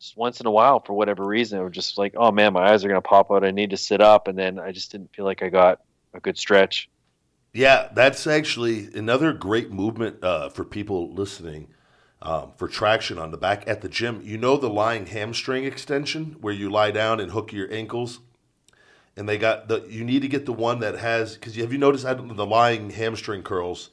just 0.00 0.16
once 0.16 0.40
in 0.40 0.46
a 0.46 0.50
while, 0.50 0.80
for 0.80 0.94
whatever 0.94 1.24
reason, 1.24 1.60
it 1.60 1.62
was 1.62 1.72
just 1.72 1.96
like, 1.96 2.14
oh 2.16 2.32
man, 2.32 2.52
my 2.52 2.70
eyes 2.70 2.84
are 2.84 2.88
gonna 2.88 3.00
pop 3.00 3.30
out. 3.30 3.44
I 3.44 3.50
need 3.50 3.70
to 3.70 3.76
sit 3.76 4.00
up, 4.00 4.28
and 4.28 4.36
then 4.36 4.58
I 4.58 4.72
just 4.72 4.92
didn't 4.92 5.14
feel 5.14 5.24
like 5.24 5.42
I 5.42 5.48
got 5.48 5.80
a 6.12 6.20
good 6.20 6.36
stretch. 6.36 6.88
Yeah, 7.56 7.88
that's 7.94 8.26
actually 8.26 8.90
another 8.94 9.32
great 9.32 9.70
movement 9.70 10.22
uh, 10.22 10.50
for 10.50 10.62
people 10.62 11.14
listening 11.14 11.68
um, 12.20 12.52
for 12.58 12.68
traction 12.68 13.16
on 13.16 13.30
the 13.30 13.38
back 13.38 13.64
at 13.66 13.80
the 13.80 13.88
gym. 13.88 14.20
You 14.22 14.36
know 14.36 14.58
the 14.58 14.68
lying 14.68 15.06
hamstring 15.06 15.64
extension 15.64 16.36
where 16.42 16.52
you 16.52 16.68
lie 16.68 16.90
down 16.90 17.18
and 17.18 17.32
hook 17.32 17.54
your 17.54 17.72
ankles, 17.72 18.20
and 19.16 19.26
they 19.26 19.38
got 19.38 19.68
the. 19.68 19.86
You 19.88 20.04
need 20.04 20.20
to 20.20 20.28
get 20.28 20.44
the 20.44 20.52
one 20.52 20.80
that 20.80 20.98
has 20.98 21.32
because 21.32 21.56
have 21.56 21.72
you 21.72 21.78
noticed 21.78 22.04
the 22.04 22.46
lying 22.46 22.90
hamstring 22.90 23.42
curls? 23.42 23.88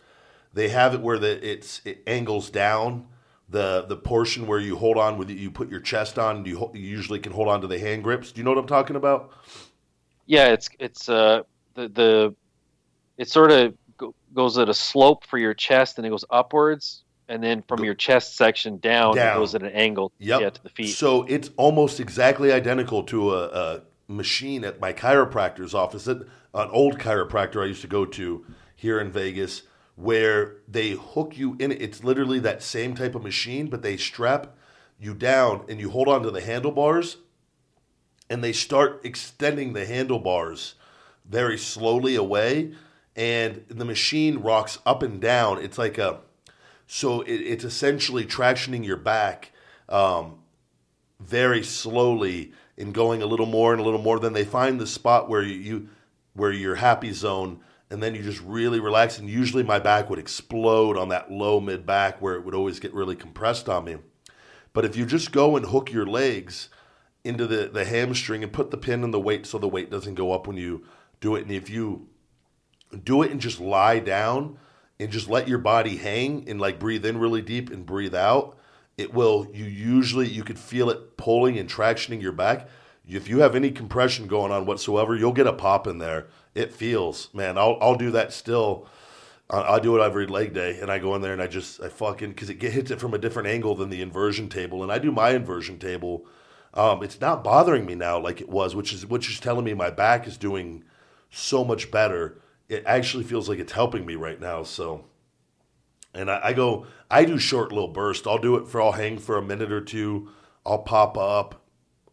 They 0.54 0.68
have 0.68 0.94
it 0.94 1.00
where 1.00 1.18
the 1.18 1.50
it's 1.50 1.80
it 1.86 2.04
angles 2.06 2.50
down 2.50 3.08
the 3.48 3.86
the 3.88 3.96
portion 3.96 4.46
where 4.46 4.60
you 4.60 4.76
hold 4.76 4.98
on 4.98 5.18
with 5.18 5.30
you 5.30 5.50
put 5.50 5.70
your 5.72 5.80
chest 5.80 6.20
on. 6.20 6.38
And 6.38 6.48
you, 6.48 6.70
you 6.74 6.82
usually 6.82 7.20
can 7.20 7.32
hold 7.32 7.48
on 7.48 7.62
to 7.62 7.68
the 7.68 7.80
hand 7.80 8.04
grips. 8.04 8.34
Do 8.34 8.42
you 8.42 8.44
know 8.44 8.52
what 8.52 8.60
I'm 8.60 8.68
talking 8.68 8.98
about? 8.98 9.32
Yeah, 10.26 10.48
it's 10.48 10.70
it's 10.80 11.08
uh 11.08 11.44
the 11.76 11.88
the 11.88 12.36
it 13.18 13.30
sort 13.30 13.52
of 13.52 13.74
go, 13.98 14.14
goes 14.34 14.58
at 14.58 14.70
a 14.70 14.74
slope 14.74 15.26
for 15.26 15.38
your 15.38 15.54
chest 15.54 15.98
and 15.98 16.06
it 16.08 16.10
goes 16.10 16.26
upwards 16.30 17.04
and 17.30 17.42
then 17.42 17.64
from 17.68 17.84
your 17.84 17.94
chest 17.94 18.36
section 18.36 18.78
down, 18.80 19.16
Down. 19.16 19.38
it 19.38 19.40
goes 19.40 19.56
at 19.56 19.64
an 19.64 19.72
angle 19.72 20.12
Yep. 20.20 20.42
yeah 20.42 20.50
to 20.50 20.64
the 20.64 20.70
feet. 20.70 20.94
So 20.94 21.24
it's 21.24 21.50
almost 21.58 22.00
exactly 22.00 22.52
identical 22.52 23.04
to 23.04 23.34
a, 23.34 23.46
a 23.48 23.82
machine 24.08 24.64
at 24.66 24.80
my 24.80 24.94
chiropractor's 24.94 25.74
office, 25.74 26.08
at 26.08 26.18
an 26.18 26.70
old 26.72 27.00
chiropractor 27.00 27.64
I 27.64 27.68
used 27.68 27.82
to 27.82 27.88
go 27.88 28.06
to 28.06 28.46
here 28.76 29.00
in 29.00 29.12
Vegas, 29.12 29.64
where 29.96 30.58
they 30.68 30.92
hook 30.92 31.38
you 31.38 31.56
in. 31.60 31.72
It's 31.72 32.04
literally 32.04 32.40
that 32.40 32.62
same 32.62 32.96
type 32.96 33.16
of 33.16 33.24
machine, 33.24 33.68
but 33.68 33.82
they 33.82 33.96
strap 33.96 34.56
you 35.00 35.14
down 35.14 35.66
and 35.70 35.80
you 35.80 35.90
hold 35.92 36.08
on 36.10 36.24
to 36.24 36.32
the 36.32 36.42
handlebars, 36.42 37.18
and 38.30 38.44
they 38.44 38.54
start 38.54 39.02
extending 39.06 39.74
the 39.74 39.86
handlebars 39.86 40.76
very 41.26 41.58
slowly 41.58 42.16
away, 42.16 42.74
and 43.16 43.66
the 43.68 43.86
machine 43.86 44.40
rocks 44.40 44.80
up 44.86 45.04
and 45.04 45.22
down. 45.22 45.62
It's 45.62 45.78
like 45.78 45.98
a 45.98 46.22
so 46.88 47.22
it, 47.22 47.36
it's 47.36 47.64
essentially 47.64 48.26
tractioning 48.26 48.86
your 48.86 48.98
back 48.98 49.52
um, 49.90 50.40
very 51.20 51.64
slowly 51.64 52.52
and 52.78 52.94
going 52.94 53.22
a 53.22 53.26
little 53.26 53.46
more 53.46 53.72
and 53.72 53.82
a 53.82 53.84
little 53.84 54.02
more. 54.02 54.20
Then 54.20 54.34
they 54.34 54.46
find 54.46 54.80
the 54.80 54.88
spot 54.88 55.30
where 55.30 55.42
you, 55.42 55.56
you 55.56 55.90
where 56.34 56.52
your 56.52 56.76
happy 56.76 57.12
zone, 57.12 57.60
and 57.90 58.02
then 58.02 58.16
you 58.16 58.24
just 58.24 58.42
really 58.42 58.80
relax. 58.80 59.20
And 59.20 59.30
usually 59.30 59.64
my 59.64 59.80
back 59.80 60.10
would 60.10 60.20
explode 60.20 60.98
on 60.98 61.10
that 61.10 61.32
low 61.32 61.60
mid 61.60 61.86
back 61.86 62.22
where 62.22 62.36
it 62.36 62.44
would 62.44 62.56
always 62.56 62.80
get 62.80 62.94
really 62.94 63.16
compressed 63.16 63.70
on 63.70 63.86
me. 63.86 63.98
But 64.74 64.86
if 64.86 64.96
you 64.96 65.06
just 65.06 65.32
go 65.32 65.56
and 65.56 65.68
hook 65.68 65.92
your 65.92 66.08
legs 66.08 66.70
into 67.24 67.46
the, 67.46 67.70
the 67.72 67.86
hamstring 67.86 68.44
and 68.44 68.52
put 68.52 68.72
the 68.72 68.78
pin 68.78 69.04
in 69.04 69.12
the 69.12 69.20
weight 69.20 69.46
so 69.46 69.58
the 69.58 69.68
weight 69.68 69.92
doesn't 69.92 70.16
go 70.16 70.32
up 70.32 70.48
when 70.48 70.58
you 70.58 70.86
do 71.22 71.36
it, 71.36 71.44
and 71.44 71.52
if 71.52 71.70
you 71.70 72.08
do 72.98 73.22
it 73.22 73.32
and 73.32 73.42
just 73.42 73.60
lie 73.60 74.00
down 74.00 74.58
and 75.00 75.12
just 75.12 75.30
let 75.30 75.48
your 75.48 75.58
body 75.58 75.98
hang 75.98 76.48
and 76.50 76.60
like 76.60 76.80
breathe 76.80 77.06
in 77.06 77.18
really 77.18 77.42
deep 77.42 77.70
and 77.72 77.86
breathe 77.86 78.16
out 78.16 78.58
it 78.98 79.14
will 79.14 79.48
you 79.54 79.66
usually 79.66 80.28
you 80.28 80.44
could 80.44 80.60
feel 80.60 80.90
it 80.90 81.18
pulling 81.18 81.58
and 81.58 81.70
tractioning 81.70 82.22
your 82.22 82.32
back 82.32 82.68
if 83.08 83.28
you 83.28 83.40
have 83.40 83.56
any 83.56 83.72
compression 83.72 84.28
going 84.28 84.52
on 84.52 84.66
whatsoever 84.66 85.16
you'll 85.16 85.34
get 85.34 85.48
a 85.48 85.54
pop 85.54 85.88
in 85.88 85.98
there 85.98 86.28
it 86.56 86.74
feels 86.74 87.34
man 87.34 87.58
i'll, 87.58 87.78
I'll 87.82 87.96
do 87.96 88.12
that 88.12 88.32
still 88.32 88.88
I- 89.50 89.80
do 89.80 89.98
it 89.98 90.04
every 90.04 90.26
leg 90.26 90.54
day, 90.54 90.80
and 90.80 90.92
I 90.92 91.00
go 91.00 91.16
in 91.16 91.22
there 91.22 91.34
and 91.34 91.42
I 91.42 91.48
just 91.48 91.82
I 91.82 91.90
fucking 91.90 92.30
because 92.30 92.50
it 92.50 92.62
hits 92.62 92.92
it 92.92 93.00
from 93.00 93.14
a 93.14 93.18
different 93.18 93.48
angle 93.48 93.76
than 93.76 93.90
the 93.90 94.02
inversion 94.02 94.50
table, 94.50 94.82
and 94.82 94.92
I 94.92 94.98
do 94.98 95.12
my 95.12 95.32
inversion 95.32 95.80
table. 95.80 96.26
Um, 96.74 97.04
it's 97.04 97.22
not 97.22 97.44
bothering 97.44 97.86
me 97.86 97.94
now 97.94 98.20
like 98.20 98.42
it 98.42 98.50
was, 98.50 98.76
which 98.76 98.94
is 98.94 99.06
which 99.06 99.30
is 99.30 99.40
telling 99.40 99.66
me 99.66 99.74
my 99.74 99.92
back 99.92 100.26
is 100.28 100.38
doing 100.38 100.84
so 101.30 101.64
much 101.64 101.92
better. 101.92 102.40
It 102.70 102.84
actually 102.86 103.24
feels 103.24 103.50
like 103.50 103.60
it's 103.60 103.74
helping 103.74 104.06
me 104.06 104.16
right 104.16 104.40
now. 104.40 104.64
So, 104.64 105.06
and 106.14 106.30
I, 106.30 106.40
I 106.44 106.54
go, 106.54 106.88
I 107.10 107.26
do 107.26 107.38
short 107.38 107.72
little 107.72 107.90
bursts. 107.90 108.26
I'll 108.26 108.38
do 108.38 108.56
it 108.56 108.68
for, 108.68 108.82
I'll 108.82 108.94
hang 108.94 109.18
for 109.18 109.38
a 109.38 109.42
minute 109.42 109.72
or 109.72 109.82
two. 109.82 110.30
I'll 110.66 110.80
pop 110.80 111.18
up. 111.18 111.62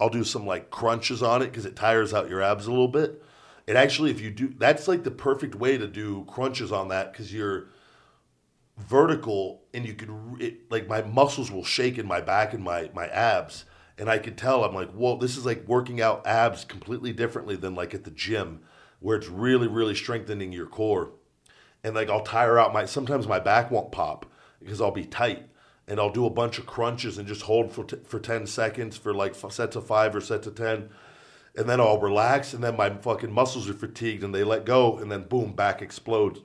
I'll 0.00 0.08
do 0.08 0.24
some 0.24 0.46
like 0.46 0.70
crunches 0.70 1.22
on 1.22 1.42
it 1.42 1.46
because 1.46 1.66
it 1.66 1.76
tires 1.76 2.14
out 2.14 2.28
your 2.28 2.42
abs 2.42 2.66
a 2.66 2.70
little 2.70 2.88
bit. 2.88 3.22
And 3.68 3.76
actually, 3.76 4.10
if 4.10 4.20
you 4.20 4.30
do, 4.30 4.54
that's 4.58 4.88
like 4.88 5.04
the 5.04 5.10
perfect 5.10 5.54
way 5.54 5.78
to 5.78 5.86
do 5.86 6.24
crunches 6.26 6.72
on 6.72 6.88
that 6.88 7.12
because 7.12 7.32
you're 7.32 7.68
vertical 8.78 9.62
and 9.74 9.86
you 9.86 9.94
could, 9.94 10.10
it, 10.40 10.70
like 10.70 10.88
my 10.88 11.02
muscles 11.02 11.50
will 11.50 11.64
shake 11.64 11.98
in 11.98 12.06
my 12.06 12.20
back 12.20 12.54
and 12.54 12.64
my, 12.64 12.90
my 12.94 13.06
abs. 13.08 13.66
And 13.98 14.08
I 14.08 14.18
could 14.18 14.38
tell, 14.38 14.64
I'm 14.64 14.74
like, 14.74 14.90
whoa, 14.92 15.18
this 15.18 15.36
is 15.36 15.44
like 15.44 15.68
working 15.68 16.00
out 16.00 16.26
abs 16.26 16.64
completely 16.64 17.12
differently 17.12 17.54
than 17.54 17.74
like 17.74 17.94
at 17.94 18.04
the 18.04 18.10
gym 18.10 18.62
where 19.00 19.16
it's 19.16 19.28
really, 19.28 19.66
really 19.66 19.94
strengthening 19.94 20.52
your 20.52 20.66
core. 20.66 21.10
And 21.82 21.94
like 21.94 22.08
I'll 22.08 22.22
tire 22.22 22.58
out 22.58 22.72
my, 22.72 22.84
sometimes 22.84 23.26
my 23.26 23.40
back 23.40 23.70
won't 23.70 23.90
pop 23.92 24.26
because 24.60 24.80
I'll 24.80 24.90
be 24.90 25.04
tight. 25.04 25.48
and 25.90 25.98
I'll 25.98 26.10
do 26.10 26.24
a 26.24 26.30
bunch 26.30 26.58
of 26.58 26.66
crunches 26.66 27.18
and 27.18 27.26
just 27.26 27.42
hold 27.42 27.72
for 27.72 27.82
t- 27.84 27.96
for 28.06 28.20
ten 28.20 28.46
seconds 28.46 28.96
for 28.96 29.12
like 29.12 29.32
f- 29.32 29.52
sets 29.52 29.74
of 29.74 29.86
five 29.86 30.14
or 30.14 30.20
sets 30.20 30.46
of 30.46 30.54
ten, 30.54 30.88
and 31.56 31.68
then 31.68 31.80
I'll 31.80 31.98
relax, 31.98 32.54
and 32.54 32.62
then 32.62 32.76
my 32.76 32.90
fucking 32.90 33.32
muscles 33.32 33.68
are 33.68 33.74
fatigued 33.74 34.22
and 34.22 34.32
they 34.32 34.44
let 34.44 34.64
go, 34.64 34.98
and 34.98 35.10
then 35.10 35.24
boom, 35.24 35.52
back 35.52 35.82
explodes, 35.82 36.40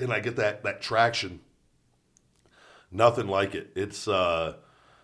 and 0.00 0.12
I 0.12 0.18
get 0.18 0.34
that 0.36 0.64
that 0.64 0.82
traction. 0.82 1.38
Nothing 2.90 3.28
like 3.28 3.54
it. 3.54 3.70
It's 3.76 4.08
uh, 4.08 4.56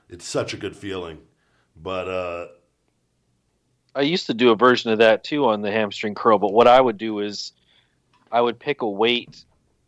it's 0.09 0.27
such 0.27 0.53
a 0.53 0.57
good 0.59 0.77
feeling, 0.77 1.19
but 1.77 2.09
uh, 2.09 2.47
I 3.95 4.03
used 4.03 4.27
to 4.27 4.35
do 4.35 4.51
a 4.51 4.57
version 4.57 4.91
of 4.91 4.99
that 4.99 5.25
too 5.25 5.47
on 5.47 5.63
the 5.63 5.71
hamstring 5.71 6.15
curl, 6.15 6.39
but 6.39 6.53
what 6.53 6.67
I 6.67 6.81
would 6.81 6.99
do 6.99 7.21
is 7.21 7.53
I 8.31 8.41
would 8.41 8.59
pick 8.59 8.83
a 8.83 8.89
weight 8.89 9.45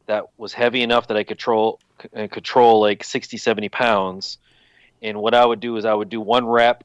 that 0.06 0.26
was 0.36 0.52
heavy 0.52 0.82
enough 0.82 1.08
that 1.08 1.16
I 1.16 1.24
could 1.24 1.38
control 1.38 1.80
uh, 2.14 2.28
control 2.28 2.80
like 2.80 3.02
60 3.02 3.36
70 3.36 3.68
pounds. 3.70 4.38
And 5.02 5.18
what 5.18 5.34
I 5.34 5.44
would 5.44 5.60
do 5.60 5.76
is 5.76 5.84
I 5.84 5.94
would 5.94 6.08
do 6.08 6.20
one 6.20 6.46
rep 6.46 6.84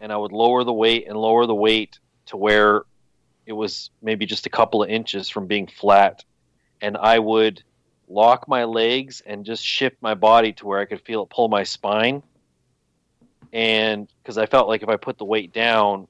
and 0.00 0.12
I 0.12 0.16
would 0.16 0.32
lower 0.32 0.64
the 0.64 0.72
weight 0.72 1.06
and 1.08 1.16
lower 1.16 1.46
the 1.46 1.54
weight 1.54 1.98
to 2.26 2.36
where 2.36 2.82
it 3.46 3.52
was 3.52 3.90
maybe 4.00 4.26
just 4.26 4.46
a 4.46 4.50
couple 4.50 4.82
of 4.82 4.88
inches 4.88 5.28
from 5.28 5.46
being 5.46 5.66
flat. 5.66 6.24
And 6.80 6.96
I 6.96 7.18
would 7.18 7.62
lock 8.08 8.48
my 8.48 8.64
legs 8.64 9.22
and 9.26 9.44
just 9.44 9.64
shift 9.64 9.96
my 10.00 10.14
body 10.14 10.52
to 10.54 10.66
where 10.66 10.78
I 10.78 10.84
could 10.84 11.00
feel 11.00 11.22
it 11.24 11.30
pull 11.30 11.48
my 11.48 11.64
spine. 11.64 12.22
And 13.52 14.08
because 14.22 14.38
I 14.38 14.46
felt 14.46 14.68
like 14.68 14.82
if 14.82 14.88
I 14.88 14.96
put 14.96 15.18
the 15.18 15.24
weight 15.24 15.52
down 15.52 16.06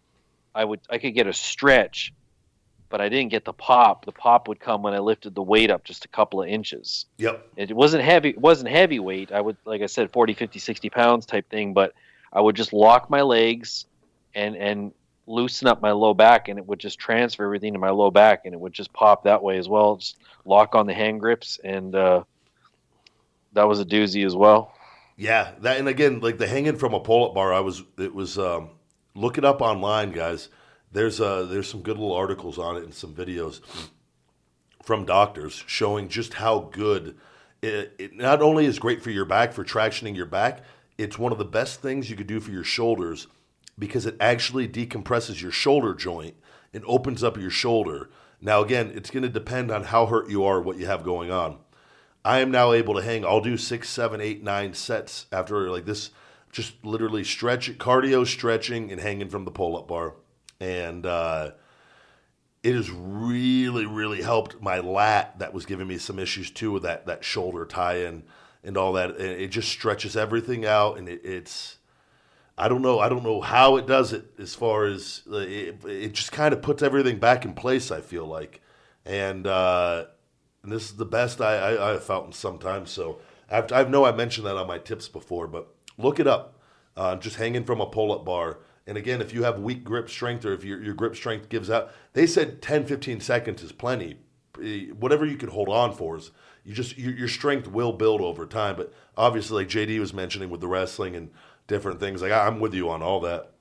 I 0.54 0.64
would 0.64 0.80
I 0.90 0.98
could 0.98 1.14
get 1.14 1.26
a 1.26 1.32
stretch, 1.32 2.12
but 2.88 3.00
I 3.00 3.08
didn't 3.08 3.30
get 3.30 3.44
the 3.44 3.52
pop. 3.52 4.04
The 4.04 4.12
pop 4.12 4.48
would 4.48 4.60
come 4.60 4.82
when 4.82 4.94
I 4.94 4.98
lifted 4.98 5.34
the 5.34 5.42
weight 5.42 5.70
up 5.70 5.84
just 5.84 6.04
a 6.04 6.08
couple 6.08 6.42
of 6.42 6.48
inches. 6.48 7.06
yep, 7.18 7.46
It 7.56 7.74
wasn't 7.74 8.02
heavy. 8.02 8.30
It 8.30 8.38
wasn't 8.38 8.70
heavy 8.70 8.98
weight. 8.98 9.32
I 9.32 9.40
would 9.40 9.56
like 9.64 9.82
I 9.82 9.86
said 9.86 10.12
40, 10.12 10.34
50, 10.34 10.58
60 10.58 10.90
pounds 10.90 11.26
type 11.26 11.48
thing, 11.48 11.72
but 11.72 11.94
I 12.32 12.40
would 12.40 12.56
just 12.56 12.72
lock 12.72 13.10
my 13.10 13.22
legs 13.22 13.86
and 14.34 14.56
and 14.56 14.92
loosen 15.26 15.68
up 15.68 15.80
my 15.80 15.92
low 15.92 16.12
back 16.12 16.48
and 16.48 16.58
it 16.58 16.66
would 16.66 16.80
just 16.80 16.98
transfer 16.98 17.44
everything 17.44 17.74
to 17.74 17.78
my 17.78 17.90
low 17.90 18.10
back 18.10 18.46
and 18.46 18.54
it 18.54 18.60
would 18.60 18.72
just 18.72 18.92
pop 18.92 19.24
that 19.24 19.42
way 19.42 19.58
as 19.58 19.68
well. 19.68 19.96
Just 19.96 20.16
lock 20.44 20.74
on 20.74 20.86
the 20.86 20.94
hand 20.94 21.20
grips 21.20 21.60
and 21.62 21.94
uh, 21.94 22.24
that 23.52 23.68
was 23.68 23.78
a 23.78 23.84
doozy 23.84 24.26
as 24.26 24.34
well. 24.34 24.74
Yeah, 25.16 25.52
that 25.60 25.76
and 25.78 25.86
again, 25.86 26.20
like 26.20 26.38
the 26.38 26.48
hanging 26.48 26.76
from 26.76 26.94
a 26.94 27.00
pull-up 27.00 27.34
bar, 27.34 27.52
I 27.52 27.60
was 27.60 27.82
it 27.98 28.14
was 28.14 28.38
um, 28.38 28.70
look 29.20 29.38
it 29.38 29.44
up 29.44 29.60
online, 29.60 30.10
guys. 30.10 30.48
There's 30.92 31.20
uh 31.20 31.44
there's 31.44 31.68
some 31.70 31.82
good 31.82 31.98
little 31.98 32.14
articles 32.14 32.58
on 32.58 32.76
it 32.76 32.84
and 32.84 32.94
some 32.94 33.14
videos 33.14 33.60
from 34.82 35.04
doctors 35.04 35.62
showing 35.66 36.08
just 36.08 36.34
how 36.34 36.70
good 36.72 37.16
it, 37.62 37.94
it 37.98 38.16
not 38.16 38.42
only 38.42 38.64
is 38.64 38.78
great 38.78 39.02
for 39.02 39.10
your 39.10 39.26
back 39.26 39.52
for 39.52 39.64
tractioning 39.64 40.16
your 40.16 40.26
back, 40.26 40.64
it's 40.98 41.18
one 41.18 41.32
of 41.32 41.38
the 41.38 41.44
best 41.44 41.80
things 41.80 42.10
you 42.10 42.16
could 42.16 42.26
do 42.26 42.40
for 42.40 42.50
your 42.50 42.64
shoulders 42.64 43.26
because 43.78 44.06
it 44.06 44.16
actually 44.20 44.66
decompresses 44.68 45.40
your 45.40 45.52
shoulder 45.52 45.94
joint 45.94 46.34
and 46.72 46.84
opens 46.86 47.22
up 47.22 47.36
your 47.36 47.50
shoulder. 47.50 48.10
Now 48.40 48.62
again, 48.62 48.90
it's 48.94 49.10
going 49.10 49.22
to 49.22 49.28
depend 49.28 49.70
on 49.70 49.84
how 49.84 50.06
hurt 50.06 50.30
you 50.30 50.44
are, 50.44 50.60
what 50.60 50.78
you 50.78 50.86
have 50.86 51.04
going 51.04 51.30
on. 51.30 51.58
I 52.24 52.40
am 52.40 52.50
now 52.50 52.72
able 52.72 52.94
to 52.94 53.02
hang. 53.02 53.24
I'll 53.24 53.40
do 53.40 53.56
six, 53.56 53.88
seven, 53.88 54.20
eight, 54.20 54.42
nine 54.42 54.74
sets 54.74 55.26
after 55.32 55.70
like 55.70 55.86
this. 55.86 56.10
Just 56.50 56.84
literally 56.84 57.24
stretch, 57.24 57.78
cardio, 57.78 58.26
stretching, 58.26 58.90
and 58.90 59.00
hanging 59.00 59.28
from 59.28 59.44
the 59.44 59.50
pull-up 59.50 59.86
bar, 59.88 60.14
and 60.58 61.06
uh, 61.06 61.52
it 62.62 62.74
has 62.74 62.90
really, 62.90 63.86
really 63.86 64.22
helped 64.22 64.60
my 64.60 64.80
lat. 64.80 65.38
That 65.38 65.54
was 65.54 65.64
giving 65.64 65.86
me 65.86 65.98
some 65.98 66.18
issues 66.18 66.50
too 66.50 66.72
with 66.72 66.82
that 66.82 67.06
that 67.06 67.24
shoulder 67.24 67.64
tie-in 67.64 68.24
and 68.64 68.76
all 68.76 68.92
that. 68.94 69.10
And 69.10 69.20
it 69.20 69.48
just 69.48 69.68
stretches 69.68 70.16
everything 70.16 70.66
out, 70.66 70.98
and 70.98 71.08
it, 71.08 71.20
it's. 71.24 71.76
I 72.58 72.68
don't 72.68 72.82
know. 72.82 72.98
I 72.98 73.08
don't 73.08 73.22
know 73.22 73.40
how 73.40 73.76
it 73.76 73.86
does 73.86 74.12
it. 74.12 74.24
As 74.38 74.54
far 74.54 74.86
as 74.86 75.22
uh, 75.30 75.36
it, 75.36 75.84
it 75.84 76.12
just 76.12 76.32
kind 76.32 76.52
of 76.52 76.60
puts 76.62 76.82
everything 76.82 77.18
back 77.18 77.44
in 77.44 77.54
place. 77.54 77.90
I 77.90 78.00
feel 78.00 78.26
like, 78.26 78.60
and. 79.04 79.46
uh 79.46 80.06
and 80.62 80.70
this 80.70 80.90
is 80.90 80.96
the 80.96 81.06
best 81.06 81.40
I, 81.40 81.54
I, 81.56 81.92
I've 81.94 82.04
felt 82.04 82.26
in 82.26 82.32
some 82.32 82.58
time. 82.58 82.84
So 82.84 83.18
I've, 83.50 83.72
I 83.72 83.84
know 83.84 84.04
I 84.04 84.12
mentioned 84.12 84.46
that 84.46 84.56
on 84.56 84.66
my 84.66 84.76
tips 84.76 85.08
before, 85.08 85.46
but 85.46 85.79
look 86.02 86.20
it 86.20 86.26
up. 86.26 86.58
Uh, 86.96 87.16
just 87.16 87.36
hanging 87.36 87.64
from 87.64 87.80
a 87.80 87.86
pull 87.86 88.12
up 88.12 88.24
bar. 88.24 88.58
And 88.86 88.98
again, 88.98 89.20
if 89.20 89.32
you 89.32 89.44
have 89.44 89.60
weak 89.60 89.84
grip 89.84 90.10
strength 90.10 90.44
or 90.44 90.52
if 90.52 90.64
your, 90.64 90.82
your 90.82 90.94
grip 90.94 91.14
strength 91.14 91.48
gives 91.48 91.70
out, 91.70 91.92
they 92.12 92.26
said 92.26 92.60
10, 92.60 92.86
15 92.86 93.20
seconds 93.20 93.62
is 93.62 93.72
plenty. 93.72 94.18
Eh, 94.62 94.86
Whatever 94.88 95.24
you 95.24 95.36
can 95.36 95.50
hold 95.50 95.68
on 95.68 95.92
for 95.92 96.16
is 96.16 96.32
you 96.64 96.74
just 96.74 96.98
your, 96.98 97.12
your 97.14 97.28
strength 97.28 97.68
will 97.68 97.92
build 97.92 98.20
over 98.20 98.46
time. 98.46 98.76
But 98.76 98.92
obviously, 99.16 99.62
like 99.62 99.72
JD 99.72 99.98
was 100.00 100.12
mentioning 100.12 100.50
with 100.50 100.60
the 100.60 100.68
wrestling 100.68 101.14
and 101.14 101.30
different 101.66 102.00
things, 102.00 102.22
like 102.22 102.32
I'm 102.32 102.60
with 102.60 102.74
you 102.74 102.90
on 102.90 103.02
all 103.02 103.20
that. 103.20 103.52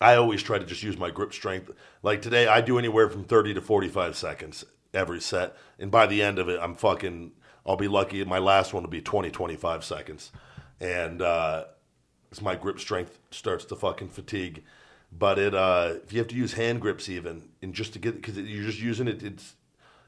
I 0.00 0.14
always 0.14 0.42
try 0.42 0.58
to 0.58 0.64
just 0.64 0.82
use 0.82 0.96
my 0.96 1.10
grip 1.10 1.32
strength. 1.32 1.70
Like 2.02 2.22
today, 2.22 2.46
I 2.46 2.60
do 2.60 2.78
anywhere 2.78 3.10
from 3.10 3.24
30 3.24 3.54
to 3.54 3.60
45 3.60 4.16
seconds 4.16 4.64
every 4.94 5.20
set. 5.20 5.56
And 5.78 5.90
by 5.90 6.06
the 6.06 6.22
end 6.22 6.38
of 6.38 6.48
it, 6.48 6.58
I'm 6.60 6.74
fucking, 6.74 7.32
I'll 7.66 7.76
be 7.76 7.88
lucky. 7.88 8.24
My 8.24 8.38
last 8.38 8.72
one 8.72 8.82
will 8.82 8.90
be 8.90 9.02
20, 9.02 9.30
25 9.30 9.84
seconds. 9.84 10.32
And, 10.80 11.22
uh, 11.22 11.64
as 12.32 12.40
my 12.40 12.54
grip 12.54 12.80
strength 12.80 13.18
starts 13.30 13.64
to 13.66 13.76
fucking 13.76 14.08
fatigue. 14.08 14.64
But 15.12 15.38
it, 15.38 15.54
uh, 15.54 15.94
if 16.04 16.12
you 16.12 16.18
have 16.20 16.28
to 16.28 16.36
use 16.36 16.52
hand 16.52 16.80
grips 16.80 17.08
even, 17.08 17.48
and 17.60 17.74
just 17.74 17.92
to 17.94 17.98
get, 17.98 18.14
because 18.14 18.38
you're 18.38 18.64
just 18.64 18.80
using 18.80 19.08
it, 19.08 19.22
it's, 19.22 19.56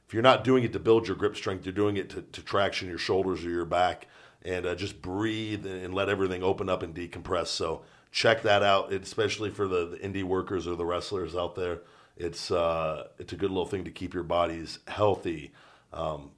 if 0.07 0.15
you're 0.15 0.23
not 0.23 0.45
doing 0.45 0.63
it 0.63 0.73
to 0.75 0.79
build 0.79 1.09
your 1.09 1.17
grip 1.17 1.37
strength, 1.37 1.67
you're 1.67 1.73
doing 1.73 1.97
it 1.97 2.11
to, 2.11 2.23
to 2.23 2.43
traction 2.43 2.89
your 2.89 2.99
shoulders 2.99 3.45
or 3.45 3.51
your 3.51 3.65
back. 3.65 4.07
And 4.45 4.67
uh, 4.67 4.75
just 4.75 5.01
breathe 5.01 5.67
and 5.67 5.95
let 5.95 6.09
everything 6.09 6.43
open 6.43 6.69
up 6.69 6.83
and 6.83 6.95
decompress. 6.95 7.47
So 7.47 7.83
check 8.11 8.43
that 8.43 8.63
out, 8.63 8.93
especially 8.93 9.51
for 9.51 9.69
the, 9.69 9.87
the 9.87 9.97
indie 9.99 10.25
workers 10.25 10.67
or 10.67 10.75
the 10.77 10.85
wrestlers 10.85 11.37
out 11.37 11.55
there. 11.55 11.81
It's 12.17 12.51
uh, 12.51 13.09
it's 13.19 13.33
a 13.33 13.37
good 13.37 13.51
little 13.51 13.67
thing 13.67 13.85
to 13.85 13.91
keep 13.91 14.15
your 14.15 14.23
bodies 14.23 14.81
healthy 14.87 15.53
um, 15.93 16.31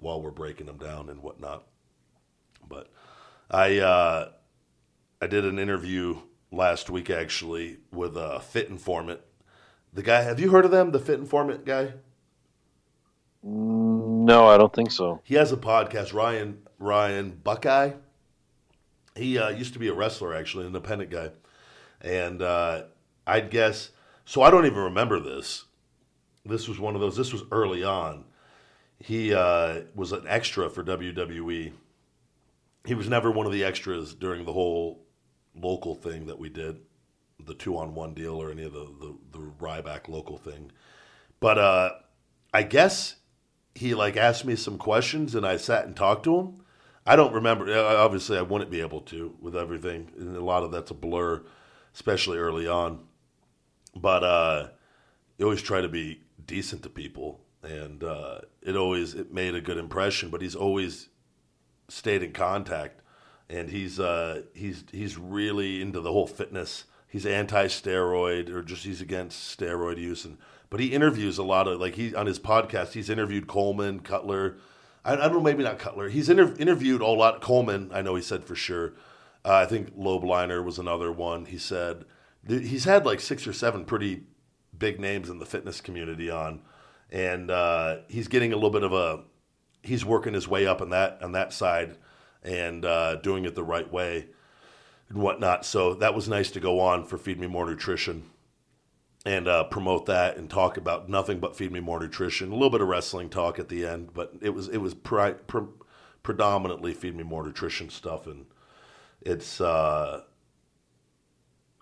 while 0.00 0.22
we're 0.22 0.30
breaking 0.30 0.66
them 0.66 0.76
down 0.76 1.08
and 1.08 1.22
whatnot. 1.22 1.64
But 2.68 2.88
I 3.50 3.78
uh, 3.78 4.30
I 5.20 5.26
did 5.26 5.44
an 5.44 5.58
interview 5.58 6.18
last 6.50 6.90
week 6.90 7.10
actually 7.10 7.78
with 7.92 8.16
a 8.16 8.40
Fit 8.40 8.68
Informant. 8.68 9.20
The 9.92 10.02
guy, 10.02 10.22
have 10.22 10.40
you 10.40 10.50
heard 10.50 10.64
of 10.64 10.70
them? 10.70 10.90
The 10.90 10.98
Fit 10.98 11.20
Informant 11.20 11.64
guy. 11.64 11.94
No, 13.42 14.46
I 14.48 14.58
don't 14.58 14.72
think 14.74 14.90
so. 14.90 15.20
He 15.24 15.36
has 15.36 15.52
a 15.52 15.56
podcast. 15.56 16.12
Ryan 16.12 16.58
Ryan 16.78 17.40
Buckeye. 17.42 17.92
He 19.14 19.38
uh, 19.38 19.48
used 19.48 19.72
to 19.72 19.78
be 19.78 19.88
a 19.88 19.94
wrestler, 19.94 20.34
actually, 20.34 20.62
an 20.62 20.68
independent 20.68 21.10
guy, 21.10 21.30
and 22.02 22.42
uh, 22.42 22.82
I'd 23.26 23.50
guess. 23.50 23.90
So 24.24 24.42
I 24.42 24.50
don't 24.50 24.66
even 24.66 24.78
remember 24.78 25.20
this. 25.20 25.64
This 26.44 26.68
was 26.68 26.78
one 26.78 26.94
of 26.94 27.00
those. 27.00 27.16
This 27.16 27.32
was 27.32 27.44
early 27.50 27.82
on. 27.82 28.24
He 28.98 29.32
uh, 29.32 29.82
was 29.94 30.12
an 30.12 30.24
extra 30.26 30.68
for 30.68 30.82
WWE. 30.82 31.72
He 32.86 32.94
was 32.94 33.08
never 33.08 33.30
one 33.30 33.46
of 33.46 33.52
the 33.52 33.64
extras 33.64 34.14
during 34.14 34.44
the 34.44 34.52
whole 34.52 35.04
local 35.54 35.94
thing 35.94 36.26
that 36.26 36.38
we 36.38 36.48
did, 36.48 36.78
the 37.44 37.54
two 37.54 37.76
on 37.76 37.94
one 37.94 38.14
deal 38.14 38.40
or 38.40 38.50
any 38.50 38.64
of 38.64 38.72
the 38.72 38.84
the, 39.00 39.16
the 39.32 39.52
Ryback 39.58 40.08
local 40.08 40.38
thing. 40.38 40.70
But 41.40 41.58
uh, 41.58 41.90
I 42.54 42.62
guess 42.62 43.16
he 43.74 43.94
like 43.94 44.16
asked 44.16 44.44
me 44.44 44.56
some 44.56 44.78
questions 44.78 45.34
and 45.34 45.46
I 45.46 45.56
sat 45.56 45.84
and 45.86 45.96
talked 45.96 46.24
to 46.24 46.36
him. 46.38 46.62
I 47.04 47.14
don't 47.14 47.34
remember. 47.34 47.70
uh, 47.72 47.96
Obviously, 47.96 48.38
I 48.38 48.42
wouldn't 48.42 48.70
be 48.70 48.80
able 48.80 49.00
to 49.02 49.34
with 49.40 49.56
everything, 49.56 50.10
and 50.18 50.36
a 50.36 50.44
lot 50.44 50.62
of 50.64 50.72
that's 50.72 50.90
a 50.90 50.94
blur, 50.94 51.42
especially 51.94 52.38
early 52.38 52.66
on. 52.66 53.04
But 53.94 54.24
uh, 54.24 54.68
you 55.38 55.44
always 55.44 55.62
try 55.62 55.80
to 55.80 55.88
be 55.88 56.22
decent 56.44 56.82
to 56.82 56.88
people, 56.88 57.40
and 57.62 58.02
uh, 58.02 58.40
it 58.62 58.76
always 58.76 59.14
it 59.14 59.32
made 59.32 59.54
a 59.54 59.60
good 59.60 59.78
impression. 59.78 60.30
But 60.30 60.42
he's 60.42 60.56
always 60.56 61.08
stayed 61.88 62.22
in 62.22 62.32
contact, 62.32 63.00
and 63.48 63.70
he's 63.70 64.00
uh, 64.00 64.42
he's 64.54 64.84
he's 64.90 65.16
really 65.16 65.80
into 65.80 66.00
the 66.00 66.12
whole 66.12 66.26
fitness. 66.26 66.84
He's 67.08 67.24
anti-steroid, 67.24 68.50
or 68.50 68.62
just 68.62 68.84
he's 68.84 69.00
against 69.00 69.58
steroid 69.58 69.98
use, 69.98 70.24
and 70.24 70.38
but 70.68 70.80
he 70.80 70.92
interviews 70.92 71.38
a 71.38 71.42
lot 71.44 71.68
of 71.68 71.80
like 71.80 71.94
he 71.94 72.14
on 72.14 72.26
his 72.26 72.38
podcast. 72.38 72.92
He's 72.92 73.10
interviewed 73.10 73.46
Coleman, 73.46 74.00
Cutler. 74.00 74.56
I, 75.04 75.12
I 75.12 75.16
don't 75.16 75.34
know, 75.34 75.40
maybe 75.40 75.62
not 75.62 75.78
Cutler. 75.78 76.08
He's 76.08 76.28
inter- 76.28 76.54
interviewed 76.58 77.00
a 77.00 77.06
lot. 77.06 77.40
Coleman, 77.40 77.90
I 77.92 78.02
know 78.02 78.16
he 78.16 78.22
said 78.22 78.44
for 78.44 78.56
sure. 78.56 78.94
Uh, 79.44 79.54
I 79.54 79.66
think 79.66 79.96
Lobliner 79.96 80.64
was 80.64 80.78
another 80.78 81.12
one. 81.12 81.44
He 81.44 81.58
said 81.58 82.04
he's 82.48 82.84
had 82.84 83.06
like 83.06 83.20
six 83.20 83.46
or 83.46 83.52
seven 83.52 83.84
pretty 83.84 84.24
big 84.76 85.00
names 85.00 85.30
in 85.30 85.38
the 85.38 85.46
fitness 85.46 85.80
community 85.80 86.30
on, 86.30 86.62
and 87.10 87.50
uh, 87.50 87.98
he's 88.08 88.28
getting 88.28 88.52
a 88.52 88.56
little 88.56 88.70
bit 88.70 88.82
of 88.82 88.92
a 88.92 89.22
he's 89.86 90.04
working 90.04 90.34
his 90.34 90.48
way 90.48 90.66
up 90.66 90.80
on 90.80 90.90
that 90.90 91.22
on 91.22 91.32
that 91.32 91.52
side 91.52 91.96
and 92.42 92.84
uh, 92.84 93.16
doing 93.16 93.44
it 93.44 93.54
the 93.54 93.64
right 93.64 93.90
way 93.90 94.26
and 95.08 95.18
whatnot. 95.18 95.64
So 95.64 95.94
that 95.94 96.14
was 96.14 96.28
nice 96.28 96.50
to 96.52 96.60
go 96.60 96.80
on 96.80 97.04
for 97.04 97.18
Feed 97.18 97.38
Me 97.38 97.46
More 97.46 97.66
Nutrition 97.66 98.24
and 99.24 99.48
uh, 99.48 99.64
promote 99.64 100.06
that 100.06 100.36
and 100.36 100.48
talk 100.48 100.76
about 100.76 101.08
nothing 101.08 101.40
but 101.40 101.56
Feed 101.56 101.72
Me 101.72 101.80
More 101.80 102.00
Nutrition. 102.00 102.50
A 102.50 102.54
little 102.54 102.70
bit 102.70 102.80
of 102.80 102.88
wrestling 102.88 103.28
talk 103.28 103.58
at 103.58 103.68
the 103.68 103.86
end, 103.86 104.10
but 104.14 104.32
it 104.40 104.50
was 104.50 104.68
it 104.68 104.78
was 104.78 104.94
pri- 104.94 105.32
pre- 105.32 105.62
predominantly 106.22 106.94
Feed 106.94 107.16
Me 107.16 107.24
More 107.24 107.44
Nutrition 107.44 107.88
stuff 107.90 108.26
and 108.26 108.46
it's 109.22 109.60
uh, 109.60 110.22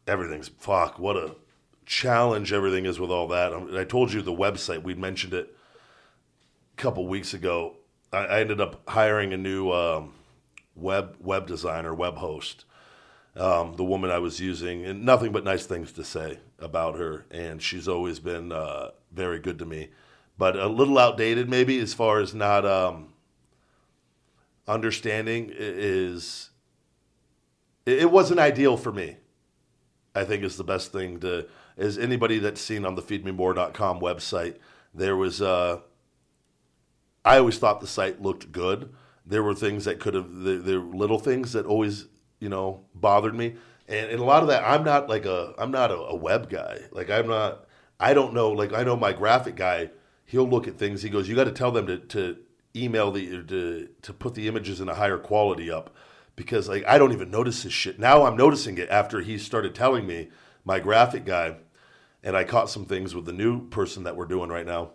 everything's 0.06 0.48
fuck. 0.48 0.98
What 0.98 1.16
a 1.16 1.36
challenge 1.84 2.52
everything 2.52 2.86
is 2.86 2.98
with 2.98 3.10
all 3.10 3.28
that. 3.28 3.52
I, 3.52 3.80
I 3.80 3.84
told 3.84 4.12
you 4.12 4.22
the 4.22 4.32
website. 4.32 4.82
We 4.82 4.94
mentioned 4.94 5.34
it 5.34 5.54
a 6.76 6.80
couple 6.80 7.06
weeks 7.06 7.34
ago. 7.34 7.76
I, 8.14 8.40
ended 8.40 8.60
up 8.60 8.88
hiring 8.88 9.32
a 9.32 9.36
new 9.36 9.70
um, 9.72 10.12
web 10.74 11.16
web 11.20 11.46
designer, 11.46 11.94
web 11.94 12.16
host. 12.16 12.64
Um, 13.36 13.74
the 13.74 13.84
woman 13.84 14.10
I 14.10 14.18
was 14.18 14.38
using, 14.38 14.84
and 14.86 15.04
nothing 15.04 15.32
but 15.32 15.42
nice 15.42 15.66
things 15.66 15.90
to 15.92 16.04
say 16.04 16.38
about 16.60 16.96
her. 16.98 17.26
And 17.32 17.60
she's 17.60 17.88
always 17.88 18.20
been 18.20 18.52
uh, 18.52 18.90
very 19.12 19.40
good 19.40 19.58
to 19.58 19.66
me, 19.66 19.88
but 20.38 20.56
a 20.56 20.68
little 20.68 20.98
outdated 20.98 21.50
maybe 21.50 21.80
as 21.80 21.92
far 21.94 22.20
as 22.20 22.32
not 22.32 22.64
um, 22.64 23.12
understanding 24.68 25.50
is. 25.52 26.50
It 27.86 28.02
it 28.02 28.10
wasn't 28.10 28.40
ideal 28.40 28.76
for 28.76 28.92
me. 28.92 29.16
I 30.14 30.24
think 30.24 30.44
is 30.44 30.56
the 30.56 30.64
best 30.64 30.92
thing 30.92 31.18
to 31.20 31.48
is 31.76 31.98
anybody 31.98 32.38
that's 32.38 32.60
seen 32.60 32.84
on 32.84 32.94
the 32.94 33.02
feedmemore.com 33.02 34.00
website. 34.00 34.56
There 34.94 35.16
was 35.16 35.42
uh 35.42 35.80
I 37.24 37.38
always 37.38 37.58
thought 37.58 37.80
the 37.80 37.86
site 37.86 38.20
looked 38.20 38.52
good. 38.52 38.92
There 39.26 39.42
were 39.42 39.54
things 39.54 39.84
that 39.86 40.00
could 40.00 40.14
have 40.14 40.34
there, 40.34 40.58
there 40.58 40.80
were 40.80 40.94
little 40.94 41.18
things 41.18 41.52
that 41.52 41.66
always, 41.66 42.06
you 42.40 42.48
know, 42.48 42.84
bothered 42.94 43.34
me. 43.34 43.54
And, 43.88 44.10
and 44.10 44.20
a 44.20 44.24
lot 44.24 44.42
of 44.42 44.48
that 44.48 44.64
I'm 44.64 44.84
not 44.84 45.08
like 45.08 45.24
a 45.24 45.54
I'm 45.58 45.70
not 45.70 45.90
a, 45.90 45.96
a 45.96 46.14
web 46.14 46.50
guy. 46.50 46.80
Like 46.92 47.10
I'm 47.10 47.26
not 47.26 47.66
I 47.98 48.12
don't 48.12 48.34
know 48.34 48.50
like 48.50 48.72
I 48.72 48.82
know 48.82 48.96
my 48.96 49.12
graphic 49.12 49.56
guy, 49.56 49.90
he'll 50.26 50.48
look 50.48 50.68
at 50.68 50.78
things, 50.78 51.02
he 51.02 51.08
goes, 51.08 51.28
You 51.28 51.34
gotta 51.34 51.52
tell 51.52 51.72
them 51.72 51.86
to, 51.86 51.98
to 51.98 52.36
email 52.76 53.10
the 53.10 53.42
to 53.44 53.88
to 54.02 54.12
put 54.12 54.34
the 54.34 54.48
images 54.48 54.80
in 54.80 54.88
a 54.88 54.94
higher 54.94 55.18
quality 55.18 55.70
up 55.70 55.94
because 56.36 56.68
like 56.68 56.84
I 56.86 56.98
don't 56.98 57.12
even 57.12 57.30
notice 57.30 57.62
this 57.62 57.72
shit. 57.72 57.98
Now 57.98 58.24
I'm 58.24 58.36
noticing 58.36 58.78
it 58.78 58.90
after 58.90 59.20
he 59.20 59.38
started 59.38 59.74
telling 59.74 60.06
me, 60.06 60.28
my 60.64 60.80
graphic 60.80 61.24
guy, 61.24 61.56
and 62.22 62.36
I 62.36 62.44
caught 62.44 62.70
some 62.70 62.84
things 62.84 63.14
with 63.14 63.26
the 63.26 63.32
new 63.32 63.68
person 63.68 64.04
that 64.04 64.16
we're 64.16 64.26
doing 64.26 64.50
right 64.50 64.66
now. 64.66 64.90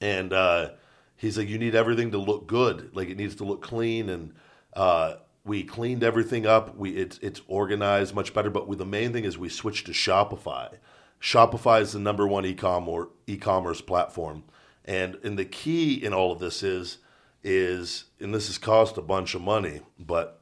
And 0.00 0.32
uh, 0.32 0.70
he's 1.18 1.36
like, 1.36 1.48
you 1.48 1.58
need 1.58 1.74
everything 1.74 2.12
to 2.12 2.18
look 2.18 2.46
good, 2.46 2.96
like 2.96 3.10
it 3.10 3.18
needs 3.18 3.34
to 3.36 3.44
look 3.44 3.60
clean. 3.60 4.08
And 4.08 4.32
uh, 4.72 5.16
we 5.44 5.64
cleaned 5.64 6.02
everything 6.02 6.46
up. 6.46 6.76
We 6.76 6.92
it's 6.92 7.18
it's 7.18 7.42
organized 7.46 8.14
much 8.14 8.32
better. 8.32 8.48
But 8.48 8.66
we, 8.66 8.76
the 8.76 8.86
main 8.86 9.12
thing 9.12 9.24
is 9.24 9.36
we 9.36 9.50
switched 9.50 9.86
to 9.86 9.92
Shopify. 9.92 10.78
Shopify 11.20 11.82
is 11.82 11.92
the 11.92 11.98
number 11.98 12.26
one 12.26 12.46
e-commerce 12.46 13.08
e-commerce 13.26 13.82
platform, 13.82 14.44
and 14.86 15.18
and 15.22 15.38
the 15.38 15.44
key 15.44 15.94
in 15.94 16.14
all 16.14 16.32
of 16.32 16.38
this 16.38 16.62
is 16.62 16.98
is 17.42 18.04
and 18.20 18.34
this 18.34 18.46
has 18.46 18.56
cost 18.56 18.96
a 18.96 19.02
bunch 19.02 19.34
of 19.34 19.42
money, 19.42 19.80
but 19.98 20.38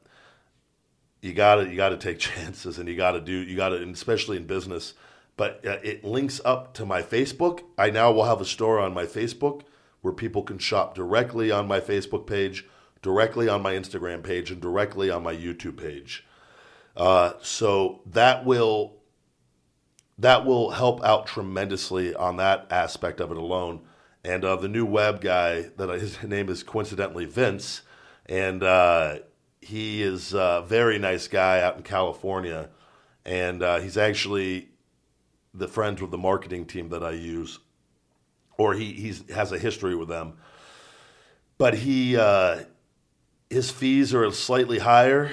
you 1.21 1.33
gotta 1.33 1.67
you 1.67 1.75
gotta 1.75 1.97
take 1.97 2.19
chances 2.19 2.77
and 2.77 2.87
you 2.87 2.95
gotta 2.95 3.19
do 3.19 3.33
you 3.33 3.55
gotta 3.55 3.81
especially 3.89 4.37
in 4.37 4.45
business 4.45 4.93
but 5.35 5.65
uh, 5.65 5.77
it 5.83 6.03
links 6.03 6.39
up 6.45 6.73
to 6.73 6.85
my 6.85 7.01
facebook 7.01 7.61
i 7.77 7.89
now 7.89 8.11
will 8.11 8.25
have 8.25 8.41
a 8.41 8.45
store 8.45 8.79
on 8.79 8.93
my 8.93 9.05
facebook 9.05 9.61
where 10.01 10.13
people 10.13 10.43
can 10.43 10.57
shop 10.57 10.95
directly 10.95 11.51
on 11.51 11.67
my 11.67 11.79
facebook 11.79 12.27
page 12.27 12.65
directly 13.01 13.47
on 13.47 13.61
my 13.61 13.73
instagram 13.73 14.23
page 14.23 14.51
and 14.51 14.61
directly 14.61 15.09
on 15.09 15.23
my 15.23 15.35
youtube 15.35 15.77
page. 15.77 16.25
Uh, 16.95 17.33
so 17.41 18.01
that 18.05 18.43
will 18.45 18.95
that 20.17 20.45
will 20.45 20.71
help 20.71 21.03
out 21.03 21.27
tremendously 21.27 22.15
on 22.15 22.37
that 22.37 22.65
aspect 22.71 23.19
of 23.19 23.29
it 23.29 23.37
alone. 23.37 23.81
And 24.23 24.43
uh, 24.43 24.55
the 24.55 24.67
new 24.67 24.83
web 24.83 25.21
guy 25.21 25.69
that 25.77 25.91
I, 25.91 25.97
his 25.99 26.21
name 26.23 26.49
is 26.49 26.63
coincidentally 26.63 27.25
vince 27.25 27.83
and 28.27 28.63
uh, 28.63 29.19
he 29.61 30.01
is 30.01 30.33
a 30.33 30.63
very 30.65 30.99
nice 30.99 31.27
guy 31.27 31.61
out 31.61 31.77
in 31.77 31.83
California, 31.83 32.69
and 33.25 33.63
uh, 33.63 33.79
he's 33.79 33.97
actually 33.97 34.69
the 35.53 35.67
friends 35.67 36.01
with 36.01 36.11
the 36.11 36.17
marketing 36.17 36.65
team 36.65 36.89
that 36.89 37.03
I 37.03 37.11
use, 37.11 37.59
or 38.57 38.73
he 38.73 38.93
he's, 38.93 39.29
has 39.31 39.51
a 39.51 39.59
history 39.59 39.95
with 39.95 40.07
them. 40.07 40.33
But 41.57 41.75
he 41.75 42.17
uh, 42.17 42.63
his 43.49 43.71
fees 43.71 44.13
are 44.13 44.29
slightly 44.31 44.79
higher 44.79 45.31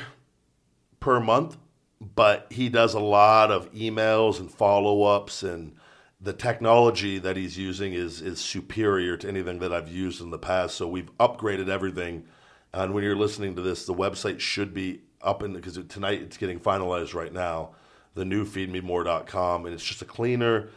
per 1.00 1.20
month, 1.20 1.56
but 2.00 2.46
he 2.50 2.68
does 2.68 2.94
a 2.94 3.00
lot 3.00 3.50
of 3.50 3.72
emails 3.72 4.40
and 4.40 4.50
follow 4.50 5.02
ups, 5.02 5.42
and 5.42 5.74
the 6.20 6.32
technology 6.32 7.18
that 7.18 7.36
he's 7.36 7.58
using 7.58 7.92
is 7.92 8.20
is 8.20 8.40
superior 8.40 9.16
to 9.18 9.28
anything 9.28 9.58
that 9.58 9.72
I've 9.72 9.88
used 9.88 10.20
in 10.20 10.30
the 10.30 10.38
past. 10.38 10.76
So 10.76 10.88
we've 10.88 11.16
upgraded 11.18 11.68
everything. 11.68 12.24
And 12.72 12.92
when 12.92 13.04
you're 13.04 13.14
listening 13.14 13.54
to 13.54 13.62
this, 13.62 13.86
the 13.86 13.94
website 13.94 14.40
should 14.40 14.74
be 14.74 15.02
up 15.22 15.42
in 15.42 15.52
because 15.52 15.78
tonight 15.88 16.20
it's 16.22 16.36
getting 16.36 16.58
finalized 16.58 17.14
right 17.14 17.32
now. 17.32 17.70
The 18.14 18.24
new 18.24 18.44
feedmemore.com, 18.44 19.64
and 19.64 19.74
it's 19.74 19.84
just 19.84 20.02
a 20.02 20.04
cleaner, 20.04 20.68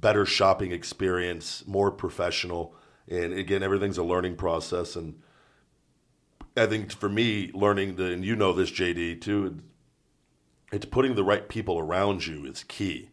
better 0.00 0.24
shopping 0.24 0.72
experience, 0.72 1.64
more 1.66 1.90
professional. 1.90 2.74
And 3.08 3.32
again, 3.32 3.62
everything's 3.62 3.98
a 3.98 4.04
learning 4.04 4.36
process. 4.36 4.96
And 4.96 5.20
I 6.56 6.66
think 6.66 6.92
for 6.92 7.08
me, 7.08 7.50
learning 7.52 7.96
the, 7.96 8.06
and 8.12 8.24
you 8.24 8.36
know 8.36 8.52
this, 8.52 8.70
JD, 8.70 9.20
too, 9.20 9.60
it's 10.72 10.86
putting 10.86 11.14
the 11.14 11.24
right 11.24 11.48
people 11.48 11.78
around 11.78 12.26
you 12.26 12.44
is 12.44 12.64
key. 12.64 13.10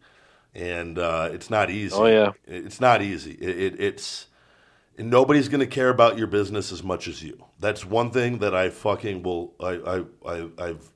And 0.54 0.98
uh, 0.98 1.30
it's 1.32 1.50
not 1.50 1.70
easy. 1.70 1.94
Oh, 1.94 2.06
yeah. 2.06 2.32
It's 2.46 2.80
not 2.80 3.02
easy. 3.02 3.32
It, 3.32 3.74
it, 3.74 3.80
it's, 3.80 4.28
nobody's 4.98 5.48
going 5.48 5.60
to 5.60 5.66
care 5.66 5.88
about 5.88 6.18
your 6.18 6.26
business 6.26 6.72
as 6.72 6.82
much 6.82 7.06
as 7.06 7.22
you. 7.22 7.44
That's 7.60 7.84
one 7.84 8.10
thing 8.10 8.38
that 8.38 8.54
I 8.54 8.70
fucking 8.70 9.22
will. 9.22 9.54
I 9.60 9.72
I, 9.76 10.04
I 10.26 10.48
I've 10.58 10.90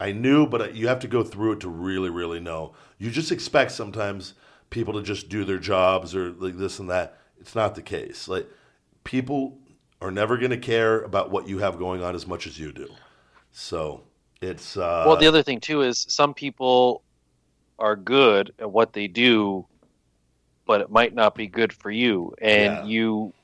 I 0.00 0.12
knew, 0.12 0.46
but 0.46 0.74
you 0.74 0.86
have 0.88 1.00
to 1.00 1.08
go 1.08 1.24
through 1.24 1.52
it 1.52 1.60
to 1.60 1.68
really 1.68 2.10
really 2.10 2.40
know. 2.40 2.74
You 2.98 3.10
just 3.10 3.32
expect 3.32 3.72
sometimes 3.72 4.34
people 4.70 4.94
to 4.94 5.02
just 5.02 5.28
do 5.28 5.44
their 5.44 5.58
jobs 5.58 6.14
or 6.14 6.30
like 6.32 6.56
this 6.56 6.78
and 6.78 6.90
that. 6.90 7.18
It's 7.40 7.54
not 7.54 7.74
the 7.74 7.82
case. 7.82 8.28
Like 8.28 8.48
people 9.04 9.58
are 10.00 10.10
never 10.10 10.36
going 10.36 10.50
to 10.50 10.58
care 10.58 11.00
about 11.00 11.30
what 11.30 11.48
you 11.48 11.58
have 11.58 11.78
going 11.78 12.02
on 12.02 12.14
as 12.14 12.26
much 12.26 12.46
as 12.46 12.58
you 12.58 12.72
do. 12.72 12.88
So 13.52 14.04
it's 14.40 14.76
uh, 14.76 15.04
well, 15.06 15.16
the 15.16 15.26
other 15.26 15.42
thing 15.42 15.60
too 15.60 15.82
is 15.82 16.04
some 16.08 16.34
people 16.34 17.02
are 17.78 17.96
good 17.96 18.52
at 18.58 18.70
what 18.70 18.92
they 18.92 19.08
do, 19.08 19.66
but 20.66 20.80
it 20.80 20.90
might 20.90 21.14
not 21.14 21.34
be 21.34 21.46
good 21.46 21.72
for 21.72 21.90
you, 21.90 22.34
and 22.40 22.78
Yeah. 22.78 22.82
you 22.82 23.34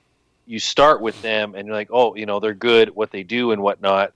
you 0.46 0.59
start 0.59 1.01
with 1.01 1.20
them, 1.22 1.55
and 1.55 1.66
you're 1.66 1.76
like, 1.76 1.88
oh, 1.92 2.14
you 2.16 2.26
know, 2.26 2.40
they're 2.40 2.55
good 2.55 2.88
at 2.88 2.96
what 2.96 3.10
they 3.10 3.22
do 3.22 3.52
and 3.52 3.62
whatnot, 3.62 4.12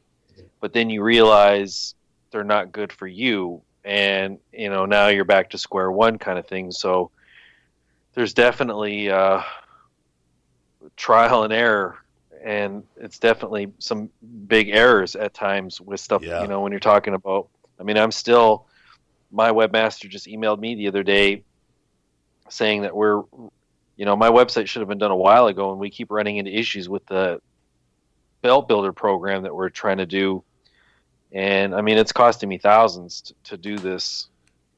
but 0.60 0.72
then 0.74 0.90
you 0.90 1.02
realize 1.02 1.94
they're 2.32 2.44
not 2.44 2.72
good 2.72 2.93
for 2.93 3.06
you, 3.06 3.62
and 3.89 4.39
you 4.52 4.69
know 4.69 4.85
now 4.85 5.09
you're 5.09 5.24
back 5.24 5.51
to 5.51 5.59
square 5.59 5.90
one 5.90 6.19
kind 6.19 6.39
of 6.39 6.47
thing. 6.47 6.70
So 6.70 7.10
there's 8.15 8.35
definitely 8.35 9.10
uh, 9.10 9.43
trial 10.97 11.43
and 11.44 11.52
error. 11.52 11.97
And 12.44 12.85
it's 12.97 13.19
definitely 13.19 13.73
some 13.78 14.10
big 14.47 14.69
errors 14.69 15.16
at 15.16 15.35
times 15.35 15.81
with 15.81 15.98
stuff, 15.98 16.23
Yeah. 16.23 16.43
you 16.43 16.48
know, 16.48 16.60
when 16.60 16.70
you're 16.70 16.78
talking 16.81 17.15
about. 17.15 17.48
I 17.81 17.82
mean, 17.82 17.97
I'm 17.97 18.12
still, 18.12 18.66
my 19.32 19.51
webmaster 19.51 20.09
just 20.09 20.27
emailed 20.27 20.60
me 20.60 20.77
the 20.77 20.86
other 20.86 21.02
day 21.02 21.43
saying 22.48 22.82
that 22.82 22.94
we're, 22.94 23.23
you 23.97 24.05
know, 24.05 24.15
my 24.15 24.31
website 24.31 24.69
should 24.69 24.81
have 24.81 24.89
been 24.89 24.98
done 24.98 25.10
a 25.10 25.16
while 25.16 25.48
ago, 25.48 25.73
and 25.73 25.81
we 25.81 25.90
keep 25.90 26.10
running 26.12 26.36
into 26.36 26.56
issues 26.56 26.89
with 26.89 27.05
the 27.06 27.40
belt 28.40 28.69
builder 28.69 28.93
program 28.93 29.43
that 29.43 29.55
we're 29.55 29.69
trying 29.69 29.98
to 29.98 30.06
do. 30.06 30.43
And 31.32 31.74
I 31.74 31.82
mean, 31.82 31.98
it's 31.98 32.12
costing 32.12 32.48
me 32.48 32.59
thousands 32.59 33.22
to, 33.22 33.34
to 33.44 33.56
do 33.59 33.78
this 33.78 34.28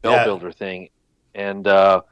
belt 0.02 0.16
Yeah. 0.16 0.24
builder 0.24 0.52
thing. 0.52 0.88
And 1.34 1.66
uh, 1.66 2.02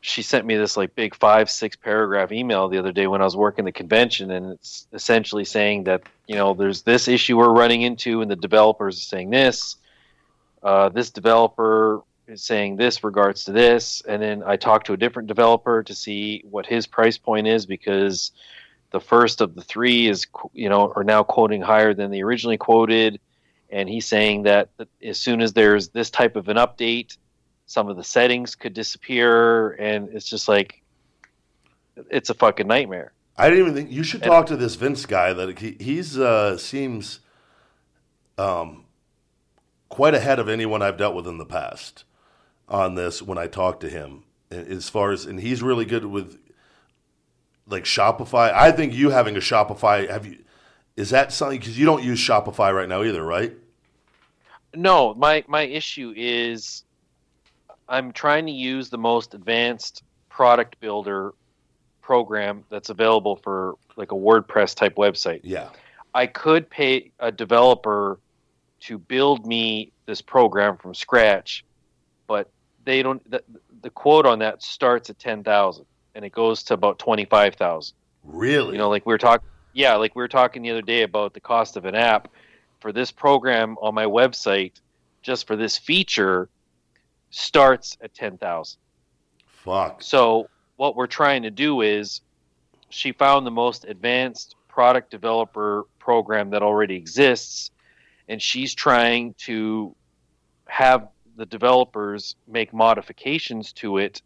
she 0.00 0.22
sent 0.22 0.46
me 0.46 0.56
this 0.56 0.76
like 0.76 0.94
big 0.94 1.14
five, 1.14 1.50
six 1.50 1.76
paragraph 1.76 2.32
email 2.32 2.68
the 2.68 2.78
other 2.78 2.92
day 2.92 3.06
when 3.06 3.20
I 3.20 3.24
was 3.24 3.36
working 3.36 3.64
the 3.64 3.72
convention, 3.72 4.30
and 4.30 4.52
it's 4.52 4.86
essentially 4.92 5.44
saying 5.44 5.84
that 5.84 6.02
you 6.26 6.36
know 6.36 6.54
there's 6.54 6.82
this 6.82 7.08
issue 7.08 7.38
we're 7.38 7.52
running 7.52 7.82
into, 7.82 8.20
and 8.20 8.30
the 8.30 8.36
developers 8.36 8.98
are 8.98 9.00
saying 9.04 9.30
this. 9.30 9.76
Uh, 10.62 10.88
this 10.88 11.10
developer 11.10 12.02
is 12.28 12.44
saying 12.44 12.76
this 12.76 13.02
regards 13.02 13.44
to 13.44 13.52
this, 13.52 14.02
and 14.06 14.22
then 14.22 14.42
I 14.44 14.56
talked 14.56 14.86
to 14.86 14.92
a 14.92 14.96
different 14.96 15.28
developer 15.28 15.82
to 15.82 15.94
see 15.94 16.42
what 16.48 16.66
his 16.66 16.86
price 16.86 17.18
point 17.18 17.46
is 17.46 17.66
because 17.66 18.32
the 18.92 19.00
first 19.00 19.40
of 19.40 19.54
the 19.54 19.62
three 19.62 20.06
is 20.08 20.26
you 20.52 20.68
know 20.68 20.92
are 20.94 21.04
now 21.04 21.22
quoting 21.22 21.62
higher 21.62 21.94
than 21.94 22.10
the 22.10 22.22
originally 22.22 22.58
quoted, 22.58 23.18
and 23.70 23.88
he's 23.88 24.06
saying 24.06 24.44
that, 24.44 24.68
as 25.02 25.18
soon 25.18 25.40
as 25.40 25.54
there's 25.54 25.88
this 25.88 26.10
type 26.10 26.36
of 26.36 26.48
an 26.48 26.58
update, 26.58 27.16
some 27.66 27.88
of 27.88 27.96
the 27.96 28.04
settings 28.04 28.54
could 28.54 28.74
disappear, 28.74 29.70
and 29.72 30.10
it's 30.10 30.28
just 30.28 30.46
like 30.46 30.82
it's 32.10 32.30
a 32.30 32.34
fucking 32.34 32.66
nightmare. 32.66 33.12
I 33.36 33.48
didn't 33.48 33.64
even 33.64 33.74
think 33.74 33.90
you 33.90 34.04
should 34.04 34.22
And- 34.22 34.30
talk 34.30 34.46
to 34.46 34.56
this 34.56 34.74
Vince 34.74 35.06
guy. 35.06 35.32
That 35.32 35.58
he, 35.58 35.76
he's 35.80 36.18
uh, 36.18 36.58
seems 36.58 37.20
um, 38.36 38.84
quite 39.88 40.14
ahead 40.14 40.38
of 40.38 40.48
anyone 40.48 40.82
I've 40.82 40.98
dealt 40.98 41.14
with 41.14 41.26
in 41.26 41.38
the 41.38 41.46
past 41.46 42.04
on 42.68 42.94
this. 42.94 43.22
When 43.22 43.38
I 43.38 43.46
talk 43.46 43.80
to 43.80 43.88
him, 43.88 44.24
as 44.50 44.90
far 44.90 45.12
as 45.12 45.24
and 45.24 45.40
he's 45.40 45.62
really 45.62 45.86
good 45.86 46.04
with 46.04 46.38
like 47.66 47.84
Shopify. 47.84 48.52
I 48.52 48.72
think 48.72 48.94
you 48.94 49.10
having 49.10 49.36
a 49.36 49.40
Shopify 49.40 50.08
have 50.08 50.26
you 50.26 50.38
Is 50.96 51.10
that 51.10 51.32
something 51.32 51.58
because 51.58 51.78
you 51.78 51.86
don't 51.86 52.02
use 52.02 52.18
Shopify 52.18 52.74
right 52.74 52.88
now 52.88 53.02
either, 53.02 53.24
right? 53.24 53.52
No, 54.74 55.14
my 55.14 55.44
my 55.48 55.62
issue 55.62 56.12
is 56.16 56.84
I'm 57.88 58.12
trying 58.12 58.46
to 58.46 58.52
use 58.52 58.90
the 58.90 58.98
most 58.98 59.34
advanced 59.34 60.02
product 60.28 60.80
builder 60.80 61.32
program 62.00 62.64
that's 62.68 62.90
available 62.90 63.36
for 63.36 63.76
like 63.96 64.12
a 64.12 64.14
WordPress 64.14 64.74
type 64.74 64.96
website. 64.96 65.40
Yeah. 65.44 65.68
I 66.14 66.26
could 66.26 66.68
pay 66.68 67.12
a 67.20 67.30
developer 67.30 68.18
to 68.80 68.98
build 68.98 69.46
me 69.46 69.92
this 70.06 70.20
program 70.20 70.76
from 70.76 70.94
scratch, 70.94 71.64
but 72.26 72.50
they 72.84 73.02
don't. 73.02 73.30
The, 73.30 73.42
the 73.82 73.90
quote 73.90 74.26
on 74.26 74.40
that 74.40 74.62
starts 74.62 75.08
at 75.10 75.18
ten 75.18 75.44
thousand 75.44 75.86
and 76.14 76.24
it 76.24 76.32
goes 76.32 76.62
to 76.64 76.74
about 76.74 76.98
twenty 76.98 77.24
five 77.24 77.54
thousand. 77.54 77.96
Really? 78.24 78.72
You 78.72 78.78
know, 78.78 78.88
like 78.88 79.06
we 79.06 79.12
were 79.12 79.18
talking. 79.18 79.46
Yeah, 79.72 79.96
like 79.96 80.14
we 80.14 80.22
were 80.22 80.28
talking 80.28 80.62
the 80.62 80.70
other 80.70 80.82
day 80.82 81.02
about 81.02 81.32
the 81.32 81.40
cost 81.40 81.76
of 81.76 81.84
an 81.86 81.94
app 81.94 82.28
for 82.80 82.92
this 82.92 83.10
program 83.10 83.76
on 83.80 83.94
my 83.94 84.04
website, 84.04 84.72
just 85.22 85.46
for 85.46 85.56
this 85.56 85.78
feature, 85.78 86.48
starts 87.30 87.96
at 88.02 88.14
ten 88.14 88.36
thousand. 88.38 88.78
Fuck. 89.46 90.02
So 90.02 90.48
what 90.76 90.96
we're 90.96 91.06
trying 91.06 91.42
to 91.44 91.50
do 91.50 91.80
is, 91.80 92.20
she 92.90 93.12
found 93.12 93.46
the 93.46 93.50
most 93.50 93.84
advanced 93.84 94.56
product 94.68 95.10
developer 95.10 95.84
program 95.98 96.50
that 96.50 96.62
already 96.62 96.96
exists, 96.96 97.70
and 98.28 98.42
she's 98.42 98.74
trying 98.74 99.34
to 99.34 99.94
have 100.66 101.08
the 101.36 101.46
developers 101.46 102.36
make 102.46 102.74
modifications 102.74 103.72
to 103.72 103.98
it 103.98 104.20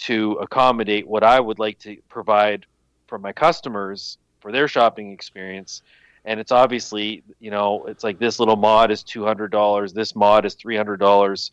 to 0.00 0.32
accommodate 0.40 1.06
what 1.06 1.22
I 1.22 1.38
would 1.38 1.58
like 1.58 1.78
to 1.80 1.96
provide 2.08 2.64
for 3.06 3.18
my 3.18 3.32
customers 3.32 4.18
for 4.40 4.50
their 4.50 4.66
shopping 4.66 5.12
experience. 5.12 5.82
And 6.24 6.40
it's 6.40 6.52
obviously, 6.52 7.22
you 7.38 7.50
know, 7.50 7.84
it's 7.86 8.04
like 8.04 8.18
this 8.18 8.38
little 8.38 8.56
mod 8.56 8.90
is 8.90 9.02
two 9.02 9.24
hundred 9.24 9.50
dollars, 9.50 9.92
this 9.92 10.14
mod 10.14 10.44
is 10.46 10.54
three 10.54 10.76
hundred 10.76 11.00
dollars, 11.00 11.52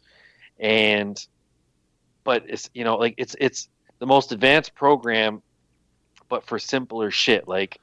and 0.59 1.25
but 2.23 2.43
it's 2.47 2.69
you 2.73 2.83
know 2.83 2.97
like 2.97 3.15
it's 3.17 3.35
it's 3.39 3.69
the 3.99 4.05
most 4.05 4.31
advanced 4.31 4.75
program, 4.75 5.41
but 6.29 6.45
for 6.45 6.59
simpler 6.59 7.11
shit. 7.11 7.47
Like, 7.47 7.79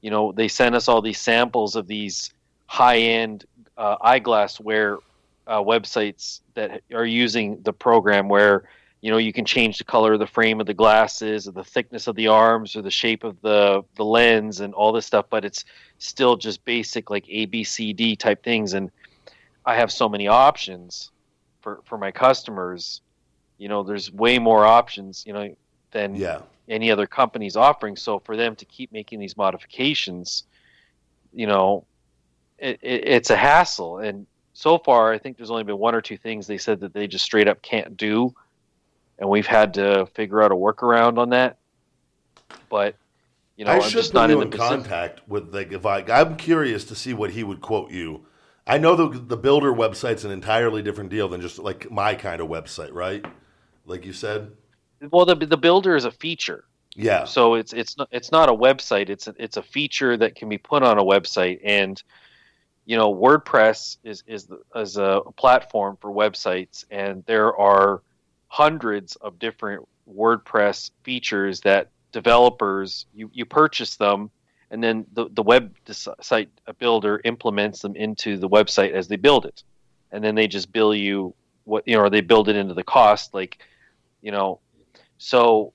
you 0.00 0.10
know, 0.10 0.32
they 0.32 0.48
send 0.48 0.74
us 0.74 0.88
all 0.88 1.02
these 1.02 1.20
samples 1.20 1.76
of 1.76 1.86
these 1.86 2.32
high 2.66 2.98
end 2.98 3.46
uh, 3.76 3.96
eyeglassware 3.98 4.98
uh, 5.46 5.60
websites 5.60 6.40
that 6.54 6.82
are 6.92 7.06
using 7.06 7.60
the 7.62 7.72
program 7.72 8.28
where 8.28 8.64
you 9.04 9.10
know 9.10 9.18
you 9.18 9.34
can 9.34 9.44
change 9.44 9.76
the 9.76 9.84
color 9.84 10.14
of 10.14 10.18
the 10.18 10.26
frame 10.26 10.62
of 10.62 10.66
the 10.66 10.72
glasses 10.72 11.46
or 11.46 11.52
the 11.52 11.62
thickness 11.62 12.06
of 12.06 12.16
the 12.16 12.26
arms 12.26 12.74
or 12.74 12.80
the 12.80 12.90
shape 12.90 13.22
of 13.22 13.38
the 13.42 13.82
the 13.96 14.04
lens 14.04 14.60
and 14.60 14.72
all 14.72 14.92
this 14.92 15.04
stuff 15.04 15.26
but 15.28 15.44
it's 15.44 15.66
still 15.98 16.36
just 16.38 16.64
basic 16.64 17.10
like 17.10 17.26
a 17.28 17.44
b 17.44 17.62
c 17.64 17.92
d 17.92 18.16
type 18.16 18.42
things. 18.42 18.72
And 18.72 18.90
i 19.66 19.74
have 19.74 19.92
so 19.92 20.08
many 20.08 20.26
options 20.26 21.10
for 21.60 21.82
for 21.84 21.98
my 21.98 22.10
customers. 22.12 23.02
You 23.58 23.68
know 23.68 23.82
there's 23.82 24.10
way 24.10 24.38
more 24.38 24.64
options 24.64 25.22
you 25.26 25.34
know 25.34 25.54
than 25.92 26.14
Yeah. 26.14 26.40
any 26.66 26.90
other 26.90 27.06
company's 27.06 27.56
offering. 27.56 27.96
So 27.96 28.20
for 28.20 28.36
them 28.38 28.56
to 28.56 28.64
keep 28.64 28.90
making 28.90 29.20
these 29.20 29.36
modifications 29.36 30.44
you 31.30 31.46
know 31.46 31.86
it, 32.58 32.78
it, 32.80 33.06
it's 33.16 33.28
a 33.28 33.36
hassle. 33.36 33.98
And 33.98 34.26
so 34.54 34.78
far 34.78 35.12
i 35.12 35.18
think 35.18 35.36
there's 35.36 35.50
only 35.50 35.64
been 35.64 35.76
one 35.76 35.94
or 35.94 36.00
two 36.00 36.16
things 36.16 36.46
they 36.46 36.56
said 36.56 36.80
that 36.80 36.94
they 36.94 37.06
just 37.06 37.24
straight 37.24 37.48
up 37.48 37.60
can't 37.60 37.98
do 37.98 38.32
and 39.18 39.28
we've 39.28 39.46
had 39.46 39.74
to 39.74 40.06
figure 40.14 40.42
out 40.42 40.52
a 40.52 40.54
workaround 40.54 41.18
on 41.18 41.30
that 41.30 41.56
but 42.68 42.96
you 43.56 43.64
know 43.64 43.70
I 43.72 43.76
i'm 43.76 43.82
should 43.82 43.92
just 43.92 44.14
not 44.14 44.30
in 44.30 44.40
in 44.40 44.50
the 44.50 44.56
contact 44.56 45.26
with 45.28 45.54
like 45.54 45.72
if 45.72 45.86
I. 45.86 46.00
I'm 46.00 46.36
curious 46.36 46.84
to 46.86 46.94
see 46.94 47.14
what 47.14 47.30
he 47.30 47.44
would 47.44 47.60
quote 47.60 47.90
you. 47.90 48.26
I 48.66 48.78
know 48.78 48.96
the 48.96 49.18
the 49.18 49.36
builder 49.36 49.72
website's 49.72 50.24
an 50.24 50.30
entirely 50.30 50.82
different 50.82 51.10
deal 51.10 51.28
than 51.28 51.40
just 51.40 51.58
like 51.58 51.90
my 51.90 52.14
kind 52.14 52.40
of 52.40 52.48
website, 52.48 52.92
right? 52.92 53.24
Like 53.86 54.04
you 54.06 54.12
said. 54.12 54.52
well 55.10 55.26
the, 55.26 55.34
the 55.34 55.56
builder 55.58 55.94
is 55.94 56.04
a 56.06 56.10
feature 56.10 56.64
Yeah. 56.96 57.24
so 57.26 57.54
it's 57.54 57.72
it's 57.72 57.96
not 57.98 58.08
it's 58.10 58.32
not 58.32 58.48
a 58.48 58.52
website 58.54 59.10
it's 59.10 59.26
a, 59.26 59.34
it's 59.38 59.56
a 59.58 59.62
feature 59.62 60.16
that 60.16 60.34
can 60.34 60.48
be 60.48 60.56
put 60.58 60.82
on 60.82 60.98
a 60.98 61.04
website 61.04 61.60
and 61.62 62.02
you 62.86 62.96
know 62.96 63.14
WordPress 63.14 63.98
is 64.02 64.24
is 64.26 64.46
the, 64.46 64.60
is 64.74 64.96
a 64.96 65.20
platform 65.36 65.98
for 66.00 66.10
websites 66.10 66.84
and 66.90 67.22
there 67.26 67.54
are 67.56 68.00
hundreds 68.54 69.16
of 69.16 69.36
different 69.40 69.84
WordPress 70.08 70.92
features 71.02 71.58
that 71.62 71.90
developers 72.12 73.06
you 73.12 73.28
you 73.32 73.44
purchase 73.44 73.96
them 73.96 74.30
and 74.70 74.82
then 74.82 75.04
the 75.12 75.28
the 75.32 75.42
web 75.42 75.74
site 76.20 76.50
builder 76.78 77.20
implements 77.24 77.82
them 77.82 77.96
into 77.96 78.36
the 78.38 78.48
website 78.48 78.92
as 78.92 79.08
they 79.08 79.16
build 79.16 79.44
it. 79.44 79.64
And 80.12 80.22
then 80.22 80.36
they 80.36 80.46
just 80.46 80.70
bill 80.70 80.94
you 80.94 81.34
what 81.64 81.82
you 81.88 81.96
know 81.96 82.02
or 82.02 82.10
they 82.10 82.20
build 82.20 82.48
it 82.48 82.54
into 82.54 82.74
the 82.74 82.84
cost 82.84 83.34
like 83.34 83.58
you 84.22 84.30
know. 84.30 84.60
So 85.18 85.72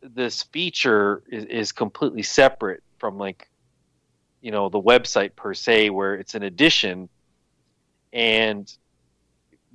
this 0.00 0.42
feature 0.44 1.22
is, 1.28 1.44
is 1.44 1.72
completely 1.72 2.22
separate 2.22 2.82
from 2.98 3.18
like 3.18 3.46
you 4.40 4.52
know 4.52 4.70
the 4.70 4.80
website 4.80 5.36
per 5.36 5.52
se 5.52 5.90
where 5.90 6.14
it's 6.14 6.34
an 6.34 6.44
addition. 6.44 7.10
And 8.14 8.74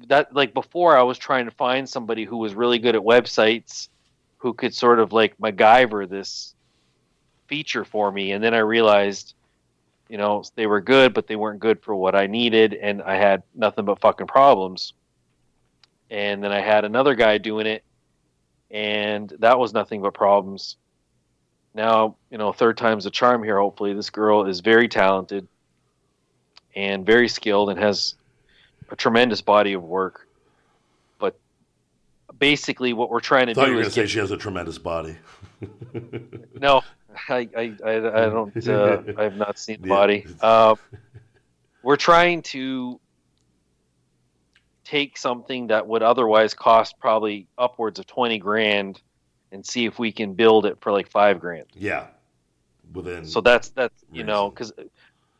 that 0.07 0.34
like 0.34 0.53
before 0.53 0.98
i 0.98 1.03
was 1.03 1.18
trying 1.18 1.45
to 1.45 1.52
find 1.52 1.88
somebody 1.88 2.26
who 2.26 2.38
was 2.38 2.53
really 2.53 2.80
good 2.80 2.95
at 2.95 3.02
websites 3.02 3.90
who 4.38 4.53
could 4.53 4.73
sort 4.73 4.99
of 4.99 5.14
like 5.14 5.38
MacGyver 5.38 6.10
this 6.10 6.56
feature 7.48 7.86
for 7.86 8.11
me 8.11 8.32
and 8.32 8.44
then 8.44 8.53
i 8.53 8.60
realized 8.60 9.34
you 10.10 10.18
know 10.18 10.44
they 10.56 10.68
were 10.68 10.82
good 10.82 11.14
but 11.14 11.28
they 11.28 11.36
weren't 11.36 11.60
good 11.60 11.82
for 11.82 11.95
what 11.95 12.15
i 12.15 12.28
needed 12.28 12.73
and 12.73 13.02
i 13.02 13.15
had 13.15 13.44
nothing 13.53 13.86
but 13.86 13.99
fucking 13.99 14.28
problems 14.28 14.94
and 16.10 16.44
then 16.44 16.52
i 16.52 16.61
had 16.61 16.86
another 16.86 17.15
guy 17.15 17.38
doing 17.38 17.68
it 17.68 17.84
and 18.72 19.34
that 19.40 19.60
was 19.60 19.73
nothing 19.73 20.02
but 20.02 20.14
problems. 20.14 20.78
Now, 21.73 22.15
you 22.30 22.38
know, 22.38 22.52
third 22.53 22.78
time's 22.78 23.06
a 23.06 23.11
charm 23.11 23.44
here. 23.44 23.60
Hopefully, 23.60 23.94
this 23.94 24.10
girl 24.10 24.45
is 24.45 24.61
very 24.61 24.88
talented 24.88 25.48
and 26.76 27.06
very 27.06 27.28
skilled 27.28 27.69
and 27.69 27.80
has 27.80 28.15
a 28.91 28.95
tremendous 28.95 29.41
body 29.41 29.73
of 29.73 29.84
work. 29.84 30.27
But 31.18 31.39
basically, 32.38 32.93
what 32.93 33.09
we're 33.09 33.19
trying 33.22 33.47
to 33.47 33.51
I 33.51 33.55
thought 33.55 33.61
you 33.63 33.68
do 33.68 33.76
were 33.76 33.81
going 33.81 33.88
is 33.88 33.93
to 33.95 34.01
say 34.01 34.07
she 34.07 34.19
has 34.19 34.31
a 34.31 34.38
tremendous 34.38 34.77
body. 34.77 35.15
no, 36.59 36.81
I, 37.30 37.49
I, 37.55 37.73
I, 37.84 37.91
I 37.91 37.99
don't. 38.30 38.68
Uh, 38.68 39.01
I 39.18 39.23
have 39.23 39.35
not 39.35 39.57
seen 39.57 39.81
the 39.81 39.88
Yeah. 39.88 39.95
body. 39.95 40.26
Uh, 40.41 40.76
we're 41.84 41.95
trying 41.97 42.41
to 42.43 42.99
take 44.84 45.18
something 45.18 45.68
that 45.68 45.88
would 45.88 46.03
otherwise 46.03 46.53
cost 46.53 46.99
probably 46.99 47.47
upwards 47.57 47.97
of 47.99 48.07
twenty 48.07 48.38
grand 48.38 49.01
and 49.53 49.65
see 49.65 49.85
if 49.85 49.99
we 49.99 50.11
can 50.11 50.34
build 50.34 50.65
it 50.65 50.77
for 50.81 50.91
like 50.91 51.09
five 51.09 51.39
grand. 51.39 51.65
Yeah. 51.73 52.07
Within. 52.93 53.26
So 53.26 53.41
that's 53.41 53.69
that's 53.69 54.03
you 54.11 54.23
know 54.23 54.49
because 54.49 54.73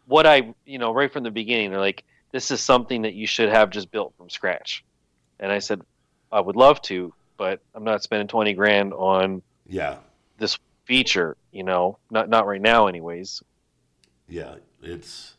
what 0.06 0.26
I 0.26 0.54
you 0.66 0.78
know 0.80 0.94
right 0.94 1.12
from 1.12 1.24
the 1.24 1.32
beginning 1.32 1.72
they're 1.72 1.80
like 1.80 2.04
this 2.32 2.52
is 2.52 2.62
something 2.62 3.02
that 3.04 3.14
you 3.14 3.28
should 3.28 3.50
have 3.50 3.70
just 3.70 3.92
built 3.92 4.14
from 4.18 4.30
scratch, 4.30 4.84
and 5.40 5.52
I 5.52 5.60
said 5.60 5.82
I 6.32 6.40
would 6.40 6.56
love 6.56 6.82
to, 6.84 7.14
but 7.38 7.62
I'm 7.76 7.84
not 7.84 8.04
spending 8.04 8.28
twenty 8.28 8.54
grand 8.54 8.94
on 8.94 9.42
yeah. 9.68 9.98
this 10.38 10.58
feature. 10.86 11.38
You 11.52 11.64
know, 11.64 11.98
not 12.10 12.30
not 12.30 12.48
right 12.48 12.62
now, 12.62 12.88
anyways. 12.88 13.44
Yeah, 14.28 14.56
it's 14.82 15.36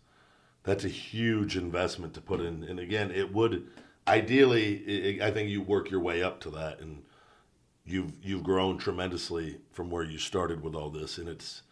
that's 0.65 0.85
a 0.85 0.89
huge 0.89 1.57
investment 1.57 2.15
to 2.15 2.21
put 2.21 2.41
in, 2.41 2.65
and 2.65 2.79
again, 2.79 3.11
it 3.11 3.33
would 3.33 3.69
ideally. 4.07 5.19
i 5.21 5.29
I 5.29 5.31
think 5.31 5.49
you 5.49 5.63
work 5.63 5.91
your 5.91 6.01
way 6.01 6.23
up 6.23 6.41
to 6.41 6.51
that, 6.51 6.81
and 6.81 7.03
you've 7.85 8.13
you've 8.23 8.43
grown 8.43 8.79
tremendously 8.79 9.59
from 9.73 9.91
where 9.91 10.05
you 10.05 10.19
started 10.19 10.63
with 10.63 10.75
all 10.75 10.91
this, 10.91 11.19
and 11.19 11.29
it's 11.29 11.63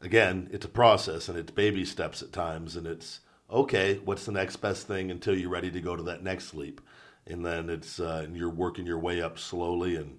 again, 0.00 0.48
it's 0.52 0.64
a 0.64 0.68
process, 0.68 1.28
and 1.28 1.38
it's 1.38 1.50
baby 1.50 1.84
steps 1.84 2.22
at 2.22 2.32
times, 2.32 2.76
and 2.76 2.86
it's 2.86 3.20
okay. 3.52 4.00
What's 4.04 4.24
the 4.24 4.32
next 4.32 4.56
best 4.56 4.86
thing 4.86 5.10
until 5.10 5.38
you're 5.38 5.50
ready 5.50 5.70
to 5.70 5.80
go 5.80 5.94
to 5.94 6.02
that 6.04 6.22
next 6.22 6.54
leap, 6.54 6.80
and 7.26 7.44
then 7.44 7.70
it's 7.70 8.00
uh, 8.00 8.22
and 8.24 8.36
you're 8.36 8.50
working 8.50 8.86
your 8.86 8.98
way 8.98 9.22
up 9.22 9.38
slowly, 9.38 9.96
and 9.96 10.18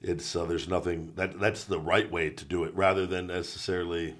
it's 0.00 0.34
uh, 0.34 0.44
there's 0.44 0.68
nothing 0.68 1.12
that 1.16 1.38
that's 1.40 1.64
the 1.64 1.80
right 1.80 2.10
way 2.10 2.30
to 2.30 2.44
do 2.44 2.64
it, 2.64 2.74
rather 2.74 3.06
than 3.06 3.26
necessarily 3.26 4.16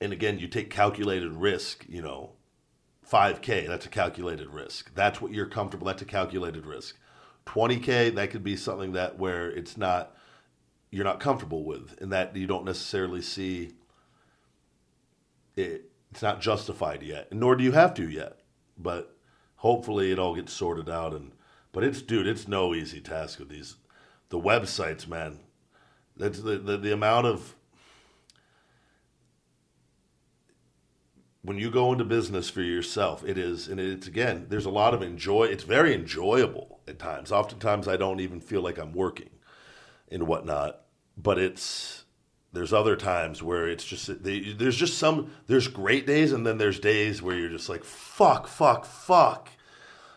and 0.00 0.12
again, 0.12 0.38
you 0.38 0.48
take 0.48 0.70
calculated 0.70 1.32
risk, 1.32 1.84
you 1.88 2.02
know, 2.02 2.32
5K, 3.10 3.66
that's 3.66 3.86
a 3.86 3.88
calculated 3.88 4.48
risk. 4.48 4.94
That's 4.94 5.20
what 5.20 5.32
you're 5.32 5.46
comfortable, 5.46 5.86
that's 5.86 6.02
a 6.02 6.06
calculated 6.06 6.66
risk. 6.66 6.96
20K, 7.46 8.14
that 8.14 8.30
could 8.30 8.44
be 8.44 8.56
something 8.56 8.92
that 8.92 9.18
where 9.18 9.48
it's 9.50 9.76
not, 9.76 10.14
you're 10.90 11.04
not 11.04 11.20
comfortable 11.20 11.64
with, 11.64 11.96
and 12.00 12.12
that 12.12 12.36
you 12.36 12.46
don't 12.46 12.64
necessarily 12.64 13.22
see 13.22 13.72
it, 15.56 15.90
it's 16.16 16.22
not 16.22 16.40
justified 16.40 17.02
yet, 17.02 17.30
nor 17.30 17.54
do 17.56 17.62
you 17.62 17.72
have 17.72 17.92
to 17.92 18.08
yet. 18.08 18.38
But 18.78 19.14
hopefully 19.56 20.10
it 20.10 20.18
all 20.18 20.34
gets 20.34 20.50
sorted 20.50 20.88
out. 20.88 21.12
And, 21.12 21.32
but 21.72 21.84
it's, 21.84 22.00
dude, 22.00 22.26
it's 22.26 22.48
no 22.48 22.74
easy 22.74 23.02
task 23.02 23.38
with 23.38 23.50
these, 23.50 23.76
the 24.30 24.40
websites, 24.40 25.06
man. 25.06 25.40
That's 26.16 26.40
the, 26.40 26.56
the, 26.56 26.78
the 26.78 26.94
amount 26.94 27.26
of, 27.26 27.54
when 31.42 31.58
you 31.58 31.70
go 31.70 31.92
into 31.92 32.04
business 32.06 32.48
for 32.48 32.62
yourself, 32.62 33.22
it 33.22 33.36
is, 33.36 33.68
and 33.68 33.78
it's 33.78 34.06
again, 34.06 34.46
there's 34.48 34.64
a 34.64 34.70
lot 34.70 34.94
of 34.94 35.02
enjoy. 35.02 35.44
It's 35.44 35.64
very 35.64 35.92
enjoyable 35.92 36.80
at 36.88 36.98
times. 36.98 37.30
Oftentimes, 37.30 37.86
I 37.86 37.98
don't 37.98 38.20
even 38.20 38.40
feel 38.40 38.62
like 38.62 38.78
I'm 38.78 38.94
working 38.94 39.28
and 40.10 40.26
whatnot. 40.26 40.80
But 41.14 41.38
it's 41.38 42.05
there's 42.56 42.72
other 42.72 42.96
times 42.96 43.42
where 43.42 43.68
it's 43.68 43.84
just 43.84 44.24
they, 44.24 44.40
there's 44.40 44.76
just 44.76 44.96
some 44.96 45.30
there's 45.46 45.68
great 45.68 46.06
days, 46.06 46.32
and 46.32 46.46
then 46.46 46.56
there's 46.56 46.80
days 46.80 47.20
where 47.20 47.36
you're 47.36 47.50
just 47.50 47.68
like 47.68 47.84
fuck, 47.84 48.48
fuck, 48.48 48.86
fuck, 48.86 49.50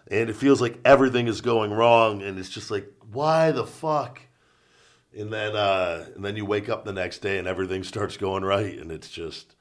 and 0.10 0.30
it 0.30 0.38
feels 0.38 0.62
like 0.62 0.80
everything 0.86 1.28
is 1.28 1.42
going 1.42 1.72
wrong, 1.72 2.22
and 2.22 2.40
it's 2.40 2.50
just 2.50 2.72
like 2.72 2.90
why 3.12 3.52
the 3.52 3.66
fuck. 3.66 4.22
And 5.18 5.34
then, 5.34 5.56
uh, 5.56 6.06
and 6.16 6.24
then 6.24 6.38
you 6.38 6.46
wake 6.46 6.70
up 6.70 6.86
the 6.86 6.94
next 6.94 7.18
day 7.20 7.40
and 7.40 7.48
everything 7.48 7.84
starts 7.84 8.16
going 8.16 8.46
right, 8.46 8.78
and 8.78 8.92
it's 8.92 9.10
just, 9.10 9.56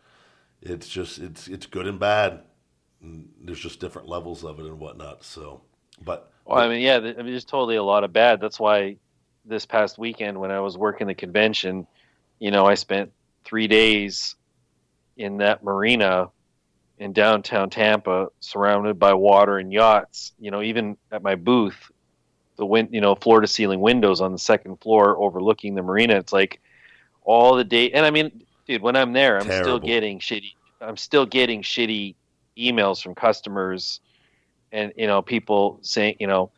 it's 0.63 0.87
just 0.89 1.19
it's 1.19 1.49
it's 1.49 1.67
good 1.67 1.87
and 1.87 1.99
bad. 1.99 2.41
And 3.03 3.29
there's 3.43 3.61
just 3.61 3.81
different 3.81 4.09
levels 4.09 4.45
of 4.45 4.61
it 4.61 4.67
and 4.67 4.79
whatnot. 4.79 5.25
So, 5.25 5.63
but 6.05 6.31
Well, 6.45 6.59
I 6.59 6.69
mean, 6.69 6.81
yeah, 6.81 6.97
I 6.97 7.01
mean, 7.01 7.27
there's 7.27 7.45
totally 7.45 7.77
a 7.77 7.83
lot 7.83 8.05
of 8.05 8.13
bad. 8.13 8.41
That's 8.41 8.61
why 8.61 8.97
this 9.45 9.67
past 9.67 9.99
weekend 9.99 10.39
when 10.39 10.51
I 10.51 10.61
was 10.61 10.77
working 10.79 11.07
the 11.07 11.15
convention, 11.15 11.87
you 12.39 12.51
know, 12.51 12.66
I 12.66 12.74
spent 12.74 13.12
three 13.44 13.66
days 13.66 14.36
in 15.16 15.39
that 15.39 15.62
marina 15.62 16.31
in 16.98 17.12
downtown 17.12 17.70
Tampa, 17.70 18.28
surrounded 18.40 18.98
by 18.98 19.15
water 19.15 19.59
and 19.59 19.73
yachts. 19.73 20.32
You 20.39 20.51
know, 20.51 20.62
even 20.62 20.97
at 21.12 21.23
my 21.23 21.35
booth, 21.35 21.90
the 22.56 22.66
wind, 22.66 22.89
you 22.93 23.01
know, 23.01 23.15
floor 23.15 23.40
to 23.40 23.47
ceiling 23.47 23.81
windows 23.81 24.20
on 24.20 24.32
the 24.32 24.39
second 24.39 24.77
floor 24.81 25.16
overlooking 25.19 25.74
the 25.74 25.82
marina. 25.82 26.16
It's 26.16 26.32
like 26.32 26.60
all 27.23 27.56
the 27.56 27.65
day, 27.65 27.90
and 27.93 28.05
I 28.05 28.10
mean, 28.10 28.43
dude, 28.66 28.82
when 28.82 28.97
I'm 28.97 29.12
there, 29.12 29.39
I'm 29.39 29.51
still 29.62 29.78
getting 29.78 30.19
shitty. 30.19 30.55
I'm 30.81 30.97
still 30.97 31.27
getting 31.27 31.62
shitty 31.62 32.15
emails 32.56 33.02
from 33.02 33.15
customers, 33.15 34.01
and 34.73 34.93
you 34.97 35.06
know, 35.06 35.23
people 35.23 35.78
saying, 35.82 36.16
you 36.20 36.27
know, 36.27 36.51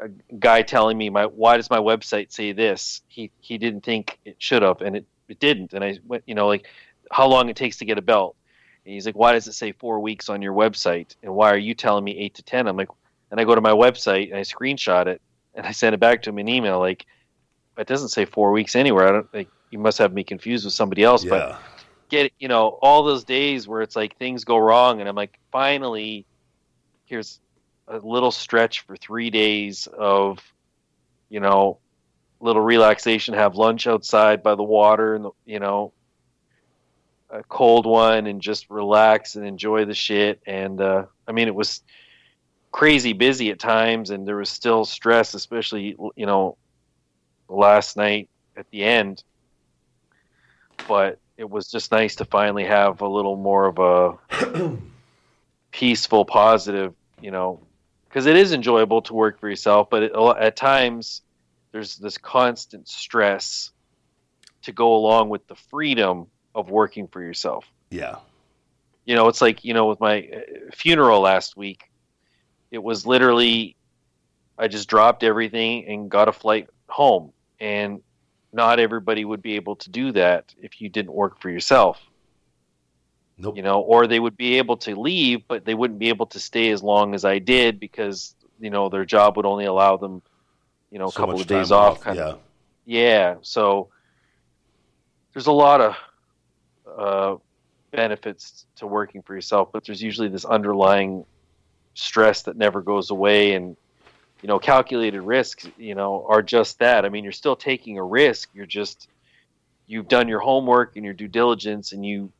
a 0.00 0.08
guy 0.38 0.62
telling 0.62 0.96
me 0.96 1.10
my 1.10 1.26
why 1.26 1.56
does 1.56 1.70
my 1.70 1.78
website 1.78 2.32
say 2.32 2.52
this? 2.52 3.02
He 3.08 3.30
he 3.40 3.58
didn't 3.58 3.82
think 3.82 4.18
it 4.24 4.36
should 4.38 4.62
have, 4.62 4.80
and 4.80 4.96
it, 4.96 5.06
it 5.28 5.38
didn't. 5.38 5.72
And 5.72 5.84
I 5.84 5.98
went, 6.06 6.24
you 6.26 6.34
know, 6.34 6.46
like 6.48 6.66
how 7.10 7.26
long 7.26 7.48
it 7.48 7.56
takes 7.56 7.78
to 7.78 7.84
get 7.84 7.98
a 7.98 8.02
belt. 8.02 8.36
And 8.84 8.94
he's 8.94 9.04
like, 9.04 9.16
why 9.16 9.32
does 9.32 9.46
it 9.46 9.52
say 9.52 9.72
four 9.72 10.00
weeks 10.00 10.28
on 10.28 10.40
your 10.40 10.54
website? 10.54 11.14
And 11.22 11.34
why 11.34 11.50
are 11.50 11.58
you 11.58 11.74
telling 11.74 12.04
me 12.04 12.18
eight 12.18 12.34
to 12.36 12.42
ten? 12.42 12.66
I'm 12.66 12.76
like, 12.76 12.88
and 13.30 13.40
I 13.40 13.44
go 13.44 13.54
to 13.54 13.60
my 13.60 13.72
website 13.72 14.30
and 14.30 14.36
I 14.36 14.42
screenshot 14.42 15.06
it 15.06 15.20
and 15.54 15.66
I 15.66 15.72
send 15.72 15.94
it 15.94 15.98
back 15.98 16.22
to 16.22 16.30
him 16.30 16.38
in 16.38 16.48
email. 16.48 16.78
Like, 16.78 17.04
it 17.76 17.86
doesn't 17.86 18.08
say 18.08 18.24
four 18.24 18.52
weeks 18.52 18.74
anywhere. 18.74 19.08
I 19.08 19.12
don't 19.12 19.34
like 19.34 19.48
you 19.70 19.78
must 19.78 19.98
have 19.98 20.12
me 20.12 20.24
confused 20.24 20.64
with 20.64 20.74
somebody 20.74 21.04
else. 21.04 21.24
But 21.24 21.60
get 22.10 22.32
you 22.38 22.48
know 22.48 22.78
all 22.82 23.04
those 23.04 23.24
days 23.24 23.66
where 23.66 23.80
it's 23.80 23.96
like 23.96 24.18
things 24.18 24.44
go 24.44 24.58
wrong 24.58 25.00
and 25.00 25.08
i'm 25.08 25.14
like 25.14 25.38
finally 25.50 26.26
here's 27.06 27.40
a 27.90 27.98
little 27.98 28.30
stretch 28.30 28.80
for 28.80 28.96
three 28.96 29.30
days 29.30 29.88
of 29.88 30.38
you 31.28 31.40
know 31.40 31.78
little 32.40 32.62
relaxation 32.62 33.34
have 33.34 33.56
lunch 33.56 33.86
outside 33.86 34.42
by 34.42 34.54
the 34.54 34.62
water 34.62 35.14
and 35.14 35.24
the, 35.24 35.30
you 35.44 35.58
know 35.58 35.92
a 37.30 37.42
cold 37.44 37.86
one 37.86 38.26
and 38.26 38.40
just 38.40 38.70
relax 38.70 39.36
and 39.36 39.46
enjoy 39.46 39.84
the 39.84 39.94
shit. 39.94 40.40
And 40.46 40.80
uh 40.80 41.06
i 41.26 41.32
mean 41.32 41.48
it 41.48 41.54
was 41.54 41.82
crazy 42.72 43.12
busy 43.12 43.50
at 43.50 43.58
times 43.58 44.10
and 44.10 44.26
there 44.26 44.36
was 44.36 44.48
still 44.48 44.84
stress 44.84 45.34
especially 45.34 45.96
you 46.14 46.26
know 46.26 46.56
last 47.48 47.96
night 47.96 48.28
at 48.56 48.70
the 48.70 48.84
end. 48.84 49.24
But 50.88 51.18
it 51.36 51.48
was 51.48 51.68
just 51.70 51.90
nice 51.90 52.16
to 52.16 52.24
finally 52.24 52.64
have 52.64 53.00
a 53.00 53.08
little 53.08 53.36
more 53.36 53.66
of 53.66 53.78
a 53.78 54.78
peaceful, 55.72 56.24
positive, 56.24 56.94
you 57.20 57.30
know, 57.30 57.60
because 58.10 58.26
it 58.26 58.36
is 58.36 58.52
enjoyable 58.52 59.02
to 59.02 59.14
work 59.14 59.38
for 59.38 59.48
yourself, 59.48 59.88
but 59.88 60.02
it, 60.02 60.12
at 60.38 60.56
times 60.56 61.22
there's 61.70 61.96
this 61.96 62.18
constant 62.18 62.88
stress 62.88 63.70
to 64.62 64.72
go 64.72 64.96
along 64.96 65.28
with 65.28 65.46
the 65.46 65.54
freedom 65.54 66.26
of 66.52 66.70
working 66.70 67.06
for 67.06 67.22
yourself. 67.22 67.64
yeah, 67.90 68.16
You 69.04 69.14
know, 69.14 69.28
it's 69.28 69.40
like, 69.40 69.64
you 69.64 69.74
know, 69.74 69.86
with 69.86 70.00
my 70.00 70.22
uh, 70.22 70.40
funeral 70.74 71.20
last 71.20 71.56
week, 71.56 71.84
it 72.72 72.82
was 72.82 73.06
literally, 73.06 73.76
I 74.58 74.66
just 74.66 74.88
dropped 74.88 75.22
everything 75.22 75.86
and 75.86 76.10
got 76.10 76.28
a 76.28 76.32
flight 76.32 76.68
home. 76.88 77.32
And 77.60 78.02
not 78.52 78.80
everybody 78.80 79.24
would 79.24 79.40
be 79.40 79.54
able 79.54 79.76
to 79.76 79.90
do 79.90 80.10
that 80.12 80.52
if 80.60 80.80
you 80.80 80.88
didn't 80.88 81.12
work 81.12 81.40
for 81.40 81.48
yourself 81.48 82.00
nope, 83.40 83.56
you 83.56 83.62
know, 83.62 83.80
or 83.80 84.06
they 84.06 84.20
would 84.20 84.36
be 84.36 84.58
able 84.58 84.76
to 84.78 84.94
leave, 84.94 85.46
but 85.48 85.64
they 85.64 85.74
wouldn't 85.74 85.98
be 85.98 86.08
able 86.08 86.26
to 86.26 86.40
stay 86.40 86.70
as 86.70 86.82
long 86.82 87.14
as 87.14 87.24
I 87.24 87.38
did 87.38 87.80
because 87.80 88.34
you 88.60 88.70
know 88.70 88.88
their 88.88 89.04
job 89.04 89.36
would 89.36 89.46
only 89.46 89.64
allow 89.64 89.96
them, 89.96 90.22
you 90.90 90.98
know, 90.98 91.06
a 91.06 91.12
So 91.12 91.16
couple 91.16 91.40
of 91.40 91.46
days 91.46 91.72
off. 91.72 92.00
Kind 92.00 92.16
yeah, 92.16 92.24
of, 92.24 92.38
yeah. 92.84 93.34
So 93.42 93.88
there's 95.32 95.46
a 95.46 95.52
lot 95.52 95.80
of 95.80 95.96
uh, 96.98 97.36
benefits 97.90 98.66
to 98.76 98.86
working 98.86 99.22
for 99.22 99.34
yourself, 99.34 99.70
but 99.72 99.84
there's 99.84 100.02
usually 100.02 100.28
this 100.28 100.44
underlying 100.44 101.24
stress 101.94 102.42
that 102.42 102.56
never 102.56 102.82
goes 102.82 103.10
away, 103.10 103.54
and 103.54 103.76
you 104.42 104.48
know, 104.48 104.58
calculated 104.58 105.20
risks, 105.20 105.68
you 105.76 105.94
know, 105.94 106.24
are 106.28 106.42
just 106.42 106.78
that. 106.78 107.04
I 107.04 107.08
mean, 107.08 107.24
you're 107.24 107.32
still 107.32 107.56
taking 107.56 107.98
a 107.98 108.04
risk. 108.04 108.48
You're 108.54 108.66
just 108.66 109.08
you've 109.86 110.08
done 110.08 110.28
your 110.28 110.40
homework 110.40 110.96
and 110.96 111.04
your 111.04 111.14
due 111.14 111.28
diligence, 111.28 111.92
and 111.92 112.04
you 112.06 112.32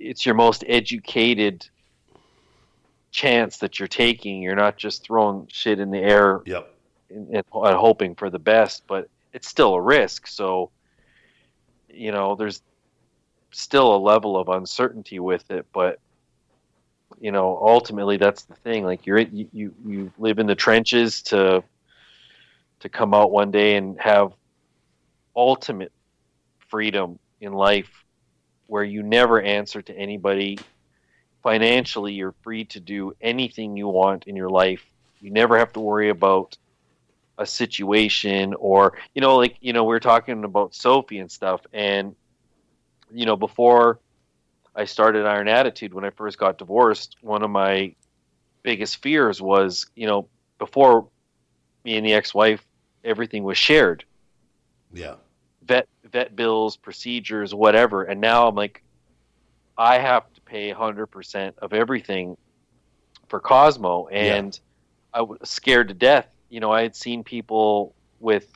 it's 0.00 0.24
your 0.24 0.34
most 0.34 0.64
educated 0.66 1.68
chance 3.10 3.58
that 3.58 3.78
you're 3.78 3.88
taking. 3.88 4.42
You're 4.42 4.56
not 4.56 4.76
just 4.76 5.04
throwing 5.04 5.46
shit 5.50 5.78
in 5.78 5.90
the 5.90 5.98
air 5.98 6.40
yep, 6.46 6.74
and, 7.10 7.28
and, 7.28 7.44
and 7.52 7.76
hoping 7.76 8.14
for 8.14 8.30
the 8.30 8.38
best, 8.38 8.84
but 8.86 9.08
it's 9.32 9.48
still 9.48 9.74
a 9.74 9.80
risk. 9.80 10.26
So, 10.26 10.70
you 11.88 12.12
know, 12.12 12.34
there's 12.34 12.62
still 13.52 13.94
a 13.94 13.98
level 13.98 14.36
of 14.36 14.48
uncertainty 14.48 15.18
with 15.18 15.50
it, 15.50 15.66
but 15.72 15.98
you 17.20 17.32
know, 17.32 17.58
ultimately 17.60 18.16
that's 18.16 18.44
the 18.44 18.54
thing. 18.54 18.84
Like 18.84 19.06
you're 19.06 19.18
you 19.18 19.48
you, 19.52 19.74
you 19.84 20.12
live 20.18 20.38
in 20.38 20.46
the 20.46 20.54
trenches 20.54 21.22
to 21.22 21.62
to 22.80 22.88
come 22.88 23.12
out 23.12 23.30
one 23.30 23.50
day 23.50 23.76
and 23.76 24.00
have 24.00 24.32
ultimate 25.36 25.92
freedom 26.68 27.18
in 27.40 27.52
life 27.52 27.99
where 28.70 28.84
you 28.84 29.02
never 29.02 29.42
answer 29.42 29.82
to 29.82 29.92
anybody. 29.94 30.58
Financially 31.42 32.12
you're 32.12 32.34
free 32.42 32.64
to 32.66 32.80
do 32.80 33.12
anything 33.20 33.76
you 33.76 33.88
want 33.88 34.24
in 34.24 34.36
your 34.36 34.50
life. 34.50 34.84
You 35.20 35.30
never 35.30 35.58
have 35.58 35.72
to 35.72 35.80
worry 35.80 36.08
about 36.08 36.56
a 37.36 37.46
situation 37.46 38.54
or 38.54 38.98
you 39.14 39.22
know 39.22 39.36
like 39.36 39.56
you 39.60 39.72
know 39.72 39.84
we 39.84 39.94
are 39.96 40.00
talking 40.00 40.44
about 40.44 40.74
sophie 40.74 41.18
and 41.18 41.30
stuff. 41.30 41.60
And 41.72 42.14
you 43.12 43.26
know 43.26 43.36
before 43.36 43.98
i 44.76 44.84
started 44.84 45.26
iron 45.26 45.48
attitude 45.48 45.92
when 45.92 46.04
i 46.04 46.10
first 46.10 46.38
got 46.38 46.58
divorced 46.58 47.16
one 47.22 47.42
of 47.42 47.50
my 47.50 47.92
biggest 48.62 49.02
fears 49.02 49.42
was 49.42 49.86
you 49.96 50.06
know 50.06 50.28
before 50.60 51.08
me 51.84 51.96
and 51.96 52.06
the 52.06 52.12
ex-wife 52.12 52.64
everything 53.04 53.42
was 53.42 53.58
shared. 53.58 54.04
Yeah, 54.92 55.14
vet 55.70 55.88
vet 56.04 56.34
bills, 56.34 56.76
procedures, 56.76 57.54
whatever. 57.54 58.02
And 58.02 58.20
now 58.20 58.48
I'm 58.48 58.56
like, 58.56 58.82
I 59.78 59.98
have 59.98 60.30
to 60.34 60.40
pay 60.40 60.74
100% 60.74 61.58
of 61.58 61.72
everything 61.72 62.36
for 63.28 63.38
Cosmo, 63.38 64.08
and 64.08 64.58
I 65.14 65.22
was 65.22 65.38
scared 65.44 65.88
to 65.88 65.94
death. 65.94 66.26
You 66.48 66.58
know, 66.58 66.72
I 66.72 66.82
had 66.82 66.96
seen 66.96 67.22
people 67.22 67.94
with 68.18 68.50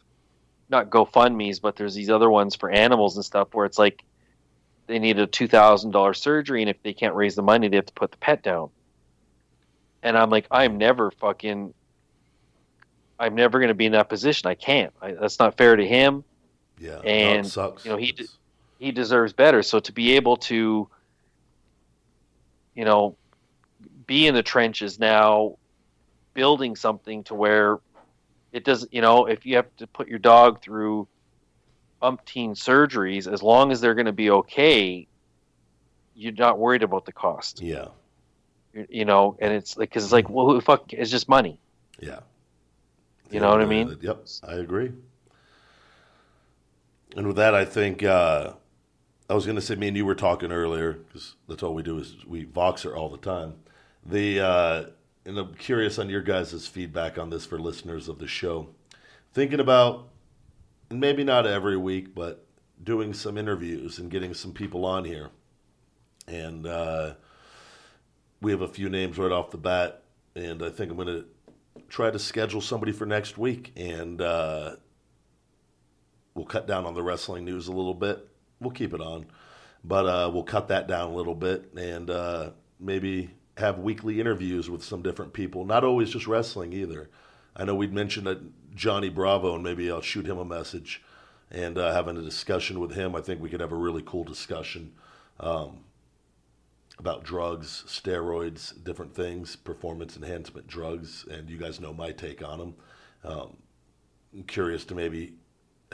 not 0.68 0.90
GoFundmes, 0.90 1.62
but 1.62 1.76
there's 1.76 1.94
these 1.94 2.10
other 2.10 2.28
ones 2.28 2.56
for 2.56 2.68
animals 2.68 3.14
and 3.14 3.24
stuff 3.24 3.48
where 3.52 3.64
it's 3.64 3.78
like 3.78 4.04
they 4.88 4.98
need 4.98 5.20
a 5.20 5.26
two 5.28 5.46
thousand 5.46 5.92
dollar 5.92 6.14
surgery, 6.14 6.62
and 6.62 6.68
if 6.68 6.82
they 6.82 6.92
can't 6.92 7.14
raise 7.14 7.36
the 7.36 7.42
money, 7.42 7.68
they 7.68 7.76
have 7.76 7.86
to 7.86 7.92
put 7.92 8.10
the 8.10 8.18
pet 8.18 8.42
down. 8.42 8.70
And 10.02 10.18
I'm 10.18 10.30
like, 10.30 10.48
I'm 10.50 10.78
never 10.78 11.12
fucking. 11.12 11.72
I'm 13.16 13.36
never 13.36 13.60
going 13.60 13.68
to 13.68 13.74
be 13.74 13.86
in 13.86 13.92
that 13.92 14.08
position. 14.08 14.48
I 14.48 14.56
can't. 14.56 14.92
I, 15.00 15.12
that's 15.12 15.38
not 15.38 15.56
fair 15.56 15.76
to 15.76 15.86
him 15.86 16.24
yeah. 16.78 16.98
And, 17.04 17.46
sucks. 17.46 17.84
you 17.84 17.90
know, 17.90 17.96
he 17.96 18.10
It's- 18.10 18.26
d- 18.28 18.32
he 18.78 18.92
deserves 18.92 19.32
better. 19.32 19.62
So 19.62 19.80
to 19.80 19.92
be 19.92 20.12
able 20.16 20.36
to, 20.38 20.88
you 22.74 22.84
know, 22.84 23.16
be 24.06 24.26
in 24.26 24.34
the 24.34 24.42
trenches 24.42 24.98
now, 24.98 25.56
building 26.34 26.76
something 26.76 27.22
to 27.24 27.34
where 27.34 27.78
it 28.52 28.64
doesn't, 28.64 28.92
you 28.92 29.00
know, 29.00 29.26
if 29.26 29.46
you 29.46 29.56
have 29.56 29.74
to 29.78 29.86
put 29.86 30.08
your 30.08 30.18
dog 30.18 30.60
through 30.60 31.06
umpteen 32.02 32.50
surgeries, 32.50 33.32
as 33.32 33.42
long 33.42 33.72
as 33.72 33.80
they're 33.80 33.94
going 33.94 34.06
to 34.06 34.12
be 34.12 34.30
okay, 34.30 35.06
you're 36.14 36.32
not 36.32 36.58
worried 36.58 36.82
about 36.82 37.06
the 37.06 37.12
cost, 37.12 37.60
yeah, 37.62 37.86
you, 38.74 38.86
you 38.90 39.04
know. 39.04 39.36
And 39.40 39.52
it's 39.52 39.76
like, 39.76 39.88
because 39.88 40.04
it's 40.04 40.12
like, 40.12 40.28
well, 40.28 40.46
who 40.46 40.54
the 40.54 40.60
fuck, 40.60 40.92
it's 40.92 41.10
just 41.10 41.28
money. 41.28 41.58
yeah. 42.00 42.20
You 43.30 43.40
know 43.40 43.48
what 43.50 43.62
I 43.62 43.64
mean? 43.64 43.96
Yep, 44.00 44.26
I 44.46 44.52
agree. 44.56 44.92
And 47.14 47.26
with 47.26 47.36
that, 47.36 47.54
I 47.54 47.64
think 47.64 48.02
uh, 48.02 48.54
I 49.28 49.34
was 49.34 49.46
going 49.46 49.56
to 49.56 49.62
say, 49.62 49.76
me 49.76 49.88
and 49.88 49.96
you 49.96 50.04
were 50.04 50.14
talking 50.14 50.52
earlier 50.52 50.92
because 50.92 51.36
that's 51.48 51.62
all 51.62 51.74
we 51.74 51.82
do 51.82 51.98
is 51.98 52.16
we 52.26 52.44
Voxer 52.44 52.96
all 52.96 53.08
the 53.08 53.18
time. 53.18 53.54
The 54.04 54.40
uh, 54.40 54.84
and 55.24 55.38
I'm 55.38 55.54
curious 55.54 55.98
on 55.98 56.10
your 56.10 56.20
guys' 56.20 56.66
feedback 56.66 57.16
on 57.16 57.30
this 57.30 57.46
for 57.46 57.58
listeners 57.58 58.08
of 58.08 58.18
the 58.18 58.26
show. 58.26 58.68
Thinking 59.32 59.60
about, 59.60 60.08
maybe 60.90 61.24
not 61.24 61.46
every 61.46 61.76
week, 61.76 62.14
but 62.14 62.44
doing 62.82 63.14
some 63.14 63.38
interviews 63.38 63.98
and 63.98 64.10
getting 64.10 64.34
some 64.34 64.52
people 64.52 64.84
on 64.84 65.04
here. 65.04 65.30
And 66.28 66.66
uh, 66.66 67.14
we 68.40 68.50
have 68.50 68.60
a 68.60 68.68
few 68.68 68.88
names 68.88 69.18
right 69.18 69.32
off 69.32 69.50
the 69.50 69.58
bat, 69.58 70.02
and 70.34 70.62
I 70.62 70.70
think 70.70 70.90
I'm 70.90 70.96
going 70.96 71.08
to 71.08 71.24
try 71.88 72.10
to 72.10 72.18
schedule 72.18 72.60
somebody 72.60 72.92
for 72.92 73.06
next 73.06 73.38
week, 73.38 73.72
and 73.76 74.20
uh, 74.20 74.76
we'll 76.34 76.44
cut 76.44 76.66
down 76.66 76.84
on 76.86 76.94
the 76.94 77.02
wrestling 77.02 77.44
news 77.44 77.68
a 77.68 77.72
little 77.72 77.94
bit. 77.94 78.28
We'll 78.60 78.70
keep 78.70 78.94
it 78.94 79.00
on, 79.00 79.26
but 79.82 80.06
uh, 80.06 80.30
we'll 80.32 80.44
cut 80.44 80.68
that 80.68 80.86
down 80.86 81.10
a 81.10 81.14
little 81.14 81.34
bit, 81.34 81.72
and 81.76 82.10
uh, 82.10 82.50
maybe 82.80 83.30
have 83.56 83.78
weekly 83.78 84.20
interviews 84.20 84.68
with 84.68 84.82
some 84.82 85.02
different 85.02 85.32
people. 85.32 85.64
Not 85.64 85.84
always 85.84 86.10
just 86.10 86.26
wrestling 86.26 86.72
either. 86.72 87.08
I 87.56 87.64
know 87.64 87.74
we'd 87.74 87.92
mentioned 87.92 88.52
Johnny 88.74 89.08
Bravo, 89.08 89.54
and 89.54 89.62
maybe 89.62 89.90
I'll 89.90 90.00
shoot 90.00 90.26
him 90.26 90.38
a 90.38 90.44
message 90.44 91.02
and 91.50 91.78
uh, 91.78 91.92
having 91.92 92.16
a 92.16 92.22
discussion 92.22 92.80
with 92.80 92.92
him. 92.94 93.14
I 93.14 93.20
think 93.20 93.40
we 93.40 93.48
could 93.48 93.60
have 93.60 93.72
a 93.72 93.76
really 93.76 94.02
cool 94.04 94.24
discussion 94.24 94.92
um, 95.38 95.84
about 96.98 97.22
drugs, 97.22 97.84
steroids, 97.86 98.82
different 98.82 99.14
things, 99.14 99.54
performance 99.54 100.16
enhancement 100.16 100.66
drugs, 100.66 101.26
and 101.30 101.48
you 101.48 101.58
guys 101.58 101.80
know 101.80 101.92
my 101.92 102.10
take 102.10 102.42
on 102.42 102.58
them. 102.58 102.74
Um, 103.22 103.56
I'm 104.34 104.42
curious 104.44 104.84
to 104.86 104.96
maybe 104.96 105.34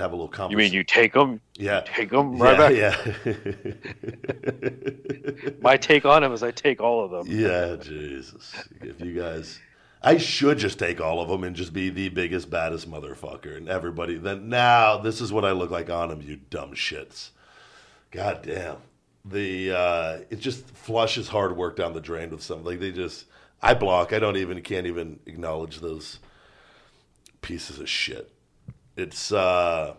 have 0.01 0.13
a 0.13 0.17
little 0.17 0.51
You 0.51 0.57
mean 0.57 0.73
you 0.73 0.83
take 0.83 1.13
them? 1.13 1.41
Yeah. 1.55 1.83
Take 1.87 2.11
them 2.11 2.39
right 2.39 2.75
yeah, 2.75 2.91
back. 2.91 3.27
yeah. 3.27 3.33
My 5.61 5.77
take 5.77 6.05
on 6.05 6.23
them 6.23 6.33
is 6.33 6.43
I 6.43 6.51
take 6.51 6.81
all 6.81 7.05
of 7.05 7.11
them. 7.11 7.27
yeah, 7.29 7.77
Jesus. 7.77 8.53
If 8.81 9.01
you 9.01 9.15
guys, 9.15 9.61
I 10.03 10.17
should 10.17 10.59
just 10.59 10.79
take 10.79 11.01
all 11.01 11.21
of 11.21 11.29
them 11.29 11.45
and 11.45 11.55
just 11.55 11.73
be 11.73 11.91
the 11.91 12.09
biggest, 12.09 12.51
baddest 12.51 12.91
motherfucker, 12.91 13.57
and 13.57 13.69
everybody. 13.69 14.17
Then 14.17 14.49
now 14.49 14.99
this 14.99 15.21
is 15.21 15.33
what 15.33 15.45
I 15.45 15.53
look 15.53 15.71
like 15.71 15.91
on 15.91 16.09
them, 16.09 16.23
you 16.23 16.37
dumb 16.37 16.73
shits. 16.73 17.31
God 18.11 18.43
damn. 18.43 18.79
The 19.25 19.73
uh, 19.73 20.19
it 20.31 20.41
just 20.41 20.67
flushes 20.71 21.29
hard 21.29 21.57
work 21.57 21.77
down 21.77 21.93
the 21.93 22.01
drain 22.01 22.31
with 22.31 22.43
some. 22.43 22.65
Like 22.65 22.81
they 22.81 22.91
just, 22.91 23.27
I 23.61 23.75
block. 23.75 24.15
I 24.15 24.19
don't 24.19 24.39
even 24.39 24.63
can't 24.63 24.87
even 24.87 25.21
acknowledge 25.27 25.81
those 25.81 26.19
pieces 27.43 27.79
of 27.79 27.89
shit. 27.89 28.33
It's 29.01 29.33
uh, 29.33 29.95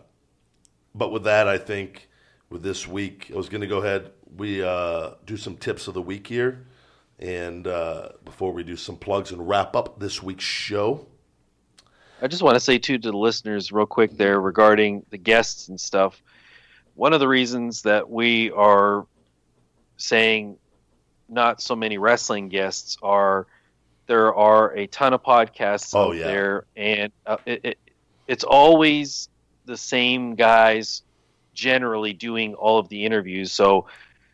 but 0.94 1.10
with 1.10 1.24
that, 1.24 1.48
I 1.48 1.58
think 1.58 2.08
with 2.50 2.62
this 2.62 2.86
week, 2.86 3.30
I 3.32 3.36
was 3.36 3.48
going 3.48 3.60
to 3.62 3.66
go 3.66 3.78
ahead. 3.78 4.10
We 4.36 4.62
uh, 4.62 5.12
do 5.26 5.36
some 5.36 5.56
tips 5.56 5.88
of 5.88 5.94
the 5.94 6.02
week 6.02 6.26
here, 6.26 6.66
and 7.18 7.66
uh, 7.66 8.10
before 8.24 8.52
we 8.52 8.62
do 8.62 8.76
some 8.76 8.96
plugs 8.96 9.32
and 9.32 9.46
wrap 9.48 9.74
up 9.76 9.98
this 9.98 10.22
week's 10.22 10.44
show. 10.44 11.06
I 12.20 12.28
just 12.28 12.42
want 12.42 12.54
to 12.54 12.60
say 12.60 12.78
too 12.78 12.98
to 12.98 13.10
the 13.10 13.16
listeners, 13.16 13.72
real 13.72 13.86
quick, 13.86 14.16
there 14.16 14.40
regarding 14.40 15.04
the 15.10 15.18
guests 15.18 15.68
and 15.68 15.80
stuff. 15.80 16.22
One 16.94 17.12
of 17.12 17.20
the 17.20 17.28
reasons 17.28 17.82
that 17.82 18.08
we 18.08 18.50
are 18.52 19.06
saying 19.96 20.56
not 21.28 21.60
so 21.60 21.74
many 21.74 21.98
wrestling 21.98 22.48
guests 22.48 22.96
are 23.02 23.46
there 24.06 24.34
are 24.34 24.76
a 24.76 24.86
ton 24.88 25.14
of 25.14 25.22
podcasts 25.22 25.94
Oh, 25.94 26.08
out 26.10 26.16
yeah. 26.16 26.24
there, 26.24 26.64
and 26.76 27.12
uh, 27.26 27.38
it, 27.46 27.60
it, 27.64 27.78
it's 28.26 28.44
always 28.44 29.28
the 29.64 29.76
same 29.76 30.34
guys 30.34 31.02
generally 31.54 32.12
doing 32.12 32.54
all 32.54 32.78
of 32.78 32.88
the 32.88 33.04
interviews. 33.04 33.52
So 33.52 33.86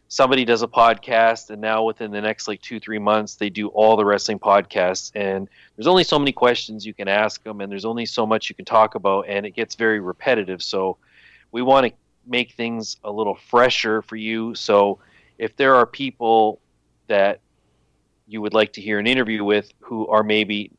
somebody 0.09 0.44
does 0.44 0.62
a 0.62 0.69
podcast, 0.69 1.51
and 1.51 1.60
now 1.60 1.85
within 1.85 2.10
the 2.10 2.20
next 2.20 2.48
like 2.48 2.62
two 2.62 2.81
three 2.81 2.98
months, 2.98 3.35
they 3.35 3.51
do 3.51 3.69
all 3.69 3.97
the 3.97 4.05
wrestling 4.05 4.39
podcasts, 4.39 5.12
and 5.15 5.48
there's 5.77 5.86
only 5.86 6.05
so 6.05 6.19
many 6.19 6.32
questions 6.32 6.86
you 6.86 6.94
can 6.94 7.09
ask 7.09 7.43
them, 7.43 7.60
and 7.60 7.70
there's 7.70 7.85
only 7.85 8.06
so 8.06 8.27
much 8.27 8.48
you 8.48 8.55
can 8.55 8.65
talk 8.65 8.94
about, 8.94 9.27
and 9.28 9.44
it 9.44 9.51
gets 9.51 9.74
very 9.74 10.01
repetitive. 10.01 10.62
So 10.62 10.97
we 11.52 11.62
want 11.62 11.86
to 11.86 11.93
make 12.27 12.52
things 12.52 12.97
a 13.05 13.10
little 13.10 13.35
fresher 13.35 14.02
for 14.02 14.16
you. 14.16 14.55
So 14.55 14.98
if 15.39 15.56
there 15.56 15.74
are 15.74 15.86
people 15.86 16.60
that 17.06 17.40
you 18.27 18.43
would 18.43 18.52
like 18.52 18.74
to 18.74 18.81
hear 18.81 18.98
an 18.98 19.06
interview 19.06 19.43
with 19.43 19.73
who 19.81 20.06
are 20.09 20.23
maybe 20.23 20.70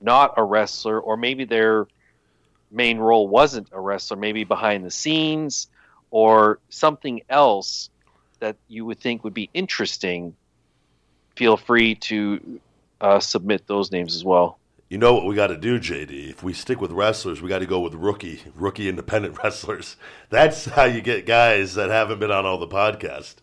not 0.00 0.34
a 0.36 0.42
wrestler, 0.42 1.00
or 1.00 1.16
maybe 1.16 1.44
their 1.44 1.86
main 2.70 2.98
role 2.98 3.28
wasn't 3.28 3.68
a 3.72 3.80
wrestler, 3.80 4.16
maybe 4.16 4.44
behind 4.44 4.84
the 4.84 4.90
scenes, 4.90 5.68
or 6.10 6.58
something 6.68 7.22
else 7.28 7.90
that 8.40 8.56
you 8.68 8.84
would 8.84 8.98
think 8.98 9.22
would 9.24 9.34
be 9.34 9.50
interesting, 9.54 10.34
feel 11.36 11.56
free 11.56 11.94
to 11.94 12.60
uh, 13.00 13.20
submit 13.20 13.66
those 13.66 13.92
names 13.92 14.14
as 14.14 14.24
well. 14.24 14.58
You 14.88 14.98
know 14.98 15.14
what 15.14 15.26
we 15.26 15.36
got 15.36 15.48
to 15.48 15.56
do, 15.56 15.78
JD? 15.78 16.30
If 16.30 16.42
we 16.42 16.52
stick 16.52 16.80
with 16.80 16.90
wrestlers, 16.90 17.40
we 17.40 17.48
got 17.48 17.60
to 17.60 17.66
go 17.66 17.78
with 17.78 17.94
rookie, 17.94 18.40
rookie 18.56 18.88
independent 18.88 19.38
wrestlers. 19.42 19.96
That's 20.30 20.64
how 20.64 20.84
you 20.84 21.00
get 21.00 21.26
guys 21.26 21.74
that 21.74 21.90
haven't 21.90 22.18
been 22.18 22.32
on 22.32 22.44
all 22.44 22.58
the 22.58 22.66
podcasts. 22.66 23.36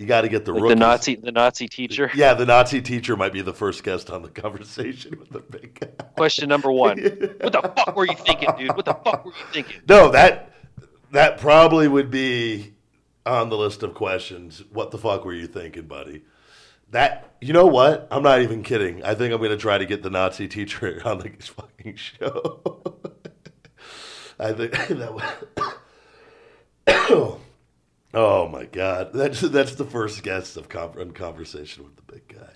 You 0.00 0.06
got 0.06 0.22
to 0.22 0.30
get 0.30 0.46
the 0.46 0.52
Like 0.54 0.62
rookies. 0.62 0.76
the 0.76 0.80
Nazi, 0.80 1.14
the 1.16 1.30
Nazi 1.30 1.68
teacher. 1.68 2.10
Yeah, 2.14 2.32
the 2.32 2.46
Nazi 2.46 2.80
teacher 2.80 3.18
might 3.18 3.34
be 3.34 3.42
the 3.42 3.52
first 3.52 3.84
guest 3.84 4.08
on 4.08 4.22
the 4.22 4.30
conversation 4.30 5.18
with 5.18 5.28
the 5.28 5.40
big 5.40 5.78
guy. 5.78 5.88
Question 6.16 6.48
number 6.48 6.72
one: 6.72 6.96
What 7.40 7.52
the 7.52 7.72
fuck 7.76 7.94
were 7.94 8.06
you 8.06 8.14
thinking, 8.16 8.48
dude? 8.56 8.74
What 8.74 8.86
the 8.86 8.94
fuck 8.94 9.26
were 9.26 9.32
you 9.32 9.46
thinking? 9.52 9.82
No, 9.86 10.10
that 10.10 10.54
that 11.10 11.36
probably 11.36 11.86
would 11.86 12.10
be 12.10 12.72
on 13.26 13.50
the 13.50 13.58
list 13.58 13.82
of 13.82 13.92
questions. 13.92 14.62
What 14.72 14.90
the 14.90 14.96
fuck 14.96 15.26
were 15.26 15.34
you 15.34 15.46
thinking, 15.46 15.82
buddy? 15.86 16.22
That 16.92 17.34
you 17.42 17.52
know 17.52 17.66
what? 17.66 18.08
I'm 18.10 18.22
not 18.22 18.40
even 18.40 18.62
kidding. 18.62 19.04
I 19.04 19.14
think 19.14 19.34
I'm 19.34 19.38
going 19.40 19.50
to 19.50 19.58
try 19.58 19.76
to 19.76 19.84
get 19.84 20.02
the 20.02 20.08
Nazi 20.08 20.48
teacher 20.48 21.02
on 21.04 21.18
the 21.18 21.28
fucking 21.28 21.96
show. 21.96 22.80
I 24.40 24.54
think 24.54 24.72
that 24.72 25.14
would. 25.14 25.24
Oh. 27.12 27.38
Oh 28.14 28.48
my 28.48 28.64
god, 28.64 29.12
that's 29.12 29.40
that's 29.40 29.74
the 29.74 29.84
first 29.84 30.22
guest 30.22 30.56
of 30.56 30.68
con- 30.68 30.98
in 30.98 31.12
conversation 31.12 31.84
with 31.84 31.96
the 31.96 32.12
big 32.12 32.28
guy. 32.28 32.52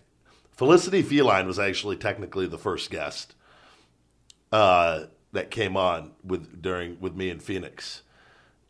Felicity 0.53 1.03
Feline 1.03 1.47
was 1.47 1.59
actually 1.59 1.97
technically 1.97 2.47
the 2.47 2.59
first 2.59 2.91
guest 2.91 3.35
uh, 4.53 5.05
that 5.33 5.51
came 5.51 5.77
on 5.77 6.13
with 6.23 6.63
during 6.63 7.01
with 7.01 7.15
me 7.15 7.31
in 7.31 7.41
Phoenix. 7.41 8.03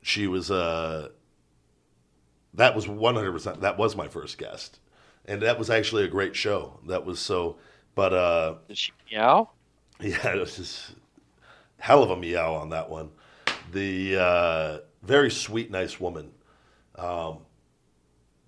She 0.03 0.27
was 0.27 0.51
uh, 0.51 1.09
that 2.55 2.75
was 2.75 2.87
100. 2.89 3.33
percent 3.33 3.61
That 3.61 3.79
was 3.79 3.97
my 3.97 4.09
first 4.09 4.39
guest, 4.39 4.79
and 5.27 5.43
that 5.43 5.59
was 5.59 5.71
actually 5.71 6.05
a 6.05 6.09
great 6.09 6.37
show. 6.37 6.81
That 6.89 7.05
was 7.05 7.19
so, 7.19 7.57
but 7.95 8.13
uh, 8.13 8.55
Did 8.69 8.79
she 8.79 8.93
meow? 9.11 9.51
yeah, 10.01 10.35
it 10.35 10.41
was 10.41 10.57
just 10.57 10.93
hell 11.79 12.03
of 12.03 12.11
a 12.11 12.17
meow 12.17 12.55
on 12.55 12.71
that 12.71 12.89
one. 12.91 13.11
The 13.73 14.17
uh, 14.17 14.79
very 15.03 15.31
sweet, 15.31 15.71
nice 15.71 15.99
woman. 15.99 16.33
Um, 16.97 17.39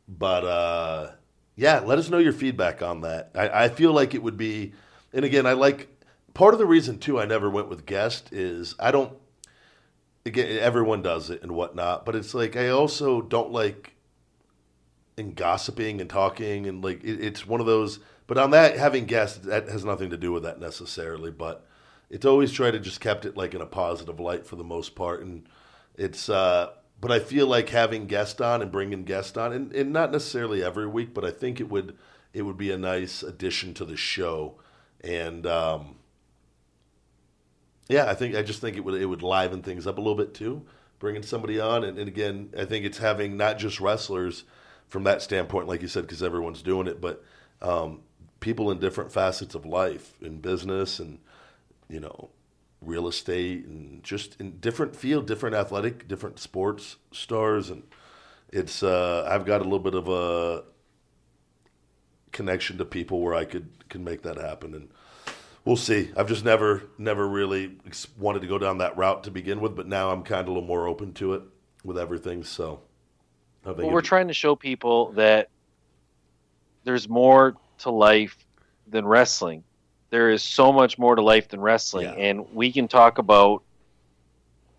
but 0.08 0.44
uh, 0.44 1.10
yeah, 1.56 1.80
let 1.80 1.98
us 1.98 2.08
know 2.08 2.18
your 2.18 2.32
feedback 2.32 2.82
on 2.82 3.00
that. 3.02 3.30
I, 3.34 3.64
I 3.64 3.68
feel 3.68 3.92
like 3.92 4.14
it 4.14 4.22
would 4.22 4.36
be, 4.36 4.72
and 5.12 5.24
again, 5.24 5.46
I 5.46 5.54
like 5.54 5.88
part 6.34 6.54
of 6.54 6.58
the 6.58 6.66
reason 6.66 6.98
too. 6.98 7.18
I 7.18 7.24
never 7.24 7.50
went 7.50 7.68
with 7.68 7.86
guest 7.86 8.32
is 8.32 8.74
I 8.78 8.90
don't. 8.90 9.16
Again, 10.24 10.58
everyone 10.58 11.02
does 11.02 11.30
it 11.30 11.42
and 11.42 11.52
whatnot, 11.52 12.04
but 12.04 12.16
it's 12.16 12.34
like 12.34 12.56
I 12.56 12.68
also 12.68 13.22
don't 13.22 13.52
like 13.52 13.94
in 15.16 15.34
gossiping 15.34 16.00
and 16.00 16.10
talking 16.10 16.66
and 16.66 16.82
like 16.84 17.02
it, 17.04 17.24
it's 17.24 17.46
one 17.46 17.60
of 17.60 17.66
those. 17.66 18.00
But 18.26 18.38
on 18.38 18.50
that, 18.50 18.76
having 18.76 19.06
guests 19.06 19.38
that 19.46 19.68
has 19.68 19.84
nothing 19.84 20.10
to 20.10 20.16
do 20.16 20.32
with 20.32 20.42
that 20.42 20.58
necessarily. 20.60 21.30
But 21.30 21.64
it's 22.10 22.26
always 22.26 22.52
tried 22.52 22.72
to 22.72 22.80
just 22.80 23.00
kept 23.00 23.24
it 23.24 23.36
like 23.36 23.54
in 23.54 23.60
a 23.60 23.66
positive 23.66 24.18
light 24.20 24.46
for 24.46 24.56
the 24.56 24.64
most 24.64 24.94
part, 24.94 25.22
and 25.22 25.48
it's. 25.96 26.28
uh 26.28 26.72
But 27.00 27.12
I 27.12 27.18
feel 27.20 27.46
like 27.46 27.68
having 27.70 28.06
guests 28.06 28.40
on 28.40 28.62
and 28.62 28.72
bringing 28.72 29.04
guests 29.04 29.36
on, 29.36 29.52
and, 29.52 29.72
and 29.74 29.92
not 29.92 30.12
necessarily 30.12 30.62
every 30.62 30.86
week, 30.86 31.14
but 31.14 31.24
I 31.24 31.30
think 31.30 31.60
it 31.60 31.68
would 31.70 31.96
it 32.32 32.42
would 32.42 32.56
be 32.58 32.70
a 32.70 32.78
nice 32.78 33.22
addition 33.22 33.74
to 33.74 33.84
the 33.84 33.96
show, 33.96 34.56
and. 35.02 35.46
um 35.46 35.96
yeah, 37.88 38.06
I 38.10 38.14
think 38.14 38.34
I 38.34 38.42
just 38.42 38.60
think 38.60 38.76
it 38.76 38.84
would 38.84 39.00
it 39.00 39.06
would 39.06 39.22
liven 39.22 39.62
things 39.62 39.86
up 39.86 39.98
a 39.98 40.00
little 40.00 40.16
bit 40.16 40.34
too, 40.34 40.64
bringing 40.98 41.22
somebody 41.22 41.60
on, 41.60 41.84
and, 41.84 41.98
and 41.98 42.08
again, 42.08 42.50
I 42.58 42.64
think 42.64 42.84
it's 42.84 42.98
having 42.98 43.36
not 43.36 43.58
just 43.58 43.80
wrestlers 43.80 44.44
from 44.88 45.04
that 45.04 45.22
standpoint, 45.22 45.68
like 45.68 45.82
you 45.82 45.88
said, 45.88 46.02
because 46.02 46.22
everyone's 46.22 46.62
doing 46.62 46.86
it, 46.88 47.00
but 47.00 47.24
um, 47.62 48.00
people 48.40 48.70
in 48.70 48.78
different 48.80 49.12
facets 49.12 49.54
of 49.54 49.66
life, 49.66 50.14
in 50.20 50.38
business, 50.40 50.98
and 50.98 51.18
you 51.88 52.00
know, 52.00 52.30
real 52.86 53.08
estate, 53.08 53.66
and 53.66 54.02
just 54.02 54.40
in 54.40 54.58
different 54.58 54.96
field, 54.96 55.26
different 55.26 55.56
athletic, 55.56 56.08
different 56.08 56.38
sports 56.38 56.96
stars, 57.12 57.68
and 57.68 57.82
it's 58.50 58.82
uh, 58.82 59.26
I've 59.28 59.44
got 59.44 59.60
a 59.60 59.64
little 59.64 59.78
bit 59.80 59.94
of 59.94 60.08
a 60.08 60.64
connection 62.32 62.78
to 62.78 62.84
people 62.84 63.20
where 63.20 63.34
I 63.34 63.44
could 63.44 63.88
can 63.88 64.04
make 64.04 64.22
that 64.22 64.36
happen, 64.36 64.74
and 64.74 64.88
we'll 65.64 65.76
see. 65.76 66.10
I've 66.16 66.28
just 66.28 66.44
never 66.44 66.84
never 66.96 67.28
really 67.28 67.76
wanted 68.18 68.40
to 68.42 68.46
go 68.46 68.58
down 68.58 68.78
that 68.78 68.96
route 68.96 69.24
to 69.24 69.30
begin 69.30 69.60
with, 69.60 69.76
but 69.76 69.86
now 69.86 70.10
I'm 70.10 70.22
kind 70.22 70.40
of 70.42 70.48
a 70.48 70.52
little 70.52 70.66
more 70.66 70.86
open 70.86 71.12
to 71.14 71.34
it 71.34 71.42
with 71.84 71.98
everything. 71.98 72.44
So 72.44 72.80
I 73.64 73.68
think 73.68 73.78
Well, 73.78 73.90
we're 73.90 74.00
trying 74.00 74.28
to 74.28 74.34
show 74.34 74.54
people 74.54 75.12
that 75.12 75.50
there's 76.84 77.08
more 77.08 77.56
to 77.78 77.90
life 77.90 78.46
than 78.86 79.04
wrestling. 79.04 79.64
There 80.10 80.30
is 80.30 80.42
so 80.42 80.72
much 80.72 80.98
more 80.98 81.16
to 81.16 81.22
life 81.22 81.48
than 81.48 81.60
wrestling, 81.60 82.06
Yeah. 82.06 82.12
and 82.14 82.54
we 82.54 82.72
can 82.72 82.88
talk 82.88 83.18
about 83.18 83.62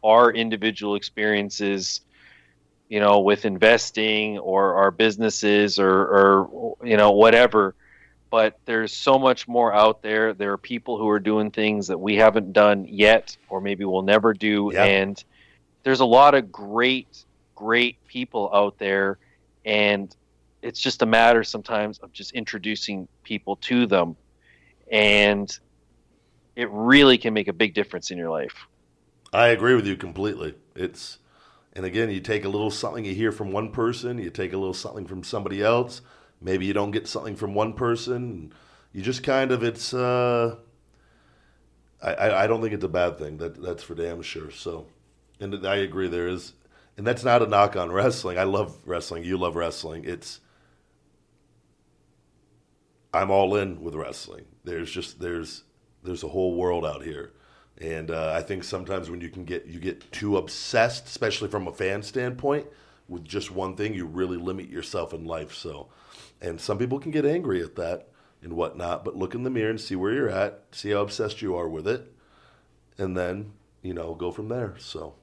our 0.03 0.31
individual 0.31 0.95
experiences, 0.95 2.01
you 2.87 2.99
know, 2.99 3.19
with 3.19 3.43
investing 3.45 4.37
or 4.39 4.75
our 4.75 4.91
businesses 4.91 5.79
or, 5.79 5.89
or 5.91 6.77
you 6.83 6.95
know 6.97 7.11
whatever. 7.11 7.75
But 8.29 8.59
there's 8.65 8.93
so 8.93 9.17
much 9.17 9.47
more 9.47 9.73
out 9.73 10.01
there. 10.01 10.33
There 10.33 10.51
are 10.51 10.57
people 10.57 10.97
who 10.97 11.07
are 11.09 11.19
doing 11.19 11.49
things 11.51 11.87
that 11.87 11.97
we 11.97 12.15
haven't 12.17 12.53
done 12.53 12.85
yet, 12.87 13.35
or 13.49 13.61
maybe 13.61 13.85
we'll 13.85 14.01
never 14.01 14.33
do, 14.33 14.71
Yeah. 14.73 14.83
and 14.85 15.21
there's 15.83 16.01
a 16.01 16.05
lot 16.05 16.35
of 16.35 16.51
great, 16.51 17.25
great 17.55 18.05
people 18.07 18.49
out 18.53 18.77
there, 18.77 19.17
and 19.65 20.13
it's 20.61 20.79
just 20.81 21.01
a 21.01 21.05
matter 21.05 21.43
sometimes 21.43 21.99
of 21.99 22.11
just 22.11 22.33
introducing 22.33 23.07
people 23.23 23.55
to 23.57 23.85
them 23.87 24.15
and 24.91 25.59
it 26.55 26.69
really 26.71 27.17
can 27.17 27.33
make 27.33 27.47
a 27.47 27.53
big 27.53 27.73
difference 27.73 28.11
in 28.11 28.17
your 28.17 28.29
life 28.29 28.67
I 29.33 29.47
agree 29.47 29.75
with 29.75 29.85
you 29.85 29.95
completely. 29.95 30.55
It's 30.75 31.19
and 31.73 31.85
again, 31.85 32.09
you 32.09 32.19
take 32.19 32.45
a 32.45 32.49
little 32.49 32.71
something 32.71 33.05
you 33.05 33.13
hear 33.13 33.31
from 33.31 33.51
one 33.51 33.71
person, 33.71 34.17
you 34.17 34.29
take 34.29 34.53
a 34.53 34.57
little 34.57 34.73
something 34.73 35.05
from 35.05 35.23
somebody 35.23 35.61
else. 35.61 36.01
Maybe 36.41 36.65
you 36.65 36.73
don't 36.73 36.91
get 36.91 37.07
something 37.07 37.35
from 37.35 37.53
one 37.53 37.73
person. 37.73 38.53
You 38.93 39.01
just 39.01 39.23
kind 39.23 39.51
of 39.51 39.63
it's. 39.63 39.93
Uh, 39.93 40.55
I, 42.01 42.43
I 42.43 42.47
don't 42.47 42.61
think 42.61 42.73
it's 42.73 42.83
a 42.83 42.89
bad 42.89 43.17
thing. 43.17 43.37
That 43.37 43.61
that's 43.61 43.83
for 43.83 43.95
damn 43.95 44.21
sure. 44.21 44.51
So, 44.51 44.87
and 45.39 45.65
I 45.67 45.77
agree. 45.77 46.07
There 46.07 46.27
is, 46.27 46.53
and 46.95 47.05
that's 47.05 47.23
not 47.23 47.41
a 47.41 47.47
knock 47.47 47.75
on 47.75 47.91
wrestling. 47.91 48.37
I 48.37 48.43
love 48.43 48.75
wrestling. 48.85 49.23
You 49.23 49.37
love 49.37 49.55
wrestling. 49.55 50.05
It's. 50.05 50.39
I'm 53.13 53.31
all 53.31 53.55
in 53.55 53.81
with 53.81 53.95
wrestling. 53.95 54.45
There's 54.63 54.91
just 54.91 55.19
there's 55.19 55.63
there's 56.03 56.23
a 56.23 56.29
whole 56.29 56.55
world 56.55 56.85
out 56.85 57.03
here. 57.03 57.33
And 57.79 58.09
uh, 58.09 58.33
I 58.35 58.41
think 58.41 58.63
sometimes 58.63 59.09
when 59.09 59.21
you 59.21 59.29
can 59.29 59.45
get 59.45 59.65
you 59.65 59.79
get 59.79 60.11
too 60.11 60.37
obsessed, 60.37 61.05
especially 61.05 61.49
from 61.49 61.67
a 61.67 61.73
fan 61.73 62.01
standpoint, 62.01 62.67
with 63.07 63.23
just 63.23 63.51
one 63.51 63.75
thing, 63.75 63.93
you 63.93 64.05
really 64.05 64.37
limit 64.37 64.69
yourself 64.69 65.13
in 65.13 65.25
life. 65.25 65.53
So, 65.53 65.89
and 66.41 66.59
some 66.59 66.77
people 66.77 66.99
can 66.99 67.11
get 67.11 67.25
angry 67.25 67.61
at 67.61 67.75
that 67.75 68.09
and 68.41 68.53
whatnot. 68.53 69.05
But 69.05 69.15
look 69.15 69.35
in 69.35 69.43
the 69.43 69.49
mirror 69.49 69.69
and 69.69 69.79
see 69.79 69.95
where 69.95 70.13
you're 70.13 70.29
at, 70.29 70.63
see 70.71 70.91
how 70.91 71.01
obsessed 71.01 71.41
you 71.41 71.55
are 71.55 71.69
with 71.69 71.87
it, 71.87 72.11
and 72.97 73.15
then 73.15 73.53
you 73.81 73.93
know 73.93 74.15
go 74.15 74.31
from 74.31 74.49
there. 74.49 74.75
So, 74.79 75.15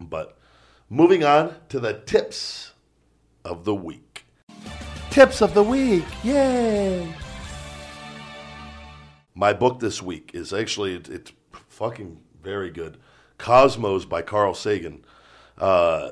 but 0.00 0.38
moving 0.88 1.24
on 1.24 1.56
to 1.68 1.78
the 1.78 1.94
tips 1.94 2.72
of 3.44 3.64
the 3.64 3.74
week. 3.74 4.05
Tips 5.16 5.40
of 5.40 5.54
the 5.54 5.62
week, 5.62 6.04
yay! 6.22 7.10
My 9.34 9.54
book 9.54 9.80
this 9.80 10.02
week 10.02 10.32
is 10.34 10.52
actually 10.52 10.94
it, 10.94 11.08
it's 11.08 11.32
fucking 11.70 12.20
very 12.42 12.68
good. 12.68 12.98
Cosmos 13.38 14.04
by 14.04 14.20
Carl 14.20 14.52
Sagan. 14.52 15.06
Uh, 15.56 16.10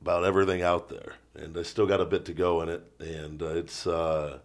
about 0.00 0.24
everything 0.24 0.62
out 0.62 0.88
there, 0.88 1.14
and 1.36 1.56
I 1.56 1.62
still 1.62 1.86
got 1.86 2.00
a 2.00 2.06
bit 2.06 2.24
to 2.24 2.32
go 2.32 2.60
in 2.62 2.70
it, 2.70 2.82
and 2.98 3.40
uh, 3.40 3.50
it's 3.50 3.86
uh, 3.86 4.40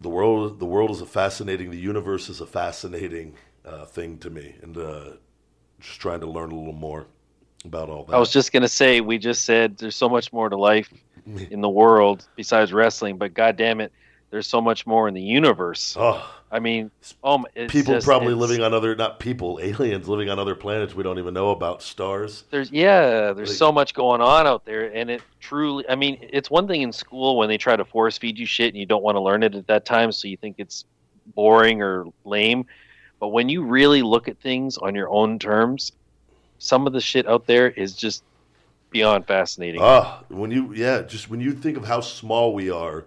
the 0.00 0.08
world. 0.08 0.58
The 0.58 0.66
world 0.66 0.90
is 0.90 1.00
a 1.00 1.06
fascinating. 1.06 1.70
The 1.70 1.78
universe 1.78 2.28
is 2.28 2.40
a 2.40 2.46
fascinating 2.46 3.36
uh, 3.64 3.84
thing 3.84 4.18
to 4.18 4.30
me, 4.30 4.56
and 4.62 4.76
uh, 4.76 5.10
just 5.78 6.00
trying 6.00 6.22
to 6.22 6.26
learn 6.26 6.50
a 6.50 6.56
little 6.56 6.72
more 6.72 7.06
about 7.64 7.88
all 7.88 8.04
that. 8.04 8.14
i 8.14 8.18
was 8.18 8.32
just 8.32 8.52
going 8.52 8.62
to 8.62 8.68
say 8.68 9.00
we 9.00 9.18
just 9.18 9.44
said 9.44 9.76
there's 9.78 9.96
so 9.96 10.08
much 10.08 10.32
more 10.32 10.48
to 10.48 10.56
life 10.56 10.92
in 11.50 11.60
the 11.60 11.68
world 11.68 12.26
besides 12.36 12.72
wrestling 12.72 13.16
but 13.18 13.34
god 13.34 13.56
damn 13.56 13.80
it 13.80 13.92
there's 14.30 14.46
so 14.46 14.60
much 14.60 14.86
more 14.86 15.08
in 15.08 15.14
the 15.14 15.20
universe 15.20 15.96
oh, 15.98 16.24
i 16.50 16.58
mean 16.58 16.90
oh 17.22 17.44
people 17.68 17.94
just- 17.94 18.06
probably 18.06 18.32
living 18.32 18.62
on 18.62 18.72
other 18.72 18.94
not 18.96 19.18
people 19.20 19.58
aliens 19.62 20.08
living 20.08 20.30
on 20.30 20.38
other 20.38 20.54
planets 20.54 20.94
we 20.94 21.02
don't 21.02 21.18
even 21.18 21.34
know 21.34 21.50
about 21.50 21.82
stars. 21.82 22.44
there's 22.50 22.70
yeah 22.70 23.32
there's 23.32 23.50
Like- 23.50 23.58
so 23.58 23.70
much 23.72 23.92
going 23.94 24.20
on 24.20 24.46
out 24.46 24.64
there 24.64 24.86
and 24.94 25.10
it 25.10 25.22
truly 25.40 25.84
i 25.88 25.94
mean 25.94 26.18
it's 26.32 26.50
one 26.50 26.66
thing 26.66 26.82
in 26.82 26.92
school 26.92 27.36
when 27.36 27.48
they 27.48 27.58
try 27.58 27.76
to 27.76 27.84
force 27.84 28.16
feed 28.18 28.38
you 28.38 28.46
shit 28.46 28.68
and 28.68 28.76
you 28.78 28.86
don't 28.86 29.02
want 29.02 29.16
to 29.16 29.20
learn 29.20 29.42
it 29.42 29.54
at 29.54 29.66
that 29.66 29.84
time 29.84 30.12
so 30.12 30.28
you 30.28 30.36
think 30.36 30.56
it's 30.58 30.84
boring 31.34 31.82
or 31.82 32.06
lame 32.24 32.64
but 33.18 33.28
when 33.28 33.48
you 33.48 33.62
really 33.62 34.02
look 34.02 34.28
at 34.28 34.40
things 34.40 34.78
on 34.78 34.94
your 34.94 35.08
own 35.10 35.38
terms 35.38 35.92
some 36.60 36.86
of 36.86 36.92
the 36.92 37.00
shit 37.00 37.26
out 37.26 37.46
there 37.46 37.68
is 37.68 37.94
just 37.94 38.22
beyond 38.90 39.26
fascinating 39.26 39.80
Ah, 39.80 40.24
when 40.28 40.50
you 40.52 40.72
yeah, 40.74 41.02
just 41.02 41.28
when 41.30 41.40
you 41.40 41.52
think 41.52 41.76
of 41.76 41.86
how 41.86 42.00
small 42.00 42.54
we 42.54 42.70
are 42.70 43.06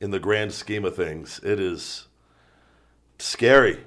in 0.00 0.10
the 0.12 0.20
grand 0.20 0.52
scheme 0.52 0.84
of 0.84 0.94
things, 0.94 1.40
it 1.42 1.58
is 1.58 2.06
scary. 3.18 3.80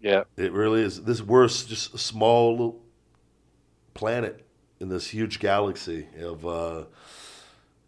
yeah 0.00 0.24
It 0.36 0.52
really 0.52 0.82
is. 0.82 1.04
This 1.04 1.22
we're 1.22 1.46
just 1.48 1.94
a 1.94 1.98
small 1.98 2.50
little 2.52 2.82
planet 3.94 4.44
in 4.80 4.88
this 4.88 5.08
huge 5.08 5.38
galaxy 5.38 6.08
of. 6.20 6.46
Uh, 6.46 6.84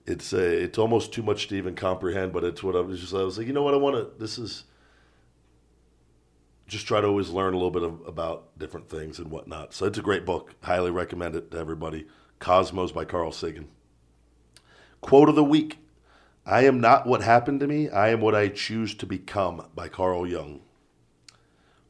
it's 0.06 0.34
a, 0.34 0.62
it's 0.64 0.76
almost 0.76 1.14
too 1.14 1.22
much 1.22 1.48
to 1.48 1.54
even 1.56 1.74
comprehend, 1.74 2.32
but 2.32 2.44
it's 2.44 2.62
what 2.62 2.76
I 2.76 2.80
was 2.80 3.00
just. 3.00 3.14
I 3.14 3.22
was 3.22 3.38
like, 3.38 3.46
you 3.46 3.52
know 3.54 3.62
what, 3.62 3.74
I 3.74 3.78
want 3.78 3.96
to. 3.96 4.18
This 4.18 4.38
is. 4.38 4.64
Just 6.74 6.88
try 6.88 7.00
to 7.00 7.06
always 7.06 7.30
learn 7.30 7.54
a 7.54 7.56
little 7.56 7.70
bit 7.70 7.84
of, 7.84 8.04
about 8.04 8.58
different 8.58 8.88
things 8.88 9.20
and 9.20 9.30
whatnot. 9.30 9.72
So 9.72 9.86
it's 9.86 9.96
a 9.96 10.02
great 10.02 10.26
book. 10.26 10.56
Highly 10.64 10.90
recommend 10.90 11.36
it 11.36 11.52
to 11.52 11.56
everybody. 11.56 12.08
Cosmos 12.40 12.90
by 12.90 13.04
Carl 13.04 13.30
Sagan. 13.30 13.68
Quote 15.00 15.28
of 15.28 15.36
the 15.36 15.44
week: 15.44 15.78
"I 16.44 16.64
am 16.64 16.80
not 16.80 17.06
what 17.06 17.22
happened 17.22 17.60
to 17.60 17.68
me. 17.68 17.88
I 17.88 18.08
am 18.08 18.20
what 18.20 18.34
I 18.34 18.48
choose 18.48 18.92
to 18.96 19.06
become." 19.06 19.68
By 19.76 19.86
Carl 19.86 20.26
Jung 20.26 20.62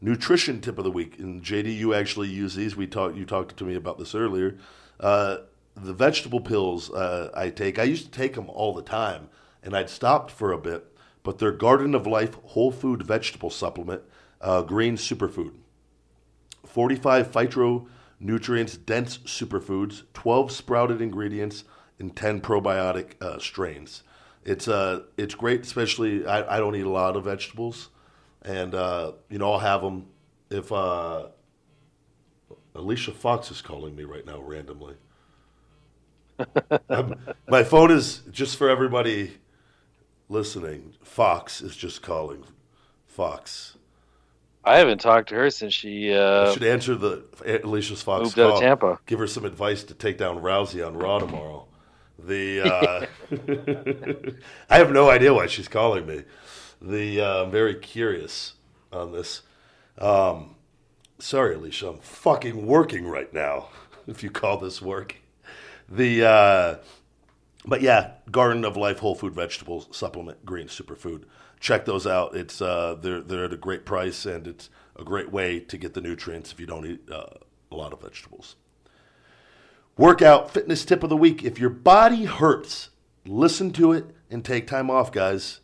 nutrition 0.02 0.60
tip 0.60 0.76
of 0.76 0.84
the 0.84 0.90
week. 0.90 1.18
And 1.18 1.42
JD, 1.42 1.74
you 1.74 1.94
actually 1.94 2.28
use 2.28 2.54
these. 2.54 2.76
We 2.76 2.86
talked. 2.86 3.16
You 3.16 3.24
talked 3.24 3.56
to 3.56 3.64
me 3.64 3.76
about 3.76 3.98
this 3.98 4.14
earlier. 4.14 4.58
Uh, 5.00 5.38
the 5.74 5.94
vegetable 5.94 6.40
pills 6.40 6.90
uh, 6.90 7.30
I 7.34 7.48
take. 7.48 7.78
I 7.78 7.84
used 7.84 8.04
to 8.04 8.10
take 8.10 8.34
them 8.34 8.50
all 8.50 8.74
the 8.74 8.82
time, 8.82 9.30
and 9.62 9.74
I'd 9.74 9.88
stopped 9.88 10.30
for 10.30 10.52
a 10.52 10.58
bit. 10.58 10.94
But 11.22 11.38
they're 11.38 11.52
Garden 11.52 11.94
of 11.94 12.06
Life 12.06 12.34
whole 12.44 12.70
food 12.70 13.02
vegetable 13.02 13.48
supplement, 13.48 14.02
uh, 14.44 14.62
green 14.62 14.96
superfood. 14.96 15.52
45 16.66 17.32
phytonutrients 17.32 18.84
dense 18.84 19.18
superfoods, 19.18 20.02
12 20.12 20.52
sprouted 20.52 21.00
ingredients, 21.00 21.64
and 21.98 22.14
10 22.14 22.40
probiotic 22.40 23.20
uh, 23.22 23.38
strains. 23.38 24.02
It's 24.44 24.68
uh, 24.68 25.04
it's 25.16 25.34
great, 25.34 25.62
especially 25.62 26.26
I, 26.26 26.56
I 26.56 26.58
don't 26.58 26.76
eat 26.76 26.84
a 26.84 26.90
lot 26.90 27.16
of 27.16 27.24
vegetables, 27.24 27.88
and 28.42 28.74
uh, 28.74 29.12
you 29.30 29.38
know 29.38 29.52
I'll 29.52 29.58
have 29.60 29.80
them 29.80 30.06
if 30.50 30.70
uh, 30.70 31.28
Alicia 32.74 33.12
Fox 33.12 33.50
is 33.50 33.62
calling 33.62 33.96
me 33.96 34.04
right 34.04 34.26
now 34.26 34.40
randomly. 34.40 34.96
My 37.48 37.64
phone 37.64 37.90
is 37.90 38.20
just 38.30 38.58
for 38.58 38.68
everybody 38.68 39.38
listening. 40.28 40.92
Fox 41.02 41.62
is 41.62 41.74
just 41.74 42.02
calling. 42.02 42.44
Fox. 43.06 43.78
I 44.64 44.78
haven't 44.78 44.98
talked 45.00 45.28
to 45.28 45.34
her 45.34 45.50
since 45.50 45.74
she 45.74 46.12
uh, 46.12 46.52
should 46.52 46.64
answer 46.64 46.94
the 46.94 47.24
Alicia's 47.64 48.02
Fox 48.02 48.24
moved 48.24 48.38
out 48.38 48.48
call. 48.48 48.56
of 48.56 48.62
tampa 48.62 49.00
Give 49.06 49.18
her 49.18 49.26
some 49.26 49.44
advice 49.44 49.84
to 49.84 49.94
take 49.94 50.18
down 50.18 50.38
Rousey 50.40 50.86
on 50.86 50.96
Raw 50.96 51.18
tomorrow. 51.18 51.66
The 52.18 52.62
uh, 52.62 53.06
I 54.70 54.78
have 54.78 54.90
no 54.92 55.10
idea 55.10 55.34
why 55.34 55.46
she's 55.46 55.68
calling 55.68 56.06
me. 56.06 56.24
The 56.80 57.20
uh, 57.20 57.44
I'm 57.44 57.50
very 57.50 57.74
curious 57.74 58.54
on 58.92 59.12
this. 59.12 59.42
Um, 59.98 60.54
sorry, 61.18 61.54
Alicia, 61.56 61.88
I'm 61.88 61.98
fucking 61.98 62.66
working 62.66 63.06
right 63.06 63.32
now. 63.32 63.68
If 64.06 64.22
you 64.22 64.28
call 64.30 64.58
this 64.58 64.82
work, 64.82 65.16
the 65.88 66.26
uh, 66.26 66.76
but 67.64 67.80
yeah, 67.80 68.10
Garden 68.30 68.62
of 68.66 68.76
Life 68.76 68.98
whole 68.98 69.14
food 69.14 69.32
vegetable 69.34 69.86
supplement 69.92 70.44
green 70.44 70.66
superfood. 70.68 71.24
Check 71.64 71.86
those 71.86 72.06
out. 72.06 72.36
It's 72.36 72.60
uh, 72.60 72.94
they're 73.00 73.22
they're 73.22 73.46
at 73.46 73.54
a 73.54 73.56
great 73.56 73.86
price 73.86 74.26
and 74.26 74.46
it's 74.46 74.68
a 74.96 75.02
great 75.02 75.32
way 75.32 75.60
to 75.60 75.78
get 75.78 75.94
the 75.94 76.02
nutrients 76.02 76.52
if 76.52 76.60
you 76.60 76.66
don't 76.66 76.84
eat 76.84 77.10
uh, 77.10 77.38
a 77.72 77.74
lot 77.74 77.94
of 77.94 78.02
vegetables. 78.02 78.56
Workout 79.96 80.50
fitness 80.50 80.84
tip 80.84 81.02
of 81.02 81.08
the 81.08 81.16
week: 81.16 81.42
If 81.42 81.58
your 81.58 81.70
body 81.70 82.26
hurts, 82.26 82.90
listen 83.24 83.70
to 83.72 83.92
it 83.92 84.04
and 84.28 84.44
take 84.44 84.66
time 84.66 84.90
off, 84.90 85.10
guys. 85.10 85.60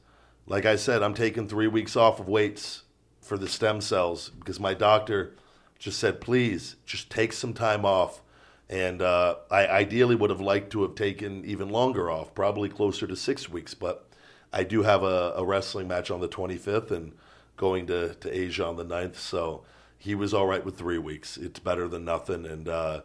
Like 0.47 0.65
I 0.65 0.77
said, 0.77 1.03
I'm 1.03 1.13
taking 1.13 1.47
three 1.47 1.67
weeks 1.67 1.97
off 1.97 2.19
of 2.19 2.27
weights 2.27 2.85
for 3.21 3.37
the 3.37 3.47
stem 3.47 3.83
cells 3.83 4.31
because 4.31 4.59
my 4.59 4.73
doctor 4.73 5.37
just 5.79 5.99
said, 5.99 6.23
please, 6.23 6.77
just 6.87 7.11
take 7.11 7.35
some 7.35 7.53
time 7.53 7.85
off. 7.85 8.23
And 8.71 9.03
uh, 9.03 9.35
I 9.51 9.67
ideally 9.67 10.15
would 10.15 10.31
have 10.31 10.41
liked 10.41 10.71
to 10.71 10.81
have 10.81 10.95
taken 10.95 11.45
even 11.45 11.69
longer 11.69 12.11
off, 12.11 12.35
probably 12.35 12.71
closer 12.71 13.07
to 13.07 13.17
six 13.17 13.51
weeks. 13.51 13.75
But 13.75 14.10
I 14.53 14.65
do 14.65 14.83
have 14.83 15.03
a, 15.03 15.35
a 15.37 15.45
wrestling 15.45 15.89
match 15.89 16.11
on 16.11 16.21
the 16.21 16.29
25th 16.29 16.91
and 16.91 17.13
going 17.57 17.87
to, 17.87 18.15
to 18.15 18.37
Asia 18.37 18.67
on 18.67 18.77
the 18.77 18.85
9th. 18.85 19.17
So 19.17 19.65
he 19.97 20.15
was 20.15 20.35
all 20.35 20.47
right 20.47 20.65
with 20.65 20.77
three 20.77 20.99
weeks. 20.99 21.37
It's 21.37 21.61
better 21.61 21.87
than 21.87 22.05
nothing. 22.05 22.47
And 22.47 22.69
uh, 22.69 23.03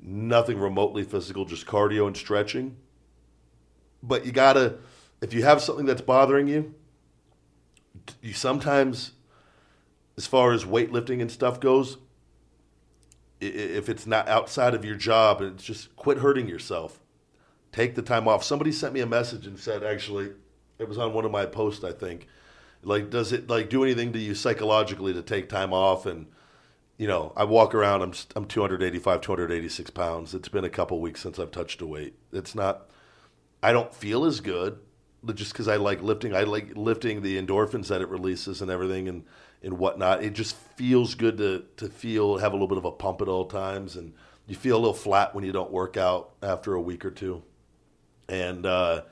nothing 0.00 0.58
remotely 0.58 1.04
physical, 1.04 1.44
just 1.44 1.66
cardio 1.66 2.06
and 2.06 2.16
stretching. 2.16 2.76
But 4.02 4.26
you 4.26 4.32
gotta, 4.32 4.78
if 5.20 5.32
you 5.32 5.42
have 5.44 5.60
something 5.60 5.86
that's 5.86 6.00
bothering 6.00 6.48
you, 6.48 6.74
you 8.20 8.32
sometimes, 8.32 9.12
as 10.16 10.26
far 10.26 10.52
as 10.52 10.64
weightlifting 10.64 11.20
and 11.20 11.30
stuff 11.30 11.60
goes, 11.60 11.98
if 13.40 13.88
it's 13.88 14.06
not 14.06 14.28
outside 14.28 14.74
of 14.74 14.84
your 14.84 14.96
job, 14.96 15.42
it's 15.42 15.64
just 15.64 15.94
quit 15.96 16.18
hurting 16.18 16.48
yourself. 16.48 17.00
Take 17.72 17.94
the 17.94 18.02
time 18.02 18.26
off. 18.26 18.42
Somebody 18.42 18.72
sent 18.72 18.94
me 18.94 19.00
a 19.00 19.06
message 19.06 19.46
and 19.46 19.58
said, 19.58 19.84
actually, 19.84 20.30
it 20.78 20.88
was 20.88 20.98
on 20.98 21.12
one 21.12 21.24
of 21.24 21.30
my 21.30 21.46
posts, 21.46 21.84
I 21.84 21.92
think. 21.92 22.28
Like, 22.82 23.10
does 23.10 23.32
it 23.32 23.48
like 23.48 23.68
do 23.70 23.82
anything 23.82 24.12
to 24.12 24.18
you 24.18 24.34
psychologically 24.34 25.12
to 25.12 25.22
take 25.22 25.48
time 25.48 25.72
off? 25.72 26.06
And 26.06 26.26
you 26.98 27.06
know, 27.06 27.32
I 27.36 27.44
walk 27.44 27.74
around. 27.74 28.02
I'm 28.02 28.12
I'm 28.34 28.46
285, 28.46 29.20
286 29.20 29.90
pounds. 29.90 30.34
It's 30.34 30.48
been 30.48 30.64
a 30.64 30.70
couple 30.70 31.00
weeks 31.00 31.20
since 31.20 31.38
I've 31.38 31.50
touched 31.50 31.80
a 31.80 31.86
weight. 31.86 32.14
It's 32.32 32.54
not. 32.54 32.90
I 33.62 33.72
don't 33.72 33.94
feel 33.94 34.24
as 34.24 34.40
good, 34.40 34.78
just 35.34 35.52
because 35.52 35.68
I 35.68 35.76
like 35.76 36.02
lifting. 36.02 36.34
I 36.34 36.42
like 36.42 36.76
lifting 36.76 37.22
the 37.22 37.40
endorphins 37.40 37.88
that 37.88 38.00
it 38.00 38.08
releases 38.08 38.62
and 38.62 38.70
everything 38.70 39.08
and 39.08 39.24
and 39.62 39.78
whatnot. 39.78 40.22
It 40.22 40.32
just 40.34 40.56
feels 40.76 41.14
good 41.14 41.38
to 41.38 41.64
to 41.78 41.88
feel 41.88 42.38
have 42.38 42.52
a 42.52 42.54
little 42.54 42.68
bit 42.68 42.78
of 42.78 42.84
a 42.84 42.92
pump 42.92 43.20
at 43.20 43.28
all 43.28 43.46
times, 43.46 43.96
and 43.96 44.14
you 44.46 44.54
feel 44.54 44.76
a 44.76 44.78
little 44.78 44.94
flat 44.94 45.34
when 45.34 45.44
you 45.44 45.52
don't 45.52 45.70
work 45.70 45.96
out 45.96 46.32
after 46.42 46.74
a 46.74 46.80
week 46.80 47.04
or 47.04 47.10
two. 47.10 47.42
And 48.28 48.64
uh, 48.64 49.02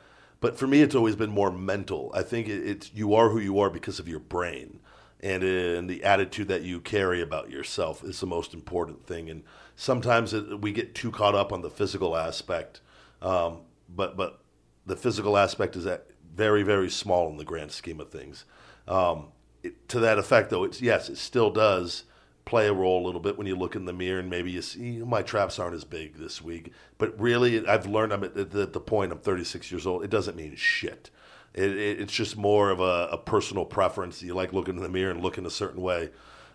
but 0.45 0.59
for 0.59 0.67
me, 0.67 0.83
it's 0.83 0.95
always 0.95 1.17
been 1.17 1.31
more 1.31 1.51
mental. 1.51 2.13
I 2.15 2.23
think 2.23 2.49
it, 2.49 2.69
it's 2.69 2.91
you 2.93 3.15
are 3.15 3.31
who 3.31 3.39
you 3.39 3.59
are 3.61 3.71
because 3.71 3.99
of 3.99 4.07
your 4.07 4.19
brain 4.19 4.79
and, 5.23 5.43
uh, 5.43 5.47
and 5.47 5.89
the 5.89 6.05
attitude 6.05 6.49
that 6.49 6.61
you 6.61 6.81
carry 6.81 7.23
about 7.23 7.49
yourself 7.49 8.05
is 8.05 8.21
the 8.21 8.27
most 8.27 8.53
important 8.53 9.07
thing. 9.07 9.31
And 9.31 9.43
sometimes 9.75 10.35
it, 10.35 10.61
we 10.61 10.71
get 10.71 10.95
too 10.95 11.11
caught 11.11 11.35
up 11.35 11.51
on 11.51 11.63
the 11.63 11.71
physical 11.71 12.15
aspect, 12.15 12.83
um, 13.23 13.63
but 13.89 14.19
but 14.19 14.41
the 14.85 14.97
physical 14.97 15.39
aspect 15.39 15.77
is 15.77 15.85
that 15.85 16.09
very 16.37 16.63
very 16.63 16.91
small 16.91 17.31
in 17.31 17.39
the 17.39 17.45
grand 17.47 17.73
scheme 17.73 17.99
of 17.99 18.11
things. 18.11 18.45
Um, 18.87 19.29
it, 19.63 19.89
to 19.89 20.01
that 20.01 20.19
effect, 20.19 20.51
though, 20.51 20.65
it's 20.65 20.83
yes, 20.83 21.09
it 21.09 21.17
still 21.17 21.51
does 21.53 22.05
play 22.45 22.67
a 22.67 22.73
role 22.73 23.03
a 23.03 23.07
little 23.07 23.21
bit 23.21 23.39
when 23.39 23.47
you 23.47 23.57
look 23.57 23.75
in 23.75 23.87
the 23.87 23.93
mirror 23.93 24.21
and 24.21 24.29
maybe 24.29 24.51
you 24.51 24.63
see 24.63 24.99
my 24.99 25.23
traps 25.23 25.59
aren't 25.59 25.75
as 25.75 25.85
big 25.85 26.17
this 26.17 26.43
week. 26.43 26.73
But 26.99 27.19
really, 27.19 27.67
I've 27.67 27.87
learned 27.87 28.13
I'm 28.13 28.25
at 28.25 28.35
the, 28.35 28.67
the 28.67 28.81
point. 28.81 29.13
I'm 29.13 29.19
36 29.19 29.71
years 29.71 29.87
old. 29.87 30.05
It 30.05 30.11
doesn't 30.11 30.37
mean 30.37 30.55
shit. 30.57 31.11
It, 31.55 31.71
it, 31.77 32.01
it's 32.01 32.13
just 32.13 32.37
more 32.37 32.71
of 32.71 32.81
a, 32.81 33.09
a, 33.13 33.19
personal 33.19 33.65
preference. 33.65 34.23
You 34.23 34.35
like 34.35 34.53
looking 34.53 34.77
in 34.77 34.83
the 34.83 34.89
mirror 34.89 35.11
and 35.11 35.23
looking 35.23 35.47
a 35.47 35.51
certain 35.51 35.81
way 35.81 36.11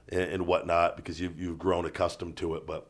and, 0.09 0.21
and 0.21 0.47
whatnot 0.47 0.97
because 0.97 1.19
you've, 1.19 1.39
you've 1.39 1.57
grown 1.57 1.85
accustomed 1.85 2.35
to 2.37 2.55
it. 2.55 2.67
But 2.67 2.87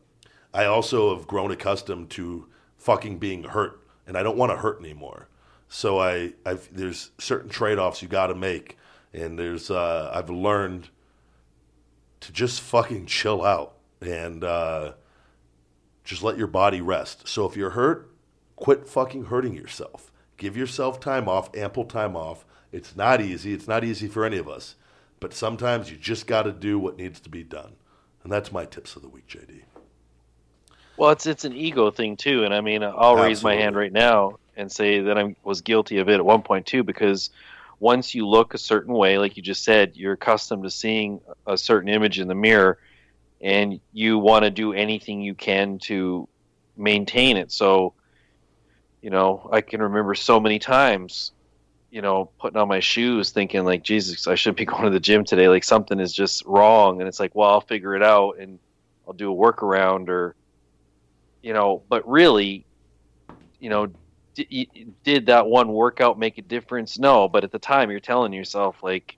I 0.53 0.65
also 0.65 1.15
have 1.15 1.27
grown 1.27 1.51
accustomed 1.51 2.09
to 2.11 2.47
fucking 2.77 3.19
being 3.19 3.43
hurt, 3.43 3.79
and 4.07 4.17
I 4.17 4.23
don't 4.23 4.37
want 4.37 4.51
to 4.51 4.57
hurt 4.57 4.79
anymore. 4.79 5.27
So 5.67 5.99
I, 5.99 6.33
I've, 6.45 6.67
there's 6.75 7.11
certain 7.19 7.49
trade 7.49 7.77
offs 7.77 8.01
you 8.01 8.07
got 8.07 8.27
to 8.27 8.35
make, 8.35 8.77
and 9.13 9.37
there's 9.37 9.69
uh, 9.69 10.11
I've 10.13 10.31
learned 10.31 10.89
to 12.21 12.31
just 12.31 12.61
fucking 12.61 13.05
chill 13.05 13.43
out 13.43 13.75
and 14.01 14.43
uh, 14.43 14.93
just 16.03 16.23
let 16.23 16.37
your 16.37 16.47
body 16.47 16.81
rest. 16.81 17.27
So 17.27 17.45
if 17.45 17.55
you're 17.55 17.71
hurt, 17.71 18.11
quit 18.55 18.87
fucking 18.87 19.25
hurting 19.25 19.53
yourself. 19.53 20.11
Give 20.37 20.55
yourself 20.55 20.99
time 20.99 21.27
off, 21.27 21.55
ample 21.55 21.85
time 21.85 22.15
off. 22.15 22.45
It's 22.71 22.95
not 22.95 23.21
easy. 23.21 23.53
It's 23.53 23.67
not 23.67 23.83
easy 23.83 24.07
for 24.07 24.25
any 24.25 24.37
of 24.37 24.47
us. 24.47 24.75
But 25.19 25.33
sometimes 25.33 25.91
you 25.91 25.97
just 25.97 26.27
got 26.27 26.43
to 26.43 26.51
do 26.51 26.79
what 26.79 26.97
needs 26.97 27.19
to 27.21 27.29
be 27.29 27.43
done. 27.43 27.75
And 28.23 28.31
that's 28.31 28.51
my 28.51 28.65
tips 28.65 28.95
of 28.95 29.01
the 29.01 29.09
week, 29.09 29.27
JD. 29.27 29.63
Well, 30.97 31.11
it's 31.11 31.25
it's 31.25 31.45
an 31.45 31.53
ego 31.53 31.91
thing 31.91 32.17
too, 32.17 32.43
and 32.43 32.53
I 32.53 32.59
mean, 32.59 32.83
I'll 32.83 33.15
raise 33.15 33.41
my 33.41 33.55
hand 33.55 33.77
right 33.77 33.91
now 33.91 34.37
and 34.57 34.69
say 34.69 34.99
that 34.99 35.17
I 35.17 35.33
was 35.45 35.61
guilty 35.61 35.99
of 35.99 36.09
it 36.09 36.15
at 36.15 36.25
one 36.25 36.41
point 36.41 36.65
too, 36.65 36.83
because 36.83 37.29
once 37.79 38.13
you 38.13 38.27
look 38.27 38.53
a 38.53 38.57
certain 38.57 38.93
way, 38.93 39.17
like 39.17 39.37
you 39.37 39.43
just 39.43 39.63
said, 39.63 39.95
you're 39.95 40.13
accustomed 40.13 40.63
to 40.63 40.69
seeing 40.69 41.21
a 41.47 41.57
certain 41.57 41.89
image 41.89 42.19
in 42.19 42.27
the 42.27 42.35
mirror, 42.35 42.77
and 43.41 43.79
you 43.93 44.17
want 44.17 44.43
to 44.43 44.51
do 44.51 44.73
anything 44.73 45.21
you 45.21 45.33
can 45.33 45.79
to 45.79 46.27
maintain 46.75 47.37
it. 47.37 47.51
So, 47.51 47.93
you 49.01 49.09
know, 49.09 49.49
I 49.51 49.61
can 49.61 49.81
remember 49.81 50.13
so 50.13 50.39
many 50.39 50.59
times, 50.59 51.31
you 51.89 52.01
know, 52.01 52.31
putting 52.39 52.59
on 52.59 52.67
my 52.67 52.81
shoes, 52.81 53.31
thinking 53.31 53.63
like, 53.63 53.83
Jesus, 53.83 54.27
I 54.27 54.35
shouldn't 54.35 54.57
be 54.57 54.65
going 54.73 54.83
to 54.83 54.89
the 54.89 54.99
gym 54.99 55.23
today. 55.23 55.47
Like 55.47 55.63
something 55.63 55.99
is 55.99 56.13
just 56.13 56.43
wrong, 56.45 56.99
and 56.99 57.07
it's 57.07 57.19
like, 57.19 57.33
well, 57.33 57.49
I'll 57.49 57.61
figure 57.61 57.95
it 57.95 58.03
out 58.03 58.39
and 58.39 58.59
I'll 59.07 59.13
do 59.13 59.31
a 59.31 59.35
workaround 59.35 60.09
or 60.09 60.35
you 61.41 61.53
know, 61.53 61.83
but 61.89 62.07
really, 62.07 62.65
you 63.59 63.69
know, 63.69 63.87
did 65.03 65.27
that 65.27 65.47
one 65.47 65.69
workout 65.69 66.19
make 66.19 66.37
a 66.37 66.41
difference? 66.41 66.99
No, 66.99 67.27
but 67.27 67.43
at 67.43 67.51
the 67.51 67.59
time 67.59 67.91
you're 67.91 67.99
telling 67.99 68.33
yourself 68.33 68.81
like, 68.81 69.17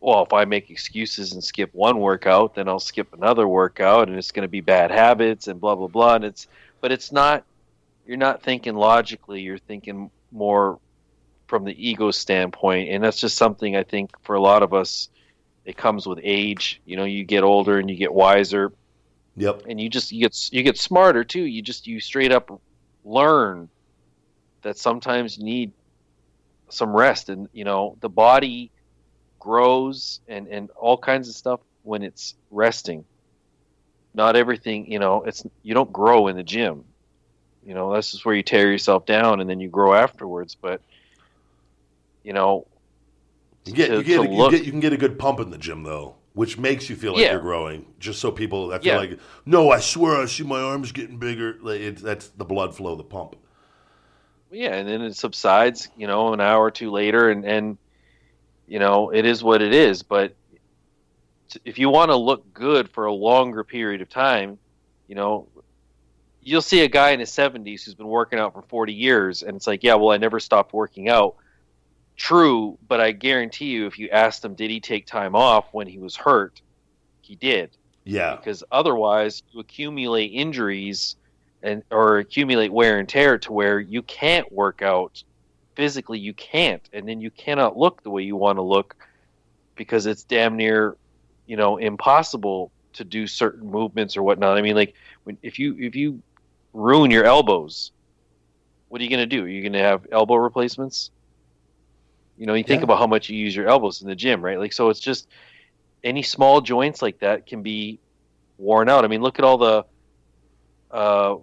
well, 0.00 0.22
if 0.24 0.32
I 0.32 0.44
make 0.44 0.70
excuses 0.70 1.32
and 1.32 1.44
skip 1.44 1.74
one 1.74 1.98
workout, 1.98 2.54
then 2.54 2.68
I'll 2.68 2.80
skip 2.80 3.12
another 3.12 3.46
workout, 3.46 4.08
and 4.08 4.16
it's 4.16 4.32
going 4.32 4.44
to 4.44 4.48
be 4.48 4.60
bad 4.62 4.90
habits 4.90 5.48
and 5.48 5.60
blah 5.60 5.74
blah 5.74 5.88
blah. 5.88 6.16
And 6.16 6.24
it's, 6.24 6.46
but 6.80 6.92
it's 6.92 7.12
not. 7.12 7.44
You're 8.06 8.16
not 8.16 8.42
thinking 8.42 8.74
logically. 8.74 9.42
You're 9.42 9.58
thinking 9.58 10.10
more 10.32 10.78
from 11.48 11.64
the 11.64 11.88
ego 11.88 12.10
standpoint, 12.10 12.90
and 12.90 13.04
that's 13.04 13.20
just 13.20 13.36
something 13.36 13.76
I 13.76 13.82
think 13.82 14.10
for 14.22 14.36
a 14.36 14.40
lot 14.40 14.62
of 14.62 14.72
us, 14.72 15.08
it 15.64 15.76
comes 15.76 16.06
with 16.06 16.18
age. 16.22 16.80
You 16.86 16.96
know, 16.96 17.04
you 17.04 17.24
get 17.24 17.42
older 17.44 17.78
and 17.78 17.90
you 17.90 17.96
get 17.96 18.12
wiser 18.12 18.72
Yep. 19.36 19.62
and 19.68 19.80
you 19.80 19.88
just 19.88 20.12
you 20.12 20.20
get 20.20 20.52
you 20.52 20.62
get 20.62 20.78
smarter 20.78 21.24
too. 21.24 21.42
You 21.42 21.62
just 21.62 21.86
you 21.86 22.00
straight 22.00 22.32
up 22.32 22.50
learn 23.04 23.68
that 24.62 24.78
sometimes 24.78 25.38
you 25.38 25.44
need 25.44 25.72
some 26.70 26.94
rest, 26.94 27.28
and 27.28 27.48
you 27.52 27.64
know 27.64 27.96
the 28.00 28.08
body 28.08 28.70
grows 29.38 30.20
and 30.28 30.46
and 30.48 30.70
all 30.76 30.98
kinds 30.98 31.28
of 31.28 31.34
stuff 31.34 31.60
when 31.82 32.02
it's 32.02 32.34
resting. 32.50 33.04
Not 34.12 34.34
everything, 34.36 34.90
you 34.90 34.98
know, 34.98 35.22
it's 35.22 35.44
you 35.62 35.72
don't 35.74 35.92
grow 35.92 36.26
in 36.28 36.36
the 36.36 36.42
gym. 36.42 36.84
You 37.64 37.74
know, 37.74 37.92
that's 37.92 38.10
just 38.10 38.24
where 38.24 38.34
you 38.34 38.42
tear 38.42 38.70
yourself 38.70 39.06
down 39.06 39.40
and 39.40 39.48
then 39.48 39.60
you 39.60 39.68
grow 39.68 39.94
afterwards. 39.94 40.56
But 40.60 40.80
you 42.24 42.32
know, 42.32 42.66
You 43.66 43.72
get, 43.72 43.88
to- 43.88 43.96
you, 43.98 44.02
get, 44.02 44.30
you, 44.30 44.50
get, 44.50 44.64
you 44.64 44.70
can 44.70 44.80
get 44.80 44.92
a 44.92 44.96
good 44.96 45.18
pump 45.18 45.40
in 45.40 45.50
the 45.50 45.58
gym, 45.58 45.82
though, 45.84 46.16
which 46.34 46.58
makes 46.58 46.90
you 46.90 46.96
feel 46.96 47.12
like 47.12 47.22
Yeah. 47.22 47.32
you're 47.32 47.40
growing. 47.40 47.86
Just 47.98 48.20
so 48.20 48.30
people, 48.30 48.72
I 48.72 48.78
feel 48.78 48.94
Yeah. 48.94 48.98
like, 48.98 49.18
no, 49.46 49.70
I 49.70 49.80
swear 49.80 50.20
I 50.20 50.26
see 50.26 50.42
my 50.42 50.60
arms 50.60 50.92
getting 50.92 51.18
bigger. 51.18 51.56
Like, 51.62 51.80
it, 51.80 51.96
that's 51.98 52.28
the 52.28 52.44
blood 52.44 52.74
flow, 52.74 52.94
the 52.96 53.04
pump. 53.04 53.36
Yeah 54.50 54.74
and 54.74 54.88
then 54.88 55.02
it 55.02 55.16
subsides 55.16 55.88
you 55.96 56.06
know 56.06 56.32
an 56.32 56.40
hour 56.40 56.64
or 56.64 56.70
two 56.70 56.90
later 56.90 57.30
and 57.30 57.44
and 57.44 57.78
you 58.66 58.78
know 58.78 59.10
it 59.10 59.24
is 59.26 59.42
what 59.42 59.62
it 59.62 59.74
is. 59.74 60.02
But 60.02 60.34
if 61.64 61.78
you 61.78 61.88
want 61.88 62.10
to 62.10 62.16
look 62.16 62.52
good 62.52 62.88
for 62.88 63.06
a 63.06 63.12
longer 63.12 63.64
period 63.64 64.00
of 64.00 64.08
time 64.08 64.58
you 65.08 65.14
know 65.14 65.48
you'll 66.42 66.62
see 66.62 66.82
a 66.82 66.88
guy 66.88 67.10
in 67.10 67.20
his 67.20 67.30
70s 67.30 67.84
who's 67.84 67.94
been 67.94 68.06
working 68.06 68.38
out 68.38 68.54
for 68.54 68.62
40 68.62 68.92
years 68.92 69.42
and 69.42 69.56
it's 69.56 69.66
like 69.66 69.82
yeah 69.82 69.94
well 69.94 70.10
i 70.10 70.16
never 70.16 70.40
stopped 70.40 70.72
working 70.72 71.08
out. 71.08 71.36
True 72.16 72.78
but 72.86 73.00
i 73.00 73.12
guarantee 73.12 73.66
you 73.66 73.86
if 73.86 73.98
you 73.98 74.08
asked 74.10 74.44
him 74.44 74.54
did 74.54 74.70
he 74.70 74.80
take 74.80 75.06
time 75.06 75.34
off 75.34 75.66
when 75.72 75.86
he 75.86 75.98
was 75.98 76.16
hurt? 76.16 76.62
He 77.20 77.34
did. 77.36 77.76
Yeah. 78.04 78.36
because 78.36 78.64
otherwise 78.72 79.42
you 79.52 79.60
accumulate 79.60 80.28
injuries 80.28 81.16
and 81.62 81.82
or 81.90 82.18
accumulate 82.18 82.72
wear 82.72 82.98
and 82.98 83.08
tear 83.08 83.38
to 83.38 83.52
where 83.52 83.78
you 83.80 84.02
can't 84.02 84.50
work 84.52 84.82
out 84.82 85.22
physically 85.76 86.18
you 86.18 86.34
can't. 86.34 86.86
And 86.92 87.08
then 87.08 87.20
you 87.20 87.30
cannot 87.30 87.76
look 87.76 88.02
the 88.02 88.10
way 88.10 88.22
you 88.22 88.36
want 88.36 88.58
to 88.58 88.62
look 88.62 88.94
because 89.76 90.06
it's 90.06 90.24
damn 90.24 90.56
near 90.56 90.96
you 91.46 91.56
know 91.56 91.76
impossible 91.78 92.72
to 92.94 93.04
do 93.04 93.26
certain 93.26 93.70
movements 93.70 94.16
or 94.16 94.22
whatnot. 94.22 94.58
I 94.58 94.62
mean 94.62 94.76
like 94.76 94.94
when, 95.24 95.38
if 95.42 95.58
you 95.58 95.76
if 95.78 95.96
you 95.96 96.22
ruin 96.72 97.10
your 97.10 97.24
elbows 97.24 97.92
what 98.88 99.00
are 99.00 99.04
you 99.04 99.10
going 99.10 99.20
to 99.20 99.36
do? 99.36 99.44
Are 99.44 99.48
you 99.48 99.62
going 99.62 99.74
to 99.74 99.78
have 99.78 100.06
elbow 100.12 100.34
replacements? 100.36 101.10
You 102.36 102.46
know 102.46 102.54
you 102.54 102.64
think 102.64 102.80
Yeah. 102.80 102.84
about 102.84 102.98
how 102.98 103.06
much 103.06 103.28
you 103.28 103.36
use 103.38 103.54
your 103.54 103.68
elbows 103.68 104.00
in 104.02 104.08
the 104.08 104.16
gym 104.16 104.42
right? 104.44 104.58
Like 104.58 104.72
so 104.72 104.88
it's 104.90 105.00
just 105.00 105.28
any 106.02 106.22
small 106.22 106.60
joints 106.60 107.02
like 107.02 107.20
that 107.20 107.46
can 107.46 107.62
be 107.62 108.00
worn 108.58 108.88
out. 108.88 109.04
I 109.04 109.08
mean, 109.08 109.22
look 109.22 109.38
at 109.38 109.44
all 109.44 109.58
the, 109.58 109.84
uh, 110.90 111.36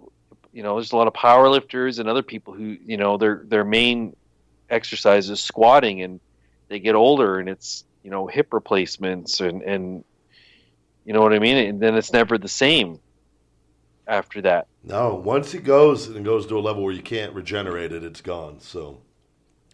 you 0.52 0.62
know, 0.62 0.74
there's 0.74 0.92
a 0.92 0.96
lot 0.96 1.08
of 1.08 1.14
power 1.14 1.48
lifters 1.48 1.98
and 1.98 2.08
other 2.08 2.22
people 2.22 2.54
who, 2.54 2.76
you 2.84 2.96
know, 2.96 3.16
their 3.16 3.44
their 3.46 3.64
main 3.64 4.14
exercise 4.70 5.30
is 5.30 5.40
squatting, 5.40 6.02
and 6.02 6.20
they 6.68 6.78
get 6.80 6.94
older, 6.94 7.38
and 7.38 7.48
it's 7.48 7.84
you 8.02 8.10
know 8.10 8.26
hip 8.26 8.52
replacements 8.52 9.40
and 9.40 9.62
and 9.62 10.04
you 11.04 11.12
know 11.12 11.22
what 11.22 11.32
I 11.32 11.38
mean, 11.38 11.56
and 11.56 11.80
then 11.80 11.94
it's 11.96 12.12
never 12.12 12.38
the 12.38 12.48
same 12.48 13.00
after 14.06 14.42
that. 14.42 14.66
No, 14.82 15.14
once 15.14 15.54
it 15.54 15.64
goes 15.64 16.08
and 16.08 16.24
goes 16.24 16.46
to 16.46 16.58
a 16.58 16.60
level 16.60 16.82
where 16.84 16.92
you 16.92 17.02
can't 17.02 17.34
regenerate 17.34 17.92
it, 17.92 18.04
it's 18.04 18.20
gone. 18.20 18.60
So 18.60 19.02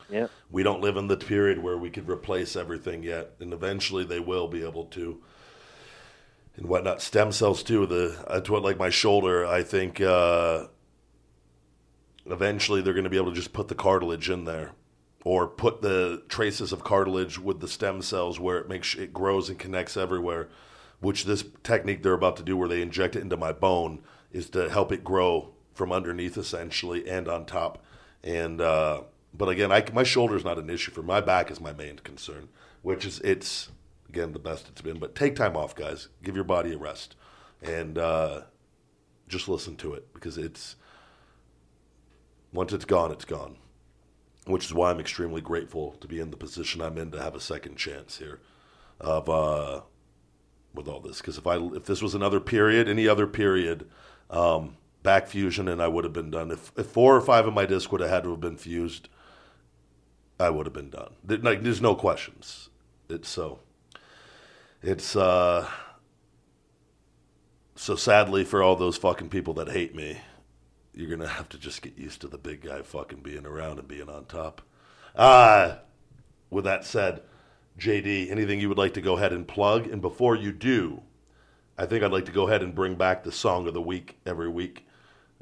Yeah. 0.08 0.28
we 0.50 0.62
don't 0.62 0.80
live 0.80 0.96
in 0.96 1.08
the 1.08 1.16
period 1.16 1.62
where 1.62 1.78
we 1.78 1.90
could 1.90 2.08
replace 2.08 2.56
everything 2.56 3.02
yet, 3.02 3.34
and 3.40 3.52
eventually 3.52 4.04
they 4.04 4.20
will 4.20 4.48
be 4.48 4.62
able 4.64 4.86
to. 4.86 5.22
And 6.56 6.66
whatnot. 6.66 7.02
Stem 7.02 7.32
cells 7.32 7.62
too. 7.62 7.86
The 7.86 8.24
that's 8.28 8.50
what 8.50 8.62
like 8.62 8.78
my 8.78 8.90
shoulder. 8.90 9.46
I 9.46 9.62
think 9.62 10.00
uh, 10.00 10.66
eventually 12.26 12.82
they're 12.82 12.94
going 12.94 13.04
to 13.04 13.10
be 13.10 13.16
able 13.16 13.30
to 13.30 13.36
just 13.36 13.52
put 13.52 13.68
the 13.68 13.74
cartilage 13.74 14.30
in 14.30 14.44
there, 14.44 14.72
or 15.24 15.46
put 15.46 15.82
the 15.82 16.22
traces 16.28 16.72
of 16.72 16.84
cartilage 16.84 17.38
with 17.38 17.60
the 17.60 17.68
stem 17.68 18.02
cells 18.02 18.38
where 18.38 18.58
it 18.58 18.68
makes 18.68 18.94
it 18.94 19.12
grows 19.12 19.48
and 19.48 19.58
connects 19.58 19.96
everywhere. 19.96 20.48
Which 21.00 21.24
this 21.24 21.44
technique 21.62 22.02
they're 22.02 22.14
about 22.14 22.36
to 22.36 22.42
do, 22.42 22.56
where 22.56 22.68
they 22.68 22.80
inject 22.80 23.14
it 23.14 23.20
into 23.20 23.36
my 23.36 23.52
bone, 23.52 24.02
is 24.32 24.48
to 24.50 24.70
help 24.70 24.90
it 24.90 25.04
grow 25.04 25.50
from 25.74 25.92
underneath 25.92 26.38
essentially 26.38 27.08
and 27.08 27.28
on 27.28 27.44
top. 27.44 27.84
And 28.22 28.60
uh, 28.60 29.02
but 29.36 29.48
again, 29.48 29.72
I, 29.72 29.84
my 29.92 30.04
shoulder 30.04 30.36
is 30.36 30.44
not 30.44 30.58
an 30.58 30.70
issue 30.70 30.92
for 30.92 31.02
me. 31.02 31.08
my 31.08 31.20
back 31.20 31.50
is 31.50 31.60
my 31.60 31.72
main 31.72 31.96
concern, 31.98 32.48
which 32.82 33.04
is 33.04 33.20
it's 33.20 33.68
again 34.14 34.32
the 34.32 34.38
best 34.38 34.68
it's 34.68 34.80
been. 34.80 34.98
But 34.98 35.14
take 35.14 35.34
time 35.34 35.56
off, 35.56 35.74
guys. 35.74 36.08
Give 36.22 36.34
your 36.34 36.44
body 36.44 36.72
a 36.72 36.78
rest, 36.78 37.16
and 37.62 37.98
uh, 37.98 38.42
just 39.28 39.48
listen 39.48 39.76
to 39.76 39.94
it 39.94 40.12
because 40.14 40.38
it's 40.38 40.76
once 42.52 42.72
it's 42.72 42.84
gone, 42.84 43.10
it's 43.10 43.24
gone. 43.24 43.56
Which 44.46 44.66
is 44.66 44.74
why 44.74 44.90
I'm 44.90 45.00
extremely 45.00 45.40
grateful 45.40 45.92
to 46.00 46.06
be 46.06 46.20
in 46.20 46.30
the 46.30 46.36
position 46.36 46.82
I'm 46.82 46.98
in 46.98 47.10
to 47.12 47.22
have 47.22 47.34
a 47.34 47.40
second 47.40 47.76
chance 47.76 48.18
here, 48.18 48.40
of 49.00 49.28
uh, 49.28 49.80
with 50.74 50.86
all 50.86 51.00
this. 51.00 51.18
Because 51.18 51.38
if 51.38 51.46
I 51.46 51.56
if 51.56 51.84
this 51.84 52.02
was 52.02 52.14
another 52.14 52.40
period, 52.40 52.88
any 52.88 53.08
other 53.08 53.26
period, 53.26 53.88
um, 54.30 54.76
back 55.02 55.26
fusion, 55.26 55.66
and 55.66 55.82
I 55.82 55.88
would 55.88 56.04
have 56.04 56.12
been 56.12 56.30
done. 56.30 56.50
If, 56.50 56.72
if 56.76 56.86
four 56.86 57.16
or 57.16 57.20
five 57.20 57.46
of 57.46 57.54
my 57.54 57.66
discs 57.66 57.90
would 57.90 58.00
have 58.00 58.10
had 58.10 58.24
to 58.24 58.30
have 58.30 58.40
been 58.40 58.58
fused, 58.58 59.08
I 60.38 60.50
would 60.50 60.66
have 60.66 60.72
been 60.74 60.90
done. 60.90 61.14
Like, 61.26 61.62
there's 61.62 61.80
no 61.80 61.94
questions. 61.94 62.68
It's 63.08 63.28
so. 63.28 63.60
It's 64.84 65.16
uh. 65.16 65.66
So 67.74 67.96
sadly 67.96 68.44
for 68.44 68.62
all 68.62 68.76
those 68.76 68.98
fucking 68.98 69.30
people 69.30 69.54
that 69.54 69.70
hate 69.70 69.94
me, 69.94 70.20
you're 70.92 71.08
gonna 71.08 71.26
have 71.26 71.48
to 71.50 71.58
just 71.58 71.80
get 71.80 71.96
used 71.96 72.20
to 72.20 72.28
the 72.28 72.36
big 72.36 72.60
guy 72.60 72.82
fucking 72.82 73.20
being 73.20 73.46
around 73.46 73.78
and 73.78 73.88
being 73.88 74.10
on 74.10 74.26
top. 74.26 74.60
Uh 75.16 75.76
with 76.50 76.64
that 76.64 76.84
said, 76.84 77.22
JD, 77.78 78.30
anything 78.30 78.60
you 78.60 78.68
would 78.68 78.76
like 78.76 78.92
to 78.94 79.00
go 79.00 79.16
ahead 79.16 79.32
and 79.32 79.48
plug? 79.48 79.86
And 79.86 80.02
before 80.02 80.36
you 80.36 80.52
do, 80.52 81.00
I 81.78 81.86
think 81.86 82.04
I'd 82.04 82.12
like 82.12 82.26
to 82.26 82.32
go 82.32 82.46
ahead 82.46 82.62
and 82.62 82.74
bring 82.74 82.94
back 82.94 83.24
the 83.24 83.32
song 83.32 83.66
of 83.66 83.72
the 83.72 83.80
week 83.80 84.18
every 84.26 84.50
week. 84.50 84.86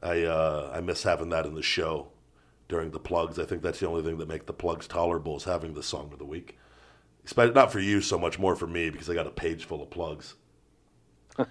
I 0.01 0.23
uh, 0.23 0.71
I 0.73 0.81
miss 0.83 1.03
having 1.03 1.31
that 1.31 1.47
in 1.47 1.55
the 1.55 1.63
show 1.63 2.13
during 2.69 2.93
the 2.93 3.01
plugs. 3.01 3.41
I 3.41 3.45
think 3.45 3.63
that's 3.63 3.81
the 3.81 3.89
only 3.89 4.05
thing 4.05 4.19
that 4.19 4.29
makes 4.29 4.47
the 4.47 4.53
plugs 4.53 4.87
tolerable 4.87 5.37
is 5.37 5.45
having 5.45 5.75
the 5.75 5.83
song 5.83 6.11
of 6.13 6.21
the 6.21 6.25
week. 6.25 6.59
Especially 7.25 7.55
not 7.55 7.73
for 7.73 7.81
you 7.81 8.01
so 8.01 8.19
much, 8.19 8.39
more 8.39 8.57
for 8.57 8.67
me 8.67 8.91
because 8.91 9.09
I 9.09 9.15
got 9.15 9.27
a 9.27 9.31
page 9.31 9.65
full 9.65 9.83
of 9.83 9.91
plugs. 9.91 10.35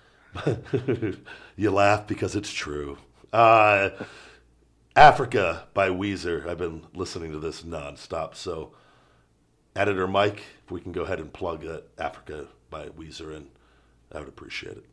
you 1.56 1.72
laugh 1.72 2.07
because 2.07 2.35
it's 2.35 2.52
true. 2.52 2.98
Uh, 3.31 3.91
Africa 4.95 5.68
by 5.73 5.89
Weezer. 5.89 6.48
I've 6.48 6.57
been 6.57 6.84
listening 6.93 7.31
to 7.31 7.39
this 7.39 7.64
nonstop. 7.64 8.35
So, 8.35 8.73
editor 9.76 10.07
Mike, 10.07 10.43
if 10.65 10.72
we 10.72 10.81
can 10.81 10.91
go 10.91 11.03
ahead 11.03 11.19
and 11.19 11.31
plug 11.31 11.61
that 11.61 11.85
Africa 11.98 12.48
by 12.69 12.88
Weezer 12.89 13.35
in, 13.35 13.48
I 14.11 14.19
would 14.19 14.27
appreciate 14.27 14.77
it. 14.77 14.85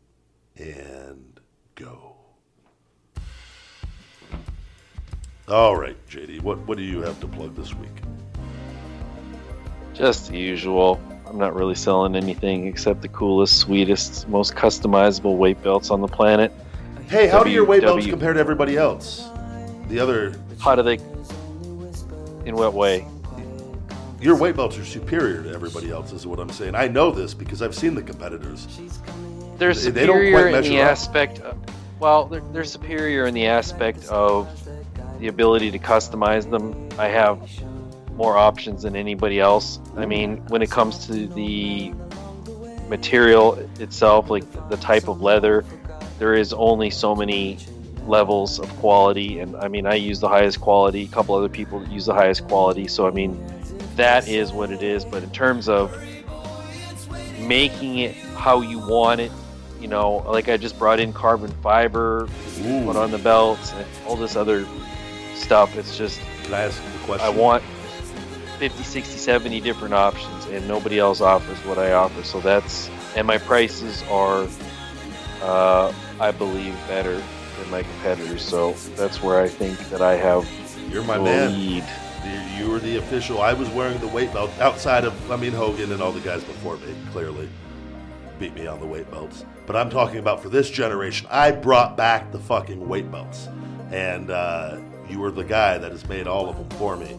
And 0.57 1.41
go. 1.75 2.15
All 5.49 5.77
right, 5.77 5.97
JD, 6.09 6.43
what, 6.43 6.59
what 6.67 6.77
do 6.77 6.85
you 6.85 7.01
have 7.01 7.19
to 7.21 7.27
plug 7.27 7.57
this 7.57 7.75
week? 7.75 7.89
Just 9.99 10.31
the 10.31 10.39
usual. 10.39 11.01
I'm 11.27 11.37
not 11.39 11.55
really 11.55 11.75
selling 11.75 12.15
anything 12.17 12.67
except 12.67 13.03
the 13.03 13.09
coolest, 13.09 13.59
sweetest, 13.59 14.29
most 14.29 14.55
customizable 14.55 15.37
weight 15.37 15.61
belts 15.63 15.91
on 15.91 16.01
the 16.01 16.09
planet. 16.09 16.53
Hey, 17.09 17.27
how 17.27 17.43
do 17.43 17.51
your 17.51 17.65
weight 17.65 17.83
belts 17.83 17.97
W- 18.05 18.11
compare 18.13 18.33
to 18.33 18.41
everybody 18.41 18.77
else? 18.77 19.29
The 19.89 19.99
other, 19.99 20.35
How 20.61 20.75
do 20.75 20.83
they? 20.83 20.95
In 22.47 22.55
what 22.57 22.73
way? 22.75 23.07
your 24.21 24.35
weight 24.37 24.57
belts 24.57 24.77
are 24.79 24.85
superior 24.85 25.45
to 25.45 25.51
everybody 25.53 25.91
else, 25.93 26.13
is 26.13 26.27
what 26.27 26.41
I'm 26.41 26.49
saying. 26.51 26.75
I 26.75 26.89
know 26.89 27.11
this 27.13 27.35
because 27.35 27.63
I've 27.63 27.75
seen 27.75 27.95
the 27.95 28.03
competitors. 28.03 28.67
They're 29.59 29.73
They- 29.75 29.91
they 29.91 30.01
superior 30.07 30.49
in 30.49 30.63
the 30.65 30.81
up. 30.81 30.91
aspect. 30.91 31.41
Of, 31.41 31.57
well, 32.01 32.25
they're, 32.27 32.43
they're 32.53 32.65
superior 32.65 33.27
in 33.27 33.35
the 33.35 33.47
aspect 33.47 34.07
of 34.09 34.49
the 35.21 35.29
ability 35.29 35.71
to 35.73 35.79
customize 35.79 36.49
them. 36.51 36.89
I 36.99 37.07
have 37.09 37.39
more 38.19 38.37
options 38.37 38.83
than 38.83 38.97
anybody 38.97 39.39
else. 39.39 39.79
I 39.97 40.05
mean, 40.05 40.45
when 40.49 40.61
it 40.61 40.71
comes 40.71 41.07
to 41.07 41.29
the 41.29 41.93
material 42.89 43.55
itself, 43.79 44.29
like 44.29 44.45
the 44.69 44.77
type 44.77 45.07
of 45.09 45.23
leather, 45.23 45.65
there 46.19 46.35
is 46.35 46.53
only 46.53 46.91
so 46.91 47.15
many 47.15 47.59
levels 48.07 48.59
of 48.59 48.69
quality. 48.77 49.39
And 49.39 49.57
I 49.57 49.69
mean, 49.69 49.87
I 49.87 49.95
use 49.95 50.19
the 50.19 50.29
highest 50.29 50.61
quality. 50.61 51.05
A 51.05 51.09
couple 51.09 51.37
other 51.37 51.49
people 51.49 51.87
use 51.87 52.07
the 52.07 52.15
highest 52.15 52.47
quality. 52.49 52.89
So 52.89 53.07
I 53.07 53.13
mean, 53.13 53.41
that 53.95 54.27
is 54.27 54.53
what 54.53 54.73
it 54.73 54.83
is. 54.83 55.05
But 55.05 55.23
in 55.23 55.31
terms 55.31 55.69
of 55.69 55.97
making 57.39 57.99
it 57.99 58.17
how 58.35 58.61
you 58.61 58.79
want 58.79 59.21
it. 59.21 59.33
You 59.81 59.87
know, 59.87 60.17
like 60.27 60.49
I 60.49 60.57
just 60.57 60.77
brought 60.77 60.99
in 60.99 61.13
carbon 61.13 61.53
fiber, 61.63 62.29
Ooh. 62.63 62.85
put 62.85 62.97
on 62.97 63.13
the 63.13 63.19
belts, 63.19 63.73
and 63.73 63.87
all 64.07 64.17
this 64.17 64.35
other 64.35 64.67
stuff. 65.37 65.77
It's 65.79 65.97
just, 65.97 66.21
Can 66.43 66.55
I 66.55 66.63
ask 66.63 66.83
a 66.83 67.07
question? 67.07 67.25
I 67.25 67.31
want 67.31 67.63
50, 68.59 68.83
60, 68.83 69.19
70 69.19 69.61
different 69.61 69.95
options, 69.95 70.47
and 70.47 70.67
nobody 70.67 70.99
else 70.99 71.21
offers 71.21 71.59
what 71.65 71.79
I 71.79 71.93
offer. 71.93 72.23
So 72.25 72.41
that's, 72.41 72.89
and 73.17 73.27
my 73.27 73.39
prices 73.39 74.03
are, 74.11 74.49
uh, 75.43 75.93
I 76.21 76.31
believe, 76.33 76.75
better 76.89 77.15
than 77.15 77.71
my 77.71 77.83
competitors. 77.83 78.43
So 78.43 78.73
that's 78.97 79.23
where 79.23 79.41
I 79.41 79.49
think 79.49 79.79
that 79.91 80.03
I 80.03 80.17
have 80.17 80.49
You're 80.91 81.05
my 81.05 81.19
man. 81.19 81.53
lead. 81.53 81.85
You 82.59 82.71
were 82.71 82.81
the 82.81 82.97
official. 82.97 83.41
I 83.41 83.53
was 83.53 83.69
wearing 83.71 83.99
the 84.01 84.09
weight 84.09 84.33
belt 84.33 84.51
outside 84.59 85.05
of, 85.05 85.31
I 85.31 85.37
mean, 85.37 85.53
Hogan 85.53 85.93
and 85.93 86.03
all 86.03 86.13
the 86.13 86.21
guys 86.21 86.43
before 86.43 86.77
me, 86.79 86.95
clearly 87.13 87.49
beat 88.41 88.55
me 88.55 88.67
on 88.67 88.81
the 88.81 88.87
weight 88.87 89.11
belts. 89.11 89.45
But 89.67 89.77
I'm 89.77 89.91
talking 89.91 90.19
about 90.19 90.43
for 90.43 90.49
this 90.49 90.69
generation, 90.69 91.27
I 91.31 91.53
brought 91.53 91.97
back 91.97 92.33
the 92.33 92.39
fucking 92.39 92.89
weight 92.89 93.11
belts. 93.11 93.49
And 93.91 94.31
uh, 94.31 94.81
you 95.09 95.21
were 95.21 95.31
the 95.31 95.45
guy 95.45 95.79
that 95.79 95.91
has 95.93 96.07
made 96.09 96.27
all 96.27 96.49
of 96.49 96.57
them 96.57 96.69
for 96.79 96.97
me. 96.97 97.19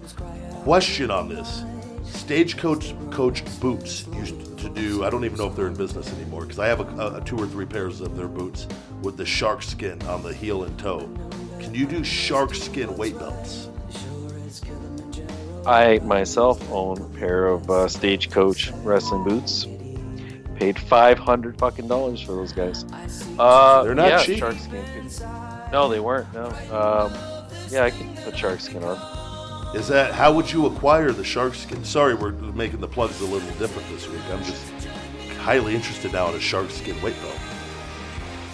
Question 0.64 1.10
on 1.11 1.30
this 1.30 1.64
Stagecoach 2.03 2.94
Coach 3.11 3.44
Boots 3.60 4.06
used 4.14 4.57
to 4.57 4.69
do, 4.69 5.03
I 5.03 5.10
don't 5.10 5.26
even 5.26 5.38
know 5.38 5.48
if 5.48 5.56
they're 5.56 5.68
in 5.68 5.76
business 5.76 6.11
anymore, 6.14 6.41
because 6.41 6.60
I 6.60 6.68
have 6.68 6.80
a, 6.99 7.18
a 7.18 7.22
two 7.22 7.38
or 7.38 7.48
three 7.48 7.65
pairs 7.65 8.02
of 8.02 8.15
their 8.18 8.27
boots 8.27 8.68
with 9.02 9.18
the 9.18 9.26
shark 9.26 9.64
skin 9.64 10.02
on 10.03 10.22
the 10.22 10.34
heel 10.34 10.64
and 10.64 10.77
toe. 10.77 11.10
Can 11.60 11.73
you 11.73 11.86
do 11.86 12.03
shark 12.03 12.53
skin 12.53 12.95
weight 12.98 13.18
belts? 13.18 13.69
I 15.65 15.99
myself 15.99 16.61
own 16.72 16.99
a 17.02 17.18
pair 17.18 17.48
of 17.48 17.69
uh, 17.69 17.88
Stagecoach 17.88 18.72
wrestling 18.84 19.23
boots. 19.23 19.68
Paid 20.56 20.77
five 20.77 21.18
hundred 21.18 21.57
fucking 21.57 21.88
dollars 21.88 22.22
for 22.22 22.34
those 22.34 22.52
guys. 22.52 22.86
Uh, 23.38 23.84
They're 23.84 23.95
not 23.95 24.10
yeah, 24.10 24.23
cheap. 24.23 24.40
Shark 24.40 24.57
skin. 24.57 24.84
No, 25.72 25.88
they 25.88 25.99
weren't. 25.99 26.34
No. 26.34 26.48
Um, 26.48 27.14
yeah, 27.69 27.84
I 27.86 27.91
could 27.91 28.15
put 28.18 28.38
shark 28.38 28.60
skin 28.60 28.84
on. 28.84 28.98
Is 29.73 29.87
that 29.89 30.13
how 30.13 30.33
would 30.33 30.51
you 30.51 30.65
acquire 30.65 31.11
the 31.11 31.23
shark 31.23 31.53
skin? 31.53 31.83
Sorry, 31.83 32.15
we're 32.15 32.31
making 32.31 32.79
the 32.79 32.87
plugs 32.87 33.21
a 33.21 33.25
little 33.25 33.49
different 33.59 33.87
this 33.89 34.07
week. 34.07 34.21
I'm 34.31 34.43
just 34.43 34.65
highly 35.37 35.75
interested 35.75 36.11
now 36.11 36.29
in 36.29 36.35
a 36.35 36.39
shark 36.39 36.71
skin 36.71 36.99
weight 37.01 37.15
belt. 37.21 37.39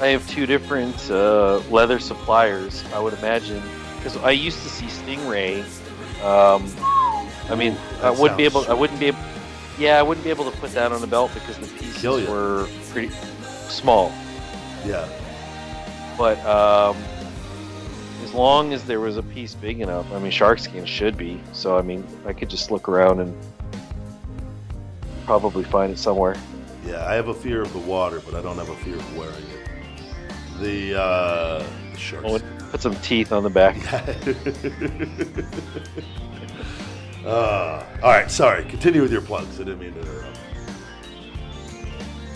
I 0.01 0.07
have 0.07 0.27
two 0.29 0.45
different 0.45 1.09
uh, 1.09 1.59
leather 1.69 1.99
suppliers. 1.99 2.83
I 2.93 2.99
would 2.99 3.13
imagine 3.13 3.63
because 3.95 4.17
I 4.17 4.31
used 4.31 4.61
to 4.63 4.69
see 4.69 4.87
Stingray. 4.87 5.63
Um, 6.21 6.69
I 7.49 7.55
mean, 7.55 7.77
I 8.01 8.09
wouldn't 8.09 8.37
be 8.37 8.43
able. 8.43 8.65
I 8.69 8.73
wouldn't 8.73 8.99
be 8.99 9.07
able. 9.07 9.19
Yeah, 9.79 9.99
I 9.99 10.03
wouldn't 10.03 10.23
be 10.23 10.29
able 10.29 10.49
to 10.51 10.57
put 10.57 10.71
that 10.71 10.91
on 10.91 11.01
a 11.01 11.07
belt 11.07 11.31
because 11.33 11.57
the 11.57 11.67
pieces 11.77 12.27
were 12.27 12.67
pretty 12.91 13.09
small. 13.69 14.11
Yeah, 14.85 15.07
But 16.17 16.37
um, 16.45 16.95
long 18.35 18.73
as 18.73 18.83
there 18.85 18.99
was 18.99 19.17
a 19.17 19.23
piece 19.23 19.55
big 19.55 19.81
enough, 19.81 20.11
I 20.11 20.19
mean, 20.19 20.31
shark 20.31 20.59
skin 20.59 20.85
should 20.85 21.17
be. 21.17 21.39
So 21.53 21.77
I 21.77 21.81
mean, 21.81 22.05
I 22.25 22.33
could 22.33 22.49
just 22.49 22.69
look 22.71 22.87
around 22.89 23.19
and 23.19 23.35
probably 25.25 25.63
find 25.63 25.91
it 25.91 25.97
somewhere. 25.97 26.35
yeah. 26.85 27.05
I 27.05 27.15
have 27.15 27.29
a 27.29 27.33
fear 27.33 27.61
of 27.61 27.73
the 27.73 27.79
water, 27.79 28.21
but 28.25 28.35
I 28.35 28.41
don't 28.41 28.57
have 28.57 28.69
a 28.69 28.75
fear 28.77 28.95
of 28.95 29.17
wearing 29.17 29.35
it. 29.35 29.69
The, 30.59 31.01
uh, 31.01 31.65
the 31.91 31.97
shark. 31.97 32.23
Oh, 32.25 32.39
put 32.69 32.81
some 32.81 32.95
teeth 32.97 33.31
on 33.31 33.43
the 33.43 33.49
back. 33.49 33.75
uh, 37.25 37.83
all 38.03 38.11
right, 38.11 38.29
sorry. 38.29 38.63
Continue 38.65 39.01
with 39.01 39.11
your 39.11 39.21
plugs. 39.21 39.59
I 39.59 39.63
didn't 39.63 39.79
mean 39.79 39.93
to 39.93 40.01
interrupt. 40.01 40.39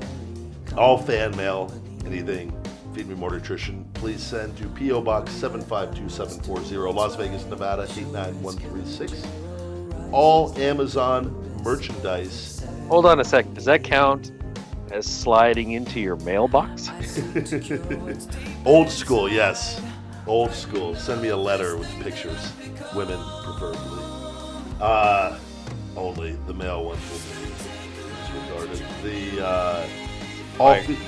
all 0.77 0.97
fan 0.97 1.37
mail, 1.37 1.71
anything, 2.07 2.51
Feed 2.95 3.09
Me 3.09 3.15
More 3.15 3.31
Nutrition, 3.31 3.89
please 3.95 4.23
send 4.23 4.57
to 4.59 4.67
P.O. 4.69 5.01
Box 5.01 5.33
752740, 5.33 6.93
Las 6.93 7.17
Vegas, 7.17 7.45
Nevada 7.47 7.85
89136. 7.85 9.27
All 10.13 10.53
Amazon 10.59 11.35
merchandise. 11.63 12.67
Hold 12.89 13.07
on 13.07 13.21
a 13.21 13.25
sec. 13.25 13.53
Does 13.55 13.65
that 13.65 13.83
count 13.83 14.33
as 14.91 15.07
sliding 15.07 15.73
into 15.73 16.01
your 16.01 16.17
mailbox? 16.17 16.91
Old 18.67 18.91
school, 18.91 19.31
yes. 19.31 19.81
Old 20.27 20.53
school. 20.53 20.95
Send 20.95 21.23
me 21.23 21.29
a 21.29 21.37
letter 21.37 21.79
with 21.79 21.89
pictures, 22.03 22.53
women 22.95 23.19
preferably. 23.43 24.05
Uh, 24.83 25.39
only 25.97 26.33
the 26.47 26.53
male 26.53 26.85
ones 26.85 27.01
will 27.11 27.19
be 27.41 28.69
disregarded. 28.69 28.87
The 29.03 29.47
uh, 29.47 29.89
all, 30.59 30.73
Right. 30.73 30.99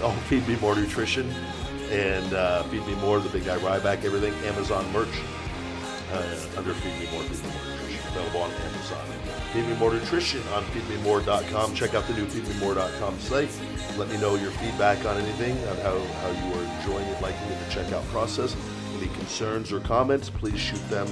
All 0.00 0.12
feed 0.28 0.46
me 0.48 0.56
more 0.56 0.74
nutrition 0.74 1.30
and 1.90 2.32
uh, 2.32 2.62
feed 2.64 2.86
me 2.86 2.94
more. 2.96 3.18
The 3.20 3.28
big 3.28 3.44
guy 3.44 3.58
Ryback, 3.58 4.04
everything. 4.04 4.32
Amazon 4.46 4.90
merch 4.92 5.08
uh, 6.12 6.58
under 6.58 6.74
Feed 6.74 6.98
Me 6.98 7.12
More, 7.12 7.22
Feed 7.22 7.42
Me 7.42 7.52
More 7.52 7.64
Nutrition, 7.66 8.08
available 8.08 8.40
on 8.42 8.50
Amazon. 8.50 9.06
Feed 9.52 9.66
Me 9.66 9.74
More 9.76 9.92
Nutrition 9.92 10.42
on 10.54 10.64
feedmemore.com. 10.64 11.74
Check 11.74 11.94
out 11.94 12.06
the 12.06 12.14
new 12.14 12.26
feedmemore.com 12.26 13.18
site. 13.20 13.50
Let 13.96 14.08
me 14.08 14.18
know 14.18 14.36
your 14.36 14.50
feedback 14.52 15.04
on 15.04 15.16
anything, 15.16 15.56
on 15.68 15.76
how, 15.78 15.98
how 15.98 16.30
you 16.30 16.54
are 16.54 16.78
enjoying 16.78 17.06
it, 17.06 17.20
liking 17.20 17.48
it, 17.48 17.68
the 17.68 17.74
checkout 17.74 18.04
process. 18.08 18.56
Any 18.96 19.08
concerns 19.14 19.72
or 19.72 19.80
comments, 19.80 20.30
please 20.30 20.58
shoot 20.58 20.88
them 20.90 21.08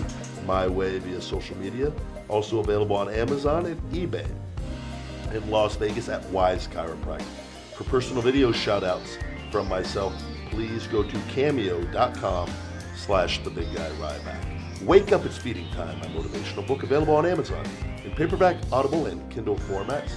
my 0.47 0.67
way 0.67 0.99
via 0.99 1.21
social 1.21 1.57
media. 1.59 1.93
Also 2.29 2.61
available 2.61 2.97
on 2.97 3.09
Amazon 3.13 3.67
and 3.67 3.81
eBay 3.93 4.29
in 5.33 5.51
Las 5.51 5.77
Vegas 5.77 6.09
at 6.09 6.25
Wise 6.27 6.67
Chiropractic. 6.69 7.25
For 7.79 7.85
personal 7.85 8.23
video 8.23 8.51
shoutouts 8.51 9.23
from 9.53 9.69
myself, 9.69 10.13
please 10.51 10.89
go 10.89 11.05
to 11.05 11.19
cameo.com 11.29 12.51
slash 12.97 13.41
the 13.45 13.51
big 13.51 13.73
guy 13.73 13.89
Ryback. 14.01 14.83
Wake 14.83 15.13
Up 15.13 15.25
It's 15.25 15.39
Feeding 15.39 15.71
Time, 15.71 15.97
my 16.01 16.07
motivational 16.07 16.67
book 16.67 16.83
available 16.83 17.15
on 17.15 17.25
Amazon 17.25 17.65
in 18.05 18.11
paperback, 18.17 18.57
Audible, 18.73 19.07
and 19.07 19.31
Kindle 19.31 19.55
formats. 19.55 20.11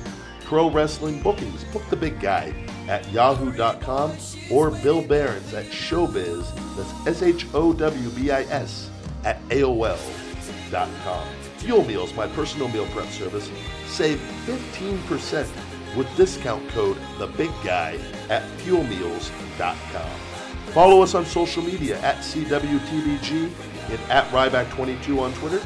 Pro 0.44 0.72
Wrestling 0.72 1.22
Bookings, 1.22 1.64
book 1.66 1.88
the 1.92 1.96
big 1.96 2.20
guy 2.20 2.52
at 2.88 3.08
yahoo.com 3.12 4.18
or 4.50 4.72
Bill 4.72 5.04
Behrens 5.04 5.54
at 5.54 5.68
Showbiz, 5.68 6.44
that's 6.76 7.22
S-H-O-W-B-I-S, 7.22 8.90
at 9.24 9.40
AOL.com. 9.50 11.28
Fuel 11.58 11.86
Meals, 11.86 12.12
my 12.16 12.26
personal 12.30 12.70
meal 12.70 12.88
prep 12.88 13.10
service, 13.10 13.52
save 13.86 14.18
15% 14.48 15.48
with 15.96 16.08
discount 16.16 16.68
code 16.70 16.98
The 17.18 17.28
Big 17.28 17.52
Guy 17.64 18.00
at 18.30 18.44
FuelMeals.com. 18.60 20.10
Follow 20.74 21.02
us 21.02 21.16
on 21.16 21.26
social 21.26 21.64
media 21.64 22.00
at 22.02 22.18
CWTBG 22.18 23.52
and 23.90 24.00
at 24.10 24.26
Ryback22 24.32 25.20
on 25.20 25.34
Twitter, 25.34 25.62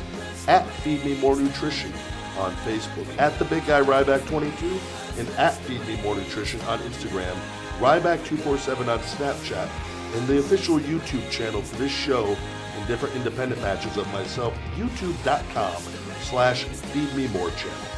at 0.47 0.68
Feed 0.81 1.06
Me 1.06 1.15
More 1.19 1.35
Nutrition 1.35 1.93
on 2.38 2.52
Facebook, 2.57 3.07
at 3.19 3.38
The 3.38 3.45
Big 3.45 3.65
Guy 3.68 3.81
Ryback22, 3.81 5.19
and 5.19 5.30
at 5.38 5.53
Feed 5.53 5.85
Me 5.88 6.02
More 6.02 6.15
Nutrition 6.15 6.60
on 6.61 6.80
Instagram, 6.80 7.35
Ryback247 7.80 8.88
on 8.88 8.99
Snapchat, 8.99 9.69
and 10.15 10.27
the 10.27 10.39
official 10.39 10.80
YouTube 10.80 11.30
channel 11.30 11.61
for 11.61 11.76
this 11.76 11.91
show 11.91 12.35
and 12.76 12.88
different 12.88 13.15
independent 13.15 13.61
matches 13.61 13.97
of 13.97 14.11
myself, 14.11 14.57
youtube.com 14.76 15.81
slash 16.22 16.64
Feed 16.64 17.14
Me 17.15 17.27
More 17.27 17.52
channel. 17.52 17.94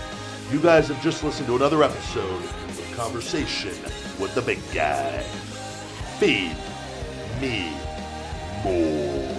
You 0.50 0.62
guys 0.62 0.88
have 0.88 1.02
just 1.04 1.26
listened 1.26 1.48
to 1.48 1.58
another 1.58 1.84
episode 1.84 2.42
of 2.42 2.94
Conversation 2.96 3.74
with 4.18 4.34
the 4.34 4.42
Big 4.42 4.60
Guy. 4.74 5.20
Feed 6.20 6.56
me 7.42 7.74
more. 8.64 9.37